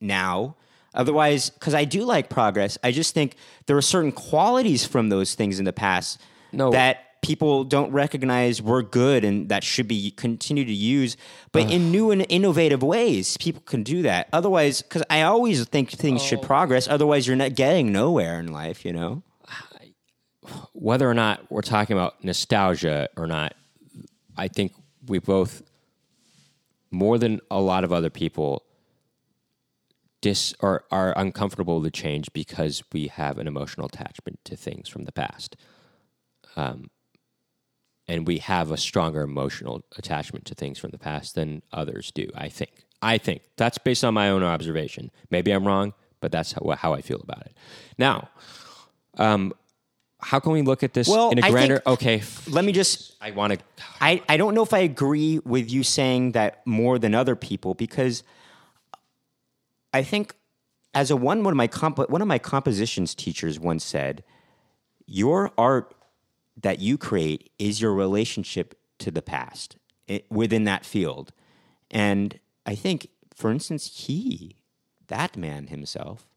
now. 0.00 0.56
Otherwise, 0.94 1.50
because 1.50 1.74
I 1.74 1.84
do 1.84 2.04
like 2.04 2.28
progress, 2.28 2.76
I 2.82 2.90
just 2.92 3.14
think 3.14 3.36
there 3.66 3.76
are 3.76 3.82
certain 3.82 4.12
qualities 4.12 4.84
from 4.86 5.08
those 5.08 5.34
things 5.34 5.58
in 5.58 5.64
the 5.64 5.72
past 5.72 6.20
No. 6.52 6.70
that 6.72 7.20
people 7.22 7.64
don't 7.64 7.92
recognize 7.92 8.60
were 8.62 8.82
good 8.82 9.24
and 9.24 9.48
that 9.50 9.62
should 9.62 9.86
be 9.86 10.10
continued 10.10 10.66
to 10.66 10.72
use, 10.74 11.16
but 11.52 11.70
in 11.70 11.90
new 11.92 12.10
and 12.10 12.24
innovative 12.28 12.82
ways. 12.82 13.36
People 13.36 13.62
can 13.66 13.82
do 13.82 14.02
that. 14.02 14.28
Otherwise, 14.32 14.82
because 14.82 15.02
I 15.10 15.22
always 15.22 15.64
think 15.66 15.90
things 15.90 16.22
Oh. 16.22 16.24
should 16.24 16.42
progress. 16.42 16.88
Otherwise, 16.88 17.26
you're 17.26 17.36
not 17.36 17.54
getting 17.54 17.92
nowhere 17.92 18.40
in 18.40 18.50
life. 18.52 18.84
You 18.84 18.92
know. 18.94 19.22
whether 20.72 21.08
or 21.08 21.14
not 21.14 21.50
we're 21.50 21.60
talking 21.60 21.94
about 21.96 22.24
nostalgia 22.24 23.08
or 23.16 23.26
not, 23.26 23.54
I 24.36 24.48
think 24.48 24.72
we 25.06 25.18
both, 25.18 25.62
more 26.90 27.18
than 27.18 27.40
a 27.50 27.60
lot 27.60 27.84
of 27.84 27.92
other 27.92 28.10
people, 28.10 28.62
dis 30.20 30.54
or 30.60 30.84
are 30.90 31.12
uncomfortable 31.16 31.80
with 31.80 31.92
change 31.92 32.32
because 32.32 32.82
we 32.92 33.06
have 33.08 33.38
an 33.38 33.46
emotional 33.46 33.86
attachment 33.86 34.38
to 34.44 34.56
things 34.56 34.88
from 34.88 35.04
the 35.04 35.12
past, 35.12 35.56
um, 36.56 36.90
and 38.06 38.26
we 38.26 38.38
have 38.38 38.70
a 38.70 38.76
stronger 38.76 39.22
emotional 39.22 39.84
attachment 39.96 40.44
to 40.46 40.54
things 40.54 40.78
from 40.78 40.90
the 40.90 40.98
past 40.98 41.34
than 41.34 41.62
others 41.72 42.10
do. 42.10 42.28
I 42.34 42.48
think. 42.48 42.70
I 43.02 43.16
think 43.16 43.42
that's 43.56 43.78
based 43.78 44.04
on 44.04 44.12
my 44.14 44.28
own 44.28 44.42
observation. 44.42 45.10
Maybe 45.30 45.50
I'm 45.52 45.66
wrong, 45.66 45.94
but 46.20 46.30
that's 46.30 46.52
how, 46.52 46.68
how 46.76 46.92
I 46.92 47.00
feel 47.00 47.20
about 47.22 47.46
it. 47.46 47.56
Now, 47.96 48.28
um, 49.16 49.54
how 50.20 50.38
can 50.38 50.52
we 50.52 50.60
look 50.60 50.82
at 50.82 50.92
this 50.92 51.08
Well, 51.08 51.30
in 51.30 51.38
a 51.38 51.50
grander? 51.50 51.76
think- 51.76 51.86
okay, 51.86 52.22
Let 52.46 52.62
me 52.64 52.72
just 52.72 53.16
I 53.22 53.30
want 53.30 53.54
to. 53.54 53.58
I, 54.02 54.22
I 54.28 54.36
don't 54.36 54.54
know 54.54 54.62
if 54.62 54.74
I 54.74 54.80
agree 54.80 55.38
with 55.38 55.70
you 55.70 55.82
saying 55.82 56.32
that 56.32 56.60
more 56.66 56.98
than 56.98 57.14
other 57.14 57.34
people 57.36 57.72
because 57.72 58.22
I 59.92 60.02
think 60.02 60.34
as 60.94 61.10
a 61.10 61.16
one 61.16 61.42
one 61.42 61.52
of 61.52 61.56
my 61.56 61.66
comp- 61.66 62.10
one 62.10 62.22
of 62.22 62.28
my 62.28 62.38
compositions 62.38 63.14
teachers 63.14 63.58
once 63.58 63.84
said, 63.84 64.24
your 65.06 65.52
art 65.58 65.94
that 66.60 66.80
you 66.80 66.98
create 66.98 67.50
is 67.58 67.80
your 67.80 67.94
relationship 67.94 68.78
to 68.98 69.10
the 69.10 69.22
past 69.22 69.76
i 70.08 70.22
within 70.30 70.64
that 70.64 70.84
field, 70.84 71.32
and 71.90 72.38
I 72.66 72.74
think, 72.74 73.08
for 73.34 73.50
instance, 73.50 74.06
he 74.06 74.56
that 75.08 75.36
man 75.36 75.66
himself 75.68 76.28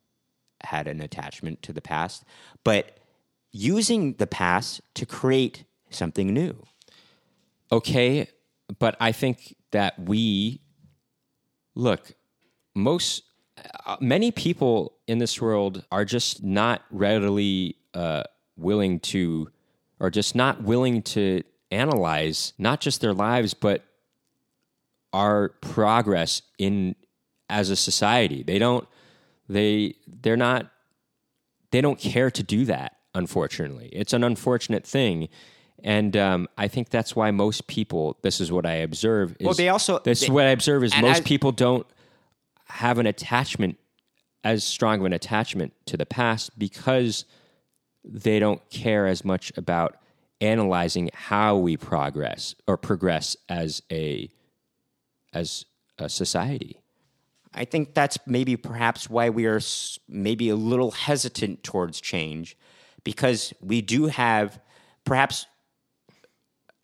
had 0.63 0.87
an 0.87 1.01
attachment 1.01 1.61
to 1.61 1.73
the 1.73 1.81
past, 1.81 2.23
but 2.63 2.97
using 3.51 4.13
the 4.13 4.27
past 4.27 4.81
to 4.95 5.05
create 5.05 5.65
something 5.89 6.33
new. 6.33 6.63
Okay, 7.71 8.27
but 8.79 8.95
I 8.99 9.11
think 9.11 9.55
that 9.71 9.99
we 9.99 10.61
look 11.75 12.13
most 12.75 13.23
many 13.99 14.31
people 14.31 14.93
in 15.07 15.17
this 15.19 15.41
world 15.41 15.85
are 15.91 16.05
just 16.05 16.43
not 16.43 16.81
readily 16.91 17.75
uh, 17.93 18.23
willing 18.57 18.99
to, 18.99 19.49
or 19.99 20.09
just 20.09 20.35
not 20.35 20.63
willing 20.63 21.01
to 21.01 21.43
analyze 21.71 22.53
not 22.59 22.79
just 22.79 23.01
their 23.01 23.13
lives 23.13 23.55
but 23.55 23.83
our 25.11 25.49
progress 25.61 26.41
in 26.57 26.95
as 27.49 27.69
a 27.69 27.75
society. 27.75 28.43
They 28.43 28.59
don't. 28.59 28.87
They 29.49 29.95
they're 30.07 30.37
not. 30.37 30.71
They 31.71 31.81
don't 31.81 31.99
care 31.99 32.31
to 32.31 32.43
do 32.43 32.65
that. 32.65 32.97
Unfortunately, 33.15 33.89
it's 33.93 34.13
an 34.13 34.23
unfortunate 34.23 34.85
thing, 34.87 35.29
and 35.83 36.17
um, 36.17 36.47
I 36.57 36.67
think 36.67 36.89
that's 36.89 37.15
why 37.15 37.29
most 37.31 37.67
people. 37.67 38.17
This 38.23 38.41
is 38.41 38.51
what 38.51 38.65
I 38.65 38.75
observe. 38.75 39.35
Is, 39.39 39.45
Well, 39.45 39.53
they 39.53 39.69
also- 39.69 39.99
This 39.99 40.23
is 40.23 40.29
what 40.31 40.45
I 40.45 40.49
observe 40.49 40.83
is 40.83 40.95
most 40.99 41.19
as- 41.19 41.23
people 41.23 41.51
don't 41.51 41.85
have 42.73 42.97
an 42.97 43.05
attachment 43.05 43.77
as 44.43 44.63
strong 44.63 44.99
of 44.99 45.05
an 45.05 45.13
attachment 45.13 45.73
to 45.85 45.95
the 45.95 46.05
past 46.05 46.57
because 46.57 47.25
they 48.03 48.39
don't 48.39 48.67
care 48.71 49.05
as 49.05 49.23
much 49.23 49.53
about 49.55 49.97
analyzing 50.41 51.09
how 51.13 51.55
we 51.55 51.77
progress 51.77 52.55
or 52.67 52.75
progress 52.75 53.37
as 53.47 53.81
a 53.91 54.29
as 55.33 55.65
a 55.99 56.09
society. 56.09 56.79
I 57.53 57.65
think 57.65 57.93
that's 57.93 58.17
maybe 58.25 58.57
perhaps 58.57 59.07
why 59.07 59.29
we 59.29 59.45
are 59.45 59.61
maybe 60.09 60.49
a 60.49 60.55
little 60.55 60.91
hesitant 60.91 61.63
towards 61.63 62.01
change 62.01 62.57
because 63.03 63.53
we 63.61 63.81
do 63.81 64.07
have 64.07 64.59
perhaps 65.05 65.45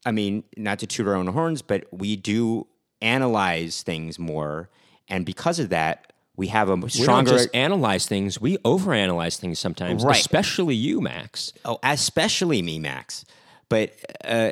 I 0.06 0.12
mean, 0.12 0.44
not 0.56 0.80
to 0.80 0.88
toot 0.88 1.08
our 1.08 1.16
own 1.16 1.28
horns, 1.28 1.62
but 1.62 1.86
we 1.92 2.16
do 2.16 2.68
analyze 3.02 3.82
things 3.82 4.18
more 4.20 4.70
and 5.10 5.26
because 5.26 5.60
of 5.60 5.70
that, 5.70 6.14
we 6.36 6.48
have 6.48 6.70
a 6.70 6.90
stronger. 6.90 7.02
We 7.02 7.06
don't 7.06 7.26
just 7.26 7.56
analyze 7.56 8.06
things; 8.06 8.40
we 8.40 8.58
overanalyze 8.60 9.38
things 9.40 9.60
sometimes, 9.60 10.04
Right. 10.04 10.18
especially 10.20 10.76
you, 10.76 11.02
Max. 11.02 11.52
oh, 11.66 11.80
especially 11.84 12.62
me, 12.62 12.80
Max. 12.80 13.26
But 13.68 13.94
uh, 14.24 14.52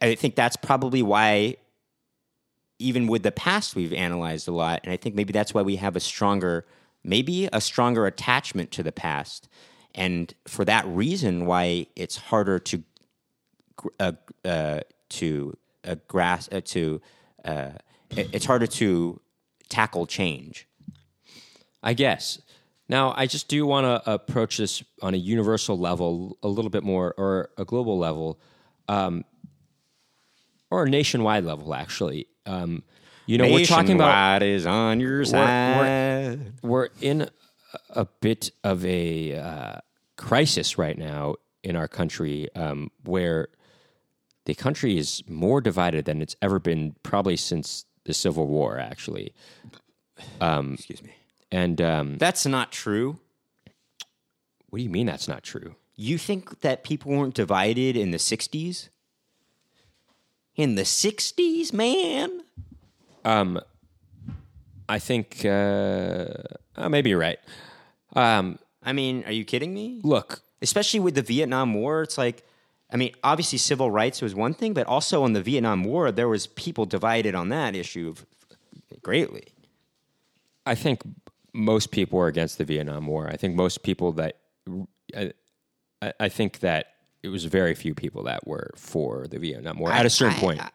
I 0.00 0.14
think 0.14 0.34
that's 0.34 0.56
probably 0.56 1.02
why, 1.02 1.56
even 2.78 3.06
with 3.06 3.22
the 3.22 3.32
past, 3.32 3.76
we've 3.76 3.92
analyzed 3.92 4.48
a 4.48 4.52
lot, 4.52 4.80
and 4.84 4.92
I 4.92 4.96
think 4.96 5.14
maybe 5.14 5.32
that's 5.32 5.52
why 5.52 5.62
we 5.62 5.76
have 5.76 5.94
a 5.96 6.00
stronger, 6.00 6.64
maybe 7.04 7.48
a 7.52 7.60
stronger 7.60 8.06
attachment 8.06 8.70
to 8.72 8.82
the 8.82 8.92
past, 8.92 9.48
and 9.94 10.32
for 10.46 10.64
that 10.64 10.86
reason, 10.86 11.46
why 11.46 11.86
it's 11.96 12.16
harder 12.16 12.58
to, 12.60 12.82
uh, 14.00 14.12
uh, 14.44 14.80
to 15.10 15.56
uh, 15.84 15.96
grasp 16.08 16.52
uh, 16.54 16.60
to, 16.64 17.00
uh, 17.44 17.70
it's 18.10 18.44
harder 18.46 18.66
to 18.66 19.20
tackle 19.68 20.06
change. 20.06 20.66
I 21.82 21.94
guess. 21.94 22.40
Now, 22.88 23.12
I 23.16 23.26
just 23.26 23.48
do 23.48 23.66
want 23.66 23.84
to 23.84 24.10
approach 24.10 24.56
this 24.56 24.82
on 25.02 25.14
a 25.14 25.18
universal 25.18 25.78
level, 25.78 26.38
a 26.42 26.48
little 26.48 26.70
bit 26.70 26.82
more, 26.82 27.14
or 27.18 27.50
a 27.58 27.64
global 27.64 27.98
level, 27.98 28.40
um, 28.88 29.24
or 30.70 30.84
a 30.84 30.90
nationwide 30.90 31.44
level, 31.44 31.74
actually. 31.74 32.26
Um, 32.46 32.82
you 33.26 33.36
know, 33.36 33.52
we're 33.52 33.66
talking 33.66 33.96
about 33.96 34.42
is 34.42 34.66
on 34.66 35.00
your 35.00 35.18
we're- 35.18 35.26
side. 35.26 36.52
we're 36.62 36.88
in 37.00 37.22
a, 37.22 37.30
a 37.90 38.04
bit 38.20 38.50
of 38.64 38.84
a 38.86 39.36
uh, 39.36 39.76
crisis 40.16 40.78
right 40.78 40.96
now 40.96 41.34
in 41.62 41.76
our 41.76 41.88
country, 41.88 42.48
um, 42.54 42.90
where 43.04 43.48
the 44.46 44.54
country 44.54 44.96
is 44.96 45.22
more 45.28 45.60
divided 45.60 46.06
than 46.06 46.22
it's 46.22 46.36
ever 46.40 46.58
been, 46.58 46.96
probably 47.02 47.36
since 47.36 47.84
the 48.08 48.14
Civil 48.14 48.46
War, 48.48 48.78
actually. 48.78 49.32
Excuse 50.40 51.02
me. 51.02 51.14
And 51.52 51.80
um, 51.80 52.18
That's 52.18 52.44
not 52.46 52.72
true. 52.72 53.18
what 54.70 54.78
do 54.78 54.82
you 54.82 54.90
mean 54.90 55.06
that's 55.06 55.28
not 55.28 55.42
true? 55.42 55.76
You 55.94 56.18
think 56.18 56.60
that 56.60 56.82
people 56.84 57.12
weren't 57.12 57.34
divided 57.34 57.96
in 57.96 58.10
the 58.10 58.18
60s? 58.18 58.88
In 60.56 60.74
the 60.74 60.82
60s, 60.82 61.72
man? 61.72 62.42
Um, 63.24 63.60
I 64.88 64.98
think 64.98 65.44
uh, 65.44 65.48
uh, 66.76 66.88
maybe 66.88 67.10
you're 67.10 67.18
right. 67.20 67.38
Um, 68.16 68.58
I 68.82 68.92
mean, 68.92 69.22
are 69.26 69.32
you 69.32 69.44
kidding 69.44 69.72
me? 69.74 70.00
look, 70.02 70.40
Especially 70.62 70.98
with 70.98 71.14
the 71.14 71.22
Vietnam 71.22 71.74
War, 71.74 72.02
it's 72.02 72.18
like, 72.18 72.42
I 72.90 72.96
mean, 72.96 73.12
obviously 73.22 73.58
civil 73.58 73.90
rights 73.90 74.22
was 74.22 74.34
one 74.34 74.54
thing, 74.54 74.72
but 74.72 74.86
also 74.86 75.24
in 75.26 75.32
the 75.34 75.42
Vietnam 75.42 75.84
War, 75.84 76.10
there 76.10 76.28
was 76.28 76.46
people 76.46 76.86
divided 76.86 77.34
on 77.34 77.50
that 77.50 77.74
issue 77.76 78.14
greatly. 79.02 79.48
I 80.66 80.74
think 80.74 81.02
most 81.52 81.90
people 81.90 82.18
were 82.18 82.28
against 82.28 82.58
the 82.58 82.64
Vietnam 82.64 83.06
War. 83.06 83.28
I 83.28 83.36
think 83.36 83.54
most 83.54 83.82
people 83.82 84.12
that 84.12 84.36
I, 85.16 85.32
I 86.02 86.12
I 86.20 86.28
think 86.28 86.60
that 86.60 86.94
it 87.22 87.28
was 87.28 87.44
very 87.44 87.74
few 87.74 87.94
people 87.94 88.22
that 88.24 88.46
were 88.46 88.70
for 88.76 89.26
the 89.28 89.38
Vietnam 89.38 89.78
War 89.78 89.90
at 89.90 90.06
a 90.06 90.10
certain 90.10 90.36
I- 90.36 90.40
point. 90.40 90.60
I- 90.62 90.70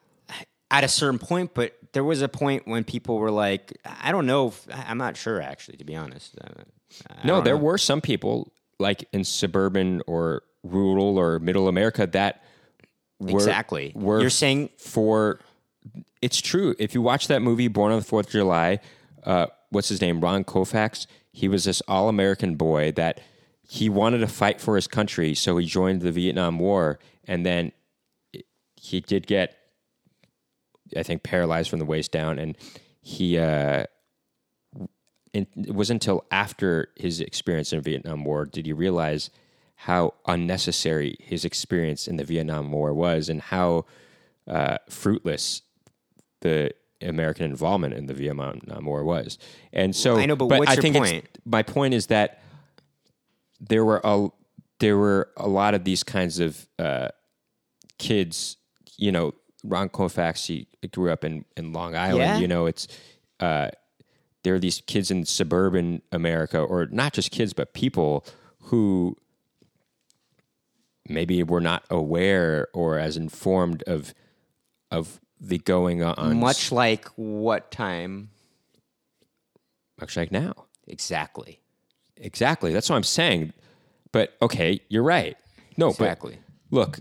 at 0.72 0.84
a 0.84 0.88
certain 0.88 1.20
point, 1.20 1.54
but 1.54 1.78
there 1.92 2.04
was 2.04 2.24
a 2.24 2.28
point 2.28 2.68
when 2.68 2.84
people 2.84 3.20
were 3.20 3.30
like, 3.30 3.78
I 3.86 4.12
don't 4.12 4.26
know. 4.26 4.48
If, 4.48 4.68
I'm 4.72 4.98
not 4.98 5.16
sure, 5.16 5.40
actually, 5.40 5.78
to 5.78 5.84
be 5.84 5.96
honest. 5.96 6.36
Uh, 6.44 6.48
I 7.12 7.28
no, 7.28 7.42
there 7.42 7.56
know. 7.56 7.62
were 7.64 7.78
some 7.78 8.02
people 8.02 8.52
like 8.80 9.06
in 9.14 9.24
suburban 9.24 10.02
or 10.08 10.42
rural 10.64 11.18
or 11.18 11.40
middle 11.40 11.68
America 11.68 12.08
that 12.08 12.44
were 13.20 13.40
Exactly. 13.40 13.92
were 13.96 14.22
You're 14.22 14.30
saying 14.30 14.70
for 14.78 15.40
it's 16.22 16.40
true. 16.42 16.76
If 16.80 16.94
you 16.94 17.02
watch 17.02 17.28
that 17.28 17.42
movie 17.42 17.68
Born 17.68 17.92
on 17.92 18.00
the 18.00 18.06
Fourth 18.06 18.28
of 18.28 18.32
July, 18.32 18.80
uh, 19.24 19.48
what's 19.70 19.90
his 19.90 20.02
name? 20.02 20.22
Ron 20.22 20.44
Kovic. 20.44 21.06
He 21.32 21.48
was 21.48 21.66
this 21.66 21.82
all 21.88 22.10
American 22.10 22.56
boy 22.56 22.92
that 22.94 23.20
he 23.68 23.90
wanted 23.90 24.20
to 24.20 24.28
fight 24.28 24.62
for 24.62 24.76
his 24.76 24.88
country, 24.88 25.34
so 25.34 25.58
he 25.58 25.66
joined 25.66 26.02
the 26.02 26.12
Vietnam 26.12 26.60
War, 26.60 27.00
and 27.26 27.46
then 27.46 27.72
he 28.76 29.00
did 29.00 29.26
get, 29.26 29.58
I 30.96 31.04
think, 31.04 31.24
paralyzed 31.24 31.70
from 31.70 31.80
the 31.80 31.86
waist 31.86 32.12
down, 32.12 32.40
and 32.40 32.58
he. 33.02 33.38
Uh, 33.38 33.86
it 35.34 35.48
it 35.58 35.74
was 35.74 35.90
until 35.90 36.26
after 36.30 36.90
his 36.96 37.20
experience 37.20 37.74
in 37.74 37.82
Vietnam 37.82 38.24
War 38.24 38.46
did 38.46 38.68
he 38.68 38.74
realize 38.74 39.32
how 39.84 40.14
unnecessary 40.26 41.18
his 41.20 41.44
experience 41.44 42.08
in 42.08 42.16
the 42.16 42.24
Vietnam 42.24 42.72
War 42.72 42.94
was 42.94 43.28
and 43.28 43.42
how 43.42 43.86
uh, 44.48 44.78
fruitless 44.90 45.62
the 46.40 46.72
American 47.02 47.46
involvement 47.46 47.94
in 47.94 48.06
the 48.06 48.14
Vietnam 48.14 48.86
War 48.86 49.04
was. 49.04 49.38
And 49.74 49.94
so 49.94 50.16
I 50.16 50.26
know, 50.26 50.38
but 50.38 50.48
what's 50.48 50.72
I 50.72 50.82
your 50.82 50.94
point? 50.94 51.38
my 51.44 51.64
point 51.64 51.94
is 51.94 52.08
that 52.08 52.42
there 53.60 53.84
were 53.84 54.00
a 54.06 54.30
there 54.80 54.98
were 54.98 55.30
a 55.36 55.50
lot 55.50 55.74
of 55.74 55.84
these 55.84 56.02
kinds 56.02 56.40
of 56.40 56.66
uh, 56.80 57.10
kids. 57.98 58.56
You 58.98 59.12
know, 59.12 59.34
Ron 59.66 59.90
Kovic 59.90 60.46
he 60.46 60.66
grew 60.94 61.12
up 61.12 61.26
in 61.26 61.44
in 61.58 61.74
Long 61.74 61.94
Island. 61.94 62.20
Yeah? 62.20 62.38
You 62.38 62.48
know, 62.48 62.68
it's 62.68 62.88
uh, 63.42 63.72
there 64.46 64.56
are 64.56 64.60
these 64.60 64.82
kids 64.88 65.12
in 65.12 65.26
suburban 65.26 66.02
America, 66.14 66.60
or 66.60 66.86
not 66.86 67.12
just 67.12 67.32
kids, 67.32 67.52
but 67.52 67.74
people 67.74 68.26
who 68.62 69.18
maybe 71.08 71.44
we're 71.44 71.60
not 71.60 71.84
aware 71.90 72.68
or 72.74 72.98
as 73.00 73.18
informed 73.18 73.84
of 73.84 74.14
of 74.92 75.20
the 75.40 75.58
going 75.58 76.02
on 76.04 76.40
much 76.40 76.72
like 76.72 77.06
what 77.16 77.72
time 77.72 78.30
much 80.00 80.16
like 80.18 80.32
now. 80.32 80.66
exactly? 80.88 81.60
Exactly. 82.18 82.72
That's 82.74 82.90
what 82.90 82.96
I'm 82.96 83.04
saying. 83.04 83.54
But 84.12 84.36
okay, 84.42 84.80
you're 84.90 85.04
right. 85.04 85.36
No, 85.78 85.90
Exactly. 85.90 86.38
but 86.70 86.76
look, 86.78 87.00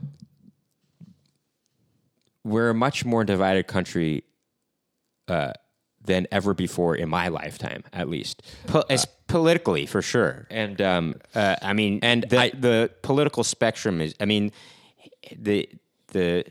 we're 2.45 2.71
a 2.71 2.75
much 2.75 3.05
more 3.05 3.23
divided 3.25 3.67
country 3.67 4.25
uh, 5.29 5.53
than 6.05 6.27
ever 6.33 6.53
before 6.55 6.97
in 6.97 7.09
my 7.09 7.29
lifetime, 7.29 7.85
at 7.93 8.09
least. 8.09 8.43
Po- 8.67 8.85
it's 8.91 9.07
politically, 9.29 9.87
for 9.87 10.03
sure. 10.03 10.47
And 10.51 10.81
um, 10.81 11.15
Uh, 11.35 11.57
I 11.63 11.73
mean, 11.73 12.01
And 12.03 12.25
the, 12.29 12.39
I- 12.39 12.51
the 12.51 12.91
political 13.03 13.45
spectrum 13.45 14.01
is. 14.01 14.15
I 14.21 14.25
mean, 14.25 14.53
the 15.37 15.69
the 16.09 16.45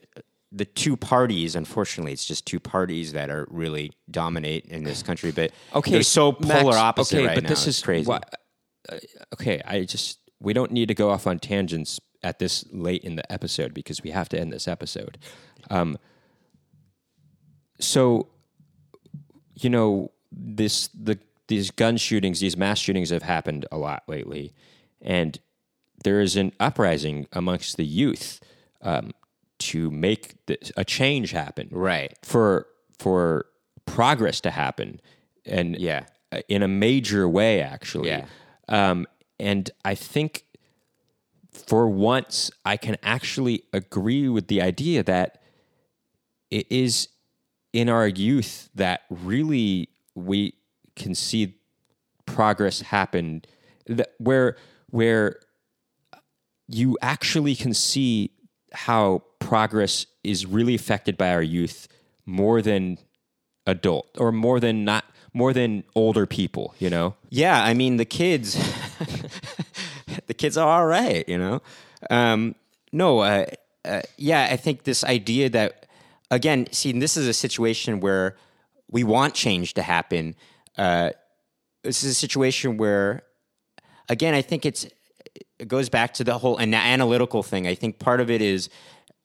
the 0.53 0.65
two 0.65 0.95
parties. 0.97 1.55
Unfortunately, 1.55 2.11
it's 2.13 2.25
just 2.25 2.45
two 2.45 2.59
parties 2.59 3.11
that 3.13 3.29
are 3.29 3.45
really 3.49 3.91
dominate 4.09 4.65
in 4.65 4.83
this 4.83 5.03
country. 5.03 5.31
But 5.31 5.51
okay, 5.75 5.91
they're 5.91 6.03
so 6.03 6.31
Max, 6.39 6.61
polar 6.61 6.77
opposite 6.77 7.17
okay, 7.17 7.27
right 7.27 7.35
but 7.35 7.43
now. 7.43 7.49
this 7.49 7.67
It's 7.67 7.77
is 7.79 7.83
crazy. 7.83 8.07
why- 8.09 8.21
uh, 8.89 8.97
okay, 9.33 9.61
I 9.65 9.83
just 9.83 10.19
we 10.39 10.53
don't 10.53 10.71
need 10.71 10.87
to 10.87 10.93
go 10.95 11.09
off 11.11 11.27
on 11.27 11.39
tangents 11.39 11.99
at 12.23 12.39
this 12.39 12.65
late 12.71 13.03
in 13.03 13.15
the 13.15 13.31
episode 13.31 13.73
because 13.73 14.01
we 14.01 14.11
have 14.11 14.27
to 14.29 14.39
end 14.39 14.51
this 14.51 14.67
episode. 14.67 15.17
Um, 15.69 15.97
so, 17.79 18.27
you 19.63 19.69
know, 19.69 20.11
this 20.31 20.87
the 20.89 21.19
these 21.47 21.71
gun 21.71 21.97
shootings, 21.97 22.39
these 22.39 22.55
mass 22.57 22.79
shootings 22.79 23.09
have 23.09 23.23
happened 23.23 23.65
a 23.71 23.77
lot 23.77 24.03
lately, 24.07 24.53
and 25.01 25.39
there 26.03 26.21
is 26.21 26.35
an 26.35 26.51
uprising 26.59 27.27
amongst 27.33 27.77
the 27.77 27.85
youth 27.85 28.39
um, 28.81 29.11
to 29.59 29.91
make 29.91 30.43
this, 30.47 30.71
a 30.77 30.83
change 30.85 31.31
happen 31.31 31.67
Right. 31.71 32.17
for 32.23 32.67
for 32.97 33.45
progress 33.85 34.39
to 34.41 34.51
happen 34.51 34.99
and 35.45 35.75
Yeah. 35.77 36.05
uh, 36.31 36.39
in 36.47 36.63
a 36.63 36.67
major 36.67 37.27
way 37.27 37.61
actually 37.61 38.09
Yeah. 38.09 38.25
um, 38.69 39.05
and 39.39 39.69
i 39.83 39.95
think 39.95 40.45
for 41.51 41.89
once 41.89 42.51
i 42.63 42.77
can 42.77 42.95
actually 43.03 43.63
agree 43.73 44.29
with 44.29 44.47
the 44.47 44.61
idea 44.61 45.03
that 45.03 45.41
it 46.49 46.67
is 46.71 47.07
in 47.73 47.89
our 47.89 48.07
youth 48.07 48.69
that 48.75 49.01
really 49.09 49.89
we 50.15 50.53
can 50.95 51.15
see 51.15 51.57
progress 52.25 52.81
happen 52.81 53.41
that 53.87 54.13
where 54.17 54.57
where 54.89 55.39
you 56.67 56.97
actually 57.01 57.55
can 57.55 57.73
see 57.73 58.31
how 58.73 59.21
progress 59.39 60.05
is 60.23 60.45
really 60.45 60.75
affected 60.75 61.17
by 61.17 61.33
our 61.33 61.41
youth 61.41 61.87
more 62.25 62.61
than 62.61 62.97
adult 63.67 64.07
or 64.17 64.31
more 64.31 64.59
than 64.59 64.83
not 64.85 65.05
more 65.33 65.53
than 65.53 65.83
older 65.95 66.25
people 66.25 66.75
you 66.79 66.89
know 66.89 67.15
Yeah, 67.29 67.63
I 67.63 67.73
mean 67.73 67.95
the 67.95 68.05
kids, 68.05 68.55
the 70.27 70.33
kids 70.33 70.57
are 70.57 70.67
all 70.67 70.85
right, 70.85 71.27
you 71.29 71.37
know. 71.37 71.61
Um, 72.09 72.55
no, 72.91 73.19
uh, 73.19 73.45
uh, 73.85 74.01
yeah, 74.17 74.49
I 74.51 74.57
think 74.57 74.83
this 74.83 75.05
idea 75.05 75.49
that 75.49 75.85
again, 76.31 76.67
see, 76.71 76.91
this 76.93 77.17
is 77.17 77.27
a 77.27 77.33
situation 77.33 77.99
where 77.99 78.37
we 78.89 79.03
want 79.03 79.35
change 79.35 79.75
to 79.75 79.83
happen. 79.83 80.35
Uh, 80.77 81.11
this 81.83 82.03
is 82.03 82.11
a 82.11 82.15
situation 82.15 82.77
where, 82.77 83.23
again, 84.09 84.33
I 84.33 84.41
think 84.41 84.65
it's 84.65 84.87
it 85.59 85.67
goes 85.67 85.89
back 85.89 86.15
to 86.15 86.23
the 86.23 86.39
whole 86.39 86.59
ana- 86.59 86.77
analytical 86.77 87.43
thing. 87.43 87.67
I 87.67 87.75
think 87.75 87.99
part 87.99 88.19
of 88.19 88.31
it 88.31 88.41
is 88.41 88.69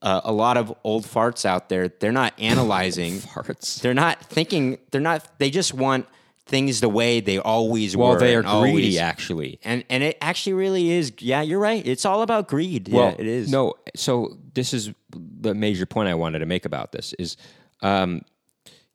uh, 0.03 0.21
a 0.23 0.31
lot 0.31 0.55
of 0.55 0.71
old 0.83 1.03
farts 1.03 1.45
out 1.45 1.69
there. 1.69 1.87
They're 1.87 2.11
not 2.11 2.33
analyzing 2.37 3.13
farts 3.17 3.81
they're 3.81 3.95
not 3.95 4.23
thinking 4.23 4.77
they're 4.91 5.01
not 5.01 5.39
they 5.39 5.49
just 5.49 5.73
want 5.73 6.05
things 6.47 6.79
the 6.79 6.89
way 6.89 7.19
they 7.19 7.39
always 7.39 7.95
well, 7.95 8.11
were. 8.11 8.19
they 8.19 8.35
are 8.35 8.41
greedy, 8.41 8.49
always- 8.49 8.97
actually. 8.97 9.59
and 9.63 9.83
and 9.89 10.03
it 10.03 10.17
actually 10.21 10.53
really 10.53 10.89
is. 10.91 11.11
Yeah, 11.19 11.41
you're 11.41 11.59
right. 11.59 11.85
It's 11.85 12.05
all 12.05 12.21
about 12.21 12.47
greed. 12.47 12.89
Well, 12.89 13.09
yeah, 13.09 13.15
it 13.19 13.27
is. 13.27 13.51
No, 13.51 13.73
so 13.95 14.37
this 14.53 14.73
is 14.73 14.91
the 15.11 15.53
major 15.53 15.85
point 15.85 16.09
I 16.09 16.15
wanted 16.15 16.39
to 16.39 16.45
make 16.45 16.65
about 16.65 16.91
this 16.91 17.13
is, 17.13 17.37
um, 17.81 18.21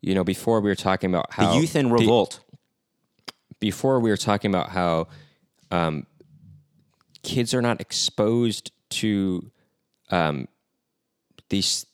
you 0.00 0.14
know, 0.14 0.24
before 0.24 0.60
we 0.60 0.68
were 0.70 0.74
talking 0.74 1.10
about 1.10 1.28
the 1.30 1.34
how 1.36 1.54
youth 1.54 1.76
in 1.76 1.90
revolt. 1.90 2.40
before 3.60 4.00
we 4.00 4.10
were 4.10 4.16
talking 4.16 4.50
about 4.50 4.70
how 4.70 5.08
um, 5.70 6.06
kids 7.22 7.54
are 7.54 7.62
not 7.62 7.80
exposed 7.80 8.72
to 8.90 9.50
um, 10.10 10.48
these 11.48 11.86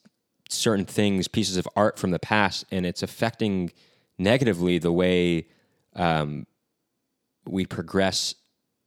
certain 0.49 0.85
things, 0.85 1.27
pieces 1.27 1.57
of 1.57 1.67
art 1.75 1.99
from 1.99 2.11
the 2.11 2.19
past, 2.19 2.65
and 2.71 2.85
it's 2.85 3.03
affecting 3.03 3.71
negatively 4.19 4.77
the 4.77 4.91
way 4.91 5.47
um, 5.95 6.45
we 7.47 7.65
progress 7.65 8.35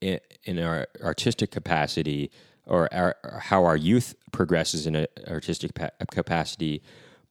in, 0.01 0.21
in 0.45 0.59
our 0.59 0.87
artistic 1.03 1.51
capacity 1.51 2.31
or, 2.67 2.93
our, 2.93 3.17
how 3.41 3.65
our 3.65 3.77
youth 3.77 4.15
progresses 4.31 4.87
in 4.87 4.95
an 4.95 5.07
artistic 5.29 5.75
pa- 5.75 5.91
capacity. 6.11 6.83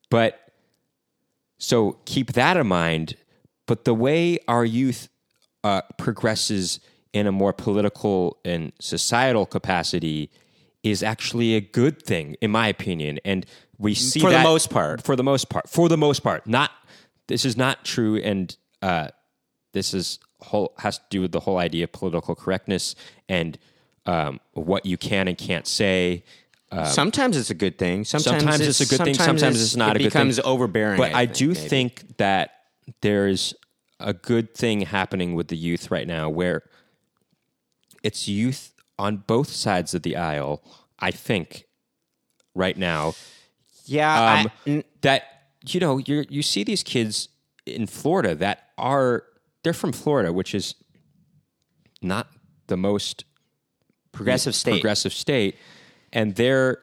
But 0.10 0.40
so 1.58 2.00
keep 2.06 2.34
that 2.34 2.58
in 2.58 2.68
mind. 2.68 3.16
But 3.68 3.86
the 3.86 3.94
way 3.94 4.40
our 4.48 4.66
youth 4.66 5.08
uh, 5.64 5.82
progresses 5.98 6.80
in 7.14 7.28
a 7.28 7.32
more 7.32 7.54
political 7.54 8.38
and 8.44 8.72
societal 8.80 9.46
capacity 9.46 10.32
is 10.84 11.04
actually 11.04 11.56
a 11.56 11.62
good 11.62 12.02
thing, 12.02 12.36
in 12.42 12.52
my 12.52 12.68
opinion. 12.68 13.20
And 13.24 13.46
we 13.78 13.94
see 13.94 14.20
For 14.20 14.32
the 14.32 14.44
most 14.44 14.70
part. 14.70 15.04
For 15.04 15.16
the 15.16 15.24
most 15.24 15.50
part. 15.50 15.70
For 15.70 15.88
the 15.90 15.98
most 15.98 16.22
part. 16.24 16.48
Not 16.48 16.72
this 17.28 17.46
is 17.46 17.56
not 17.58 17.86
true, 17.86 18.18
and 18.18 18.56
uh, 18.82 19.10
this 19.74 19.94
is 19.94 20.20
whole 20.42 20.74
has 20.80 20.98
to 20.98 21.04
do 21.10 21.22
with 21.22 21.32
the 21.32 21.40
whole 21.42 21.58
idea 21.58 21.84
of 21.84 21.92
political 21.92 22.34
correctness 22.36 22.96
and 23.30 23.58
um, 24.06 24.40
what 24.54 24.86
you 24.86 24.98
can 24.98 25.28
and 25.28 25.38
can't 25.38 25.68
say. 25.68 26.24
sometimes 26.86 27.38
it's 27.38 27.50
a 27.50 27.54
good 27.54 27.78
thing. 27.78 28.04
Sometimes, 28.06 28.42
Sometimes 28.42 28.62
it's 28.68 28.80
a 28.82 28.86
good 28.98 29.04
thing, 29.06 29.14
sometimes 29.14 29.62
it's 29.62 29.76
not 29.76 29.96
it 29.96 30.02
a 30.02 30.04
good 30.06 30.14
thing. 30.14 30.28
becomes 30.30 30.40
overbearing. 30.40 30.98
But 30.98 31.14
I, 31.14 31.26
think, 31.26 31.38
do 31.38 31.48
maybe. 31.50 31.60
think 31.70 32.18
that 32.18 32.52
there's 33.02 33.54
a 34.00 34.14
good 34.14 34.56
thing 34.56 34.82
happening 34.82 35.36
with 35.36 35.50
the 35.50 35.58
youth 35.58 35.92
right 35.92 36.08
now 36.08 36.28
where 36.30 36.64
it's 38.04 38.28
youth 38.28 38.74
on 38.98 39.18
both 39.18 39.50
sides 39.50 39.94
of 39.94 40.02
the 40.02 40.16
aisle, 40.16 40.64
I 41.00 41.12
think, 41.12 41.66
right 42.56 42.76
now, 42.78 43.14
Yeah, 43.86 44.14
um, 44.42 44.48
I- 44.48 44.70
n- 44.70 44.84
that 45.02 45.41
you 45.68 45.80
know 45.80 45.98
you 46.00 46.26
you 46.30 46.42
see 46.42 46.64
these 46.64 46.84
kids 46.84 47.30
in 47.66 47.88
Florida 47.88 48.36
that 48.36 48.70
are 48.78 49.24
they're 49.64 49.74
from 49.74 49.92
Florida, 49.92 50.34
which 50.34 50.56
is 50.56 50.76
not 52.02 52.28
the 52.68 52.78
most 52.78 53.26
progressive 54.12 54.56
state. 54.56 54.72
progressive 54.72 55.14
state, 55.14 55.56
and 56.12 56.36
they're 56.36 56.80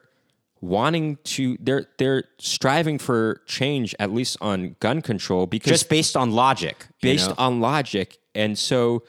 wanting 0.61 1.17
to 1.23 1.57
they're 1.59 1.87
they're 1.97 2.23
striving 2.37 2.97
for 2.97 3.41
change 3.45 3.95
at 3.99 4.11
least 4.11 4.37
on 4.41 4.75
gun 4.79 5.01
control 5.01 5.45
because 5.45 5.71
just 5.71 5.89
based 5.89 6.17
on 6.17 6.31
logic. 6.31 6.87
you 7.01 7.11
based 7.11 7.29
know? 7.29 7.35
on 7.37 7.61
logic 7.61 8.17
and 8.35 8.57
so 8.57 9.03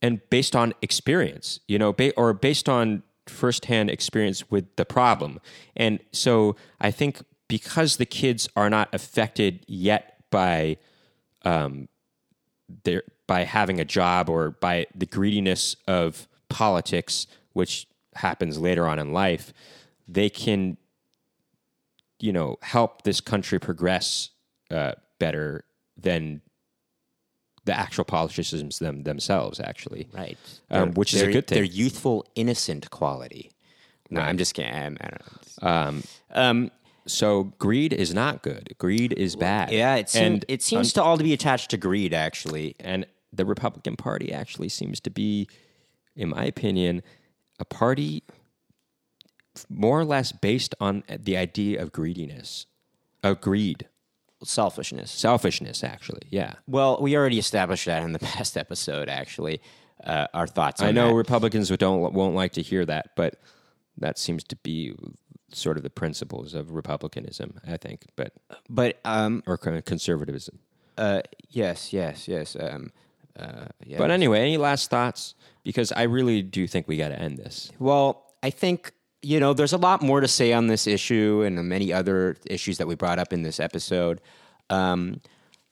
and 0.00 0.20
based 0.30 0.56
on 0.56 0.72
experience 0.80 1.60
you 1.68 1.78
know 1.78 1.92
ba- 1.92 2.14
or 2.16 2.32
based 2.32 2.70
on 2.70 3.02
firsthand 3.26 3.90
experience 3.90 4.50
with 4.50 4.64
the 4.76 4.84
problem 4.84 5.38
and 5.76 5.98
so 6.12 6.56
i 6.80 6.90
think 6.90 7.20
because 7.54 7.98
the 7.98 8.06
kids 8.06 8.48
are 8.56 8.68
not 8.68 8.88
affected 8.92 9.64
yet 9.68 10.02
by 10.30 10.76
um 11.44 11.88
their 12.82 13.02
by 13.28 13.44
having 13.44 13.78
a 13.78 13.84
job 13.84 14.28
or 14.28 14.50
by 14.50 14.86
the 14.92 15.06
greediness 15.06 15.76
of 15.86 16.26
politics 16.48 17.28
which 17.52 17.86
happens 18.16 18.58
later 18.58 18.88
on 18.88 18.98
in 18.98 19.12
life 19.12 19.52
they 20.08 20.28
can 20.28 20.76
you 22.18 22.32
know 22.32 22.56
help 22.62 23.02
this 23.02 23.20
country 23.20 23.58
progress 23.60 24.30
uh, 24.70 24.92
better 25.20 25.64
than 25.96 26.40
the 27.66 27.78
actual 27.78 28.04
politicians 28.04 28.78
them, 28.80 29.04
themselves 29.04 29.60
actually 29.60 30.08
right, 30.12 30.38
um, 30.70 30.90
which 30.94 31.14
is 31.14 31.22
a 31.22 31.30
good 31.30 31.46
thing. 31.46 31.56
Their 31.56 31.64
youthful, 31.64 32.26
innocent 32.34 32.90
quality. 32.90 33.52
No, 34.10 34.20
I'm 34.20 34.38
just 34.38 34.54
kidding. 34.54 34.74
I'm, 34.74 34.96
I 35.00 35.08
don't 35.12 35.22
know. 35.62 35.68
um, 35.68 36.02
Um, 36.30 36.70
so 37.06 37.44
greed 37.58 37.92
is 37.92 38.14
not 38.14 38.42
good 38.42 38.74
greed 38.78 39.12
is 39.12 39.36
bad 39.36 39.70
yeah, 39.70 39.94
it 39.96 40.08
seems 40.08 40.24
and 40.24 40.44
it 40.48 40.62
seems 40.62 40.92
to 40.92 41.02
all 41.02 41.18
to 41.18 41.24
be 41.24 41.32
attached 41.32 41.70
to 41.70 41.76
greed. 41.76 42.14
Actually, 42.14 42.74
and 42.80 43.06
the 43.32 43.44
republican 43.44 43.96
party 43.96 44.32
actually 44.32 44.68
seems 44.68 45.00
to 45.00 45.10
be 45.10 45.48
in 46.16 46.28
my 46.30 46.44
opinion 46.44 47.02
a 47.58 47.64
party 47.64 48.22
more 49.68 50.00
or 50.00 50.04
less 50.04 50.32
based 50.32 50.74
on 50.80 51.02
the 51.08 51.36
idea 51.36 51.80
of 51.80 51.92
greediness 51.92 52.66
of 53.22 53.40
greed 53.40 53.86
selfishness. 54.42 55.10
selfishness 55.10 55.82
actually 55.84 56.22
yeah 56.30 56.54
Well, 56.66 56.98
we 57.00 57.16
already 57.16 57.38
established 57.38 57.86
that 57.86 58.02
in 58.02 58.12
the 58.12 58.18
past 58.32 58.56
episode. 58.56 59.08
Actually, 59.08 59.60
uh, 60.04 60.26
our 60.34 60.46
thoughts. 60.46 60.80
On 60.82 60.88
I 60.88 60.90
know 60.90 61.08
that. 61.08 61.14
Republicans 61.14 61.68
don't 61.70 62.12
won't 62.12 62.34
like 62.34 62.52
to 62.52 62.62
hear 62.62 62.84
that, 62.84 63.10
but 63.16 63.36
that 63.98 64.18
seems 64.18 64.44
to 64.44 64.56
be 64.56 64.92
sort 65.54 65.76
of 65.76 65.82
the 65.82 65.90
principles 65.90 66.54
of 66.54 66.72
republicanism, 66.72 67.60
I 67.66 67.76
think, 67.76 68.06
but 68.16 68.32
but 68.68 69.00
um, 69.04 69.42
or 69.46 69.56
conservatism. 69.56 70.58
uh, 70.98 71.22
yes, 71.50 71.92
yes, 71.92 72.28
yes. 72.28 72.56
Um, 72.58 72.92
uh, 73.38 73.66
yeah. 73.84 73.98
But 73.98 74.10
anyway, 74.10 74.40
any 74.40 74.56
last 74.56 74.90
thoughts? 74.90 75.34
Because 75.64 75.92
I 75.92 76.02
really 76.02 76.42
do 76.42 76.66
think 76.66 76.86
we 76.86 76.96
got 76.96 77.08
to 77.08 77.18
end 77.18 77.38
this. 77.38 77.72
Well, 77.78 78.32
I 78.42 78.50
think 78.50 78.92
you 79.22 79.40
know 79.40 79.54
there's 79.54 79.72
a 79.72 79.78
lot 79.78 80.02
more 80.02 80.20
to 80.20 80.28
say 80.28 80.52
on 80.52 80.66
this 80.66 80.86
issue 80.86 81.42
and 81.44 81.56
many 81.68 81.92
other 81.92 82.36
issues 82.46 82.78
that 82.78 82.86
we 82.86 82.94
brought 82.94 83.18
up 83.18 83.32
in 83.32 83.42
this 83.42 83.58
episode. 83.60 84.20
Um, 84.70 85.20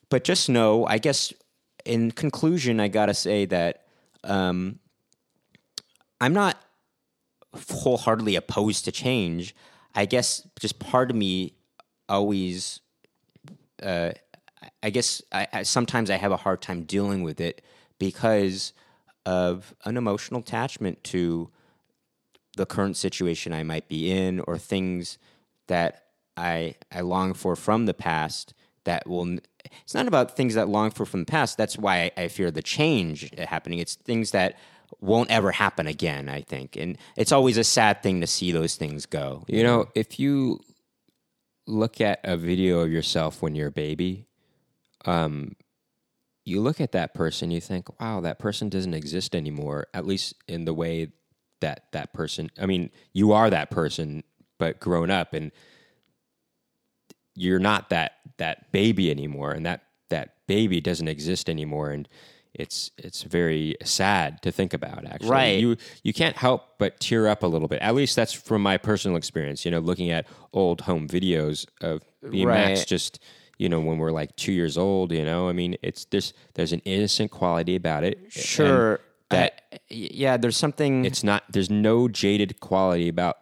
but 0.09 0.24
just 0.24 0.48
know, 0.48 0.86
I 0.86 0.98
guess, 0.98 1.32
in 1.84 2.10
conclusion, 2.10 2.80
I 2.80 2.88
gotta 2.88 3.14
say 3.14 3.46
that 3.46 3.84
um, 4.24 4.78
I'm 6.20 6.32
not 6.32 6.56
wholeheartedly 7.54 8.36
opposed 8.36 8.84
to 8.86 8.92
change. 8.92 9.54
I 9.94 10.06
guess 10.06 10.47
just 10.59 10.78
part 10.78 11.10
of 11.10 11.16
me 11.16 11.55
always 12.09 12.81
uh, 13.82 14.12
I 14.82 14.90
guess 14.90 15.23
I, 15.32 15.47
I 15.52 15.62
sometimes 15.62 16.10
I 16.10 16.16
have 16.16 16.32
a 16.32 16.36
hard 16.36 16.62
time 16.62 16.82
dealing 16.82 17.23
with 17.23 17.40
it 17.40 17.62
because 17.98 18.73
of 19.27 19.74
an 19.85 19.97
emotional 19.97 20.40
attachment 20.40 21.02
to 21.05 21.51
the 22.56 22.66
current 22.66 22.97
situation 22.97 23.52
I 23.52 23.62
might 23.62 23.89
be 23.89 24.10
in 24.10 24.40
or 24.40 24.59
things 24.59 25.19
that 25.69 26.05
I 26.36 26.77
I 26.90 27.01
long 27.01 27.35
for 27.35 27.56
from 27.56 27.86
the 27.86 27.94
past 27.94 28.55
that 28.85 29.06
will 29.09 29.39
it's 29.82 29.94
not 29.94 30.09
about 30.09 30.36
things 30.36 30.55
that 30.55 30.69
long 30.69 30.90
for 30.90 31.06
from 31.06 31.20
the 31.20 31.31
past. 31.31 31.56
That's 31.56 31.78
why 31.78 32.12
I, 32.16 32.23
I 32.24 32.28
fear 32.28 32.51
the 32.51 32.62
change 32.62 33.31
happening. 33.39 33.78
It's 33.78 33.94
things 33.94 34.32
that 34.32 34.59
won't 35.01 35.31
ever 35.31 35.52
happen 35.52 35.86
again 35.86 36.28
I 36.28 36.43
think 36.43 36.77
and 36.77 36.98
it's 37.16 37.32
always 37.32 37.56
a 37.56 37.64
sad 37.64 38.02
thing 38.02 38.20
to 38.20 38.27
see 38.27 38.52
those 38.52 38.77
things 38.77 39.06
go 39.06 39.44
You 39.48 39.62
know, 39.62 39.89
if 39.94 40.19
you 40.19 40.60
look 41.66 42.01
at 42.01 42.20
a 42.24 42.36
video 42.36 42.81
of 42.81 42.90
yourself 42.90 43.43
when 43.43 43.55
you're 43.55 43.69
a 43.69 43.73
baby, 43.73 44.27
um, 45.05 45.55
you 46.44 46.60
look 46.60 46.81
at 46.81 46.93
that 46.93 47.14
person, 47.14 47.51
you 47.51 47.60
think, 47.60 48.01
wow, 48.01 48.20
that 48.20 48.39
person 48.39 48.69
doesn't 48.69 48.94
exist 48.94 49.35
anymore, 49.35 49.86
at 49.94 50.06
least 50.06 50.35
in 50.48 50.64
the 50.64 50.74
way 50.74 51.12
that 51.60 51.85
that 51.93 52.12
person, 52.12 52.51
I 52.60 52.66
mean, 52.66 52.90
you 53.12 53.32
are 53.32 53.48
that 53.51 53.70
person, 53.70 54.24
but 54.59 54.81
grown 54.81 55.10
up, 55.10 55.35
and 55.35 55.52
you're 57.35 57.60
not 57.60 57.90
that, 57.90 58.12
that 58.39 58.73
baby 58.73 59.10
anymore, 59.10 59.52
and 59.52 59.64
that, 59.66 59.85
that 60.10 60.35
baby 60.48 60.81
doesn't 60.81 61.09
exist 61.09 61.48
anymore. 61.48 61.90
And 61.90 62.09
it's 62.54 62.90
it's 62.98 63.22
very 63.22 63.76
sad 63.82 64.42
to 64.42 64.52
think 64.52 64.74
about 64.74 65.06
actually. 65.06 65.30
Right. 65.30 65.60
you 65.60 65.76
you 66.02 66.12
can't 66.12 66.36
help 66.36 66.78
but 66.78 67.00
tear 67.00 67.26
up 67.28 67.42
a 67.42 67.46
little 67.46 67.68
bit. 67.68 67.80
At 67.80 67.94
least 67.94 68.16
that's 68.16 68.32
from 68.32 68.62
my 68.62 68.76
personal 68.76 69.16
experience 69.16 69.64
you 69.64 69.70
know 69.70 69.78
looking 69.78 70.10
at 70.10 70.26
old 70.52 70.82
home 70.82 71.08
videos 71.08 71.66
of 71.80 72.02
me 72.22 72.42
and 72.42 72.50
max 72.50 72.84
just 72.84 73.20
you 73.58 73.68
know 73.68 73.80
when 73.80 73.98
we're 73.98 74.12
like 74.12 74.36
two 74.36 74.52
years 74.52 74.76
old 74.76 75.12
you 75.12 75.24
know? 75.24 75.48
I 75.48 75.52
mean 75.52 75.76
it's 75.82 76.04
there's 76.06 76.34
there's 76.54 76.72
an 76.72 76.80
innocent 76.84 77.30
quality 77.30 77.76
about 77.76 78.04
it 78.04 78.18
sure. 78.30 79.00
That 79.30 79.62
uh, 79.72 79.78
yeah 79.88 80.36
there's 80.36 80.58
something 80.58 81.06
it's 81.06 81.24
not 81.24 81.44
there's 81.50 81.70
no 81.70 82.06
jaded 82.06 82.60
quality 82.60 83.08
about 83.08 83.36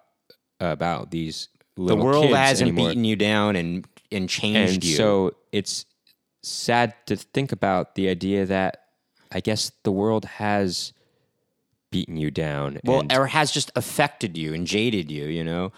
about 0.61 1.11
these 1.11 1.49
the 1.77 1.83
little 1.83 2.05
world 2.05 2.33
hasn't 2.33 2.69
anymore. 2.69 2.91
beaten 2.91 3.05
you 3.05 3.17
down 3.17 3.57
and 3.57 3.87
and 4.13 4.29
changed 4.29 4.75
and 4.75 4.85
you. 4.85 4.95
so 4.95 5.33
it's 5.51 5.87
sad 6.43 6.95
to 7.07 7.17
think 7.17 7.53
about 7.53 7.95
the 7.95 8.09
idea 8.09 8.47
that 8.47 8.80
I 9.33 9.41
guess 9.41 9.71
the 9.85 9.93
world 9.93 10.25
has 10.25 10.93
beaten 11.91 12.17
you 12.17 12.31
down. 12.31 12.79
well 12.85 13.01
and 13.01 13.13
or 13.13 13.27
has 13.27 13.51
just 13.51 13.71
affected 13.77 14.37
you 14.37 14.55
and 14.55 14.67
jaded 14.67 15.11
you 15.11 15.27
you 15.27 15.43
know 15.45 15.73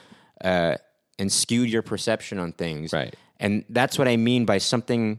uh, 0.44 0.76
and 1.18 1.32
skewed 1.32 1.70
your 1.70 1.82
perception 1.82 2.38
on 2.38 2.52
things 2.52 2.92
Right. 2.92 3.14
and 3.40 3.64
that's 3.70 3.98
what 3.98 4.08
i 4.08 4.16
mean 4.16 4.44
by 4.44 4.58
something 4.58 5.18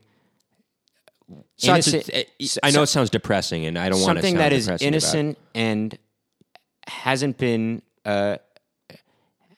So 1.58 1.74
innocent- 1.74 2.06
so- 2.42 2.60
I 2.62 2.70
know 2.72 2.84
it 2.84 2.88
sounds 2.88 3.10
depressing, 3.10 3.66
and 3.66 3.78
I 3.80 3.90
don't 3.90 4.02
want 4.02 4.18
to 4.18 4.22
something 4.22 4.38
that 4.38 4.54
is 4.54 4.68
innocent 4.82 5.38
and 5.56 5.98
hasn't 6.88 7.38
been 7.38 7.82
uh, 8.06 8.38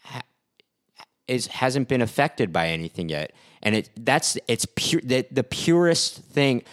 ha- 0.03 0.21
is 1.27 1.47
hasn't 1.47 1.87
been 1.89 2.01
affected 2.01 2.53
by 2.53 2.67
anything 2.69 3.09
yet, 3.09 3.33
and 3.63 3.75
it 3.75 3.89
that's 3.97 4.37
it's 4.47 4.65
pure 4.75 5.01
the, 5.03 5.25
the 5.31 5.43
purest 5.43 6.17
thing. 6.23 6.63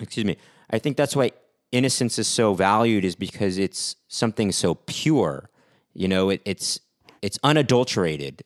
Excuse 0.00 0.24
me. 0.24 0.36
I 0.70 0.78
think 0.78 0.96
that's 0.96 1.16
why 1.16 1.32
innocence 1.72 2.18
is 2.18 2.28
so 2.28 2.54
valued 2.54 3.04
is 3.04 3.16
because 3.16 3.58
it's 3.58 3.96
something 4.08 4.52
so 4.52 4.74
pure. 4.74 5.50
You 5.94 6.08
know, 6.08 6.30
it, 6.30 6.40
it's 6.44 6.80
it's 7.22 7.38
unadulterated 7.42 8.42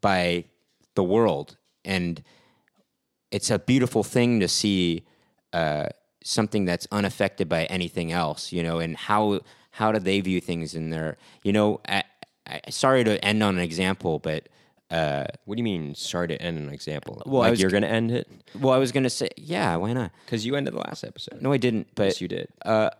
by 0.00 0.44
the 0.94 1.04
world, 1.04 1.56
and 1.84 2.22
it's 3.30 3.50
a 3.50 3.58
beautiful 3.58 4.02
thing 4.02 4.40
to 4.40 4.48
see 4.48 5.04
uh, 5.52 5.88
something 6.24 6.64
that's 6.64 6.86
unaffected 6.90 7.48
by 7.48 7.64
anything 7.66 8.12
else, 8.12 8.52
you 8.52 8.62
know, 8.62 8.78
and 8.78 8.96
how 8.96 9.40
how 9.70 9.92
do 9.92 9.98
they 9.98 10.20
view 10.20 10.40
things 10.40 10.74
in 10.74 10.88
their, 10.90 11.18
you 11.42 11.52
know, 11.52 11.80
I, 11.86 12.02
I, 12.46 12.60
sorry 12.70 13.04
to 13.04 13.22
end 13.22 13.42
on 13.42 13.56
an 13.56 13.60
example, 13.60 14.18
but 14.18 14.48
uh, 14.90 15.24
What 15.44 15.56
do 15.56 15.60
you 15.60 15.64
mean? 15.64 15.94
Sorry 15.94 16.28
to 16.28 16.40
end 16.40 16.58
an 16.58 16.68
example. 16.72 17.22
Well, 17.26 17.42
I 17.42 17.46
like 17.46 17.50
was- 17.52 17.60
you're 17.60 17.70
going 17.70 17.82
to 17.82 17.88
end 17.90 18.10
it 18.12 18.28
well, 18.58 18.72
I 18.72 18.78
was 18.78 18.92
gonna 18.92 19.10
say, 19.10 19.28
yeah, 19.36 19.76
why 19.76 19.92
not? 19.92 20.12
because 20.24 20.46
you 20.46 20.54
ended 20.56 20.74
the 20.74 20.78
last 20.78 21.04
episode. 21.04 21.42
No, 21.42 21.52
I 21.52 21.56
didn't, 21.58 21.88
but 21.94 22.04
yes, 22.04 22.20
you 22.20 22.28
did. 22.28 22.48
uh, 22.64 22.90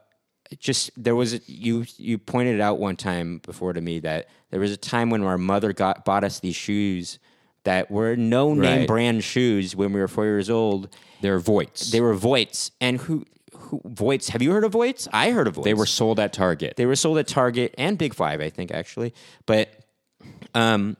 just 0.59 0.91
there 0.97 1.17
was 1.17 1.35
a, 1.35 1.41
you 1.47 1.85
you 1.97 2.19
pointed 2.19 2.55
it 2.57 2.61
out 2.61 2.79
one 2.79 2.95
time 2.97 3.39
before 3.39 3.73
to 3.73 3.81
me 3.81 3.99
that 4.01 4.29
there 4.51 4.61
was 4.61 4.71
a 4.71 4.77
time 4.77 5.11
when 5.11 5.23
our 5.25 5.39
mother 5.39 5.73
got 5.73 6.05
bought 6.05 6.23
us 6.25 6.39
these 6.41 6.55
shoes 6.55 7.19
that 7.65 7.91
were 7.91 8.15
no 8.17 8.55
name 8.55 8.81
Right. 8.81 8.87
brand 8.87 9.25
shoes 9.25 9.75
when 9.75 9.93
we 9.93 9.99
were 10.01 10.07
four 10.09 10.25
years 10.25 10.49
old. 10.51 10.89
They're 11.21 11.41
Voits. 11.41 11.91
They 11.91 12.01
were 12.01 12.15
Voits, 12.15 12.71
and 12.81 12.99
who 12.99 13.25
who 13.57 13.81
Voits? 13.85 14.29
Have 14.29 14.43
you 14.43 14.53
heard 14.53 14.63
of 14.65 14.73
Voits? 14.73 15.09
I 15.13 15.31
heard 15.33 15.49
of 15.49 15.55
Voits. 15.55 15.65
They 15.65 15.75
were 15.75 15.87
sold 15.87 16.21
at 16.21 16.33
Target. 16.33 16.75
They 16.77 16.87
were 16.87 16.95
sold 16.97 17.19
at 17.19 17.27
Target 17.27 17.75
and 17.79 17.97
Big 17.99 18.15
Five, 18.15 18.41
I 18.41 18.51
think, 18.51 18.71
actually. 18.71 19.15
But 19.47 19.71
um, 20.55 20.97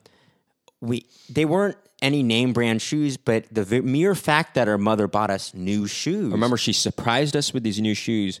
we 0.81 1.05
they 1.29 1.45
weren't 1.45 1.77
any 2.01 2.21
name 2.23 2.53
brand 2.53 2.81
shoes, 2.81 3.17
but 3.17 3.45
the 3.51 3.63
v- 3.63 3.81
mere 3.81 4.13
fact 4.15 4.53
that 4.55 4.67
our 4.67 4.77
mother 4.77 5.07
bought 5.07 5.29
us 5.31 5.53
new 5.53 5.87
shoes, 5.87 6.31
Remember, 6.31 6.57
she 6.57 6.73
surprised 6.73 7.35
us 7.35 7.53
with 7.53 7.63
these 7.63 7.81
new 7.81 7.95
shoes. 7.95 8.39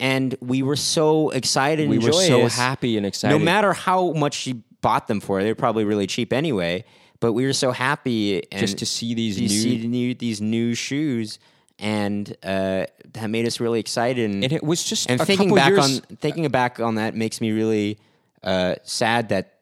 and 0.00 0.34
we 0.40 0.62
were 0.62 0.76
so 0.76 1.30
excited, 1.30 1.88
We 1.88 1.96
and 1.96 2.04
were 2.04 2.12
so 2.12 2.48
happy 2.48 2.96
and 2.96 3.04
excited. 3.06 3.36
No 3.38 3.44
matter 3.44 3.72
how 3.72 4.12
much 4.12 4.34
she 4.34 4.62
bought 4.80 5.06
them 5.06 5.20
for, 5.20 5.42
they 5.42 5.48
were 5.50 5.54
probably 5.54 5.84
really 5.84 6.06
cheap 6.06 6.32
anyway. 6.32 6.84
But 7.20 7.34
we 7.34 7.44
were 7.44 7.52
so 7.52 7.70
happy 7.70 8.42
and 8.50 8.58
Just 8.60 8.78
to 8.78 8.86
see 8.86 9.14
these 9.14 9.36
to 9.36 9.42
new- 9.42 9.48
see 9.48 9.78
the 9.82 9.86
new 9.88 10.14
these 10.14 10.40
new 10.40 10.74
shoes, 10.74 11.38
and 11.78 12.28
uh, 12.42 12.86
that 13.12 13.28
made 13.30 13.46
us 13.46 13.60
really 13.60 13.78
excited. 13.78 14.28
And, 14.30 14.42
And 14.42 14.52
it 14.52 14.64
was 14.64 14.82
just 14.82 15.08
and 15.10 15.20
thinking 15.20 15.54
back 15.54 15.68
years- 15.70 16.00
on 16.00 16.16
thinking 16.18 16.48
back 16.48 16.80
on 16.80 16.96
that 16.96 17.14
makes 17.14 17.40
me 17.40 17.52
really 17.52 17.98
uh, 18.42 18.74
sad 18.82 19.28
that 19.28 19.58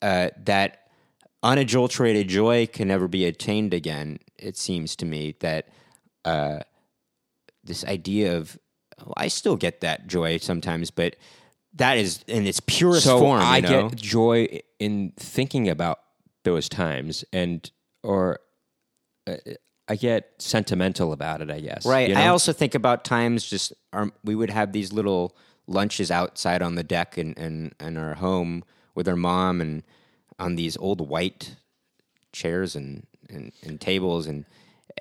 uh, 0.00 0.30
that 0.44 0.85
unadulterated 1.46 2.28
joy 2.28 2.66
can 2.66 2.88
never 2.88 3.08
be 3.08 3.24
attained 3.24 3.72
again. 3.72 4.18
It 4.36 4.56
seems 4.56 4.96
to 4.96 5.06
me 5.06 5.36
that 5.40 5.68
uh, 6.24 6.60
this 7.64 7.84
idea 7.84 8.36
of 8.36 8.58
well, 8.98 9.14
I 9.16 9.28
still 9.28 9.56
get 9.56 9.80
that 9.80 10.06
joy 10.06 10.38
sometimes, 10.38 10.90
but 10.90 11.16
that 11.74 11.98
is 11.98 12.24
in 12.26 12.46
its 12.46 12.60
purest 12.60 13.04
so 13.04 13.18
form. 13.18 13.42
I 13.42 13.58
you 13.58 13.62
know? 13.62 13.88
get 13.88 13.98
joy 13.98 14.60
in 14.78 15.12
thinking 15.16 15.68
about 15.68 16.00
those 16.44 16.68
times, 16.68 17.24
and 17.32 17.70
or 18.02 18.40
uh, 19.26 19.36
I 19.86 19.96
get 19.96 20.32
sentimental 20.38 21.12
about 21.12 21.42
it. 21.42 21.50
I 21.50 21.60
guess. 21.60 21.86
Right. 21.86 22.08
you 22.08 22.16
I 22.16 22.28
also 22.28 22.52
think 22.52 22.74
about 22.74 23.04
times 23.04 23.44
just 23.48 23.72
our, 23.92 24.10
we 24.24 24.34
would 24.34 24.50
have 24.50 24.72
these 24.72 24.92
little 24.92 25.36
lunches 25.66 26.10
outside 26.10 26.62
on 26.62 26.76
the 26.76 26.84
deck 26.84 27.18
in, 27.18 27.34
in, 27.34 27.72
in 27.80 27.96
our 27.96 28.14
home 28.14 28.64
with 28.94 29.08
our 29.08 29.16
mom 29.16 29.60
and 29.60 29.82
on 30.38 30.56
these 30.56 30.76
old 30.76 31.06
white 31.06 31.56
chairs 32.32 32.76
and, 32.76 33.06
and, 33.28 33.52
and 33.62 33.80
tables 33.80 34.26
and 34.26 34.44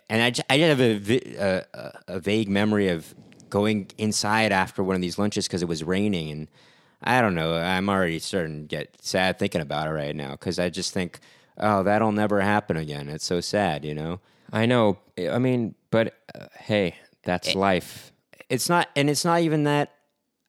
and 0.10 0.22
I, 0.22 0.30
j- 0.30 0.44
I 0.50 0.58
just 0.58 0.70
have 0.70 0.82
a, 0.82 0.98
vi- 0.98 1.36
a, 1.38 1.64
a, 2.08 2.20
vague 2.20 2.50
memory 2.50 2.90
of 2.90 3.14
going 3.50 3.88
inside 3.98 4.52
after 4.52 4.84
one 4.84 4.96
of 4.96 5.02
these 5.02 5.18
lunches 5.18 5.48
because 5.48 5.62
it 5.62 5.68
was 5.70 5.84
raining 5.84 6.32
and 6.32 6.48
I 7.04 7.22
don't 7.22 7.36
know 7.36 7.56
I'm 7.56 7.90
already 7.90 8.20
starting 8.20 8.62
to 8.64 8.68
get 8.68 8.98
sad 9.02 9.40
thinking 9.40 9.62
about 9.62 9.88
it 9.88 9.92
right 9.92 10.16
now 10.16 10.32
because 10.32 10.60
I 10.60 10.70
just 10.70 10.94
think 10.94 11.20
oh 11.58 11.84
that'll 11.84 12.12
never 12.12 12.42
happen 12.42 12.76
again 12.78 13.08
it's 13.10 13.26
so 13.26 13.40
sad 13.42 13.86
you 13.86 13.94
know 13.96 14.20
I 14.54 14.68
know. 14.68 15.00
I 15.18 15.40
mean, 15.40 15.74
but 15.90 16.14
uh, 16.36 16.46
hey, 16.60 16.96
that's 17.24 17.50
Eh. 17.50 17.58
life. 17.58 18.12
it's 18.48 18.70
not 18.70 18.88
and 18.96 19.10
it's 19.10 19.26
not 19.26 19.42
even 19.42 19.64
that 19.64 19.92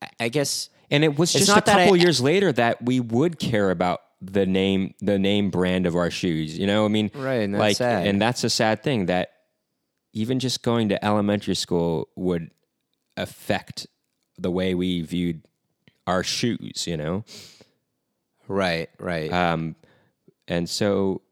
I- 0.03 0.09
I 0.21 0.29
guess 0.29 0.69
And 0.91 1.03
it 1.03 1.19
was 1.19 1.33
just 1.33 1.49
a 1.49 1.63
couple 1.63 1.95
I- 1.95 1.97
years 1.97 2.21
later 2.21 2.53
that 2.53 2.83
we 2.85 3.01
would 3.01 3.39
care 3.39 3.71
about 3.71 4.03
the 4.21 4.47
name, 4.47 4.95
the 5.01 5.19
name 5.19 5.51
brand 5.51 5.87
of 5.87 5.95
our 5.97 6.11
shoes. 6.11 6.59
You 6.59 6.67
know, 6.67 6.85
I 6.85 6.89
mean, 6.89 7.11
Right, 7.15 7.43
and 7.43 7.55
that's 7.55 7.61
like, 7.61 7.77
sad. 7.77 8.07
and 8.07 8.21
that's 8.21 8.45
a 8.45 8.51
sad 8.51 8.83
thing 8.83 9.07
that 9.07 9.31
even 10.13 10.39
just 10.39 10.63
going 10.63 10.89
to 10.89 11.05
elementary 11.05 11.55
school 11.55 12.09
would 12.17 12.51
affect 13.17 13.87
the 14.39 14.51
way 14.51 14.75
we 14.75 15.03
viewed 15.03 15.43
our 16.07 16.23
shoes. 16.23 16.87
You 16.87 16.97
know, 16.97 17.25
right 18.49 18.89
right 18.99 19.33
um, 19.33 19.77
and 20.49 20.69
so 20.69 21.23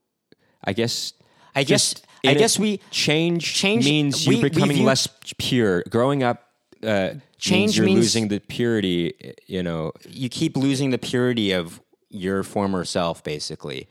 I 0.64 0.72
guess. 0.72 1.12
I 1.56 1.62
guess 1.62 1.94
I 2.26 2.34
guess 2.34 2.58
we 2.58 2.80
change, 2.90 3.54
Change- 3.54 3.84
means 3.84 4.26
we- 4.26 4.36
you 4.36 4.42
becoming 4.42 4.78
view- 4.78 4.86
less 4.86 5.06
pure. 5.38 5.84
Growing 5.90 6.22
up, 6.22 6.48
uh, 6.82 7.10
Change 7.38 7.60
means 7.60 7.76
you're 7.76 7.86
means- 7.86 7.98
losing 7.98 8.28
the 8.28 8.40
purity. 8.40 9.12
You 9.46 9.62
know, 9.62 9.92
you 10.08 10.28
keep 10.30 10.56
losing 10.56 10.88
the 10.90 10.98
purity 10.98 11.52
of 11.52 11.80
your 12.14 12.42
former 12.42 12.84
self 12.84 13.22
basically. 13.24 13.88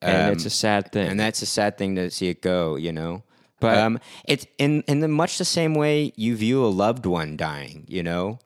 And 0.00 0.28
Um, 0.28 0.32
it's 0.32 0.44
a 0.44 0.50
sad 0.50 0.92
thing. 0.92 1.08
and 1.08 1.18
that's 1.18 1.42
a 1.42 1.46
sad 1.46 1.76
thing 1.78 1.94
to 1.96 2.10
see 2.10 2.28
it 2.28 2.40
go 2.42 2.76
you 2.76 2.92
know? 2.92 3.22
But- 3.60 3.78
um, 3.78 3.98
it's 4.26 4.46
in 4.58 4.82
in 4.86 5.00
the 5.00 5.08
much 5.08 5.38
the 5.38 5.44
same 5.44 5.74
way 5.74 6.12
you 6.16 6.36
view 6.36 6.64
a 6.64 6.68
loved 6.68 7.06
one 7.06 7.36
dying 7.36 7.84
you 7.88 8.02
know? 8.02 8.38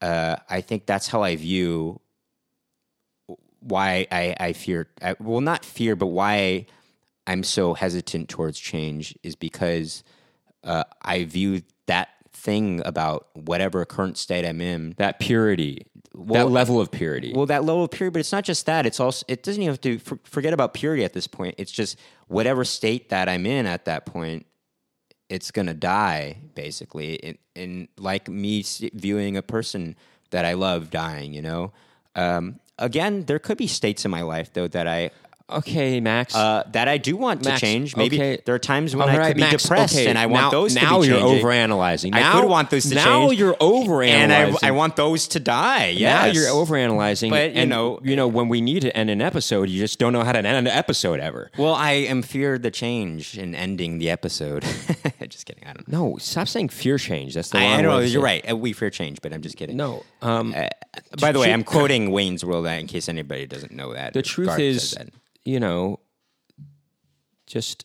Uh, 0.00 0.36
I 0.50 0.60
think 0.60 0.86
that's 0.86 1.08
how 1.08 1.22
I 1.22 1.36
view 1.36 2.00
why 3.60 4.06
I, 4.12 4.36
I 4.38 4.52
fear 4.52 4.88
I, 5.00 5.16
well 5.18 5.40
not 5.40 5.64
fear 5.64 5.96
but 5.96 6.08
why 6.08 6.66
I'm 7.26 7.42
so 7.42 7.72
hesitant 7.74 8.28
towards 8.28 8.58
change 8.58 9.16
is 9.22 9.34
because 9.34 10.04
uh, 10.62 10.84
I 11.00 11.24
view 11.24 11.62
that 11.86 12.08
thing 12.32 12.82
about 12.84 13.28
whatever 13.34 13.82
current 13.86 14.18
state 14.18 14.44
I'm 14.44 14.60
in 14.60 14.94
that 14.98 15.18
purity, 15.20 15.86
Well, 16.14 16.46
that 16.46 16.52
level 16.52 16.80
of 16.80 16.92
purity. 16.92 17.32
well, 17.34 17.46
that 17.46 17.64
level 17.64 17.84
of 17.84 17.90
purity, 17.90 18.12
but 18.12 18.20
it's 18.20 18.32
not 18.32 18.44
just 18.44 18.66
that. 18.66 18.86
It's 18.86 19.00
also 19.00 19.24
it 19.28 19.42
doesn't 19.42 19.60
even 19.60 19.72
have 19.72 19.80
to 19.80 19.98
for, 19.98 20.18
forget 20.24 20.52
about 20.52 20.72
purity 20.72 21.04
at 21.04 21.12
this 21.12 21.26
point. 21.26 21.56
It's 21.58 21.72
just 21.72 21.98
whatever 22.28 22.64
state 22.64 23.08
that 23.08 23.28
I'm 23.28 23.46
in 23.46 23.66
at 23.66 23.84
that 23.86 24.06
point, 24.06 24.46
it's 25.28 25.50
gonna 25.50 25.74
die 25.74 26.38
basically. 26.54 27.22
And, 27.22 27.38
and 27.56 27.88
like 27.98 28.28
me 28.28 28.64
viewing 28.94 29.36
a 29.36 29.42
person 29.42 29.96
that 30.30 30.44
I 30.44 30.52
love 30.54 30.90
dying, 30.90 31.32
you 31.32 31.42
know. 31.42 31.72
Um, 32.14 32.60
again, 32.78 33.24
there 33.24 33.40
could 33.40 33.58
be 33.58 33.66
states 33.66 34.04
in 34.04 34.10
my 34.10 34.22
life 34.22 34.52
though 34.52 34.68
that 34.68 34.86
I 34.86 35.10
okay, 35.50 36.00
Max. 36.00 36.34
uh, 36.34 36.62
that 36.72 36.88
I 36.88 36.98
do 36.98 37.16
want 37.16 37.42
to 37.44 37.56
change. 37.58 37.96
Maybe 37.96 38.16
okay. 38.16 38.42
there 38.44 38.54
are 38.54 38.58
times 38.58 38.94
when 38.96 39.08
All 39.08 39.14
I 39.14 39.18
right, 39.18 39.26
could 39.28 39.36
be 39.36 39.42
Max, 39.42 39.62
depressed, 39.62 39.94
okay, 39.94 40.06
and 40.06 40.18
I 40.18 40.26
want 40.26 40.44
now, 40.46 40.50
those 40.50 40.74
to 40.74 40.80
now 40.82 41.00
be 41.00 41.08
you're 41.08 41.18
changing. 41.20 41.44
overanalyzing. 41.44 42.14
I 42.14 42.20
Now, 42.20 42.40
could 42.40 42.48
want 42.50 42.70
those 42.70 42.84
to 42.88 42.94
now 42.94 43.26
change. 43.28 43.38
you're 43.40 43.54
overanalyzing. 43.54 44.08
and 44.10 44.32
I, 44.32 44.68
I 44.68 44.70
want 44.72 44.96
those 44.96 45.28
to 45.28 45.40
die. 45.40 45.96
now 46.00 46.26
you're 46.26 46.46
overanalyzing. 46.48 47.30
But, 47.30 47.54
you 47.54 47.60
and, 47.62 47.70
know- 47.70 48.00
you 48.02 48.16
know 48.16 48.28
when 48.28 48.48
we 48.48 48.60
need 48.60 48.80
to 48.82 48.96
end 48.96 49.10
an 49.10 49.20
episode, 49.20 49.68
you 49.68 49.78
just 49.80 49.98
don't 49.98 50.12
know 50.12 50.22
how 50.24 50.32
to 50.32 50.38
end 50.38 50.46
an 50.48 50.66
episode 50.66 51.20
ever. 51.20 51.50
Well, 51.58 51.74
I 51.74 51.92
am 51.92 52.22
fear 52.22 52.58
the 52.58 52.70
change 52.70 53.38
in 53.38 53.54
ending 53.54 53.98
the 53.98 54.10
episode. 54.10 54.62
just 55.28 55.46
kidding. 55.46 55.64
I 55.66 55.72
don't 55.72 55.86
know. 55.88 56.10
No, 56.10 56.16
stop 56.18 56.48
saying 56.48 56.70
fear 56.70 56.98
change. 56.98 57.34
That's 57.34 57.50
the 57.50 57.58
I, 57.58 57.62
wrong 57.64 57.72
I 57.78 57.82
know 57.82 58.00
to 58.00 58.08
you're 58.08 58.22
right. 58.22 58.50
Uh, 58.50 58.56
We 58.56 58.72
fear 58.72 58.90
change, 58.90 59.18
but 59.22 59.32
I'm 59.32 59.42
just 59.42 59.56
kidding. 59.56 59.76
No, 59.76 60.02
um, 60.22 60.54
Uh, 60.56 60.68
by 61.20 61.32
the 61.32 61.38
way, 61.38 61.52
I'm 61.52 61.64
quoting 61.64 62.10
Wayne's 62.10 62.44
World 62.44 62.66
uh, 62.66 62.70
in 62.70 62.86
case 62.86 63.08
anybody 63.08 63.46
doesn't 63.46 63.72
know 63.72 63.92
that. 63.94 64.12
the 64.14 64.22
truth 64.22 64.48
Garth 64.48 64.60
is. 64.60 64.96
You 65.44 65.60
know, 65.60 66.00
just 67.46 67.84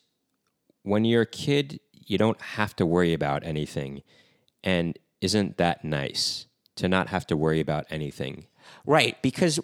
when 0.82 1.04
you're 1.04 1.22
a 1.22 1.26
kid, 1.26 1.80
you 1.92 2.18
don't 2.18 2.40
have 2.40 2.74
to 2.76 2.86
worry 2.86 3.12
about 3.12 3.44
anything. 3.44 4.02
And 4.64 4.98
isn't 5.20 5.56
that 5.58 5.84
nice 5.84 6.46
to 6.76 6.88
not 6.88 7.08
have 7.08 7.26
to 7.28 7.36
worry 7.36 7.60
about 7.60 7.86
anything? 7.90 8.46
right, 8.86 9.20
because 9.22 9.58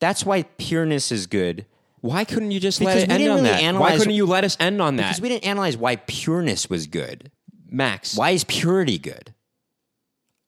that's 0.00 0.24
why 0.24 0.42
pureness 0.42 1.10
is 1.10 1.26
good. 1.26 1.66
Why 2.00 2.24
couldn't 2.24 2.50
you 2.50 2.60
just 2.60 2.78
Because 2.78 2.96
let 2.96 3.04
it 3.04 3.10
end 3.10 3.28
on 3.30 3.36
really 3.36 3.48
that? 3.48 3.74
Why 3.76 3.96
couldn't 3.96 4.12
you 4.12 4.26
let 4.26 4.44
us 4.44 4.56
end 4.60 4.82
on 4.82 4.96
that? 4.96 5.08
Because 5.08 5.22
we 5.22 5.30
didn't 5.30 5.46
analyze 5.46 5.76
why 5.76 5.96
pureness 5.96 6.68
was 6.68 6.86
good. 6.86 7.30
Max, 7.66 8.14
Why 8.14 8.30
is 8.30 8.44
purity 8.44 8.98
good? 8.98 9.32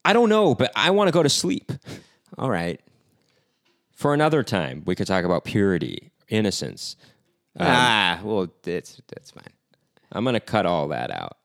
I 0.05 0.13
don't 0.13 0.29
know, 0.29 0.55
but 0.55 0.71
I 0.77 0.91
want 0.91 1.09
to 1.09 1.13
go 1.13 1.23
to 1.23 1.29
sleep. 1.29 1.73
All 2.39 2.51
right. 2.51 2.81
For 3.93 4.13
another 4.13 4.43
time, 4.43 4.83
we 4.87 4.95
could 4.95 5.07
talk 5.07 5.25
about 5.25 5.45
purity, 5.45 6.13
innocence. 6.29 6.97
ah, 7.59 8.21
well, 8.23 8.49
that's 8.63 9.01
that's 9.09 9.31
fine. 9.31 9.53
I'm 10.13 10.25
going 10.25 10.35
to 10.35 10.41
cut 10.41 10.67
all 10.67 10.89
that 10.89 11.11
out. 11.11 11.37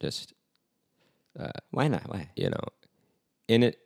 Just 0.00 0.32
uh, 1.38 1.50
Why 1.70 1.88
not? 1.88 2.08
Why? 2.08 2.30
you 2.36 2.48
know 2.50 2.64
in 3.48 3.62
it 3.62 3.78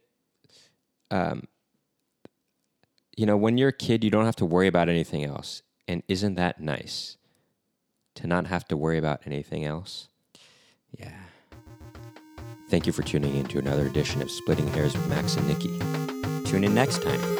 um 1.10 1.44
you 3.16 3.24
know 3.24 3.36
when 3.36 3.56
you're 3.56 3.68
a 3.70 3.72
kid 3.72 4.02
you 4.04 4.10
don't 4.10 4.24
have 4.26 4.36
to 4.36 4.44
worry 4.44 4.66
about 4.66 4.88
anything 4.88 5.24
else 5.24 5.62
and 5.88 6.02
isn't 6.08 6.34
that 6.34 6.60
nice 6.60 7.16
to 8.16 8.26
not 8.26 8.46
have 8.48 8.66
to 8.68 8.76
worry 8.76 8.98
about 8.98 9.20
anything 9.24 9.64
else 9.64 10.08
Yeah. 10.98 11.12
thank 12.68 12.86
you 12.86 12.92
for 12.92 13.02
tuning 13.02 13.34
in 13.36 13.46
to 13.46 13.58
another 13.58 13.86
edition 13.86 14.20
of 14.20 14.30
splitting 14.30 14.66
hairs 14.68 14.94
with 14.94 15.08
max 15.08 15.36
and 15.36 15.46
nikki 15.48 15.78
Tune 16.44 16.62
in 16.64 16.74
next 16.74 17.02
time. 17.02 17.38